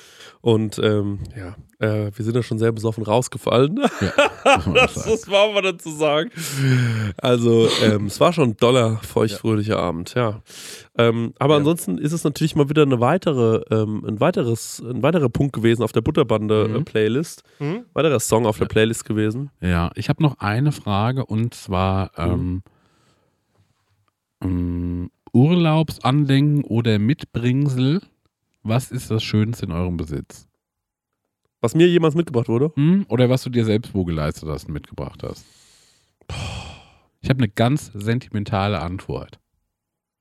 Und 0.41 0.78
ähm, 0.80 1.20
ja, 1.36 1.56
äh, 1.80 2.12
wir 2.16 2.24
sind 2.26 2.36
ja 2.36 2.43
schon 2.43 2.60
sehr 2.60 2.72
besoffen 2.72 3.04
rausgefallen. 3.04 3.80
Ja, 4.02 4.12
das, 4.74 4.93
sagen. 4.95 5.10
das 5.12 5.28
war 5.30 5.52
man 5.52 5.64
dazu 5.64 5.89
sagen. 5.91 6.30
Also, 7.18 7.68
ähm, 7.84 8.06
es 8.06 8.20
war 8.20 8.34
schon 8.34 8.49
ein 8.52 8.58
doller, 8.58 8.97
feuchtfröhlicher 8.97 9.78
Abend, 9.80 10.14
ja. 10.14 10.41
Ähm, 10.97 11.34
aber 11.39 11.54
Ja. 11.56 11.58
ansonsten 11.60 11.97
ist 11.97 12.12
es 12.14 12.24
natürlich 12.24 12.56
mal 12.56 12.70
wieder 12.70 12.84
eine 12.84 12.99
weitere, 12.99 13.62
ähm, 13.72 14.04
ein 14.06 14.20
weiteres, 14.20 14.80
ein 14.80 15.02
weiterer 15.02 15.30
Punkt 15.30 15.54
gewesen 15.54 15.82
auf 15.84 15.91
der 15.91 16.02
Butterbande-Playlist. 16.02 17.43
Mhm. 17.60 17.86
Weiterer 17.93 18.20
Song 18.20 18.45
auf 18.45 18.58
der 18.58 18.66
Playlist 18.66 19.06
gewesen. 19.06 19.49
Ja, 19.62 19.91
ich 19.95 20.10
habe 20.10 20.22
noch 20.22 20.38
eine 20.39 20.72
Frage 20.72 21.26
und 21.26 21.54
zwar 21.54 22.12
ähm, 22.18 22.62
ähm, 24.42 25.12
Urlaubsandenken 25.34 26.64
oder 26.64 27.00
Mitbringsel. 27.00 28.02
Was 28.64 28.92
ist 28.92 29.10
das 29.10 29.24
Schönste 29.24 29.66
in 29.66 29.72
eurem 29.72 29.98
Besitz? 29.98 30.48
Was 31.62 31.74
mir 31.76 31.88
jemals 31.88 32.16
mitgebracht 32.16 32.50
wurde. 32.50 32.72
Hm? 32.76 33.06
Oder 33.08 33.30
was 33.30 33.44
du 33.44 33.50
dir 33.50 33.66
selbst 33.66 33.94
wo 33.94 34.04
geleistet 34.04 34.50
hast 34.50 34.66
und 34.66 34.74
mitgebracht 34.74 35.24
hast? 35.24 35.46
Ich 37.22 37.30
habe 37.30 37.38
eine 37.39 37.50
ganz 37.50 37.92
sentimentale 37.94 38.82
Antwort. 38.82 39.39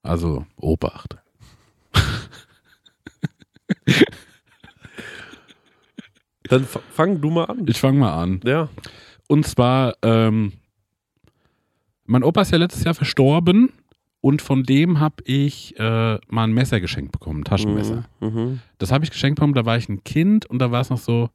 Also, 0.02 0.44
Obacht. 0.56 1.16
Dann 6.44 6.64
fang 6.64 7.20
du 7.20 7.30
mal 7.30 7.44
an. 7.44 7.66
Ich 7.68 7.78
fange 7.78 7.98
mal 7.98 8.12
an. 8.22 8.40
Ja. 8.44 8.68
Und 9.28 9.46
zwar, 9.46 9.94
ähm, 10.02 10.52
mein 12.04 12.24
Opa 12.24 12.42
ist 12.42 12.50
ja 12.50 12.58
letztes 12.58 12.84
Jahr 12.84 12.94
verstorben 12.94 13.72
und 14.20 14.42
von 14.42 14.62
dem 14.64 15.00
habe 15.00 15.22
ich 15.24 15.78
äh, 15.78 16.18
mal 16.28 16.44
ein 16.44 16.52
Messer 16.52 16.80
geschenkt 16.80 17.12
bekommen, 17.12 17.40
ein 17.40 17.44
Taschenmesser. 17.44 18.04
Mhm. 18.20 18.60
Das 18.78 18.92
habe 18.92 19.04
ich 19.04 19.10
geschenkt 19.10 19.36
bekommen, 19.38 19.54
da 19.54 19.64
war 19.64 19.76
ich 19.76 19.88
ein 19.88 20.04
Kind 20.04 20.46
und 20.46 20.58
da 20.58 20.70
war 20.70 20.80
es 20.82 20.90
noch 20.90 20.98
so, 20.98 21.30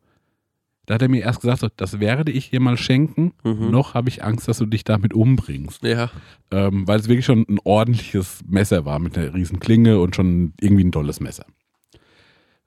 da 0.85 0.93
hat 0.93 1.01
er 1.01 1.09
mir 1.09 1.23
erst 1.23 1.41
gesagt, 1.41 1.61
so, 1.61 1.67
das 1.75 1.99
werde 1.99 2.31
ich 2.31 2.51
dir 2.51 2.59
mal 2.59 2.77
schenken, 2.77 3.33
Mhm. 3.43 3.71
noch 3.71 3.95
habe 3.95 4.09
ich 4.09 4.23
Angst, 4.23 4.47
dass 4.47 4.59
du 4.59 4.67
dich 4.67 4.83
damit 4.83 5.13
umbringst. 5.13 5.83
Ja. 5.83 6.11
Ähm, 6.51 6.87
weil 6.87 6.99
es 6.99 7.07
wirklich 7.07 7.25
schon 7.25 7.45
ein 7.49 7.59
ordentliches 7.63 8.41
Messer 8.47 8.85
war 8.85 8.99
mit 8.99 9.17
einer 9.17 9.33
riesen 9.33 9.59
Klinge 9.59 9.99
und 9.99 10.15
schon 10.15 10.53
irgendwie 10.61 10.83
ein 10.83 10.91
tolles 10.91 11.19
Messer. 11.19 11.45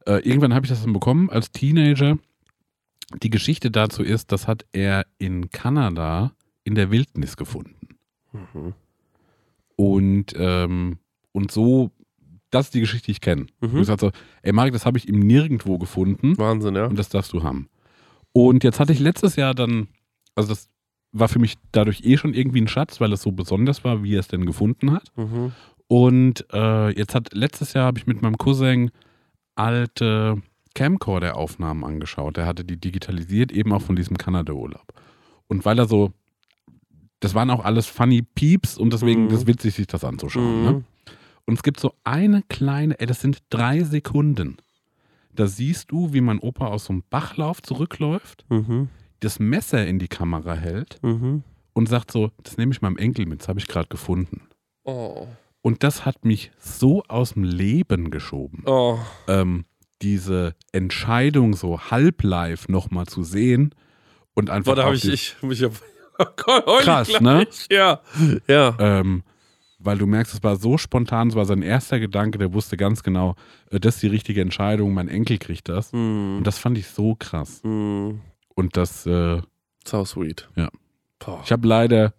Äh, 0.06 0.20
irgendwann 0.28 0.52
habe 0.54 0.66
ich 0.66 0.70
das 0.70 0.82
dann 0.82 0.92
bekommen 0.92 1.30
als 1.30 1.52
Teenager. 1.52 2.18
Die 3.22 3.30
Geschichte 3.30 3.70
dazu 3.70 4.02
ist, 4.02 4.32
das 4.32 4.48
hat 4.48 4.66
er 4.72 5.06
in 5.18 5.50
Kanada 5.50 6.32
in 6.64 6.74
der 6.74 6.90
Wildnis 6.90 7.36
gefunden. 7.36 7.76
Mhm. 8.32 8.74
Und, 9.78 10.34
ähm, 10.36 10.98
und 11.30 11.52
so, 11.52 11.92
das 12.50 12.66
ist 12.66 12.74
die 12.74 12.80
Geschichte, 12.80 13.06
die 13.06 13.12
ich 13.12 13.20
kenne. 13.20 13.46
Mhm. 13.60 13.68
Ich 13.68 13.72
gesagt 13.74 14.00
so, 14.00 14.10
ey 14.42 14.52
Marek, 14.52 14.72
das 14.72 14.84
habe 14.84 14.98
ich 14.98 15.08
ihm 15.08 15.20
nirgendwo 15.20 15.78
gefunden 15.78 16.36
Wahnsinn, 16.36 16.74
ja. 16.74 16.86
und 16.86 16.98
das 16.98 17.08
darfst 17.08 17.32
du 17.32 17.44
haben. 17.44 17.68
Und 18.32 18.64
jetzt 18.64 18.80
hatte 18.80 18.92
ich 18.92 18.98
letztes 18.98 19.36
Jahr 19.36 19.54
dann, 19.54 19.86
also 20.34 20.48
das 20.48 20.68
war 21.12 21.28
für 21.28 21.38
mich 21.38 21.58
dadurch 21.70 22.02
eh 22.04 22.16
schon 22.16 22.34
irgendwie 22.34 22.60
ein 22.60 22.68
Schatz, 22.68 23.00
weil 23.00 23.12
es 23.12 23.22
so 23.22 23.30
besonders 23.30 23.84
war, 23.84 24.02
wie 24.02 24.16
er 24.16 24.20
es 24.20 24.28
denn 24.28 24.46
gefunden 24.46 24.90
hat. 24.90 25.12
Mhm. 25.16 25.52
Und 25.86 26.46
äh, 26.52 26.90
jetzt 26.90 27.14
hat 27.14 27.32
letztes 27.32 27.72
Jahr 27.72 27.86
habe 27.86 27.98
ich 27.98 28.06
mit 28.06 28.20
meinem 28.20 28.36
Cousin 28.36 28.90
alte 29.54 30.42
Camcorder-Aufnahmen 30.74 31.84
angeschaut. 31.84 32.36
Er 32.36 32.46
hatte 32.46 32.64
die 32.64 32.78
digitalisiert, 32.78 33.52
eben 33.52 33.72
auch 33.72 33.82
von 33.82 33.96
diesem 33.96 34.18
Kanada-Urlaub. 34.18 34.92
Und 35.46 35.64
weil 35.64 35.78
er 35.78 35.86
so, 35.86 36.12
das 37.20 37.34
waren 37.34 37.50
auch 37.50 37.64
alles 37.64 37.86
funny 37.86 38.22
Peeps 38.22 38.78
und 38.78 38.92
deswegen 38.92 39.26
Mhm. 39.26 39.30
ist 39.34 39.46
witzig, 39.46 39.74
sich 39.74 39.86
das 39.86 40.04
anzuschauen. 40.04 40.62
Ne? 40.64 40.72
Mhm. 40.72 40.84
Und 41.46 41.54
es 41.54 41.62
gibt 41.62 41.80
so 41.80 41.94
eine 42.04 42.42
kleine, 42.48 42.98
ey, 43.00 43.06
das 43.06 43.20
sind 43.20 43.38
drei 43.50 43.82
Sekunden. 43.82 44.58
Da 45.34 45.46
siehst 45.46 45.90
du, 45.90 46.12
wie 46.12 46.20
mein 46.20 46.38
Opa 46.40 46.66
aus 46.66 46.84
so 46.86 46.92
einem 46.92 47.04
Bachlauf 47.10 47.62
zurückläuft, 47.62 48.44
Mhm. 48.50 48.88
das 49.20 49.38
Messer 49.38 49.86
in 49.86 49.98
die 49.98 50.08
Kamera 50.08 50.54
hält 50.54 50.98
Mhm. 51.02 51.42
und 51.72 51.88
sagt 51.88 52.10
so, 52.12 52.30
das 52.42 52.56
nehme 52.56 52.72
ich 52.72 52.82
meinem 52.82 52.96
Enkel 52.98 53.26
mit, 53.26 53.40
das 53.40 53.48
habe 53.48 53.58
ich 53.60 53.66
gerade 53.66 53.88
gefunden. 53.88 54.42
Oh. 54.84 55.26
Und 55.62 55.82
das 55.82 56.04
hat 56.06 56.24
mich 56.24 56.50
so 56.58 57.02
aus 57.08 57.32
dem 57.34 57.44
Leben 57.44 58.10
geschoben. 58.10 58.62
Oh. 58.66 58.98
Ähm, 59.26 59.64
diese 60.02 60.54
Entscheidung 60.72 61.54
so 61.54 61.80
halb-live 61.80 62.68
nochmal 62.68 63.06
zu 63.06 63.22
sehen 63.24 63.74
und 64.34 64.50
einfach. 64.50 64.72
Boah, 64.72 64.76
da 64.76 64.84
habe 64.84 64.94
ich, 64.96 65.04
ich, 65.08 65.36
mich 65.42 65.64
Krass, 66.36 67.08
gleich. 67.08 67.20
ne? 67.20 67.46
Ja. 67.70 68.00
Ja. 68.46 68.76
Ähm, 68.78 69.22
weil 69.78 69.96
du 69.98 70.06
merkst, 70.06 70.34
es 70.34 70.42
war 70.42 70.56
so 70.56 70.76
spontan, 70.76 71.28
es 71.28 71.34
war 71.36 71.44
sein 71.44 71.62
erster 71.62 72.00
Gedanke, 72.00 72.38
der 72.38 72.52
wusste 72.52 72.76
ganz 72.76 73.02
genau, 73.02 73.36
äh, 73.70 73.78
das 73.78 73.94
ist 73.96 74.02
die 74.02 74.08
richtige 74.08 74.40
Entscheidung, 74.40 74.92
mein 74.94 75.08
Enkel 75.08 75.38
kriegt 75.38 75.68
das. 75.68 75.92
Mhm. 75.92 76.38
Und 76.38 76.44
das 76.46 76.58
fand 76.58 76.76
ich 76.78 76.88
so 76.88 77.14
krass. 77.16 77.62
Mhm. 77.62 78.20
Und 78.54 78.76
das, 78.76 79.06
äh, 79.06 79.40
So 79.86 80.04
sweet. 80.04 80.48
Ja. 80.56 80.68
Boah. 81.20 81.40
ich 81.44 81.52
habe 81.52 81.66
leider 81.66 82.12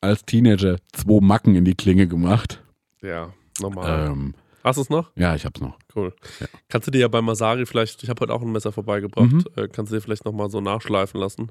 als 0.00 0.24
Teenager 0.24 0.76
zwei 0.92 1.20
Macken 1.20 1.54
in 1.56 1.64
die 1.64 1.74
Klinge 1.74 2.06
gemacht. 2.06 2.62
Ja, 3.02 3.32
normal. 3.60 4.08
Ähm, 4.10 4.34
Hast 4.62 4.76
du 4.76 4.82
es 4.82 4.88
noch? 4.90 5.10
ja, 5.16 5.34
ich 5.34 5.44
hab's 5.44 5.60
noch. 5.60 5.76
Cool. 5.94 6.14
Ja. 6.40 6.46
Kannst 6.68 6.86
du 6.86 6.90
dir 6.92 7.00
ja 7.00 7.08
bei 7.08 7.20
Masari 7.20 7.66
vielleicht, 7.66 8.02
ich 8.02 8.08
habe 8.08 8.20
heute 8.20 8.32
auch 8.32 8.40
ein 8.42 8.50
Messer 8.52 8.72
vorbeigebracht, 8.72 9.30
Mhm. 9.32 9.44
äh, 9.56 9.68
kannst 9.68 9.92
du 9.92 9.96
dir 9.96 10.00
vielleicht 10.02 10.24
nochmal 10.24 10.48
so 10.50 10.60
nachschleifen 10.60 11.18
lassen? 11.20 11.50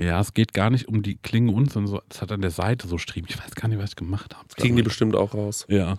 Ja, 0.00 0.20
es 0.20 0.32
geht 0.32 0.54
gar 0.54 0.70
nicht 0.70 0.86
um 0.86 1.02
die 1.02 1.16
Klinge 1.16 1.50
und 1.52 1.72
sondern 1.72 1.90
so, 1.92 2.00
es 2.08 2.22
hat 2.22 2.30
an 2.30 2.40
der 2.40 2.52
Seite 2.52 2.86
so 2.86 2.98
Striemen. 2.98 3.28
Ich 3.28 3.38
weiß 3.38 3.54
gar 3.56 3.66
nicht, 3.68 3.78
was 3.78 3.90
ich 3.90 3.96
gemacht 3.96 4.36
habe. 4.36 4.46
Kriegen 4.56 4.76
die 4.76 4.82
bestimmt 4.82 5.16
auch 5.16 5.34
raus. 5.34 5.66
Ja. 5.68 5.98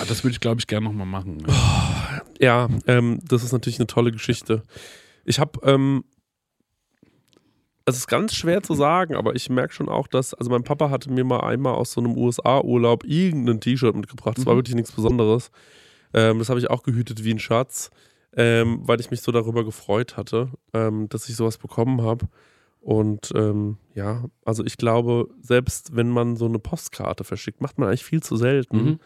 Ah, 0.00 0.04
das 0.08 0.24
würde 0.24 0.32
ich, 0.32 0.40
glaube 0.40 0.60
ich, 0.60 0.66
gerne 0.66 0.86
nochmal 0.86 1.06
machen. 1.06 1.46
Ja, 2.40 2.68
ähm, 2.86 3.20
das 3.22 3.44
ist 3.44 3.52
natürlich 3.52 3.78
eine 3.78 3.86
tolle 3.86 4.10
Geschichte. 4.10 4.62
Ich 5.24 5.38
habe, 5.38 5.60
ähm, 5.62 6.04
es 7.84 7.96
ist 7.96 8.08
ganz 8.08 8.34
schwer 8.34 8.62
zu 8.64 8.74
sagen, 8.74 9.14
aber 9.14 9.36
ich 9.36 9.48
merke 9.48 9.72
schon 9.72 9.88
auch, 9.88 10.08
dass, 10.08 10.34
also 10.34 10.50
mein 10.50 10.64
Papa 10.64 10.90
hatte 10.90 11.10
mir 11.10 11.22
mal 11.24 11.40
einmal 11.40 11.74
aus 11.74 11.92
so 11.92 12.00
einem 12.00 12.16
USA-Urlaub 12.16 13.04
irgendein 13.04 13.60
T-Shirt 13.60 13.94
mitgebracht. 13.94 14.38
Das 14.38 14.46
war 14.46 14.54
Mhm. 14.54 14.58
wirklich 14.58 14.74
nichts 14.74 14.90
Besonderes. 14.92 15.52
Ähm, 16.12 16.40
das 16.40 16.48
habe 16.48 16.58
ich 16.58 16.68
auch 16.68 16.82
gehütet 16.82 17.22
wie 17.22 17.30
ein 17.32 17.38
Schatz, 17.38 17.90
ähm, 18.36 18.80
weil 18.82 18.98
ich 19.00 19.12
mich 19.12 19.20
so 19.20 19.30
darüber 19.30 19.64
gefreut 19.64 20.16
hatte, 20.16 20.50
ähm, 20.74 21.08
dass 21.08 21.28
ich 21.28 21.36
sowas 21.36 21.58
bekommen 21.58 22.02
habe. 22.02 22.26
Und 22.86 23.32
ähm, 23.34 23.78
ja, 23.96 24.26
also 24.44 24.64
ich 24.64 24.76
glaube, 24.76 25.26
selbst 25.42 25.96
wenn 25.96 26.08
man 26.08 26.36
so 26.36 26.44
eine 26.46 26.60
Postkarte 26.60 27.24
verschickt, 27.24 27.60
macht 27.60 27.78
man 27.78 27.88
eigentlich 27.88 28.04
viel 28.04 28.22
zu 28.22 28.36
selten. 28.36 28.76
Mhm. 28.84 28.98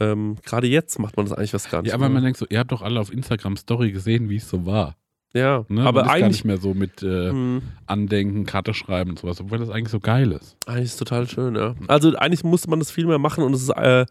Ähm, 0.00 0.36
Gerade 0.44 0.66
jetzt 0.66 0.98
macht 0.98 1.16
man 1.16 1.26
das 1.26 1.38
eigentlich 1.38 1.54
was 1.54 1.70
gar 1.70 1.82
nicht. 1.82 1.90
Ja, 1.90 1.94
aber 1.94 2.08
man 2.08 2.24
denkt 2.24 2.40
so, 2.40 2.46
ihr 2.50 2.58
habt 2.58 2.72
doch 2.72 2.82
alle 2.82 2.98
auf 2.98 3.12
Instagram 3.12 3.56
Story 3.56 3.92
gesehen, 3.92 4.28
wie 4.30 4.36
es 4.38 4.48
so 4.48 4.66
war. 4.66 4.96
Ja, 5.32 5.64
Ne? 5.68 5.82
aber 5.82 6.00
man 6.00 6.06
ist 6.06 6.08
gar 6.08 6.14
eigentlich, 6.16 6.28
nicht 6.38 6.44
mehr 6.44 6.56
so 6.56 6.74
mit 6.74 7.04
äh, 7.04 7.30
Hm, 7.30 7.62
Andenken, 7.86 8.46
Karte 8.46 8.74
schreiben 8.74 9.10
und 9.10 9.20
sowas, 9.20 9.40
obwohl 9.40 9.58
das 9.58 9.70
eigentlich 9.70 9.90
so 9.92 10.00
geil 10.00 10.32
ist. 10.32 10.56
eigentlich 10.66 10.86
ist 10.86 10.96
total 10.96 11.28
schön, 11.28 11.54
ja. 11.54 11.76
Also 11.86 12.16
eigentlich 12.16 12.42
musste 12.42 12.68
man 12.68 12.80
das 12.80 12.90
viel 12.90 13.06
mehr 13.06 13.20
machen 13.20 13.44
und 13.44 13.54
es 13.54 13.62
ist, 13.62 13.68
äh, 13.68 14.06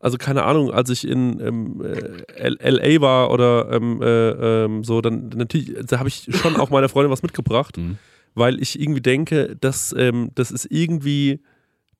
also 0.00 0.16
keine 0.16 0.44
Ahnung, 0.44 0.70
als 0.70 0.88
ich 0.88 1.06
in 1.06 1.40
ähm, 1.40 1.82
äh, 1.84 2.70
LA 2.70 3.02
war 3.02 3.30
oder 3.30 3.70
ähm, 3.70 4.00
äh, 4.00 4.30
ähm, 4.64 4.82
so, 4.82 5.02
dann 5.02 5.28
natürlich, 5.36 5.74
da 5.86 5.98
habe 5.98 6.08
ich 6.08 6.26
schon 6.30 6.56
auch 6.56 6.70
meiner 6.70 6.88
Freundin 6.88 7.10
was 7.12 7.22
mitgebracht, 7.22 7.76
Mhm. 7.76 7.98
Weil 8.36 8.62
ich 8.62 8.78
irgendwie 8.80 9.00
denke, 9.02 9.56
dass 9.60 9.92
ähm, 9.98 10.30
das 10.36 10.52
ist 10.52 10.66
irgendwie 10.70 11.40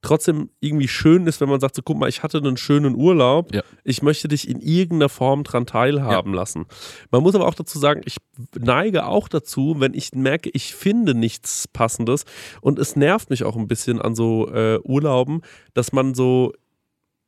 trotzdem 0.01 0.51
irgendwie 0.59 0.87
schön 0.87 1.25
ist, 1.25 1.41
wenn 1.41 1.49
man 1.49 1.59
sagt, 1.59 1.75
so 1.75 1.81
guck 1.81 1.97
mal, 1.97 2.07
ich 2.07 2.21
hatte 2.21 2.37
einen 2.37 2.55
schönen 2.55 2.95
Urlaub, 2.95 3.53
Ja. 3.53 3.63
ich 3.83 4.03
möchte 4.03 4.27
dich 4.27 4.47
in 4.47 4.59
irgendeiner 4.61 5.09
Form 5.09 5.43
dran 5.43 5.65
teilhaben 5.65 6.33
lassen. 6.35 6.65
Man 7.09 7.23
muss 7.23 7.33
aber 7.33 7.47
auch 7.47 7.55
dazu 7.55 7.79
sagen, 7.79 8.01
ich 8.05 8.17
neige 8.57 9.07
auch 9.07 9.27
dazu, 9.27 9.75
wenn 9.79 9.95
ich 9.95 10.13
merke, 10.13 10.51
ich 10.53 10.75
finde 10.75 11.15
nichts 11.15 11.67
Passendes 11.67 12.25
und 12.61 12.77
es 12.77 12.95
nervt 12.95 13.31
mich 13.31 13.43
auch 13.43 13.57
ein 13.57 13.67
bisschen 13.67 13.99
an 13.99 14.13
so 14.13 14.47
äh, 14.53 14.79
Urlauben, 14.83 15.41
dass 15.73 15.91
man 15.91 16.13
so 16.13 16.53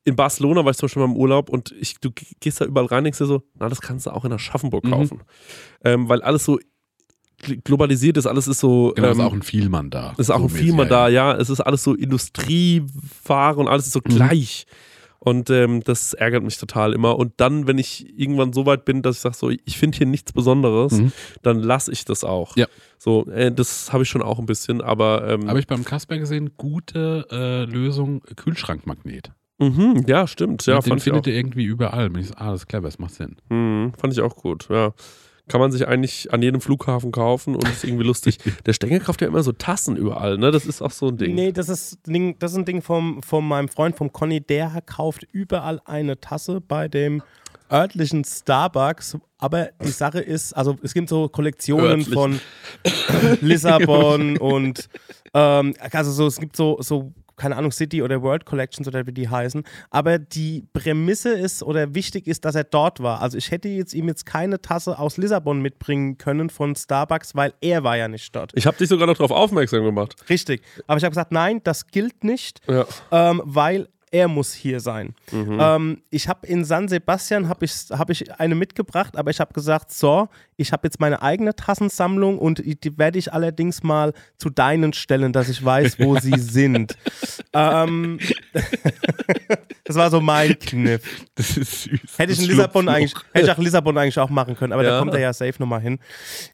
in 0.06 0.16
Barcelona 0.16 0.64
war 0.64 0.72
ich 0.72 0.78
zum 0.78 0.86
Beispiel 0.88 1.02
mal 1.06 1.12
im 1.12 1.18
Urlaub 1.18 1.50
und 1.50 1.72
ich, 1.80 1.96
du 2.00 2.12
gehst 2.40 2.62
da 2.62 2.66
überall 2.66 2.86
rein 2.86 3.00
und 3.00 3.04
denkst 3.06 3.18
dir 3.20 3.26
so, 3.26 3.42
na, 3.56 3.68
das 3.68 3.82
kannst 3.82 4.06
du 4.06 4.12
auch 4.12 4.26
in 4.26 4.32
Aschaffenburg 4.32 4.84
Mhm. 4.86 4.92
kaufen. 4.92 5.24
Ähm, 5.84 6.08
weil 6.08 6.22
alles 6.22 6.46
so 6.46 6.60
globalisiert 7.64 8.18
ist, 8.18 8.26
alles 8.28 8.48
ist 8.48 8.60
so. 8.60 8.94
Genau, 8.96 9.08
ähm, 9.10 9.14
ist 9.14 9.26
auch 9.26 9.34
ein 9.34 9.42
Vielmann 9.44 9.90
da. 9.90 10.14
ist 10.18 10.30
auch 10.30 10.40
So 10.40 10.46
ein 10.46 10.50
Vielmann 10.50 10.90
da, 10.90 11.08
ja. 11.08 11.36
Es 11.36 11.50
ist 11.50 11.62
alles 11.62 11.84
so 11.84 11.94
Industrieware 11.96 13.56
und 13.60 13.68
alles 13.68 13.88
ist 13.88 13.94
so 13.94 14.00
Mhm. 14.04 14.10
gleich. 14.16 14.66
Und 15.22 15.50
ähm, 15.50 15.82
das 15.84 16.14
ärgert 16.14 16.44
mich 16.44 16.58
total 16.58 16.94
immer. 16.94 17.18
Und 17.20 17.34
dann, 17.38 17.68
wenn 17.68 17.78
ich 17.78 18.18
irgendwann 18.18 18.54
so 18.54 18.66
weit 18.66 18.86
bin, 18.86 19.02
dass 19.02 19.18
ich 19.18 19.22
sage, 19.22 19.36
so, 19.36 19.50
ich 19.50 19.78
finde 19.78 19.98
hier 19.98 20.08
nichts 20.08 20.32
Besonderes, 20.32 20.94
Mhm. 20.94 21.12
dann 21.42 21.60
lasse 21.60 21.92
ich 21.92 22.06
das 22.06 22.24
auch. 22.24 22.56
Ja. 22.56 22.68
So, 22.98 23.26
äh, 23.28 23.52
das 23.52 23.92
habe 23.92 24.04
ich 24.04 24.10
schon 24.10 24.22
auch 24.22 24.40
ein 24.40 24.46
bisschen, 24.46 24.82
aber, 24.82 25.28
ähm, 25.28 25.50
Habe 25.50 25.60
ich 25.60 25.68
beim 25.68 25.84
Kasper 25.84 26.18
gesehen, 26.18 26.52
gute 26.56 27.28
äh, 27.32 27.66
Lösung, 27.66 28.22
Kühlschrankmagnet. 28.38 29.32
mhm, 29.58 30.06
ja, 30.08 30.26
stimmt. 30.26 30.66
Ja, 30.66 30.76
den 30.80 30.84
fand 30.84 31.02
ich, 31.02 31.12
auch, 31.12 31.16
findet 31.16 31.28
ihr 31.28 31.34
irgendwie 31.36 31.66
überall. 31.66 32.08
Und 32.08 32.18
ich 32.18 32.28
so, 32.30 32.36
ah, 32.38 32.52
das 32.52 32.62
ist 32.62 32.68
clever, 32.70 32.88
das 32.88 32.98
macht 32.98 33.14
Sinn. 33.16 33.36
mhm, 33.50 33.92
fand 33.98 34.14
ich 34.14 34.22
auch 34.22 34.38
gut, 34.38 34.68
ja. 34.70 34.94
Kann 35.50 35.60
man 35.60 35.72
sich 35.72 35.88
eigentlich 35.88 36.32
an 36.32 36.42
jedem 36.42 36.62
Flughafen 36.62 37.12
kaufen 37.12 37.56
und 37.56 37.68
ist 37.68 37.84
irgendwie 37.84 38.06
lustig. 38.06 38.38
Der 38.66 38.74
Stenger 38.74 39.00
kauft 39.02 39.22
ja 39.22 39.28
immer 39.28 39.44
so 39.44 39.52
Tassen 39.52 39.98
überall, 39.98 40.38
ne? 40.38 40.52
Das 40.52 40.66
ist 40.66 40.82
auch 40.82 40.92
so 40.92 41.10
ein 41.10 41.18
Ding. 41.18 41.36
Nee, 41.36 41.52
das 41.52 41.68
ist, 41.68 42.08
ein 42.08 42.14
Ding, 42.14 42.40
das 42.40 42.52
ist 42.52 42.58
ein 42.58 42.66
Ding 42.66 42.82
vom, 42.82 43.22
von 43.22 43.46
meinem 43.46 43.68
Freund, 43.68 43.98
vom 43.98 44.14
Conny. 44.14 44.40
Der 44.40 44.82
kauft 44.86 45.28
überall 45.32 45.82
eine 45.86 46.20
Tasse 46.20 46.62
bei 46.62 46.88
dem 46.88 47.22
örtlichen 47.72 48.24
Starbucks. 48.24 49.18
Aber 49.38 49.70
die 49.82 49.92
Sache 49.92 50.20
ist, 50.20 50.54
also 50.54 50.78
es 50.84 50.94
gibt 50.94 51.10
so 51.10 51.30
Kollektionen 51.30 52.00
Örtlich. 52.00 52.14
von 52.14 52.40
Lissabon 53.42 54.38
und 54.38 54.90
ähm, 55.34 55.74
also 55.92 56.12
so, 56.12 56.28
es 56.28 56.40
gibt 56.40 56.56
so, 56.56 56.78
so 56.82 57.14
keine 57.40 57.56
Ahnung, 57.56 57.72
City 57.72 58.04
oder 58.04 58.22
World 58.22 58.46
Collections 58.46 58.88
oder 58.88 59.08
wie 59.08 59.12
die 59.12 59.30
heißen. 59.30 59.64
Aber 59.90 60.20
die 60.20 60.68
Prämisse 60.74 61.30
ist 61.30 61.64
oder 61.64 61.96
wichtig 61.96 62.28
ist, 62.28 62.46
dass 62.46 62.56
er 62.56 62.64
dort 62.66 63.02
war. 63.02 63.22
Also 63.22 63.38
ich 63.38 63.50
hätte 63.52 63.70
jetzt 63.70 63.94
ihm 63.94 64.08
jetzt 64.08 64.26
keine 64.26 64.62
Tasse 64.62 65.00
aus 65.00 65.18
Lissabon 65.18 65.62
mitbringen 65.62 66.18
können 66.18 66.50
von 66.50 66.76
Starbucks, 66.76 67.36
weil 67.36 67.54
er 67.62 67.84
war 67.84 67.98
ja 67.98 68.08
nicht 68.08 68.36
dort. 68.36 68.52
Ich 68.56 68.68
habe 68.68 68.78
dich 68.78 68.90
sogar 68.90 69.08
noch 69.08 69.18
darauf 69.18 69.32
aufmerksam 69.32 69.84
gemacht. 69.84 70.16
Richtig. 70.30 70.62
Aber 70.88 70.98
ich 70.98 71.04
habe 71.04 71.12
gesagt, 71.12 71.32
nein, 71.32 71.62
das 71.64 71.88
gilt 71.88 72.24
nicht, 72.24 72.60
Ja. 72.68 72.86
ähm, 73.12 73.42
weil 73.46 73.88
er 74.12 74.28
muss 74.28 74.54
hier 74.54 74.80
sein. 74.80 75.14
Mhm. 75.32 75.58
Ähm, 75.60 76.02
ich 76.10 76.28
habe 76.28 76.46
in 76.48 76.66
San 76.66 76.88
Sebastian 76.88 77.48
habe 77.50 77.66
ich, 77.66 77.74
hab 77.92 78.10
ich 78.10 78.32
eine 78.40 78.56
mitgebracht, 78.56 79.16
aber 79.18 79.32
ich 79.32 79.40
habe 79.40 79.54
gesagt, 79.54 79.92
so, 79.92 80.28
ich 80.58 80.72
habe 80.74 80.88
jetzt 80.88 81.00
meine 81.00 81.22
eigene 81.22 81.56
Tassensammlung 81.56 82.38
und 82.40 82.60
die 82.66 82.98
werde 82.98 83.18
ich 83.20 83.32
allerdings 83.34 83.84
mal 83.84 84.14
zu 84.38 84.50
deinen 84.50 84.94
stellen, 84.94 85.32
dass 85.34 85.50
ich 85.50 85.64
weiß, 85.64 86.00
wo 86.00 86.18
sie 86.20 86.34
sind. 86.40 86.98
Ähm, 87.54 88.20
das 89.84 89.96
war 89.96 90.10
so 90.10 90.22
mein 90.22 90.58
Kniff. 90.60 91.02
Das 91.36 91.58
ist 91.58 91.84
süß. 91.84 92.00
Hätte 92.18 92.34
ich 92.34 92.40
in 92.42 92.46
Lissabon 92.50 92.90
eigentlich, 92.90 93.14
hätte 93.34 93.46
ich 93.48 93.52
auch 93.52 93.58
Lissabon 93.58 93.98
eigentlich 93.98 94.20
auch 94.20 94.30
machen 94.30 94.56
können, 94.56 94.74
aber 94.74 94.84
da 94.84 94.90
Ja. 94.94 95.00
kommt 95.00 95.14
er 95.14 95.20
ja 95.20 95.34
safe 95.34 95.56
nochmal 95.60 95.82
hin. 95.82 96.00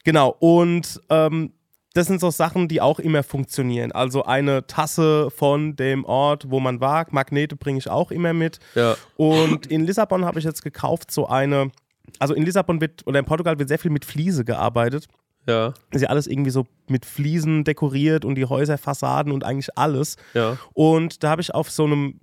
Genau, 0.03 0.35
und 0.39 1.01
ähm, 1.09 1.51
das 1.95 2.07
sind 2.07 2.19
so 2.19 2.29
Sachen, 2.29 2.67
die 2.67 2.81
auch 2.81 2.99
immer 2.99 3.23
funktionieren. 3.23 3.93
Also 3.93 4.25
eine 4.25 4.67
Tasse 4.67 5.31
von 5.31 5.77
dem 5.77 6.03
Ort, 6.03 6.51
wo 6.51 6.59
man 6.59 6.81
war, 6.81 7.07
Magnete 7.11 7.55
bringe 7.55 7.79
ich 7.79 7.89
auch 7.89 8.11
immer 8.11 8.33
mit. 8.33 8.59
Ja. 8.75 8.97
Und 9.15 9.67
in 9.67 9.85
Lissabon 9.85 10.25
habe 10.25 10.37
ich 10.37 10.45
jetzt 10.45 10.61
gekauft 10.61 11.09
so 11.09 11.27
eine, 11.27 11.71
also 12.19 12.33
in 12.33 12.43
Lissabon 12.43 12.81
wird, 12.81 13.07
oder 13.07 13.19
in 13.19 13.25
Portugal 13.25 13.57
wird 13.59 13.69
sehr 13.69 13.79
viel 13.79 13.91
mit 13.91 14.03
Fliese 14.03 14.43
gearbeitet. 14.43 15.07
Ja. 15.47 15.73
Ist 15.91 16.01
ja 16.01 16.09
alles 16.09 16.27
irgendwie 16.27 16.49
so 16.49 16.67
mit 16.89 17.05
Fliesen 17.05 17.63
dekoriert 17.63 18.25
und 18.25 18.35
die 18.35 18.45
Häuserfassaden 18.45 19.31
und 19.31 19.45
eigentlich 19.45 19.77
alles. 19.77 20.17
Ja. 20.33 20.57
Und 20.73 21.23
da 21.23 21.29
habe 21.29 21.41
ich 21.41 21.53
auf 21.53 21.71
so 21.71 21.85
einem 21.85 22.19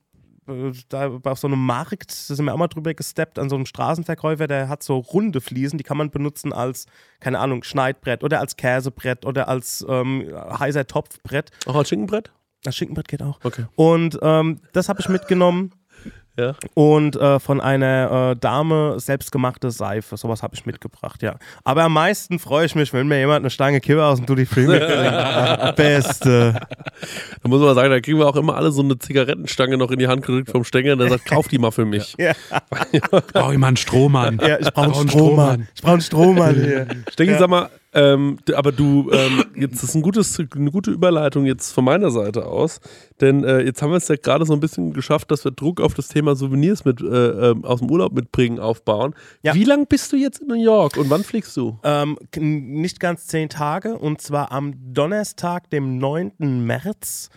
da 0.88 1.20
auf 1.24 1.38
so 1.38 1.46
einem 1.46 1.64
Markt, 1.64 2.10
da 2.28 2.34
sind 2.34 2.44
wir 2.44 2.52
auch 2.52 2.58
mal 2.58 2.68
drüber 2.68 2.94
gesteppt, 2.94 3.38
an 3.38 3.48
so 3.48 3.56
einem 3.56 3.66
Straßenverkäufer, 3.66 4.46
der 4.46 4.68
hat 4.68 4.82
so 4.82 4.98
runde 4.98 5.40
Fliesen, 5.40 5.78
die 5.78 5.84
kann 5.84 5.96
man 5.96 6.10
benutzen 6.10 6.52
als, 6.52 6.86
keine 7.20 7.38
Ahnung, 7.38 7.62
Schneidbrett 7.62 8.24
oder 8.24 8.40
als 8.40 8.56
Käsebrett 8.56 9.24
oder 9.24 9.48
als 9.48 9.84
ähm, 9.88 10.32
heißer 10.34 10.86
Topfbrett. 10.86 11.50
Auch 11.66 11.76
als 11.76 11.88
Schinkenbrett? 11.88 12.32
Das 12.64 12.76
Schinkenbrett 12.76 13.08
geht 13.08 13.22
auch. 13.22 13.40
Okay. 13.42 13.66
Und 13.76 14.18
ähm, 14.22 14.60
das 14.72 14.88
habe 14.88 15.00
ich 15.00 15.08
mitgenommen 15.08 15.72
Ja. 16.38 16.54
und 16.72 17.14
äh, 17.16 17.38
von 17.40 17.60
einer 17.60 18.30
äh, 18.32 18.36
Dame 18.40 18.98
selbstgemachte 18.98 19.70
Seife. 19.70 20.16
Sowas 20.16 20.42
habe 20.42 20.54
ich 20.54 20.64
mitgebracht, 20.64 21.22
ja. 21.22 21.36
Aber 21.62 21.82
am 21.84 21.92
meisten 21.92 22.38
freue 22.38 22.64
ich 22.64 22.74
mich, 22.74 22.92
wenn 22.94 23.06
mir 23.06 23.18
jemand 23.18 23.40
eine 23.42 23.50
Stange 23.50 23.80
Kippe 23.80 24.02
aus 24.04 24.16
dem 24.18 24.24
Duty 24.26 24.46
Free 24.46 24.66
mitbringt. 24.66 25.76
Beste. 25.76 26.58
Da 27.42 27.48
muss 27.48 27.60
man 27.60 27.74
sagen, 27.74 27.90
da 27.90 28.00
kriegen 28.00 28.18
wir 28.18 28.26
auch 28.26 28.36
immer 28.36 28.56
alle 28.56 28.72
so 28.72 28.82
eine 28.82 28.98
Zigarettenstange 28.98 29.76
noch 29.76 29.90
in 29.90 29.98
die 29.98 30.08
Hand 30.08 30.24
gedrückt 30.24 30.50
vom 30.50 30.64
Stänger, 30.64 30.96
der 30.96 31.10
sagt, 31.10 31.26
kauf 31.26 31.48
die 31.48 31.58
mal 31.58 31.70
für 31.70 31.84
mich. 31.84 32.14
Ja, 32.18 32.32
Brauche 33.32 33.52
ich 33.52 33.58
mal 33.58 33.68
einen 33.68 33.76
Strohmann. 33.76 34.38
ja 34.40 34.58
ich 34.58 34.72
brauche 34.72 34.88
Brauch 34.90 35.00
einen 35.00 35.08
Strohmann. 35.10 35.68
Ich 35.74 35.82
brauche 35.82 35.92
einen 35.92 36.00
Strohmann 36.02 36.54
hier. 36.54 36.86
Stengi, 37.10 37.32
Ja. 37.32 37.38
sag 37.38 37.50
mal, 37.50 37.68
ähm, 37.94 38.38
aber 38.54 38.72
du, 38.72 39.10
ähm, 39.12 39.44
jetzt 39.54 39.82
ist 39.82 39.94
ein 39.94 40.00
gutes, 40.00 40.38
eine 40.56 40.70
gute 40.70 40.90
Überleitung 40.90 41.44
jetzt 41.44 41.72
von 41.72 41.84
meiner 41.84 42.10
Seite 42.10 42.46
aus, 42.46 42.80
denn 43.22 43.44
äh, 43.44 43.60
jetzt 43.62 43.80
haben 43.80 43.90
wir 43.90 43.96
es 43.96 44.08
ja 44.08 44.16
gerade 44.16 44.44
so 44.44 44.52
ein 44.52 44.60
bisschen 44.60 44.92
geschafft, 44.92 45.30
dass 45.30 45.44
wir 45.44 45.52
Druck 45.52 45.80
auf 45.80 45.94
das 45.94 46.08
Thema 46.08 46.34
Souvenirs 46.34 46.84
mit, 46.84 47.00
äh, 47.00 47.04
ähm, 47.06 47.64
aus 47.64 47.78
dem 47.80 47.90
Urlaub 47.90 48.12
mitbringen 48.12 48.58
aufbauen. 48.58 49.14
Ja. 49.42 49.54
Wie 49.54 49.64
lange 49.64 49.86
bist 49.86 50.12
du 50.12 50.16
jetzt 50.16 50.40
in 50.40 50.48
New 50.48 50.62
York 50.62 50.96
und 50.96 51.08
wann 51.08 51.22
fliegst 51.24 51.56
du? 51.56 51.78
Ähm, 51.84 52.18
nicht 52.36 53.00
ganz 53.00 53.26
zehn 53.28 53.48
Tage 53.48 53.96
und 53.96 54.20
zwar 54.20 54.52
am 54.52 54.74
Donnerstag, 54.92 55.70
dem 55.70 55.98
9. 55.98 56.32
März, 56.66 57.30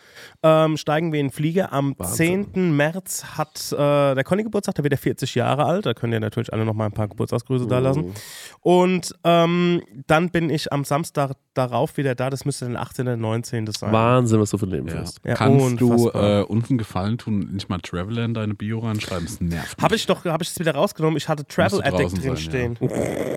ähm, 0.43 0.75
steigen 0.77 1.13
wir 1.13 1.19
in 1.19 1.29
Flieger. 1.29 1.71
Am 1.71 1.93
Wahnsinn. 1.97 2.51
10. 2.53 2.75
März 2.75 3.23
hat 3.38 3.71
äh, 3.71 4.15
der 4.15 4.23
Conny 4.23 4.43
Geburtstag, 4.43 4.75
da 4.75 4.83
wird 4.83 4.93
er 4.93 4.97
40 4.97 5.36
Jahre 5.36 5.65
alt. 5.65 5.86
Da 5.86 5.93
könnt 5.93 6.13
ihr 6.13 6.19
natürlich 6.19 6.51
alle 6.51 6.65
noch 6.65 6.73
mal 6.73 6.86
ein 6.88 6.91
paar 6.91 7.07
Geburtstagsgrüße 7.07 7.67
da 7.67 7.79
lassen. 7.79 8.13
Und 8.61 9.13
ähm, 9.23 9.81
dann 10.07 10.29
bin 10.31 10.49
ich 10.49 10.73
am 10.73 10.83
Samstag 10.83 11.33
darauf 11.53 11.97
wieder 11.97 12.15
da. 12.15 12.29
Das 12.29 12.45
müsste 12.45 12.65
dann 12.65 12.75
18. 12.75 13.07
oder 13.07 13.17
19. 13.17 13.67
sein. 13.67 13.91
Wahnsinn, 13.91 14.39
was 14.39 14.49
du 14.49 14.57
für 14.57 14.65
ein 14.65 14.71
Leben 14.71 14.88
Ja. 14.88 14.95
führst. 14.95 15.19
Ja, 15.23 15.36
Kannst 15.36 15.74
du 15.78 16.09
äh, 16.09 16.41
uns 16.43 16.69
einen 16.69 16.78
Gefallen 16.78 17.17
tun 17.17 17.41
und 17.43 17.53
nicht 17.53 17.69
mal 17.69 17.80
Traveler 17.80 18.26
in 18.26 18.34
deine 18.34 18.53
Bio 18.53 18.80
reinschreiben? 18.80 19.26
Das 19.26 19.41
nervt. 19.41 19.82
Habe 19.82 19.95
ich 19.95 20.05
doch, 20.05 20.26
habe 20.26 20.43
ich 20.43 20.49
es 20.49 20.59
wieder 20.59 20.73
rausgenommen. 20.76 21.17
Ich 21.17 21.28
hatte 21.28 21.45
Travel 21.45 21.82
Addict 21.82 22.01
draußen 22.03 22.19
drin 22.21 22.36
sein, 22.36 22.78
stehen. 22.78 22.78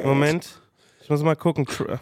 Moment. 0.04 0.60
Ich 1.02 1.08
muss 1.10 1.22
mal 1.22 1.36
gucken. 1.36 1.64
Tra 1.66 2.00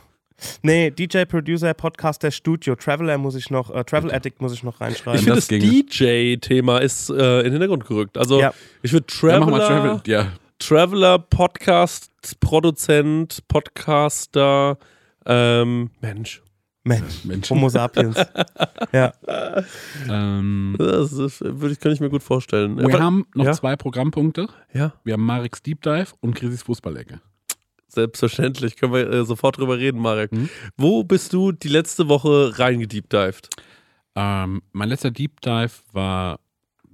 nee, 0.62 0.90
DJ, 0.90 1.24
Producer, 1.24 1.72
Podcaster, 1.74 2.30
Studio. 2.30 2.74
Traveler 2.74 3.18
muss 3.18 3.34
ich 3.36 3.50
noch, 3.50 3.74
äh, 3.74 3.84
Travel 3.84 4.12
Addict 4.12 4.40
muss 4.40 4.52
ich 4.52 4.62
noch 4.62 4.74
Ich 4.76 4.80
reinschreiben. 4.80 5.20
finde, 5.20 5.36
das, 5.36 5.48
das. 5.48 5.58
DJ-Thema 5.60 6.78
ist 6.78 7.08
äh, 7.10 7.38
in 7.38 7.44
den 7.44 7.52
Hintergrund 7.52 7.86
gerückt. 7.86 8.18
Also, 8.18 8.40
Ja. 8.40 8.52
ich 8.82 8.92
würde 8.92 9.06
Ja, 9.22 9.40
mach 9.40 9.46
Traveler, 9.46 9.50
mal 9.50 9.66
Travel. 9.66 10.02
Ja, 10.06 10.32
Traveler, 10.58 11.18
Podcast, 11.18 12.10
Produzent, 12.40 13.46
Podcaster, 13.48 14.78
ähm, 15.26 15.90
Mensch. 16.00 16.42
Mensch, 16.86 17.24
Mensch. 17.24 17.50
Homo 17.50 17.68
sapiens. 17.68 18.16
ja. 18.92 19.12
Ähm, 20.08 20.76
Das, 20.78 21.12
ist, 21.12 21.40
würde 21.40 21.72
ich, 21.72 21.80
kann 21.80 21.92
ich 21.92 22.00
mir 22.00 22.10
gut 22.10 22.22
vorstellen. 22.22 22.76
wir 22.78 22.84
Aber- 22.86 23.00
haben 23.00 23.26
noch 23.34 23.44
ja? 23.46 23.52
zwei 23.52 23.76
Programmpunkte. 23.76 24.48
ja, 24.72 24.92
Wir 25.04 25.14
haben 25.14 25.24
Mareks 25.24 25.62
Deep 25.62 25.82
Dive 25.82 26.08
und 26.20 26.34
Krisis 26.34 26.62
Fußballecke. 26.62 27.20
selbstverständlich. 27.88 28.76
Können 28.76 28.92
wir 28.92 29.10
äh, 29.10 29.24
sofort 29.24 29.58
drüber 29.58 29.78
reden, 29.78 30.00
Marek. 30.00 30.32
Mhm. 30.32 30.48
Wo 30.76 31.02
bist 31.04 31.32
du 31.32 31.52
die 31.52 31.68
letzte 31.68 32.08
Woche 32.08 32.58
reingedeepdived? 32.58 33.48
Ähm, 34.14 34.62
mein 34.72 34.88
letzter 34.88 35.10
Deep 35.10 35.40
Dive 35.40 35.72
war 35.92 36.40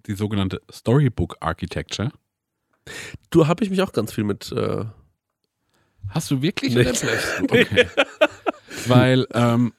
die 0.07 0.15
sogenannte 0.15 0.61
Storybook 0.73 1.37
Architecture. 1.41 2.11
Du 3.31 3.47
habe 3.47 3.63
ich 3.63 3.71
mich 3.71 3.81
auch 3.83 3.93
ganz 3.93 4.13
viel 4.13 4.25
mit. 4.25 4.51
Äh, 4.53 4.85
Hast 6.09 6.31
du 6.33 6.43
wirklich 6.43 6.75
Nee. 6.75 6.85
Okay. 7.43 7.87
Weil 8.89 9.27
ähm, 9.35 9.73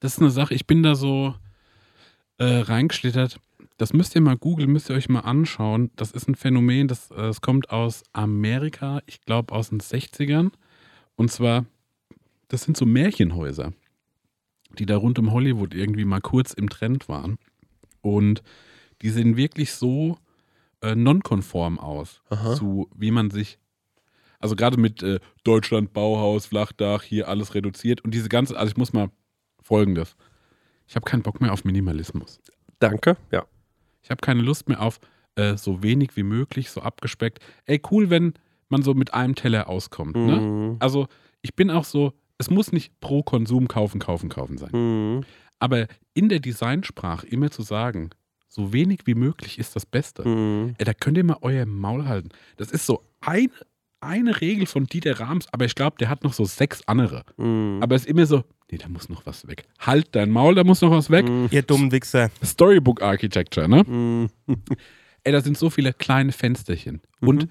das 0.00 0.14
ist 0.14 0.20
eine 0.20 0.30
Sache, 0.30 0.54
ich 0.54 0.66
bin 0.66 0.82
da 0.82 0.94
so 0.94 1.34
äh, 2.38 2.44
reingeschlittert. 2.44 3.38
Das 3.76 3.92
müsst 3.92 4.14
ihr 4.14 4.20
mal 4.20 4.36
googeln, 4.36 4.70
müsst 4.70 4.90
ihr 4.90 4.96
euch 4.96 5.08
mal 5.08 5.20
anschauen. 5.20 5.90
Das 5.96 6.10
ist 6.10 6.28
ein 6.28 6.34
Phänomen, 6.34 6.88
das, 6.88 7.10
äh, 7.10 7.16
das 7.16 7.40
kommt 7.40 7.70
aus 7.70 8.02
Amerika, 8.12 9.02
ich 9.06 9.20
glaube 9.22 9.54
aus 9.54 9.70
den 9.70 9.80
60ern. 9.80 10.50
Und 11.16 11.30
zwar, 11.30 11.66
das 12.48 12.62
sind 12.62 12.76
so 12.76 12.86
Märchenhäuser, 12.86 13.72
die 14.78 14.86
da 14.86 14.96
rund 14.96 15.18
um 15.18 15.32
Hollywood 15.32 15.74
irgendwie 15.74 16.04
mal 16.04 16.20
kurz 16.20 16.52
im 16.52 16.68
Trend 16.68 17.08
waren. 17.08 17.38
Und 18.00 18.42
die 19.02 19.10
sehen 19.10 19.36
wirklich 19.36 19.72
so 19.72 20.18
äh, 20.82 20.94
nonkonform 20.94 21.78
aus 21.78 22.22
Aha. 22.30 22.54
zu, 22.54 22.88
wie 22.94 23.10
man 23.10 23.30
sich 23.30 23.58
also 24.40 24.56
gerade 24.56 24.80
mit 24.80 25.02
äh, 25.02 25.20
Deutschland, 25.44 25.92
Bauhaus, 25.92 26.46
Flachdach, 26.46 27.02
hier 27.02 27.28
alles 27.28 27.54
reduziert 27.54 28.00
und 28.00 28.14
diese 28.14 28.30
ganze, 28.30 28.58
also 28.58 28.70
ich 28.70 28.76
muss 28.78 28.94
mal 28.94 29.10
folgendes. 29.70 30.16
Ich 30.88 30.96
habe 30.96 31.04
keinen 31.04 31.22
Bock 31.22 31.40
mehr 31.40 31.52
auf 31.52 31.64
Minimalismus. 31.64 32.40
danke. 32.80 33.16
Ja. 33.30 33.44
Ich 34.02 34.10
habe 34.10 34.20
keine 34.20 34.42
Lust 34.42 34.68
mehr 34.68 34.82
auf 34.82 34.98
äh, 35.36 35.56
so 35.56 35.82
wenig 35.82 36.16
wie 36.16 36.24
möglich, 36.24 36.70
so 36.70 36.80
abgespeckt. 36.82 37.38
Ey, 37.66 37.80
cool, 37.90 38.10
wenn 38.10 38.34
man 38.68 38.82
so 38.82 38.94
mit 38.94 39.14
einem 39.14 39.36
Teller 39.36 39.68
auskommt. 39.68 40.16
Ne? 40.16 40.40
Mhm. 40.40 40.76
Also 40.80 41.06
ich 41.42 41.54
bin 41.54 41.70
auch 41.70 41.84
so, 41.84 42.12
es 42.38 42.50
muss 42.50 42.72
nicht 42.72 42.98
pro 43.00 43.22
Konsum 43.22 43.68
kaufen, 43.68 44.00
kaufen, 44.00 44.28
kaufen 44.28 44.58
sein. 44.58 44.70
Mhm. 44.72 45.24
Aber 45.60 45.86
in 46.14 46.28
der 46.28 46.40
Designsprache 46.40 47.26
immer 47.28 47.50
zu 47.50 47.62
sagen, 47.62 48.10
so 48.48 48.72
wenig 48.72 49.00
wie 49.04 49.14
möglich 49.14 49.58
ist 49.58 49.76
das 49.76 49.86
Beste. 49.86 50.26
Mhm. 50.26 50.74
Ey, 50.78 50.84
da 50.84 50.94
könnt 50.94 51.16
ihr 51.16 51.24
mal 51.24 51.38
euer 51.42 51.66
Maul 51.66 52.06
halten. 52.06 52.30
Das 52.56 52.72
ist 52.72 52.86
so 52.86 53.04
eine, 53.20 53.50
eine 54.00 54.40
Regel 54.40 54.66
von 54.66 54.86
Dieter 54.86 55.20
Rams, 55.20 55.46
aber 55.52 55.66
ich 55.66 55.76
glaube, 55.76 55.98
der 55.98 56.08
hat 56.08 56.24
noch 56.24 56.32
so 56.32 56.44
sechs 56.44 56.82
andere. 56.88 57.24
Mhm. 57.36 57.78
Aber 57.82 57.94
es 57.94 58.02
ist 58.02 58.08
immer 58.08 58.26
so, 58.26 58.42
nee, 58.70 58.78
da 58.78 58.88
muss 58.88 59.08
noch 59.08 59.26
was 59.26 59.46
weg. 59.46 59.64
Halt 59.78 60.08
dein 60.12 60.30
Maul, 60.30 60.54
da 60.54 60.64
muss 60.64 60.80
noch 60.80 60.90
was 60.90 61.10
weg. 61.10 61.28
Mhm. 61.28 61.48
Ihr 61.50 61.62
dummen 61.62 61.92
Wichser. 61.92 62.30
Storybook 62.44 63.02
Architecture, 63.02 63.68
ne? 63.68 63.82
Mhm. 63.84 64.30
Ey, 65.24 65.32
da 65.32 65.40
sind 65.40 65.58
so 65.58 65.68
viele 65.70 65.92
kleine 65.92 66.32
Fensterchen 66.32 67.00
und 67.20 67.48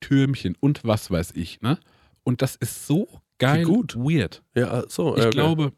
Türmchen 0.00 0.56
und 0.60 0.80
was 0.84 1.10
weiß 1.10 1.32
ich, 1.36 1.60
ne? 1.60 1.78
Und 2.24 2.42
das 2.42 2.56
ist 2.56 2.86
so 2.86 3.08
geil 3.38 3.64
gut. 3.64 3.94
weird. 3.96 4.42
Ja, 4.54 4.82
so. 4.88 5.16
Ich 5.16 5.24
äh, 5.24 5.30
glaube, 5.30 5.72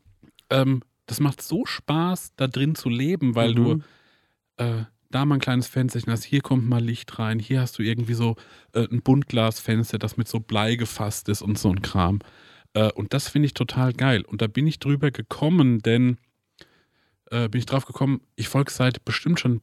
ähm, 0.50 0.82
das 1.06 1.20
macht 1.20 1.42
so 1.42 1.66
Spaß, 1.66 2.32
da 2.36 2.46
drin 2.46 2.74
zu 2.74 2.88
leben, 2.88 3.34
weil 3.34 3.54
du 3.54 3.74
Mhm. 3.74 3.82
äh, 4.56 4.84
da 5.10 5.24
mal 5.26 5.36
ein 5.36 5.40
kleines 5.40 5.68
Fensterchen 5.68 6.10
hast, 6.12 6.24
hier 6.24 6.40
kommt 6.40 6.66
mal 6.68 6.82
Licht 6.82 7.18
rein, 7.18 7.38
hier 7.38 7.60
hast 7.60 7.78
du 7.78 7.82
irgendwie 7.82 8.14
so 8.14 8.36
äh, 8.72 8.86
ein 8.90 9.02
Buntglasfenster, 9.02 9.98
das 9.98 10.16
mit 10.16 10.26
so 10.28 10.40
Blei 10.40 10.76
gefasst 10.76 11.28
ist 11.28 11.40
und 11.42 11.58
so 11.58 11.68
ein 11.70 11.82
Kram. 11.82 12.18
Äh, 12.74 12.92
und 12.92 13.14
das 13.14 13.28
finde 13.28 13.46
ich 13.46 13.54
total 13.54 13.92
geil. 13.92 14.22
Und 14.22 14.42
da 14.42 14.46
bin 14.46 14.66
ich 14.66 14.78
drüber 14.78 15.10
gekommen, 15.10 15.80
denn 15.80 16.18
äh, 17.30 17.48
bin 17.48 17.58
ich 17.58 17.66
drauf 17.66 17.86
gekommen, 17.86 18.20
ich 18.36 18.48
folge 18.48 18.70
seit 18.70 19.04
bestimmt 19.04 19.40
schon, 19.40 19.62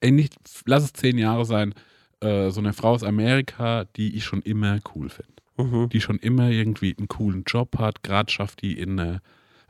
ey, 0.00 0.10
nicht, 0.10 0.34
lass 0.66 0.84
es 0.84 0.92
zehn 0.92 1.18
Jahre 1.18 1.44
sein, 1.44 1.74
äh, 2.20 2.50
so 2.50 2.60
eine 2.60 2.72
Frau 2.72 2.90
aus 2.90 3.04
Amerika, 3.04 3.84
die 3.96 4.16
ich 4.16 4.24
schon 4.24 4.42
immer 4.42 4.80
cool 4.94 5.08
finde. 5.08 5.32
Mhm. 5.58 5.88
Die 5.90 6.00
schon 6.00 6.18
immer 6.18 6.50
irgendwie 6.50 6.96
einen 6.96 7.08
coolen 7.08 7.44
Job 7.46 7.78
hat. 7.78 8.02
Gerade 8.02 8.32
schafft 8.32 8.62
die 8.62 8.78
in 8.78 8.98
äh, 8.98 9.18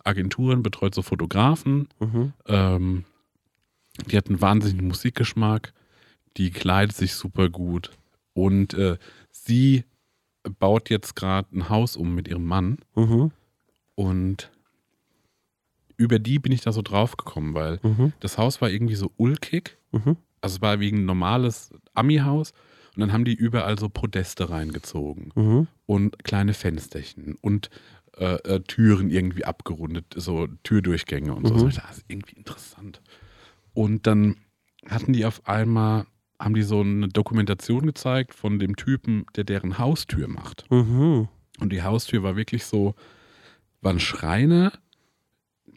Agenturen, 0.05 0.63
betreut 0.63 0.95
so 0.95 1.03
Fotografen. 1.03 1.89
Mhm. 1.99 2.33
Ähm, 2.47 3.05
die 4.07 4.17
hat 4.17 4.29
einen 4.29 4.41
wahnsinnigen 4.41 4.89
Musikgeschmack. 4.89 5.73
Die 6.37 6.51
kleidet 6.51 6.97
sich 6.97 7.15
super 7.15 7.49
gut. 7.49 7.91
Und 8.33 8.75
äh, 8.75 8.97
sie 9.31 9.85
baut 10.59 10.91
jetzt 10.91 11.15
gerade 11.17 11.49
ein 11.57 11.69
Haus 11.69 11.97
um 11.97 12.15
mit 12.15 12.29
ihrem 12.29 12.45
Mann. 12.45 12.79
Mhm. 12.95 13.31
Und 13.95 14.51
über 15.97 16.19
die 16.19 16.39
bin 16.39 16.53
ich 16.53 16.63
da 16.63 16.73
so 16.73 16.83
drauf 16.83 17.17
gekommen, 17.17 17.55
weil 17.55 17.79
Mhm. 17.83 18.13
das 18.21 18.39
Haus 18.39 18.61
war 18.61 18.71
irgendwie 18.71 18.95
so 18.97 19.13
ulkig. 19.17 19.77
Mhm. 19.93 20.17
Also 20.41 20.57
es 20.57 20.63
war 20.63 20.81
wie 20.81 20.91
ein 20.91 21.05
normales 21.05 21.71
Ami-Haus. 21.95 22.53
Und 22.95 23.01
dann 23.01 23.13
haben 23.13 23.25
die 23.25 23.35
überall 23.35 23.79
so 23.79 23.89
Podeste 23.89 24.51
reingezogen 24.51 25.33
Mhm. 25.35 25.67
und 25.87 26.25
kleine 26.25 26.53
Fensterchen 26.55 27.37
und 27.41 27.71
äh, 28.19 28.35
äh, 28.57 28.61
Türen 28.61 29.09
irgendwie 29.09 29.47
abgerundet, 29.47 30.05
so 30.17 30.47
Türdurchgänge 30.65 31.35
und 31.35 31.47
so. 31.47 31.55
Mhm. 31.55 31.71
Das 31.71 31.97
ist 31.99 32.05
irgendwie 32.09 32.37
interessant. 32.37 33.01
Und 33.73 34.07
dann 34.07 34.37
hatten 34.87 35.15
die 35.15 35.25
auf 35.25 35.47
einmal, 35.49 36.05
haben 36.43 36.55
die 36.55 36.63
so 36.63 36.81
eine 36.81 37.09
Dokumentation 37.09 37.87
gezeigt 37.87 38.35
von 38.35 38.59
dem 38.59 38.75
Typen, 38.77 39.25
der 39.37 39.45
deren 39.45 39.79
Haustür 39.79 40.27
macht. 40.29 40.71
Mhm. 40.71 41.29
Und 41.61 41.73
die 41.73 41.83
Haustür 41.83 42.23
war 42.23 42.37
wirklich 42.37 42.65
so, 42.65 42.95
war 43.81 43.93
ein 43.93 44.01
Schreiner, 44.01 44.73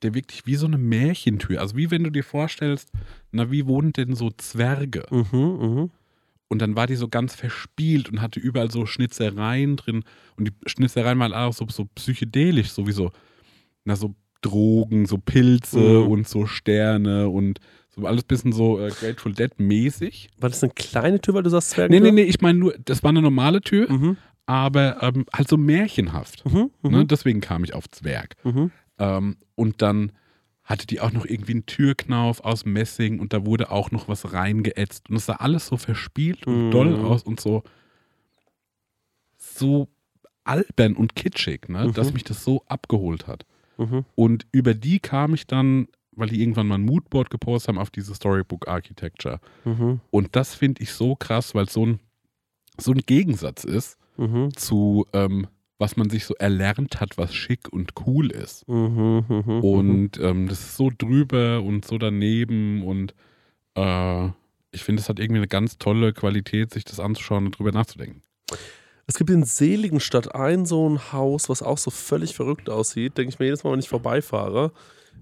der 0.02 0.14
wirklich 0.14 0.46
wie 0.46 0.56
so 0.56 0.66
eine 0.66 0.78
Märchentür, 0.78 1.62
also 1.62 1.76
wie 1.76 1.92
wenn 1.92 2.04
du 2.04 2.10
dir 2.10 2.24
vorstellst, 2.24 2.92
na, 3.32 3.52
wie 3.52 3.66
wohnen 3.68 3.94
denn 3.94 4.16
so 4.16 4.32
Zwerge? 4.32 5.06
Mhm. 5.12 5.40
Mhm. 5.40 5.92
Und 6.48 6.62
dann 6.62 6.76
war 6.76 6.88
die 6.88 6.96
so 6.96 7.08
ganz 7.10 7.36
verspielt 7.36 8.10
und 8.10 8.22
hatte 8.22 8.40
überall 8.40 8.72
so 8.72 8.86
Schnitzereien 8.86 9.78
drin. 9.78 10.04
Und 10.36 10.48
die 10.48 10.54
Schnitzereien 10.68 11.20
waren 11.20 11.34
auch 11.34 11.54
so, 11.54 11.66
so 11.70 11.86
psychedelisch, 11.96 12.70
sowieso. 12.72 13.12
Na, 13.84 13.96
so 13.96 14.16
Drogen, 14.42 15.06
so 15.06 15.18
Pilze 15.18 15.80
Mhm. 15.80 16.08
und 16.08 16.28
so 16.28 16.46
Sterne 16.46 17.30
und 17.30 17.60
so 17.96 18.06
alles 18.06 18.24
bisschen 18.24 18.52
so 18.52 18.80
äh, 18.80 18.90
Grateful 18.90 19.34
Dead 19.34 19.52
mäßig. 19.58 20.30
War 20.40 20.50
das 20.50 20.64
eine 20.64 20.74
kleine 20.74 21.22
Tür, 21.22 21.34
weil 21.36 21.44
du 21.44 21.50
sagst 21.50 21.72
Zwergen? 21.72 21.94
Nee, 21.94 22.00
nee, 22.02 22.12
nee, 22.12 22.24
ich 22.24 22.42
meine 22.42 22.58
nur, 22.60 22.76
das 22.84 23.04
war 23.04 23.10
eine 23.10 23.22
normale 23.22 23.62
Tür, 23.62 23.92
Mhm. 23.92 24.18
aber 24.46 25.02
ähm, 25.02 25.26
halt 25.34 25.48
so 25.48 25.58
märchenhaft. 25.58 26.46
Mhm. 26.46 26.72
Mhm. 26.82 26.92
Ne? 26.92 27.06
Deswegen 27.06 27.42
kam 27.42 27.64
ich 27.64 27.74
auf 27.74 27.90
Zwerg. 27.90 28.36
Mhm. 28.44 28.72
Ähm, 29.00 29.38
und 29.56 29.82
dann 29.82 30.12
hatte 30.64 30.88
die 30.88 31.00
auch 31.00 31.12
noch 31.12 31.26
irgendwie 31.26 31.52
einen 31.54 31.66
Türknauf 31.68 32.44
aus 32.44 32.66
Messing 32.66 33.20
und 33.20 33.34
da 33.34 33.46
wurde 33.46 33.70
auch 33.72 33.92
noch 33.92 34.08
was 34.08 34.34
reingeätzt. 34.34 35.10
Und 35.10 35.18
es 35.18 35.28
sah 35.28 35.34
alles 35.36 35.68
so 35.68 35.78
verspielt 35.78 36.48
und 36.48 36.68
Mhm. 36.68 36.72
doll 36.72 36.96
aus 36.96 37.24
und 37.24 37.40
so, 37.40 37.64
so 39.38 39.88
albern 40.44 40.96
und 40.96 41.16
kitschig, 41.16 41.70
ne? 41.70 41.92
Dass 41.94 42.14
mich 42.14 42.24
das 42.24 42.44
so 42.44 42.64
abgeholt 42.68 43.28
hat. 43.28 43.46
Und 44.16 44.48
über 44.54 44.74
die 44.74 45.00
kam 45.00 45.34
ich 45.34 45.48
dann, 45.48 45.88
weil 46.16 46.30
die 46.30 46.42
irgendwann 46.42 46.68
mal 46.68 46.76
ein 46.76 46.86
Moodboard 46.86 47.30
gepostet 47.30 47.70
haben 47.70 47.78
auf 47.78 47.90
diese 47.90 48.14
Storybook 48.16 48.68
Architecture. 48.68 49.40
Mhm. 49.64 50.00
Und 50.12 50.36
das 50.36 50.56
finde 50.56 50.82
ich 50.84 50.92
so 50.94 51.16
krass, 51.16 51.56
weil 51.56 51.66
es 51.66 51.74
so 51.74 51.86
ein, 51.86 52.00
so 52.80 52.92
ein 52.92 53.00
Gegensatz 53.06 53.64
ist 53.64 53.98
Mhm. 54.18 54.56
zu, 54.56 55.06
ähm, 55.12 55.48
was 55.78 55.98
man 55.98 56.10
sich 56.10 56.24
so 56.26 56.34
erlernt 56.36 57.02
hat, 57.02 57.18
was 57.18 57.36
schick 57.36 57.68
und 57.72 57.92
cool 58.08 58.32
ist. 58.32 58.66
Mhm. 58.68 59.26
Mhm. 59.28 59.60
Und 59.60 60.20
ähm, 60.20 60.48
das 60.48 60.62
ist 60.62 60.78
so 60.78 60.90
drüber 60.98 61.62
und 61.62 61.84
so 61.86 61.98
daneben 61.98 62.82
und 62.84 63.14
äh, 63.76 64.28
ich 64.72 64.84
finde, 64.84 65.02
es 65.02 65.10
hat 65.10 65.20
irgendwie 65.20 65.40
eine 65.40 65.48
ganz 65.48 65.78
tolle 65.78 66.14
Qualität, 66.14 66.74
sich 66.74 66.86
das 66.86 67.00
anzuschauen 67.00 67.46
und 67.46 67.58
drüber 67.58 67.72
nachzudenken. 67.72 68.22
Es 69.08 69.16
gibt 69.18 69.30
in 69.30 69.44
Seligenstadt 69.44 70.34
ein 70.34 70.66
so 70.66 70.90
ein 70.90 71.14
Haus, 71.14 71.48
was 71.50 71.62
auch 71.62 71.78
so 71.78 71.92
völlig 71.92 72.36
verrückt 72.36 72.70
aussieht. 72.70 73.18
Denke 73.18 73.30
ich 73.30 73.40
mir 73.40 73.46
jedes 73.46 73.64
Mal, 73.64 73.72
wenn 73.72 73.80
ich 73.80 73.90
vorbeifahre, 73.90 74.72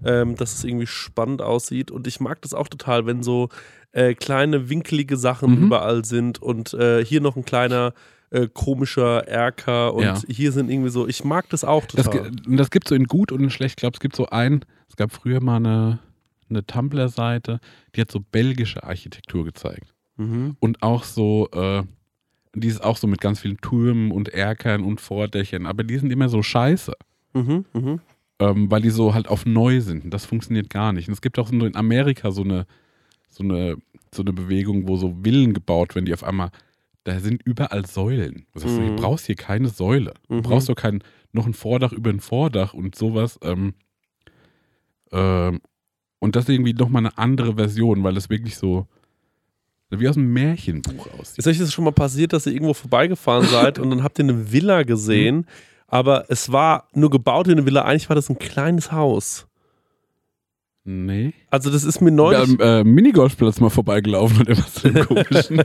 ähm, 0.04 0.36
dass 0.36 0.54
es 0.54 0.64
irgendwie 0.64 0.86
spannend 0.86 1.42
aussieht. 1.42 1.90
Und 1.90 2.06
ich 2.06 2.20
mag 2.20 2.40
das 2.42 2.54
auch 2.54 2.68
total, 2.68 3.06
wenn 3.06 3.22
so 3.22 3.48
äh, 3.92 4.14
kleine 4.14 4.68
winkelige 4.68 5.16
Sachen 5.16 5.52
Mhm. 5.58 5.64
überall 5.66 6.04
sind 6.04 6.40
und 6.42 6.74
äh, 6.74 7.04
hier 7.04 7.20
noch 7.20 7.36
ein 7.36 7.44
kleiner 7.44 7.92
äh, 8.30 8.48
komischer 8.52 9.28
Erker 9.28 9.94
und 9.94 10.02
Ja. 10.02 10.20
hier 10.28 10.50
sind 10.50 10.68
irgendwie 10.68 10.90
so, 10.90 11.06
ich 11.06 11.22
mag 11.22 11.48
das 11.50 11.62
auch 11.62 11.86
Das, 11.86 12.06
total. 12.06 12.32
und 12.46 12.56
das 12.56 12.70
gibt 12.70 12.88
so 12.88 12.94
in 12.96 13.04
gut 13.04 13.30
und 13.30 13.40
in 13.42 13.50
schlecht. 13.50 13.72
Ich 13.74 13.76
glaube, 13.76 13.94
es 13.94 14.00
gibt 14.00 14.16
so 14.16 14.26
ein, 14.26 14.64
es 14.88 14.96
gab 14.96 15.12
früher 15.12 15.40
mal 15.40 15.56
eine, 15.56 16.00
eine 16.50 16.66
Tumblr-Seite, 16.66 17.60
die 17.94 18.00
hat 18.00 18.10
so 18.10 18.18
belgische 18.20 18.82
Architektur 18.82 19.44
gezeigt. 19.44 19.94
Mhm. 20.16 20.56
Und 20.58 20.82
auch 20.82 21.04
so, 21.04 21.48
äh, 21.52 21.84
die 22.56 22.66
ist 22.68 22.82
auch 22.82 22.96
so 22.96 23.06
mit 23.06 23.20
ganz 23.20 23.38
vielen 23.40 23.58
Türmen 23.58 24.10
und 24.10 24.28
Erkern 24.30 24.82
und 24.82 25.00
Vordächern, 25.00 25.66
aber 25.66 25.84
die 25.84 25.98
sind 25.98 26.10
immer 26.10 26.28
so 26.28 26.42
scheiße. 26.42 26.92
Mhm. 27.34 27.64
Mhm. 27.72 28.00
Ähm, 28.40 28.70
weil 28.70 28.82
die 28.82 28.90
so 28.90 29.14
halt 29.14 29.28
auf 29.28 29.46
neu 29.46 29.80
sind. 29.80 30.04
Und 30.04 30.10
das 30.12 30.26
funktioniert 30.26 30.70
gar 30.70 30.92
nicht. 30.92 31.08
Und 31.08 31.14
es 31.14 31.20
gibt 31.22 31.38
auch 31.38 31.48
so 31.48 31.64
in 31.66 31.76
Amerika 31.76 32.30
so 32.30 32.42
eine, 32.42 32.66
so 33.28 33.42
eine, 33.44 33.76
so 34.14 34.22
eine 34.22 34.32
Bewegung, 34.32 34.88
wo 34.88 34.96
so 34.96 35.16
Villen 35.22 35.54
gebaut 35.54 35.94
werden, 35.94 36.06
die 36.06 36.14
auf 36.14 36.24
einmal, 36.24 36.50
da 37.04 37.18
sind 37.20 37.42
überall 37.44 37.84
Säulen. 37.86 38.46
Du 38.52 38.60
sagst, 38.60 38.78
Mhm. 38.78 38.86
du 38.88 38.96
brauchst 38.96 39.26
hier 39.26 39.34
keine 39.36 39.68
Säule. 39.68 40.14
Du 40.28 40.36
Mhm. 40.36 40.42
brauchst 40.42 40.68
doch 40.68 40.74
kein, 40.74 41.02
noch 41.32 41.46
ein 41.46 41.54
Vordach 41.54 41.92
über 41.92 42.10
ein 42.10 42.20
Vordach 42.20 42.74
und 42.74 42.94
sowas. 42.94 43.38
Ähm, 43.42 43.74
ähm, 45.12 45.60
und 46.18 46.36
das 46.36 46.44
ist 46.44 46.50
irgendwie 46.50 46.72
nochmal 46.72 47.02
eine 47.04 47.18
andere 47.18 47.54
Version, 47.56 48.02
weil 48.02 48.14
das 48.14 48.30
wirklich 48.30 48.56
so 48.56 48.86
wie 49.90 50.08
aus 50.08 50.16
einem 50.16 50.32
Märchenbuch 50.32 51.06
aussieht. 51.20 51.38
Ist 51.38 51.46
euch 51.46 51.58
das 51.58 51.72
schon 51.72 51.84
mal 51.84 51.92
passiert, 51.92 52.32
dass 52.32 52.46
ihr 52.46 52.52
irgendwo 52.52 52.74
vorbeigefahren 52.74 53.46
seid 53.46 53.78
und 53.78 53.90
dann 53.90 54.02
habt 54.02 54.18
ihr 54.18 54.24
eine 54.24 54.50
Villa 54.50 54.82
gesehen, 54.82 55.46
aber 55.94 56.24
es 56.28 56.50
war 56.50 56.88
nur 56.92 57.08
gebaut 57.08 57.46
wie 57.46 57.52
eine 57.52 57.64
Villa, 57.66 57.82
eigentlich 57.82 58.08
war 58.08 58.16
das 58.16 58.28
ein 58.28 58.36
kleines 58.38 58.90
Haus. 58.90 59.46
Nee. 60.86 61.32
Also 61.50 61.70
das 61.70 61.82
ist 61.84 62.00
mir 62.02 62.10
neulich, 62.10 62.40
Am 62.40 62.60
äh, 62.60 62.84
Minigolfplatz 62.84 63.58
mal 63.60 63.70
vorbeigelaufen 63.70 64.40
und 64.40 64.48
immer 64.48 64.66
so 64.70 64.90
komischen. 65.14 65.56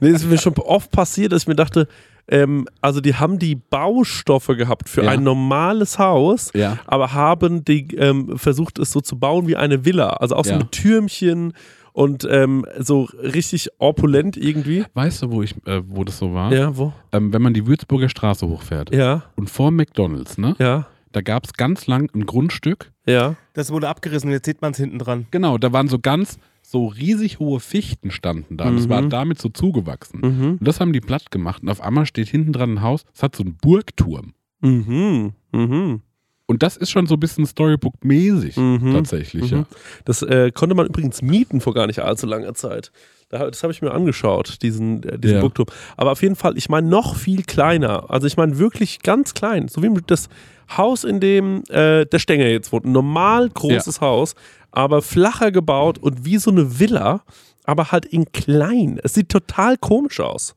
nee, 0.00 0.12
das 0.12 0.22
ist 0.22 0.30
mir 0.30 0.38
schon 0.38 0.54
oft 0.54 0.90
passiert, 0.90 1.30
dass 1.32 1.42
ich 1.42 1.48
mir 1.48 1.54
dachte, 1.54 1.86
ähm, 2.26 2.66
also 2.80 3.00
die 3.00 3.14
haben 3.14 3.38
die 3.38 3.54
Baustoffe 3.54 4.56
gehabt 4.56 4.88
für 4.88 5.04
Ja. 5.04 5.10
ein 5.10 5.22
normales 5.22 5.98
Haus, 6.00 6.50
ja. 6.54 6.78
aber 6.86 7.12
haben 7.12 7.64
die 7.64 7.94
ähm, 7.96 8.38
versucht 8.38 8.78
es 8.80 8.90
so 8.90 9.00
zu 9.00 9.18
bauen 9.18 9.46
wie 9.46 9.56
eine 9.56 9.84
Villa, 9.84 10.08
also 10.14 10.34
auch 10.36 10.44
so 10.44 10.52
Ja. 10.52 10.58
mit 10.58 10.72
Türmchen 10.72 11.52
und 11.92 12.26
ähm, 12.30 12.64
so 12.78 13.08
richtig 13.22 13.68
opulent 13.78 14.36
irgendwie. 14.36 14.84
Weißt 14.94 15.22
du, 15.22 15.30
wo 15.30 15.42
ich, 15.42 15.54
äh, 15.66 15.82
wo 15.86 16.04
das 16.04 16.18
so 16.18 16.32
war? 16.34 16.52
Ja, 16.52 16.76
wo? 16.76 16.92
Ähm, 17.12 17.32
wenn 17.32 17.42
man 17.42 17.54
die 17.54 17.66
Würzburger 17.66 18.08
Straße 18.08 18.46
hochfährt 18.48 18.94
Ja, 18.94 19.24
und 19.36 19.50
vor 19.50 19.70
McDonalds, 19.70 20.38
ne? 20.38 20.54
ja, 20.58 20.86
Da 21.12 21.20
gab 21.22 21.44
es 21.44 21.52
ganz 21.54 21.86
lang 21.86 22.10
ein 22.14 22.26
Grundstück. 22.26 22.92
ja. 23.06 23.36
Das 23.52 23.72
wurde 23.72 23.88
abgerissen 23.88 24.28
und 24.28 24.32
jetzt 24.32 24.46
sieht 24.46 24.62
man 24.62 24.70
es 24.72 24.78
hinten 24.78 24.98
dran. 25.00 25.26
Genau, 25.32 25.58
da 25.58 25.72
waren 25.72 25.88
so 25.88 25.98
ganz 25.98 26.38
so 26.62 26.86
riesig 26.86 27.40
hohe 27.40 27.58
Fichten 27.58 28.10
standen 28.12 28.56
da. 28.56 28.68
Und 28.68 28.76
das 28.76 28.86
Mhm. 28.86 28.90
war 28.90 29.02
damit 29.02 29.40
so 29.40 29.48
zugewachsen. 29.48 30.20
Mhm. 30.22 30.50
Und 30.60 30.64
das 30.68 30.78
haben 30.80 30.92
die 30.92 31.00
platt 31.00 31.32
gemacht. 31.32 31.62
Und 31.62 31.68
auf 31.68 31.80
einmal 31.80 32.06
steht 32.06 32.28
hinten 32.28 32.52
dran 32.52 32.74
ein 32.74 32.82
Haus, 32.82 33.04
das 33.12 33.24
hat 33.24 33.34
so 33.36 33.42
einen 33.42 33.56
Burgturm. 33.60 34.34
Mhm. 34.60 35.32
Mhm. 35.52 36.02
Und 36.50 36.64
das 36.64 36.76
ist 36.76 36.90
schon 36.90 37.06
so 37.06 37.14
ein 37.14 37.20
bisschen 37.20 37.46
Storybook-mäßig 37.46 38.56
Mhm. 38.58 38.92
tatsächlich, 38.92 39.52
Mhm. 39.52 39.58
ja. 39.58 39.64
Das 40.04 40.20
äh, 40.22 40.50
konnte 40.52 40.74
man 40.74 40.86
übrigens 40.86 41.22
mieten 41.22 41.60
vor 41.60 41.74
gar 41.74 41.86
nicht 41.86 42.00
allzu 42.00 42.26
langer 42.26 42.54
Zeit. 42.54 42.90
Da, 43.28 43.48
das 43.48 43.62
habe 43.62 43.72
ich 43.72 43.82
mir 43.82 43.92
angeschaut, 43.92 44.58
diesen, 44.62 45.04
äh, 45.04 45.16
diesen 45.16 45.36
Ja. 45.36 45.40
Burgturm. 45.42 45.68
Aber 45.96 46.10
auf 46.10 46.22
jeden 46.22 46.34
Fall, 46.34 46.58
ich 46.58 46.68
meine 46.68 46.88
noch 46.88 47.14
viel 47.14 47.44
kleiner. 47.44 48.10
Also 48.10 48.26
ich 48.26 48.36
meine 48.36 48.58
wirklich 48.58 48.98
ganz 49.02 49.32
klein. 49.32 49.68
So 49.68 49.80
wie 49.84 49.90
das 50.08 50.28
Haus, 50.76 51.04
in 51.04 51.20
dem 51.20 51.62
äh, 51.68 52.04
der 52.06 52.18
Stenger 52.18 52.46
jetzt 52.48 52.72
wohnt. 52.72 52.84
Ein 52.84 52.90
normal 52.92 53.48
großes 53.50 54.00
Haus, 54.00 54.34
aber 54.72 55.02
flacher 55.02 55.52
gebaut 55.52 55.98
und 55.98 56.24
wie 56.24 56.38
so 56.38 56.50
eine 56.50 56.80
Villa, 56.80 57.22
aber 57.62 57.92
halt 57.92 58.06
in 58.06 58.32
klein. 58.32 58.98
Es 59.04 59.14
sieht 59.14 59.28
total 59.28 59.76
komisch 59.76 60.18
aus. 60.18 60.56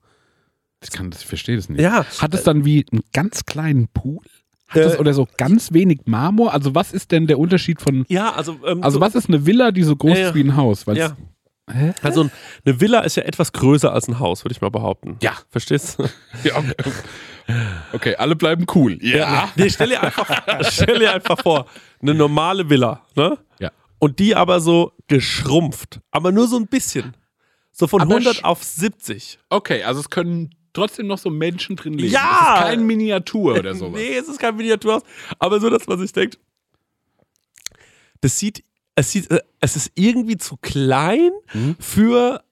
Ich, 0.84 0.90
kann 0.90 1.11
ich 1.15 1.24
verstehe 1.26 1.56
das 1.56 1.70
nicht. 1.70 1.82
Ja, 1.82 2.03
Hat 2.18 2.34
es 2.34 2.41
dann 2.44 2.65
wie 2.65 2.84
einen 2.91 3.03
ganz 3.14 3.45
kleinen 3.45 3.88
Pool? 3.90 4.24
Hat 4.74 4.82
es, 4.82 4.95
Äh, 4.95 4.98
oder 5.00 5.14
so 5.14 5.28
ganz 5.38 5.72
wenig 5.74 6.02
Marmor? 6.06 6.54
Also 6.54 6.74
was 6.76 6.91
ist 6.94 7.12
denn 7.12 7.28
der 7.28 7.40
Unterschied 7.40 7.82
von... 7.82 8.06
ja, 8.10 8.32
also, 8.34 8.58
ähm, 8.66 8.84
Also 8.84 8.95
so, 8.98 9.02
was 9.02 9.16
ist 9.16 9.28
eine 9.30 9.45
Villa, 9.45 9.72
die 9.72 9.84
so 9.84 9.95
groß 9.95 10.12
Ja, 10.14 10.18
ja. 10.20 10.28
ist 10.30 10.36
wie 10.36 10.44
ein 10.44 10.56
Haus? 10.56 10.86
Weil's- 10.88 10.98
Ja. 11.00 11.18
Hä? 11.72 11.94
Also 12.02 12.30
eine 12.66 12.82
Villa 12.82 13.00
ist 13.02 13.16
ja 13.16 13.24
etwas 13.24 13.54
größer 13.54 13.94
als 13.94 14.10
ein 14.10 14.20
Haus, 14.20 14.44
würde 14.44 14.52
ich 14.54 14.60
mal 14.60 14.70
behaupten. 14.72 15.16
Ja. 15.22 15.32
Verstehst 15.50 15.98
du? 15.98 16.04
Ja, 16.44 16.58
okay. 16.58 16.94
okay, 17.94 18.16
alle 18.16 18.36
bleiben 18.36 18.66
cool. 18.76 18.98
Ja. 19.02 19.50
Nee, 19.56 19.70
stell 19.70 19.90
dir 19.90 20.04
einfach, 20.04 20.30
stell 20.70 21.00
dir 21.00 21.14
einfach 21.14 21.40
vor, 21.41 21.66
eine 22.02 22.14
normale 22.14 22.70
Villa, 22.70 23.02
ne? 23.16 23.38
Ja. 23.60 23.72
Und 24.00 24.20
die 24.20 24.36
aber 24.36 24.60
so 24.60 24.91
geschrumpft, 25.08 26.02
aber 26.12 26.32
nur 26.34 26.48
so 26.48 26.58
ein 26.58 26.68
bisschen. 26.68 27.16
So 27.72 27.88
von 27.88 28.02
Aber 28.02 28.12
100 28.16 28.36
sch- 28.38 28.44
auf 28.44 28.62
70. 28.64 29.40
Okay, 29.50 29.84
also 29.84 30.00
es 30.02 30.10
können 30.10 30.50
trotzdem 30.74 31.08
noch 31.08 31.18
so 31.18 31.30
Menschen 31.30 31.76
drin 31.76 31.94
leben. 31.98 32.12
Ja! 32.14 32.20
Es 32.56 32.60
ist 32.60 32.64
kein 32.72 32.86
Miniatur 32.86 33.56
oder 33.58 33.76
sowas. 33.76 34.00
Nee, 34.02 34.16
es 34.18 34.28
ist 34.28 34.40
kein 34.40 34.56
Miniaturhaus. 34.56 35.04
Aber 35.40 35.60
so, 35.60 35.70
dass 35.70 35.88
man 35.88 36.00
sich 36.00 36.12
denkt, 36.12 36.40
das 38.22 38.38
sieht, 38.40 38.64
es 38.95 39.12
sieht, 39.12 39.30
äh, 39.32 39.41
es 39.60 39.76
ist 39.76 39.91
irgendwie 39.95 40.38
zu 40.38 40.58
klein 40.58 41.32
Mhm. 41.54 41.76
für 41.80 42.44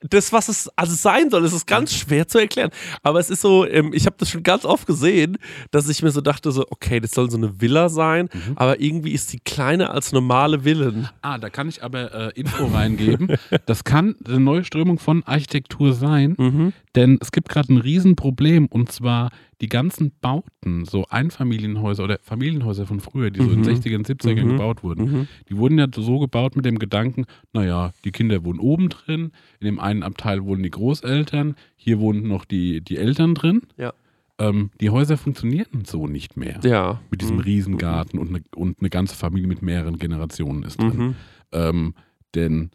das, 0.00 0.32
was 0.32 0.48
es 0.48 0.68
also 0.76 0.94
sein 0.94 1.28
soll. 1.30 1.44
Es 1.44 1.52
ist 1.52 1.66
ganz 1.66 1.92
schwer 1.94 2.28
zu 2.28 2.38
erklären. 2.38 2.70
Aber 3.02 3.18
es 3.18 3.30
ist 3.30 3.40
so, 3.40 3.66
ähm, 3.66 3.90
ich 3.92 4.06
habe 4.06 4.16
das 4.18 4.30
schon 4.30 4.42
ganz 4.44 4.64
oft 4.64 4.86
gesehen, 4.86 5.38
dass 5.72 5.88
ich 5.88 6.02
mir 6.02 6.10
so 6.12 6.20
dachte, 6.20 6.52
so, 6.52 6.64
okay, 6.70 7.00
das 7.00 7.10
soll 7.12 7.30
so 7.30 7.36
eine 7.36 7.60
Villa 7.60 7.88
sein, 7.88 8.28
Mhm. 8.32 8.52
aber 8.56 8.80
irgendwie 8.80 9.12
ist 9.12 9.32
die 9.32 9.40
kleiner 9.40 9.92
als 9.92 10.12
normale 10.12 10.60
Villen. 10.64 11.08
Ah, 11.22 11.38
da 11.38 11.50
kann 11.50 11.68
ich 11.68 11.82
aber 11.82 12.14
äh, 12.36 12.40
Info 12.40 12.66
reingeben. 12.66 13.28
Das 13.66 13.82
kann 13.84 14.14
eine 14.26 14.38
neue 14.40 14.64
Strömung 14.64 14.98
von 14.98 15.24
Architektur 15.24 15.92
sein, 15.94 16.34
Mhm. 16.38 16.72
denn 16.94 17.18
es 17.20 17.32
gibt 17.32 17.48
gerade 17.48 17.72
ein 17.72 17.78
Riesenproblem 17.78 18.66
und 18.66 18.92
zwar 18.92 19.30
die 19.60 19.68
ganzen 19.68 20.12
Bauten, 20.20 20.84
so 20.84 21.06
Einfamilienhäuser 21.10 22.04
oder 22.04 22.18
Familienhäuser 22.22 22.86
von 22.86 23.00
früher, 23.00 23.30
die 23.32 23.40
so 23.42 23.50
in 23.50 23.62
den 23.62 23.64
60ern, 23.64 24.04
70ern 24.04 24.44
Mhm. 24.44 24.48
gebaut 24.50 24.84
wurden, 24.84 25.04
Mhm. 25.12 25.28
die 25.48 25.56
wurden 25.56 25.78
ja 25.78 25.86
so 25.92 26.20
gebaut 26.20 26.54
mit 26.54 26.64
dem 26.64 26.78
Gedanken, 26.78 27.24
naja, 27.52 27.90
die 28.04 28.12
Kinder 28.12 28.44
wohnen 28.44 28.60
oben 28.60 28.88
drin, 28.88 29.32
in 29.58 29.64
dem 29.66 29.80
einen 29.88 30.02
Abteil 30.02 30.44
wohnen 30.44 30.62
die 30.62 30.70
Großeltern, 30.70 31.56
hier 31.76 31.98
wohnen 31.98 32.28
noch 32.28 32.44
die, 32.44 32.80
die 32.80 32.96
Eltern 32.96 33.34
drin. 33.34 33.62
Ja. 33.76 33.92
Ähm, 34.38 34.70
die 34.80 34.90
Häuser 34.90 35.16
funktionieren 35.16 35.84
so 35.84 36.06
nicht 36.06 36.36
mehr. 36.36 36.60
Ja. 36.62 37.00
Mit 37.10 37.20
diesem 37.22 37.36
Mhm. 37.36 37.42
Riesengarten 37.42 38.18
und 38.20 38.28
eine, 38.28 38.42
und 38.54 38.78
eine 38.80 38.90
ganze 38.90 39.16
Familie 39.16 39.48
mit 39.48 39.62
mehreren 39.62 39.98
Generationen 39.98 40.62
ist 40.62 40.80
drin. 40.80 40.96
Mhm. 40.96 41.14
Ähm, 41.52 41.94
denn 42.34 42.70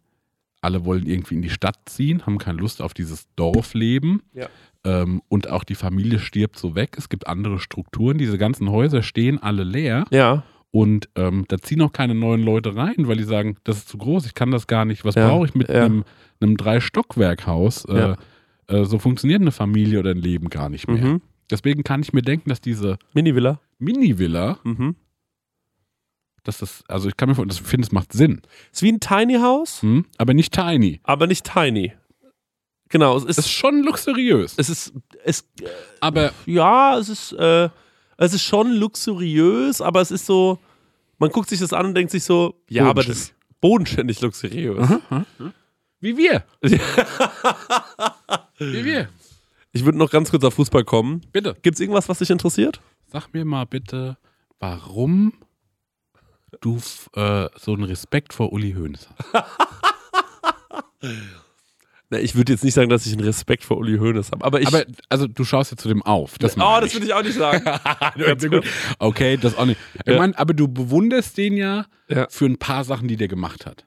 alle 0.60 0.84
wollen 0.84 1.06
irgendwie 1.06 1.34
in 1.36 1.42
die 1.42 1.50
Stadt 1.50 1.76
ziehen, 1.86 2.26
haben 2.26 2.38
keine 2.38 2.58
Lust 2.58 2.82
auf 2.82 2.92
dieses 2.94 3.28
Dorfleben. 3.36 4.22
Ja. 4.34 4.48
Ähm, 4.84 5.22
und 5.28 5.48
auch 5.48 5.64
die 5.64 5.74
Familie 5.74 6.18
stirbt 6.18 6.58
so 6.58 6.74
weg. 6.74 6.96
Es 6.98 7.08
gibt 7.08 7.26
andere 7.26 7.58
Strukturen. 7.58 8.18
Diese 8.18 8.36
ganzen 8.38 8.70
Häuser 8.70 9.02
stehen 9.02 9.42
alle 9.42 9.64
leer. 9.64 10.04
Ja. 10.10 10.42
Und 10.74 11.08
ähm, 11.14 11.44
da 11.46 11.58
ziehen 11.58 11.80
auch 11.82 11.92
keine 11.92 12.16
neuen 12.16 12.42
Leute 12.42 12.74
rein, 12.74 13.06
weil 13.06 13.16
die 13.16 13.22
sagen, 13.22 13.56
das 13.62 13.76
ist 13.76 13.88
zu 13.88 13.96
groß, 13.96 14.26
ich 14.26 14.34
kann 14.34 14.50
das 14.50 14.66
gar 14.66 14.84
nicht. 14.84 15.04
Was 15.04 15.14
Ja, 15.14 15.28
brauche 15.28 15.46
ich 15.46 15.54
mit 15.54 15.68
ja. 15.68 15.84
einem, 15.84 16.02
einem 16.40 16.56
Drei-Stockwerk-Haus? 16.56 17.84
Äh, 17.84 17.96
Ja. 17.96 18.16
äh, 18.66 18.84
so 18.84 18.98
funktioniert 18.98 19.40
eine 19.40 19.52
Familie 19.52 20.00
oder 20.00 20.10
ein 20.10 20.16
Leben 20.16 20.48
gar 20.48 20.68
nicht 20.68 20.88
mehr. 20.88 20.96
Mhm. 21.04 21.22
Deswegen 21.48 21.84
kann 21.84 22.02
ich 22.02 22.12
mir 22.12 22.22
denken, 22.22 22.48
dass 22.48 22.60
diese 22.60 22.98
Mini-Villa. 23.12 23.60
Mini-Villa, 23.78 24.58
Mhm. 24.64 24.96
dass 26.42 26.58
das, 26.58 26.82
also 26.88 27.08
ich 27.08 27.16
kann 27.16 27.28
mir 27.28 27.36
vorstellen, 27.36 27.62
ich 27.64 27.70
finde, 27.70 27.86
es 27.86 27.92
macht 27.92 28.12
Sinn. 28.12 28.42
Ist 28.72 28.82
wie 28.82 28.90
ein 28.90 28.98
Tiny 28.98 29.34
House, 29.34 29.80
Hm? 29.82 30.06
Aber 30.18 30.34
nicht 30.34 30.52
tiny. 30.52 30.98
aber 31.04 31.28
nicht 31.28 31.44
tiny. 31.50 31.92
Genau, 32.88 33.16
es 33.16 33.22
ist, 33.24 33.38
Es 33.38 33.46
ist 33.46 33.50
schon 33.52 33.82
luxuriös. 33.84 34.54
es 34.58 34.68
ist, 34.68 34.92
es, 35.24 35.48
Aber 36.00 36.32
ja, 36.46 36.98
es 36.98 37.08
ist, 37.08 37.32
äh, 37.32 37.68
es 38.16 38.34
ist 38.34 38.42
schon 38.42 38.72
luxuriös, 38.72 39.80
aber 39.80 40.00
es 40.00 40.10
ist 40.10 40.26
so, 40.26 40.58
man 41.18 41.30
guckt 41.30 41.48
sich 41.48 41.60
das 41.60 41.72
an 41.72 41.86
und 41.86 41.94
denkt 41.94 42.10
sich 42.10 42.24
so, 42.24 42.54
ja, 42.68 42.86
aber 42.88 43.02
das 43.02 43.16
ist 43.16 43.34
bodenständig 43.60 44.20
luxuriös. 44.20 44.88
wie 46.00 46.16
wir. 46.16 46.44
wie 48.58 48.84
wir. 48.84 49.08
Ich 49.72 49.84
würde 49.84 49.98
noch 49.98 50.10
ganz 50.10 50.30
kurz 50.30 50.44
auf 50.44 50.54
Fußball 50.54 50.84
kommen. 50.84 51.22
Bitte. 51.32 51.56
Gibt 51.62 51.74
es 51.74 51.80
irgendwas, 51.80 52.08
was 52.08 52.18
dich 52.18 52.30
interessiert? 52.30 52.80
Sag 53.10 53.32
mir 53.34 53.44
mal 53.44 53.66
bitte, 53.66 54.16
warum 54.60 55.32
du 56.60 56.76
äh, 57.14 57.48
so 57.58 57.72
einen 57.72 57.84
Respekt 57.84 58.32
vor 58.32 58.52
Uli 58.52 58.72
Hoeneß 58.72 59.08
hast. 59.32 59.44
Na, 62.14 62.20
ich 62.20 62.34
würde 62.36 62.52
jetzt 62.52 62.62
nicht 62.64 62.74
sagen, 62.74 62.88
dass 62.90 63.06
ich 63.06 63.12
einen 63.12 63.24
Respekt 63.24 63.64
vor 63.64 63.76
Uli 63.78 63.98
Hoeneß 63.98 64.30
habe, 64.30 64.44
aber 64.44 64.60
ich. 64.60 64.68
Aber 64.68 64.84
also 65.08 65.26
du 65.26 65.44
schaust 65.44 65.70
ja 65.72 65.76
zu 65.76 65.88
dem 65.88 66.02
auf. 66.02 66.38
Das 66.38 66.56
oh, 66.56 66.78
das 66.80 66.92
würde 66.94 67.06
ich 67.06 67.12
auch 67.14 67.22
nicht 67.22 67.34
sagen. 67.36 67.64
Gut. 68.50 68.64
Okay, 68.98 69.36
das 69.36 69.56
auch 69.56 69.66
nicht. 69.66 69.80
Ich 70.04 70.12
Ja. 70.12 70.18
meine, 70.18 70.38
aber 70.38 70.54
du 70.54 70.68
bewunderst 70.68 71.36
den 71.36 71.56
ja, 71.56 71.86
Ja. 72.08 72.26
für 72.30 72.46
ein 72.46 72.58
paar 72.58 72.84
Sachen, 72.84 73.08
die 73.08 73.16
der 73.16 73.28
gemacht 73.28 73.66
hat. 73.66 73.84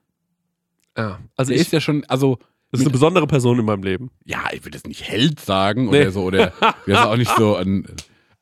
ja, 0.98 1.20
also 1.36 1.50
Der 1.52 1.56
ich, 1.56 1.68
ist 1.68 1.72
ja 1.74 1.80
schon, 1.82 2.04
also 2.08 2.38
das 2.72 2.82
ist 2.82 2.86
eine 2.88 2.92
besondere 2.92 3.28
Person 3.28 3.60
in 3.60 3.66
meinem 3.66 3.84
Leben. 3.84 4.12
ja, 4.26 4.44
ich 4.52 4.66
würde 4.66 4.78
jetzt 4.78 4.88
nicht 4.88 5.04
Held 5.08 5.40
sagen 5.40 5.86
Nee. 5.90 6.02
oder 6.02 6.12
so, 6.12 6.24
oder 6.24 6.54
ist 6.86 6.98
auch 6.98 7.16
nicht 7.16 7.32
so 7.38 7.56
ein, 7.56 7.86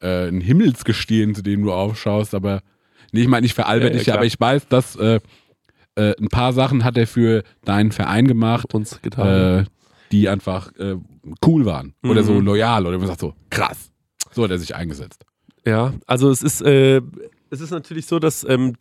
äh, 0.02 0.28
ein 0.30 0.42
Himmelsgestirn, 0.42 1.36
zu 1.36 1.44
dem 1.44 1.64
du 1.64 1.72
aufschaust, 1.72 2.34
aber 2.34 2.62
nee, 3.12 3.22
ich 3.22 3.28
meine, 3.28 3.46
ich 3.46 3.54
veralber 3.54 3.90
dich, 3.92 4.08
ja, 4.08 4.16
aber 4.16 4.26
ich 4.26 4.40
weiß, 4.40 4.68
dass 4.68 4.96
äh, 4.96 5.20
äh, 5.96 6.14
ein 6.20 6.28
paar 6.30 6.54
Sachen 6.54 6.84
hat 6.84 6.98
er 6.98 7.08
für 7.08 7.44
deinen 7.64 7.92
Verein 7.92 8.28
gemacht, 8.28 8.74
Uns 8.74 9.02
getan. 9.02 9.62
äh, 9.62 9.66
die 10.12 10.30
einfach 10.30 10.72
äh, 10.78 10.96
cool 11.46 11.66
waren 11.66 11.94
oder 12.04 12.22
Mhm. 12.22 12.26
so 12.28 12.40
loyal 12.40 12.86
oder 12.86 12.98
man 12.98 13.08
sagt 13.08 13.20
so, 13.20 13.34
krass. 13.50 13.92
So 14.32 14.44
hat 14.44 14.52
er 14.52 14.60
sich 14.60 14.76
eingesetzt. 14.76 15.26
Ja, 15.66 15.94
also 16.06 16.30
es 16.30 16.44
ist, 16.44 16.62
äh, 16.62 17.02
es 17.50 17.62
ist 17.62 17.72
natürlich 17.72 18.06
so, 18.06 18.20
dass 18.20 18.44
ähm, 18.48 18.74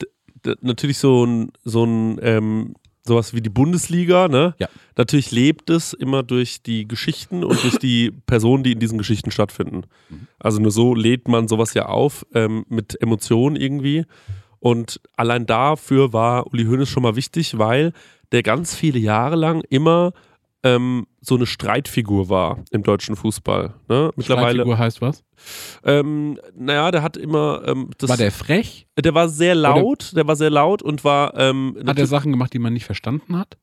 natürlich 0.60 0.98
so 0.98 1.24
ein, 1.24 1.50
so 1.64 1.84
ein 1.84 2.18
ähm, 2.22 2.74
sowas 3.06 3.34
wie 3.34 3.40
die 3.42 3.50
Bundesliga, 3.50 4.28
ne? 4.28 4.54
Ja. 4.58 4.68
Natürlich 4.96 5.30
lebt 5.30 5.68
es 5.70 5.92
immer 5.92 6.22
durch 6.22 6.62
die 6.62 6.88
Geschichten 6.88 7.44
und 7.44 7.62
durch 7.62 7.78
die 7.78 8.10
Personen, 8.26 8.62
die 8.64 8.72
in 8.72 8.78
diesen 8.80 8.98
Geschichten 8.98 9.30
stattfinden. 9.30 9.82
Mhm. 10.08 10.26
Also 10.38 10.60
nur 10.60 10.70
so 10.70 10.94
lädt 10.94 11.28
man 11.28 11.46
sowas 11.48 11.74
ja 11.74 11.86
auf 11.86 12.26
ähm, 12.34 12.64
mit 12.68 13.00
Emotionen 13.00 13.56
irgendwie. 13.56 14.04
Und 14.64 14.98
allein 15.14 15.44
dafür 15.44 16.14
war 16.14 16.46
Uli 16.46 16.64
Hoeneß 16.64 16.88
schon 16.88 17.02
mal 17.02 17.16
wichtig, 17.16 17.58
weil 17.58 17.92
der 18.32 18.42
ganz 18.42 18.74
viele 18.74 18.98
Jahre 18.98 19.36
lang 19.36 19.62
immer 19.68 20.14
ähm, 20.62 21.06
so 21.20 21.34
eine 21.34 21.44
Streitfigur 21.44 22.30
war 22.30 22.64
im 22.70 22.82
deutschen 22.82 23.14
Fußball. 23.14 23.74
Ne? 23.88 24.10
Mittlerweile, 24.16 24.62
Streitfigur 24.62 24.78
heißt 24.78 25.02
was? 25.02 25.22
ähm, 25.84 26.38
naja, 26.56 26.90
der 26.90 27.02
hat 27.02 27.18
immer, 27.18 27.60
ähm, 27.66 27.90
das, 27.98 28.08
War 28.08 28.16
der 28.16 28.32
frech? 28.32 28.86
der 28.98 29.14
war 29.14 29.28
sehr 29.28 29.54
laut, 29.54 30.16
der 30.16 30.26
war 30.26 30.34
sehr 30.34 30.48
laut 30.48 30.80
und 30.80 31.04
war, 31.04 31.38
ähm, 31.38 31.76
Hat 31.86 31.98
er 31.98 32.06
Sachen 32.06 32.32
gemacht, 32.32 32.54
die 32.54 32.58
man 32.58 32.72
nicht 32.72 32.86
verstanden 32.86 33.38
hat? 33.38 33.58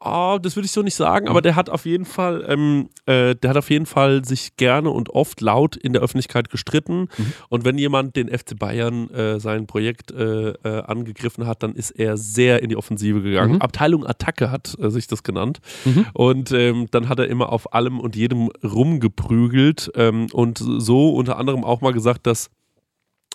Oh, 0.00 0.38
das 0.40 0.56
würde 0.56 0.66
ich 0.66 0.72
so 0.72 0.82
nicht 0.82 0.94
sagen, 0.94 1.28
aber 1.28 1.42
der 1.42 1.56
hat 1.56 1.70
auf 1.70 1.86
jeden 1.86 2.04
Fall, 2.04 2.44
ähm, 2.48 2.88
äh, 3.06 3.34
der 3.34 3.50
hat 3.50 3.56
auf 3.56 3.70
jeden 3.70 3.86
Fall 3.86 4.24
sich 4.24 4.56
gerne 4.56 4.90
und 4.90 5.10
oft 5.10 5.40
laut 5.40 5.76
in 5.76 5.92
der 5.92 6.02
Öffentlichkeit 6.02 6.50
gestritten. 6.50 7.08
Mhm. 7.16 7.32
Und 7.48 7.64
wenn 7.64 7.78
jemand 7.78 8.16
den 8.16 8.28
FC 8.28 8.58
Bayern 8.58 9.10
äh, 9.10 9.40
sein 9.40 9.66
Projekt 9.66 10.10
äh, 10.10 10.50
äh, 10.50 10.82
angegriffen 10.82 11.46
hat, 11.46 11.62
dann 11.62 11.74
ist 11.74 11.90
er 11.90 12.16
sehr 12.16 12.62
in 12.62 12.68
die 12.68 12.76
Offensive 12.76 13.22
gegangen. 13.22 13.54
Mhm. 13.54 13.62
Abteilung 13.62 14.06
Attacke 14.06 14.50
hat 14.50 14.76
äh, 14.80 14.90
sich 14.90 15.06
das 15.06 15.22
genannt. 15.22 15.60
Mhm. 15.84 16.06
Und 16.12 16.52
ähm, 16.52 16.86
dann 16.90 17.08
hat 17.08 17.18
er 17.18 17.28
immer 17.28 17.52
auf 17.52 17.72
allem 17.74 18.00
und 18.00 18.16
jedem 18.16 18.50
rumgeprügelt 18.64 19.90
ähm, 19.94 20.28
und 20.32 20.58
so 20.58 21.10
unter 21.10 21.38
anderem 21.38 21.64
auch 21.64 21.80
mal 21.80 21.92
gesagt, 21.92 22.26
dass 22.26 22.50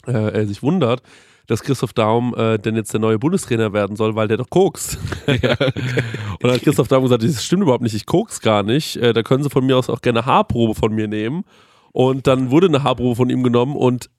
äh, 0.07 0.11
er 0.11 0.47
sich 0.47 0.63
wundert, 0.63 1.01
dass 1.48 1.61
Christoph 1.64 1.94
Daum 1.94 2.34
äh, 2.36 2.57
denn 2.57 2.76
jetzt 2.76 2.94
der 2.94 2.99
neue 2.99 3.20
Bundestrainer 3.20 3.74
werden 3.74 3.95
soll, 3.95 4.15
weil 4.15 4.28
der 4.28 4.38
doch 4.38 4.49
kokst. 4.49 4.98
Und 5.28 5.40
dann 6.41 6.52
hat 6.52 6.61
Christoph 6.61 6.88
Daum 6.88 7.03
gesagt, 7.03 7.24
das 7.24 7.44
stimmt 7.44 7.64
überhaupt 7.64 7.84
nicht, 7.84 7.95
ich 7.95 8.06
koks 8.06 8.41
gar 8.41 8.64
nicht. 8.64 8.95
Äh, 8.98 9.14
da 9.14 9.24
können 9.24 9.44
Sie 9.44 9.49
von 9.49 9.65
mir 9.65 9.78
aus 9.78 9.90
auch 9.90 10.02
gerne 10.02 10.26
Haarprobe 10.26 10.76
von 10.76 10.94
mir 10.94 11.07
nehmen. 11.07 11.44
Und 11.91 12.28
dann 12.28 12.49
wurde 12.49 12.68
eine 12.68 12.84
Haarprobe 12.84 13.15
von 13.15 13.30
ihm 13.30 13.44
genommen 13.44 13.76
und 13.76 14.10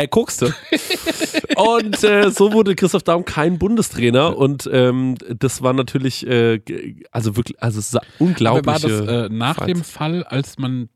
er 0.00 0.08
kokste. 0.08 0.54
und 1.56 2.02
äh, 2.02 2.30
so 2.30 2.52
wurde 2.52 2.74
Christoph 2.74 3.02
Daum 3.02 3.26
kein 3.26 3.58
Bundestrainer 3.58 4.36
und 4.36 4.68
ähm, 4.72 5.16
das 5.28 5.62
war 5.62 5.74
natürlich, 5.74 6.26
äh, 6.26 6.60
also 7.12 7.36
wirklich, 7.36 7.62
also 7.62 7.98
unglaublich. 8.18 8.66
War 8.66 8.80
das 8.80 9.00
äh, 9.00 9.28
nach 9.28 9.66
dem 9.66 9.84
Fall, 9.84 10.24
als 10.24 10.58
man, 10.58 10.88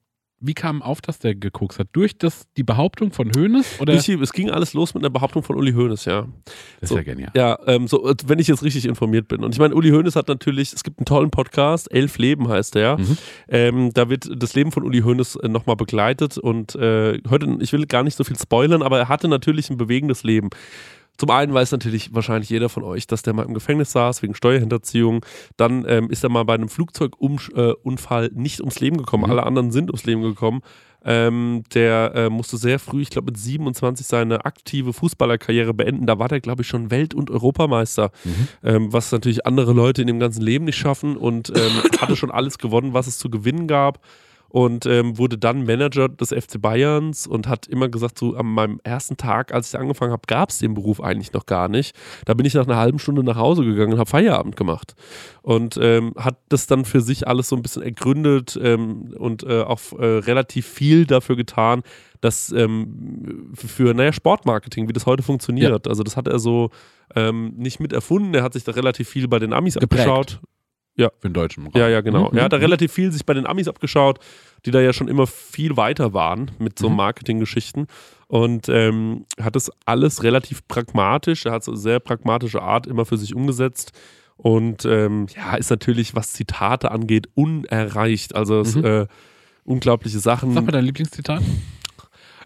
wie 0.47 0.55
kam 0.55 0.83
auf, 0.83 1.01
dass 1.01 1.19
der 1.19 1.35
geguckt 1.35 1.79
hat? 1.79 1.89
Durch 1.93 2.19
das, 2.19 2.47
die 2.57 2.63
Behauptung 2.63 3.13
von 3.13 3.31
Hoeneß? 3.35 3.81
Oder? 3.81 3.95
es 3.95 4.33
ging 4.33 4.51
alles 4.51 4.75
los 4.75 4.95
mit 4.95 5.03
einer 5.03 5.11
Behauptung 5.11 5.43
von 5.43 5.57
Uli 5.57 5.73
Hoeneß, 5.73 6.05
ja. 6.05 6.27
das 6.45 6.55
ist 6.83 6.89
so. 6.91 6.97
ja 6.97 7.03
genial. 7.03 7.31
Ja, 7.35 7.59
ähm, 7.67 7.89
so, 7.89 8.13
wenn 8.27 8.39
ich 8.39 8.49
jetzt 8.49 8.63
richtig 8.63 8.85
informiert 8.85 9.29
bin. 9.29 9.43
Und 9.43 9.55
ich 9.55 9.59
meine, 9.59 9.75
Uli 9.75 9.91
Hoeneß 9.91 10.17
hat 10.17 10.29
natürlich, 10.29 10.73
es 10.73 10.85
gibt 10.85 10.99
einen 10.99 11.07
tollen 11.07 11.31
Podcast, 11.31 11.91
Elf 11.93 12.19
Leben 12.19 12.49
heißt 12.49 12.75
der. 12.75 12.99
Mhm. 12.99 13.19
Ähm, 13.49 13.91
da 13.95 14.09
wird 14.09 14.31
das 14.37 14.55
Leben 14.55 14.73
von 14.73 14.85
Uli 14.85 15.01
Hoeneß 15.01 15.37
äh, 15.37 15.49
nochmal 15.49 15.77
begleitet 15.77 16.39
und 16.39 16.75
äh, 16.75 17.21
heute, 17.29 17.57
ich 17.61 17.73
will 17.73 17.87
gar 17.87 18.03
nicht 18.03 18.17
so 18.17 18.25
viel 18.25 18.39
spoilern, 18.39 18.83
aber 18.83 18.99
er 18.99 19.09
hatte 19.09 19.29
natürlich 19.29 19.71
ein 19.71 19.77
bewegendes 19.77 20.23
Leben. 20.25 20.51
Zum 21.17 21.31
einen 21.31 21.55
weiß 21.55 21.71
natürlich 21.73 22.13
wahrscheinlich 22.15 22.51
jeder 22.51 22.69
von 22.69 22.83
euch, 22.83 23.07
dass 23.07 23.23
der 23.23 23.35
mal 23.35 23.45
im 23.47 23.55
Gefängnis 23.55 23.93
saß 23.93 24.23
wegen 24.23 24.35
Steuerhinterziehung. 24.35 25.25
Dann 25.57 25.85
ähm, 25.89 26.11
ist 26.11 26.25
er 26.25 26.31
mal 26.31 26.45
bei 26.45 26.55
einem 26.55 26.69
Flugzeugunfall 26.69 28.31
nicht 28.35 28.61
ums 28.61 28.81
Leben 28.81 28.97
gekommen. 28.97 29.25
Mhm. 29.25 29.31
Alle 29.31 29.47
anderen 29.47 29.71
sind 29.71 29.91
ums 29.91 30.05
Leben 30.05 30.23
gekommen. 30.23 30.63
Ähm, 31.07 31.65
der 31.75 32.13
äh, 32.15 32.31
musste 32.31 32.57
sehr 32.57 32.79
früh, 32.79 33.03
ich 33.03 33.11
glaube 33.11 33.27
mit 33.27 33.37
27, 33.37 34.07
seine 34.07 34.47
aktive 34.47 34.95
Fußballerkarriere 34.95 35.75
beenden. 35.75 36.07
Da 36.07 36.19
war 36.19 36.29
der, 36.29 36.41
glaube 36.41 36.63
ich, 36.63 36.69
schon 36.69 36.91
Welt- 36.91 37.13
und 37.15 37.31
Europameister, 37.31 38.11
Mhm. 38.25 38.49
ähm, 38.63 38.93
was 38.93 39.13
natürlich 39.13 39.45
andere 39.47 39.75
Leute 39.75 40.01
in 40.01 40.07
dem 40.07 40.19
ganzen 40.19 40.41
Leben 40.41 40.65
nicht 40.65 40.79
schaffen 40.79 41.17
und 41.19 41.51
ähm, 41.51 41.83
hatte 42.01 42.17
schon 42.17 42.31
alles 42.31 42.57
gewonnen, 42.59 42.95
was 42.95 43.07
es 43.07 43.19
zu 43.19 43.29
gewinnen 43.29 43.67
gab. 43.69 44.01
Und 44.55 44.87
ähm, 44.87 45.19
wurde 45.19 45.37
dann 45.37 45.65
Manager 45.65 46.09
des 46.09 46.29
FC 46.29 46.63
Bayerns 46.63 47.27
und 47.27 47.49
hat 47.49 47.67
immer 47.67 47.89
gesagt, 47.89 48.21
so 48.21 48.37
an 48.37 48.47
meinem 48.47 48.81
ersten 48.85 49.17
Tag, 49.17 49.53
als 49.53 49.75
ich 49.75 49.81
angefangen 49.81 50.13
habe, 50.13 50.23
gab 50.29 50.51
es 50.51 50.59
den 50.59 50.75
Beruf 50.75 51.01
eigentlich 51.01 51.33
noch 51.33 51.47
gar 51.47 51.67
nicht. 51.67 51.97
Da 52.25 52.35
bin 52.35 52.47
ich 52.47 52.55
nach 52.55 52.69
einer 52.69 52.77
halben 52.77 53.01
Stunde 53.01 53.25
nach 53.25 53.35
Hause 53.35 53.65
gegangen 53.65 53.95
und 53.95 53.99
habe 53.99 54.09
Feierabend 54.09 54.55
gemacht 54.55 54.95
und 55.43 55.77
ähm, 55.83 56.13
hat 56.17 56.37
das 56.51 56.69
dann 56.69 56.85
für 56.85 57.01
sich 57.01 57.27
alles 57.27 57.49
so 57.49 57.57
ein 57.57 57.63
bisschen 57.63 57.83
ergründet 57.83 58.57
ähm, 58.63 59.13
und 59.19 59.43
äh, 59.43 59.63
auch 59.63 59.81
äh, 59.99 60.05
relativ 60.19 60.69
viel 60.69 61.05
dafür 61.05 61.35
getan, 61.35 61.83
dass 62.21 62.53
ähm, 62.53 63.51
für 63.55 63.93
naja, 63.93 64.13
Sportmarketing, 64.13 64.89
wie 64.89 64.93
das 64.93 65.05
heute 65.05 65.25
funktioniert. 65.25 65.89
Also 65.89 66.05
das 66.05 66.17
hat 66.17 66.29
er 66.29 66.39
so 66.39 66.71
ähm, 67.17 67.55
nicht 67.57 67.81
mit 67.81 67.93
erfunden. 67.93 68.33
Er 68.35 68.45
hat 68.45 68.53
sich 68.53 68.63
da 68.63 68.71
relativ 68.71 69.09
viel 69.09 69.27
bei 69.27 69.41
den 69.41 69.53
Amis 69.53 69.75
Geprägt. 69.75 70.07
abgeschaut. 70.07 70.41
Für 70.97 71.11
den 71.25 71.33
deutschen 71.33 71.65
Raum. 71.65 71.73
Ja, 71.75 71.89
ja, 71.89 72.01
genau. 72.03 72.31
Mhm, 72.31 72.39
Er 72.39 72.45
hat 72.45 72.53
da 72.53 72.57
mhm. 72.59 72.63
relativ 72.65 72.93
viel 72.93 73.11
sich 73.13 73.27
bei 73.27 73.35
den 73.35 73.47
Amis 73.47 73.67
abgeschaut, 73.69 74.19
die 74.65 74.71
da 74.71 74.81
ja 74.81 74.93
schon 74.93 75.09
immer 75.09 75.27
viel 75.27 75.77
weiter 75.77 76.13
waren 76.15 76.51
mit 76.59 76.79
so 76.79 76.89
Mhm. 76.89 76.97
Marketinggeschichten. 76.97 77.87
Und 78.29 78.69
ähm, 78.69 79.27
hat 79.41 79.55
das 79.57 79.71
alles 79.87 80.23
relativ 80.23 80.67
pragmatisch, 80.69 81.47
er 81.47 81.53
hat 81.53 81.65
so 81.65 81.73
eine 81.73 81.81
sehr 81.81 82.01
pragmatische 82.01 82.63
Art 82.63 82.87
immer 82.87 83.05
für 83.05 83.17
sich 83.19 83.35
umgesetzt. 83.35 83.93
Und 84.37 84.85
ähm, 84.85 85.27
ja, 85.37 85.55
ist 85.57 85.71
natürlich, 85.71 86.15
was 86.17 86.33
Zitate 86.33 86.91
angeht, 86.91 87.29
unerreicht. 87.35 88.35
Also 88.35 88.61
es, 88.61 88.75
Mhm. 88.75 88.85
äh, 88.85 89.07
unglaubliche 89.65 90.19
Sachen. 90.19 90.53
Sag 90.55 90.65
mal 90.65 90.73
dein 90.73 90.85
Lieblingszitat. 90.85 91.43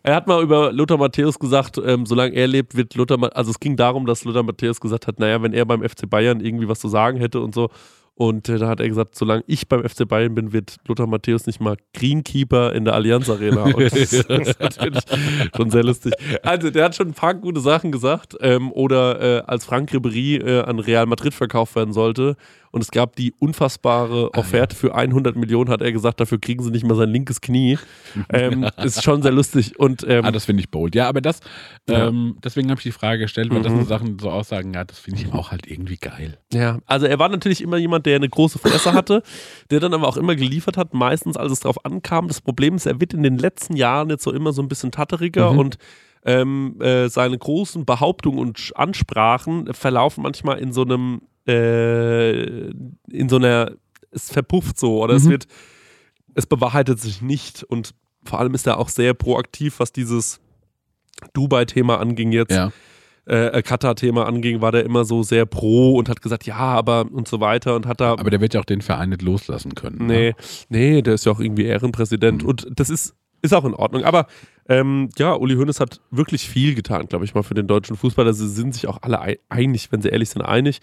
Er 0.04 0.14
hat 0.14 0.26
mal 0.26 0.42
über 0.42 0.72
Lothar 0.72 0.96
Matthäus 0.96 1.38
gesagt, 1.38 1.78
ähm, 1.84 2.06
solange 2.06 2.34
er 2.34 2.46
lebt, 2.46 2.76
wird 2.76 2.94
Lothar, 2.94 3.18
also 3.36 3.50
es 3.50 3.58
ging 3.58 3.76
darum, 3.76 4.06
dass 4.06 4.24
Lothar 4.24 4.42
Matthäus 4.44 4.80
gesagt 4.80 5.06
hat, 5.06 5.18
naja, 5.18 5.42
wenn 5.42 5.52
er 5.52 5.64
beim 5.66 5.82
FC 5.82 6.08
Bayern 6.08 6.40
irgendwie 6.40 6.68
was 6.68 6.78
zu 6.80 6.88
sagen 6.88 7.18
hätte 7.18 7.40
und 7.40 7.54
so. 7.54 7.68
Und 8.18 8.48
äh, 8.48 8.58
da 8.58 8.66
hat 8.66 8.80
er 8.80 8.88
gesagt, 8.88 9.14
solange 9.14 9.44
ich 9.46 9.68
beim 9.68 9.88
FC 9.88 10.06
Bayern 10.06 10.34
bin, 10.34 10.52
wird 10.52 10.78
Lothar 10.88 11.06
Matthäus 11.06 11.46
nicht 11.46 11.60
mal 11.60 11.76
Greenkeeper 11.94 12.72
in 12.72 12.84
der 12.84 12.94
Allianz 12.94 13.30
Arena. 13.30 13.62
Und 13.62 13.80
das 13.80 13.92
ist 13.92 14.28
natürlich 14.28 15.04
schon 15.56 15.70
sehr 15.70 15.84
lustig. 15.84 16.14
Also, 16.42 16.70
der 16.70 16.86
hat 16.86 16.96
schon 16.96 17.06
ein 17.06 17.14
paar 17.14 17.34
gute 17.34 17.60
Sachen 17.60 17.92
gesagt. 17.92 18.36
Ähm, 18.40 18.72
oder 18.72 19.20
äh, 19.20 19.42
als 19.46 19.64
Frank 19.64 19.92
Ribéry 19.92 20.44
äh, 20.44 20.62
an 20.62 20.80
Real 20.80 21.06
Madrid 21.06 21.32
verkauft 21.32 21.76
werden 21.76 21.92
sollte 21.92 22.36
und 22.70 22.80
es 22.82 22.90
gab 22.90 23.16
die 23.16 23.32
unfassbare 23.38 24.34
Offerte 24.34 24.76
für 24.76 24.94
100 24.94 25.36
Millionen, 25.36 25.70
hat 25.70 25.82
er 25.82 25.92
gesagt, 25.92 26.20
dafür 26.20 26.38
kriegen 26.40 26.62
sie 26.62 26.70
nicht 26.70 26.84
mal 26.84 26.94
sein 26.94 27.08
linkes 27.10 27.40
Knie. 27.40 27.78
ähm, 28.32 28.68
ist 28.82 29.02
schon 29.02 29.22
sehr 29.22 29.32
lustig. 29.32 29.78
Und 29.78 30.04
ähm, 30.08 30.24
Ah, 30.24 30.30
das 30.32 30.44
finde 30.44 30.60
ich 30.62 30.70
bold. 30.70 30.94
Ja, 30.94 31.08
aber 31.08 31.20
das, 31.20 31.40
Ja. 31.88 32.08
ähm, 32.08 32.36
deswegen 32.44 32.70
habe 32.70 32.78
ich 32.80 32.84
die 32.84 32.92
Frage 32.92 33.20
gestellt, 33.22 33.50
weil 33.50 33.62
das 33.62 33.72
Mhm. 33.72 33.80
so 33.82 33.84
Sachen, 33.88 34.18
so 34.18 34.30
Aussagen 34.30 34.76
hat, 34.76 34.90
das 34.90 34.98
finde 34.98 35.20
ich 35.22 35.32
auch 35.32 35.50
halt 35.50 35.66
irgendwie 35.66 35.96
geil. 35.96 36.38
Ja, 36.52 36.78
also 36.86 37.06
er 37.06 37.18
war 37.18 37.28
natürlich 37.28 37.60
immer 37.62 37.76
jemand, 37.78 38.06
der 38.06 38.16
eine 38.16 38.28
große 38.28 38.58
Fresse 38.58 38.92
hatte, 38.92 39.22
der 39.70 39.80
dann 39.80 39.94
aber 39.94 40.06
auch 40.08 40.16
immer 40.16 40.36
geliefert 40.36 40.76
hat, 40.76 40.94
meistens 40.94 41.36
als 41.36 41.52
es 41.52 41.60
drauf 41.60 41.84
ankam. 41.84 42.28
Das 42.28 42.40
Problem 42.40 42.74
ist, 42.76 42.86
er 42.86 43.00
wird 43.00 43.14
in 43.14 43.22
den 43.22 43.38
letzten 43.38 43.76
Jahren 43.76 44.10
jetzt 44.10 44.24
so 44.24 44.32
immer 44.32 44.52
so 44.52 44.62
ein 44.62 44.68
bisschen 44.68 44.90
tatteriger 44.90 45.52
Mhm. 45.52 45.58
und 45.58 45.78
ähm, 46.24 46.76
äh, 46.80 47.08
seine 47.08 47.38
großen 47.38 47.84
Behauptungen 47.84 48.38
und 48.40 48.72
Ansprachen 48.74 49.72
verlaufen 49.72 50.22
manchmal 50.22 50.58
in 50.58 50.72
so 50.72 50.82
einem, 50.82 51.22
äh, 51.48 52.70
in 53.10 53.28
so 53.28 53.36
einer, 53.36 53.72
es 54.10 54.30
verpufft 54.30 54.78
so 54.78 55.02
oder 55.02 55.14
es 55.14 55.24
Mhm. 55.24 55.30
wird, 55.30 55.46
es 56.34 56.46
bewahrheitet 56.46 57.00
sich 57.00 57.22
nicht 57.22 57.62
und 57.64 57.94
vor 58.24 58.38
allem 58.40 58.54
ist 58.54 58.66
er 58.66 58.78
auch 58.78 58.88
sehr 58.88 59.14
proaktiv, 59.14 59.80
was 59.80 59.92
dieses 59.92 60.40
Dubai-Thema 61.32 61.98
anging 62.00 62.32
jetzt 62.32 62.52
Ja. 62.52 62.70
äh, 63.26 63.62
Katar-Thema 63.62 64.26
anging, 64.26 64.60
war 64.60 64.72
der 64.72 64.84
immer 64.84 65.04
so 65.04 65.22
sehr 65.22 65.46
pro 65.46 65.96
und 65.96 66.08
hat 66.08 66.22
gesagt, 66.22 66.46
ja, 66.46 66.56
aber 66.56 67.06
und 67.10 67.28
so 67.28 67.40
weiter 67.40 67.74
und 67.76 67.86
hat 67.86 68.00
da. 68.00 68.12
Aber 68.12 68.30
der 68.30 68.40
wird 68.40 68.54
ja 68.54 68.60
auch 68.60 68.64
den 68.64 68.80
Verein 68.82 69.10
nicht 69.10 69.22
loslassen 69.22 69.74
können. 69.74 70.06
nee, 70.06 70.28
Ne? 70.30 70.34
nee, 70.68 71.02
der 71.02 71.14
ist 71.14 71.26
ja 71.26 71.32
auch 71.32 71.40
irgendwie 71.40 71.64
Ehrenpräsident 71.64 72.42
Mhm. 72.42 72.48
und 72.48 72.66
das 72.74 72.88
ist, 72.90 73.14
ist 73.42 73.52
auch 73.54 73.64
in 73.64 73.74
Ordnung. 73.74 74.04
Aber 74.04 74.26
ähm, 74.68 75.08
ja, 75.18 75.34
Uli 75.34 75.54
Hoeneß 75.56 75.80
hat 75.80 76.00
wirklich 76.10 76.48
viel 76.48 76.74
getan, 76.74 77.06
glaube 77.06 77.24
ich 77.24 77.34
mal, 77.34 77.42
für 77.42 77.54
den 77.54 77.66
deutschen 77.66 77.96
Fußball. 77.96 78.32
Sie 78.34 78.48
sind 78.48 78.74
sich 78.74 78.86
auch 78.86 78.98
alle 79.02 79.20
ei- 79.20 79.38
einig, 79.48 79.90
wenn 79.92 80.02
sie 80.02 80.08
ehrlich 80.08 80.30
sind, 80.30 80.42
einig. 80.42 80.80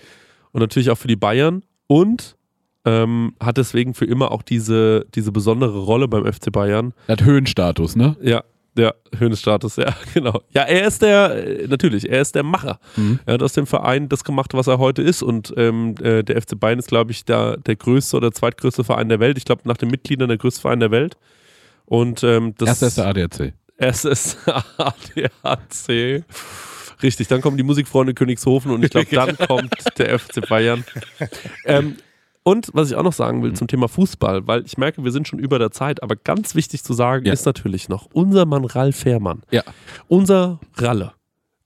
Und 0.55 0.61
natürlich 0.61 0.89
auch 0.89 0.97
für 0.97 1.09
die 1.09 1.17
Bayern 1.17 1.63
und 1.87 2.37
ähm, 2.85 3.33
hat 3.41 3.57
deswegen 3.57 3.93
für 3.93 4.05
immer 4.05 4.31
auch 4.31 4.41
diese, 4.41 5.05
diese 5.13 5.33
besondere 5.33 5.79
Rolle 5.79 6.07
beim 6.07 6.31
FC 6.31 6.49
Bayern. 6.49 6.93
Er 7.07 7.17
hat 7.17 7.25
Höhenstatus, 7.25 7.97
ne? 7.97 8.15
Ja, 8.21 8.45
ja, 8.77 8.93
Höhnes-Status, 9.17 9.75
ja, 9.75 9.93
genau. 10.13 10.41
Ja, 10.53 10.61
er 10.61 10.87
ist 10.87 11.01
der, 11.01 11.45
äh, 11.45 11.67
natürlich, 11.67 12.09
er 12.09 12.21
ist 12.21 12.35
der 12.35 12.43
Macher. 12.43 12.79
Mhm. 12.95 13.19
Er 13.25 13.33
hat 13.33 13.43
aus 13.43 13.51
dem 13.51 13.67
Verein 13.67 14.07
das 14.07 14.23
gemacht, 14.23 14.53
was 14.53 14.67
er 14.67 14.79
heute 14.79 15.01
ist. 15.01 15.23
Und 15.23 15.53
ähm, 15.57 15.95
äh, 16.01 16.23
der 16.23 16.41
FC 16.41 16.57
Bayern 16.57 16.79
ist, 16.79 16.87
glaube 16.87 17.11
ich, 17.11 17.25
der, 17.25 17.57
der 17.57 17.75
größte 17.75 18.15
oder 18.15 18.31
zweitgrößte 18.31 18.85
Verein 18.85 19.09
der 19.09 19.19
Welt. 19.19 19.37
Ich 19.37 19.43
glaube, 19.43 19.63
nach 19.65 19.75
den 19.75 19.89
Mitgliedern 19.89 20.29
der 20.29 20.37
größte 20.37 20.61
Verein 20.61 20.79
der 20.79 20.91
Welt. 20.91 21.17
Und 21.83 22.23
ähm, 22.23 22.55
das 22.57 22.81
Erster 22.81 22.87
ist 22.87 22.97
der 22.97 23.07
ADAC. 23.07 23.53
SSADAC. 23.77 25.33
Richtig, 27.03 27.27
dann 27.27 27.41
kommen 27.41 27.57
die 27.57 27.63
Musikfreunde 27.63 28.13
Königshofen 28.13 28.71
und 28.71 28.83
ich 28.83 28.89
glaube, 28.91 29.07
dann 29.11 29.37
kommt 29.47 29.73
der 29.97 30.17
FC 30.19 30.47
Bayern. 30.47 30.83
Ähm, 31.65 31.95
und 32.43 32.69
was 32.73 32.89
ich 32.91 32.95
auch 32.95 33.03
noch 33.03 33.13
sagen 33.13 33.41
will 33.41 33.53
zum 33.53 33.67
Thema 33.67 33.87
Fußball, 33.87 34.45
weil 34.47 34.63
ich 34.65 34.77
merke, 34.77 35.03
wir 35.03 35.11
sind 35.11 35.27
schon 35.27 35.39
über 35.39 35.57
der 35.57 35.71
Zeit, 35.71 36.03
aber 36.03 36.15
ganz 36.15 36.53
wichtig 36.53 36.83
zu 36.83 36.93
sagen 36.93 37.25
Ja. 37.25 37.33
ist 37.33 37.45
natürlich 37.45 37.89
noch 37.89 38.07
unser 38.13 38.45
Mann 38.45 38.65
Ralf 38.65 38.97
Fährmann. 38.97 39.41
Ja. 39.51 39.63
Unser 40.07 40.59
Ralle. 40.77 41.13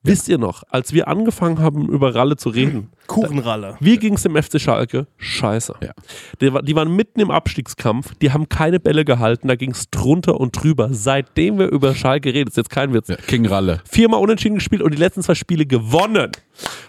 Wisst 0.01 0.29
ihr 0.29 0.37
noch, 0.37 0.63
als 0.69 0.93
wir 0.93 1.09
angefangen 1.09 1.59
haben, 1.59 1.89
über 1.89 2.15
Ralle 2.15 2.37
zu 2.37 2.49
reden, 2.49 2.89
Kuchenralle. 3.07 3.75
wie 3.81 3.97
ging 3.97 4.13
es 4.13 4.23
dem 4.23 4.41
FC 4.41 4.59
Schalke? 4.61 5.07
Scheiße. 5.17 5.75
Ja. 5.81 5.91
Die, 6.39 6.51
die 6.65 6.75
waren 6.75 6.95
mitten 6.95 7.19
im 7.19 7.31
Abstiegskampf, 7.31 8.13
die 8.21 8.31
haben 8.31 8.47
keine 8.47 8.79
Bälle 8.79 9.03
gehalten, 9.03 9.49
da 9.49 9.55
ging 9.55 9.71
es 9.71 9.89
drunter 9.89 10.39
und 10.39 10.51
drüber. 10.63 10.87
Seitdem 10.91 11.59
wir 11.59 11.67
über 11.67 11.93
Schalke 11.95 12.33
reden, 12.33 12.47
ist 12.49 12.55
jetzt 12.57 12.69
kein 12.69 12.93
Witz. 12.93 13.09
Ja, 13.09 13.17
King 13.17 13.45
Ralle. 13.45 13.81
Viermal 13.89 14.21
unentschieden 14.21 14.55
gespielt 14.55 14.81
und 14.81 14.93
die 14.93 14.97
letzten 14.97 15.21
zwei 15.21 15.35
Spiele 15.35 15.65
gewonnen. 15.65 16.31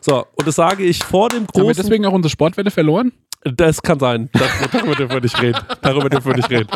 So, 0.01 0.27
und 0.37 0.47
das 0.47 0.55
sage 0.55 0.85
ich 0.85 1.03
vor 1.03 1.28
dem 1.31 1.41
Haben 1.43 1.49
wir 1.55 1.62
großen. 1.62 1.82
deswegen 1.82 2.07
auch 2.07 2.12
unsere 2.12 2.31
Sportwette 2.31 2.70
verloren? 2.70 3.12
Das 3.42 3.80
kann 3.80 3.98
sein. 3.98 4.28
Das, 4.32 4.42
darüber 4.70 4.94
dürfen 4.94 5.14
wir 5.14 5.20
nicht 5.22 5.40
reden. 5.40 5.58
Darüber 5.80 6.10
dürfen 6.10 6.26
wir 6.28 6.36
nicht 6.36 6.50
reden. 6.50 6.68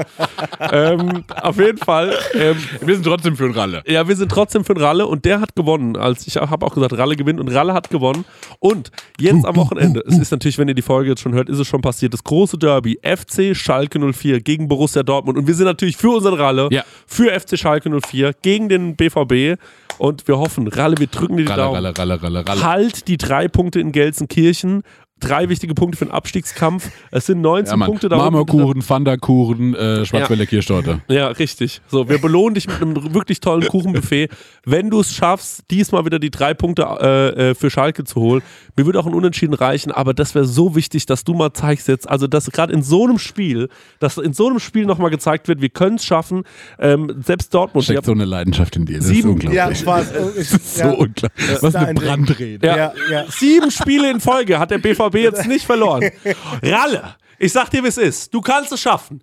ähm, 0.72 1.24
auf 1.42 1.58
jeden 1.58 1.76
Fall. 1.76 2.14
Ähm, 2.34 2.56
Wir 2.80 2.94
sind 2.94 3.04
trotzdem 3.04 3.36
für 3.36 3.44
einen 3.44 3.52
Ralle. 3.54 3.82
ja, 3.86 4.08
wir 4.08 4.16
sind 4.16 4.30
trotzdem 4.30 4.64
für 4.64 4.72
den 4.72 4.82
Ralle 4.82 5.06
und 5.06 5.26
der 5.26 5.40
hat 5.40 5.54
gewonnen. 5.54 5.96
Als 5.96 6.26
ich 6.26 6.36
habe 6.36 6.64
auch 6.64 6.74
gesagt, 6.74 6.96
Ralle 6.96 7.16
gewinnt 7.16 7.38
und 7.38 7.48
Ralle 7.48 7.74
hat 7.74 7.90
gewonnen. 7.90 8.24
Und 8.60 8.90
jetzt 9.20 9.44
am 9.44 9.56
Wochenende, 9.56 10.02
es 10.06 10.18
ist 10.18 10.30
natürlich, 10.30 10.56
wenn 10.56 10.68
ihr 10.68 10.74
die 10.74 10.80
Folge 10.82 11.10
jetzt 11.10 11.20
schon 11.20 11.34
hört, 11.34 11.50
ist 11.50 11.58
es 11.58 11.66
schon 11.66 11.82
passiert, 11.82 12.14
das 12.14 12.24
große 12.24 12.56
Derby 12.56 12.98
FC 13.02 13.54
Schalke 13.54 13.98
04 14.12 14.40
gegen 14.40 14.66
Borussia 14.66 15.02
Dortmund. 15.02 15.36
Und 15.36 15.46
wir 15.46 15.54
sind 15.54 15.66
natürlich 15.66 15.98
für 15.98 16.10
unseren 16.16 16.34
Ralle, 16.40 16.68
Ja. 16.72 16.82
für 17.06 17.30
FC 17.38 17.58
Schalke 17.58 17.90
04 17.90 18.32
gegen 18.40 18.70
den 18.70 18.96
BVB. 18.96 19.58
Und 19.98 20.26
wir 20.26 20.38
hoffen, 20.38 20.66
Ralle, 20.66 20.96
wir 20.98 21.06
drücken 21.06 21.36
dir 21.36 21.44
die 21.44 21.50
Ralle, 21.50 21.62
Daumen. 21.62 21.74
Ralle, 21.76 21.96
Ralle, 21.96 22.22
Ralle, 22.22 22.46
Ralle. 22.48 22.62
Halt 22.64 23.06
die 23.06 23.16
drei 23.16 23.46
Punkte 23.48 23.78
in 23.80 23.92
Gelsenkirchen. 23.92 24.82
Drei 25.20 25.48
wichtige 25.48 25.74
Punkte 25.74 25.96
für 25.96 26.04
den 26.06 26.12
Abstiegskampf. 26.12 26.90
Es 27.10 27.26
sind 27.26 27.40
19 27.40 27.78
Ja. 27.80 27.86
Punkte 27.86 28.08
da. 28.08 28.16
Marmorkuchen, 28.16 28.82
Pfannkuchen, 28.82 29.74
äh, 29.74 30.04
Schwarzwälder 30.04 30.44
Kirschtorte. 30.44 31.00
Ja, 31.08 31.28
richtig. 31.28 31.80
So, 31.88 32.08
wir 32.08 32.18
belohnen 32.18 32.54
dich 32.54 32.66
mit 32.66 32.82
einem 32.82 33.14
wirklich 33.14 33.40
tollen 33.40 33.66
Kuchenbuffet. 33.68 34.28
Wenn 34.66 34.90
du 34.90 35.00
es 35.00 35.14
schaffst, 35.14 35.62
diesmal 35.70 36.04
wieder 36.04 36.18
die 36.18 36.30
drei 36.30 36.52
Punkte 36.52 36.82
äh, 37.00 37.50
äh, 37.50 37.54
für 37.54 37.70
Schalke 37.70 38.04
zu 38.04 38.16
holen. 38.20 38.42
Mir 38.76 38.86
würde 38.86 38.98
auch 38.98 39.06
ein 39.06 39.14
Unentschieden 39.14 39.54
reichen, 39.54 39.92
aber 39.92 40.14
das 40.14 40.34
wäre 40.34 40.46
so 40.46 40.74
wichtig, 40.74 41.06
dass 41.06 41.22
du 41.24 41.32
mal 41.32 41.52
zeigst 41.52 41.86
jetzt, 41.88 42.08
also 42.08 42.26
dass 42.26 42.50
gerade 42.50 42.72
in 42.72 42.82
so 42.82 43.04
einem 43.04 43.18
Spiel, 43.18 43.68
dass 44.00 44.18
in 44.18 44.32
so 44.32 44.48
einem 44.48 44.58
Spiel 44.58 44.84
nochmal 44.84 45.10
gezeigt 45.10 45.46
wird, 45.48 45.60
wir 45.60 45.68
können 45.68 45.96
es 45.96 46.04
schaffen. 46.04 46.42
Ähm, 46.78 47.22
selbst 47.24 47.54
Dortmund. 47.54 47.84
Steckt 47.84 48.04
so 48.04 48.12
eine 48.12 48.24
Leidenschaft 48.24 48.74
in 48.76 48.84
dir. 48.84 48.98
Das 48.98 49.06
Sieben- 49.06 49.18
ist 49.38 49.46
unglaublich. 49.46 49.56
Ja, 49.56 49.68
Das 49.94 50.12
ist 50.36 50.76
so 50.76 50.82
ja, 50.84 50.90
unglaublich. 50.90 51.62
Was 51.62 51.74
eine. 51.76 51.94
Brandrede. 51.94 52.66
Ja. 52.66 52.76
Ja, 52.76 52.92
ja. 53.10 53.24
Sieben 53.28 53.70
Spiele 53.70 54.10
in 54.10 54.20
Folge 54.20 54.58
hat 54.58 54.70
der 54.72 54.78
BVB 54.78 55.13
jetzt 55.22 55.46
nicht 55.46 55.64
verloren. 55.66 56.10
Ralle, 56.62 57.16
ich 57.38 57.52
sag 57.52 57.70
dir, 57.70 57.82
wie 57.82 57.88
es 57.88 57.98
ist. 57.98 58.32
Du 58.32 58.40
kannst 58.40 58.72
es 58.72 58.80
schaffen. 58.80 59.22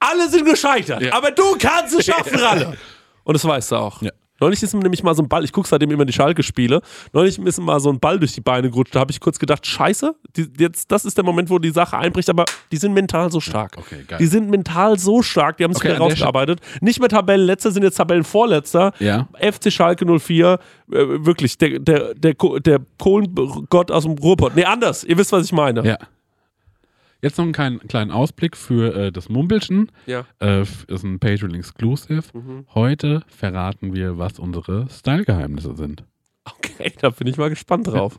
Alle 0.00 0.28
sind 0.28 0.44
gescheitert, 0.44 1.00
Ja. 1.02 1.12
aber 1.14 1.30
du 1.30 1.56
kannst 1.58 1.94
es 1.94 2.04
schaffen, 2.06 2.36
Ralle. 2.40 2.76
Und 3.24 3.34
das 3.34 3.44
weißt 3.44 3.70
du 3.72 3.76
auch. 3.76 4.02
Ja. 4.02 4.10
Neulich 4.42 4.60
ist 4.60 4.74
mir 4.74 4.80
nämlich 4.80 5.04
mal 5.04 5.14
so 5.14 5.22
ein 5.22 5.28
Ball, 5.28 5.44
ich 5.44 5.52
gucke 5.52 5.68
seitdem 5.68 5.92
immer 5.92 6.04
die 6.04 6.12
Schalke-Spiele, 6.12 6.82
neulich 7.12 7.38
ist 7.38 7.58
mir 7.60 7.64
mal 7.64 7.78
so 7.78 7.90
ein 7.90 8.00
Ball 8.00 8.18
durch 8.18 8.32
die 8.32 8.40
Beine 8.40 8.68
gerutscht, 8.70 8.92
da 8.92 8.98
habe 8.98 9.12
ich 9.12 9.20
kurz 9.20 9.38
gedacht, 9.38 9.64
scheiße, 9.64 10.16
die, 10.36 10.50
jetzt, 10.58 10.90
das 10.90 11.04
ist 11.04 11.16
der 11.16 11.24
Moment, 11.24 11.48
wo 11.48 11.60
die 11.60 11.70
Sache 11.70 11.96
einbricht, 11.96 12.28
aber 12.28 12.44
die 12.72 12.76
sind 12.76 12.92
mental 12.92 13.30
so 13.30 13.38
stark. 13.38 13.76
Okay, 13.78 14.02
geil. 14.04 14.18
Die 14.18 14.26
sind 14.26 14.50
mental 14.50 14.98
so 14.98 15.22
stark, 15.22 15.58
die 15.58 15.64
haben 15.64 15.70
es 15.70 15.76
Okay, 15.76 15.90
wieder 15.90 15.98
rausgearbeitet. 15.98 16.60
Nicht 16.80 16.98
mehr 16.98 17.08
Tabellenletzter, 17.08 17.70
sind 17.70 17.84
jetzt 17.84 17.98
Tabellenvorletzter. 17.98 18.92
Ja. 18.98 19.28
FC 19.40 19.72
Schalke 19.72 20.04
04, 20.18 20.58
äh, 20.90 20.94
wirklich, 21.24 21.56
der, 21.58 21.78
der, 21.78 22.12
der, 22.14 22.34
der 22.34 22.80
Kohlengott 22.98 23.92
aus 23.92 24.02
dem 24.02 24.18
Ruhrpott. 24.18 24.56
Nee, 24.56 24.64
anders, 24.64 25.04
ihr 25.04 25.16
wisst, 25.18 25.30
was 25.30 25.44
ich 25.44 25.52
meine. 25.52 25.86
Ja. 25.86 25.98
Jetzt 27.22 27.38
noch 27.38 27.44
einen 27.44 27.78
kleinen, 27.86 28.10
Ausblick 28.10 28.56
für 28.56 28.94
äh, 28.96 29.12
das 29.12 29.28
Mumbelchen. 29.28 29.92
Ja. 30.06 30.26
Äh, 30.40 30.62
ist 30.62 31.04
ein 31.04 31.20
Patreon 31.20 31.54
Exclusive. 31.54 32.24
Mhm. 32.32 32.66
Heute 32.74 33.22
verraten 33.28 33.94
wir, 33.94 34.18
was 34.18 34.40
unsere 34.40 34.88
Style-Geheimnisse 34.90 35.76
sind. 35.76 36.04
Okay, 36.44 36.92
da 37.00 37.10
bin 37.10 37.28
ich 37.28 37.36
mal 37.36 37.48
gespannt 37.48 37.86
drauf. 37.86 38.18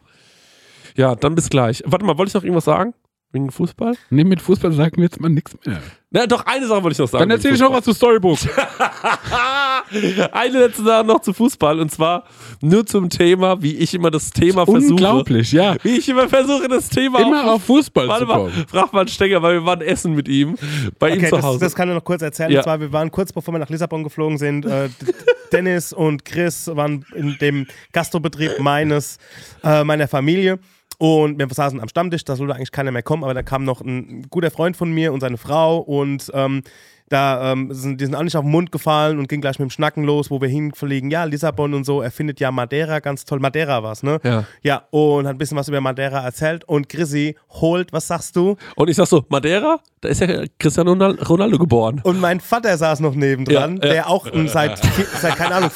Ja, 0.95 1.15
dann 1.15 1.35
bis 1.35 1.49
gleich. 1.49 1.83
Warte 1.85 2.05
mal, 2.05 2.17
wollte 2.17 2.29
ich 2.29 2.33
noch 2.33 2.43
irgendwas 2.43 2.63
sagen? 2.63 2.93
Wegen 3.33 3.51
Fußball? 3.51 3.97
Nee, 4.09 4.23
mit 4.23 4.41
Fußball 4.41 4.71
sagt 4.71 4.95
mir 4.95 5.03
jetzt 5.03 5.19
mal 5.19 5.27
nichts 5.27 5.57
mehr. 5.65 5.81
Na, 6.15 6.27
doch, 6.27 6.45
eine 6.45 6.67
Sache 6.67 6.83
wollte 6.83 6.93
ich 6.93 6.99
noch 6.99 7.07
sagen. 7.07 7.23
Dann 7.23 7.31
erzähl 7.31 7.55
ich 7.55 7.59
noch 7.59 7.73
was 7.73 7.83
zu 7.85 7.91
Storybook. 7.91 8.37
Eine 10.31 10.59
letzte 10.59 10.83
Sache 10.83 11.03
noch 11.03 11.21
zu 11.21 11.33
Fußball 11.33 11.79
und 11.79 11.91
zwar 11.91 12.25
nur 12.61 12.85
zum 12.85 13.09
Thema, 13.09 13.61
wie 13.63 13.75
ich 13.77 13.95
immer 13.95 14.11
das 14.11 14.29
Thema 14.29 14.65
versuche. 14.65 14.91
Unglaublich, 14.91 15.51
ja. 15.51 15.75
Wie 15.81 15.97
ich 15.97 16.07
immer 16.07 16.29
versuche, 16.29 16.67
das 16.67 16.89
Thema 16.89 17.19
Immer 17.19 17.53
auf 17.53 17.63
Fußball 17.63 18.07
Warte 18.07 18.25
zu 18.25 18.27
mal, 18.27 18.37
kommen. 18.37 18.65
frag 18.67 18.93
mal 18.93 18.99
einen 19.01 19.07
Stenger, 19.09 19.41
weil 19.41 19.55
wir 19.55 19.65
waren 19.65 19.81
essen 19.81 20.13
mit 20.13 20.27
ihm 20.27 20.55
bei 20.99 21.09
ihm 21.09 21.17
Okay, 21.17 21.29
zu 21.29 21.35
das, 21.37 21.45
Hause. 21.45 21.59
das 21.59 21.73
kann 21.73 21.89
ich 21.89 21.95
noch 21.95 22.03
kurz 22.03 22.21
erzählen. 22.21 22.51
Ja. 22.51 22.59
Und 22.59 22.63
zwar, 22.63 22.79
wir 22.79 22.91
waren 22.93 23.09
kurz 23.09 23.33
bevor 23.33 23.51
wir 23.53 23.59
nach 23.59 23.69
Lissabon 23.69 24.03
geflogen 24.03 24.37
sind. 24.37 24.65
Äh, 24.65 24.89
Dennis 25.51 25.93
und 25.93 26.25
Chris 26.25 26.69
waren 26.73 27.05
in 27.15 27.37
dem 27.39 27.65
Gastrobetrieb 27.91 28.59
meines, 28.59 29.17
äh, 29.63 29.83
meiner 29.83 30.07
Familie. 30.07 30.59
Und 30.99 31.39
wir 31.39 31.47
saßen 31.49 31.79
am 31.81 31.89
Stammtisch, 31.89 32.23
da 32.23 32.35
sollte 32.35 32.55
eigentlich 32.55 32.71
keiner 32.71 32.91
mehr 32.91 33.03
kommen, 33.03 33.23
aber 33.23 33.33
da 33.33 33.43
kam 33.43 33.63
noch 33.65 33.81
ein 33.81 34.27
guter 34.29 34.51
Freund 34.51 34.77
von 34.77 34.91
mir 34.91 35.11
und 35.13 35.19
seine 35.21 35.37
Frau 35.37 35.77
und 35.79 36.31
ähm, 36.33 36.61
da 37.09 37.51
ähm, 37.51 37.67
sind, 37.71 37.99
die 38.01 38.05
sind 38.05 38.15
auch 38.15 38.23
nicht 38.23 38.35
auf 38.37 38.43
den 38.43 38.49
Mund 38.49 38.71
gefallen 38.71 39.19
und 39.19 39.27
ging 39.27 39.39
gleich 39.41 39.59
mit 39.59 39.67
dem 39.67 39.69
Schnacken 39.69 40.03
los, 40.03 40.31
wo 40.31 40.41
wir 40.41 40.47
hinfliegen. 40.47 41.11
Ja, 41.11 41.25
Lissabon 41.25 41.73
und 41.75 41.83
so, 41.83 42.01
er 42.01 42.09
findet 42.09 42.39
ja 42.39 42.49
Madeira 42.51 42.99
ganz 43.01 43.25
toll. 43.25 43.39
Madeira 43.39 43.83
war's, 43.83 44.01
ne? 44.01 44.19
Ja. 44.23 44.45
Ja, 44.63 44.83
und 44.89 45.27
hat 45.27 45.35
ein 45.35 45.37
bisschen 45.37 45.57
was 45.57 45.67
über 45.67 45.79
Madeira 45.81 46.21
erzählt. 46.23 46.63
Und 46.63 46.89
Chrissy 46.89 47.35
holt, 47.49 47.91
was 47.93 48.07
sagst 48.07 48.35
du? 48.35 48.55
und 48.75 48.89
ich 48.89 48.95
sag 48.95 49.05
so, 49.07 49.25
Madeira, 49.29 49.79
da 50.01 50.09
ist 50.09 50.21
ja 50.21 50.45
Cristiano 50.57 50.93
Ronal- 50.93 51.21
Ronaldo 51.23 51.59
geboren. 51.59 51.99
Und 52.03 52.19
mein 52.19 52.39
Vater 52.39 52.75
saß 52.77 53.01
noch 53.01 53.13
nebendran, 53.13 53.77
Ja, 53.77 53.85
ja. 53.87 53.93
der 53.93 54.09
auch 54.09 54.25
seit, 54.47 54.79
seit, 55.21 55.35
keine 55.35 55.55
Ahnung, 55.55 55.71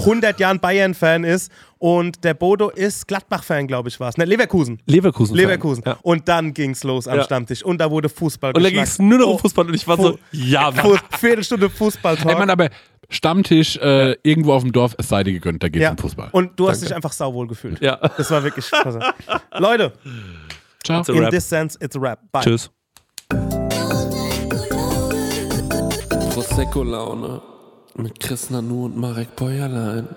100 0.00 0.38
Jahren 0.40 0.58
Bayern-Fan 0.60 1.24
ist. 1.24 1.50
Und 1.86 2.24
der 2.24 2.32
Bodo 2.32 2.70
ist 2.70 3.06
Gladbach-Fan, 3.06 3.66
glaube 3.66 3.90
ich, 3.90 4.00
war 4.00 4.08
es. 4.08 4.16
Ne, 4.16 4.24
Leverkusen. 4.24 4.80
Leverkusen. 4.86 5.36
Leverkusen. 5.36 5.82
Ja. 5.84 5.98
Und 6.00 6.26
dann 6.28 6.54
ging's 6.54 6.82
los 6.82 7.06
am 7.06 7.18
Ja. 7.18 7.24
Stammtisch. 7.24 7.62
Und 7.62 7.76
da 7.76 7.90
wurde 7.90 8.08
Fußball 8.08 8.52
Und 8.56 8.62
da 8.62 8.70
ging 8.70 8.80
es 8.80 8.98
nur 8.98 9.18
noch 9.18 9.26
um 9.26 9.34
Oh, 9.34 9.38
Fußball 9.38 9.66
und 9.66 9.74
ich 9.74 9.86
war 9.86 9.96
Fu- 9.98 10.02
so, 10.04 10.18
ja, 10.32 10.70
Mann. 10.70 10.98
Viertelstunde 11.18 11.68
Fußball-Talk. 11.68 12.32
Ey, 12.32 12.38
Mann, 12.38 12.48
aber 12.48 12.70
Stammtisch 13.10 13.76
äh, 13.76 14.16
irgendwo 14.22 14.54
auf 14.54 14.62
dem 14.62 14.72
Dorf, 14.72 14.94
es 14.96 15.10
sei 15.10 15.24
dir 15.24 15.34
gegönnt, 15.34 15.62
da 15.62 15.68
geht's 15.68 15.82
ja. 15.82 15.90
um 15.90 15.98
Fußball. 15.98 16.30
Und 16.32 16.58
du 16.58 16.70
hast 16.70 16.80
dich 16.82 16.94
einfach 16.94 17.12
sauwohl 17.12 17.46
gefühlt. 17.48 17.78
Ja. 17.82 17.96
Das 17.96 18.30
war 18.30 18.42
wirklich 18.42 18.70
klasse. 18.70 19.00
Leute, 19.58 19.92
Ciao. 20.84 21.00
It's 21.00 21.10
a 21.10 21.12
in 21.12 21.28
this 21.28 21.46
sense, 21.46 21.78
it's 21.82 21.94
a 21.96 22.00
rap. 22.00 22.18
Bye. 22.32 22.40
Tschüss. 22.44 22.70
Prosecco-Laune 26.32 27.42
mit 27.96 28.18
Chris 28.20 28.48
Nanu 28.48 28.86
und 28.86 28.96
Marek 28.96 29.36
Bäuerlein. 29.36 30.08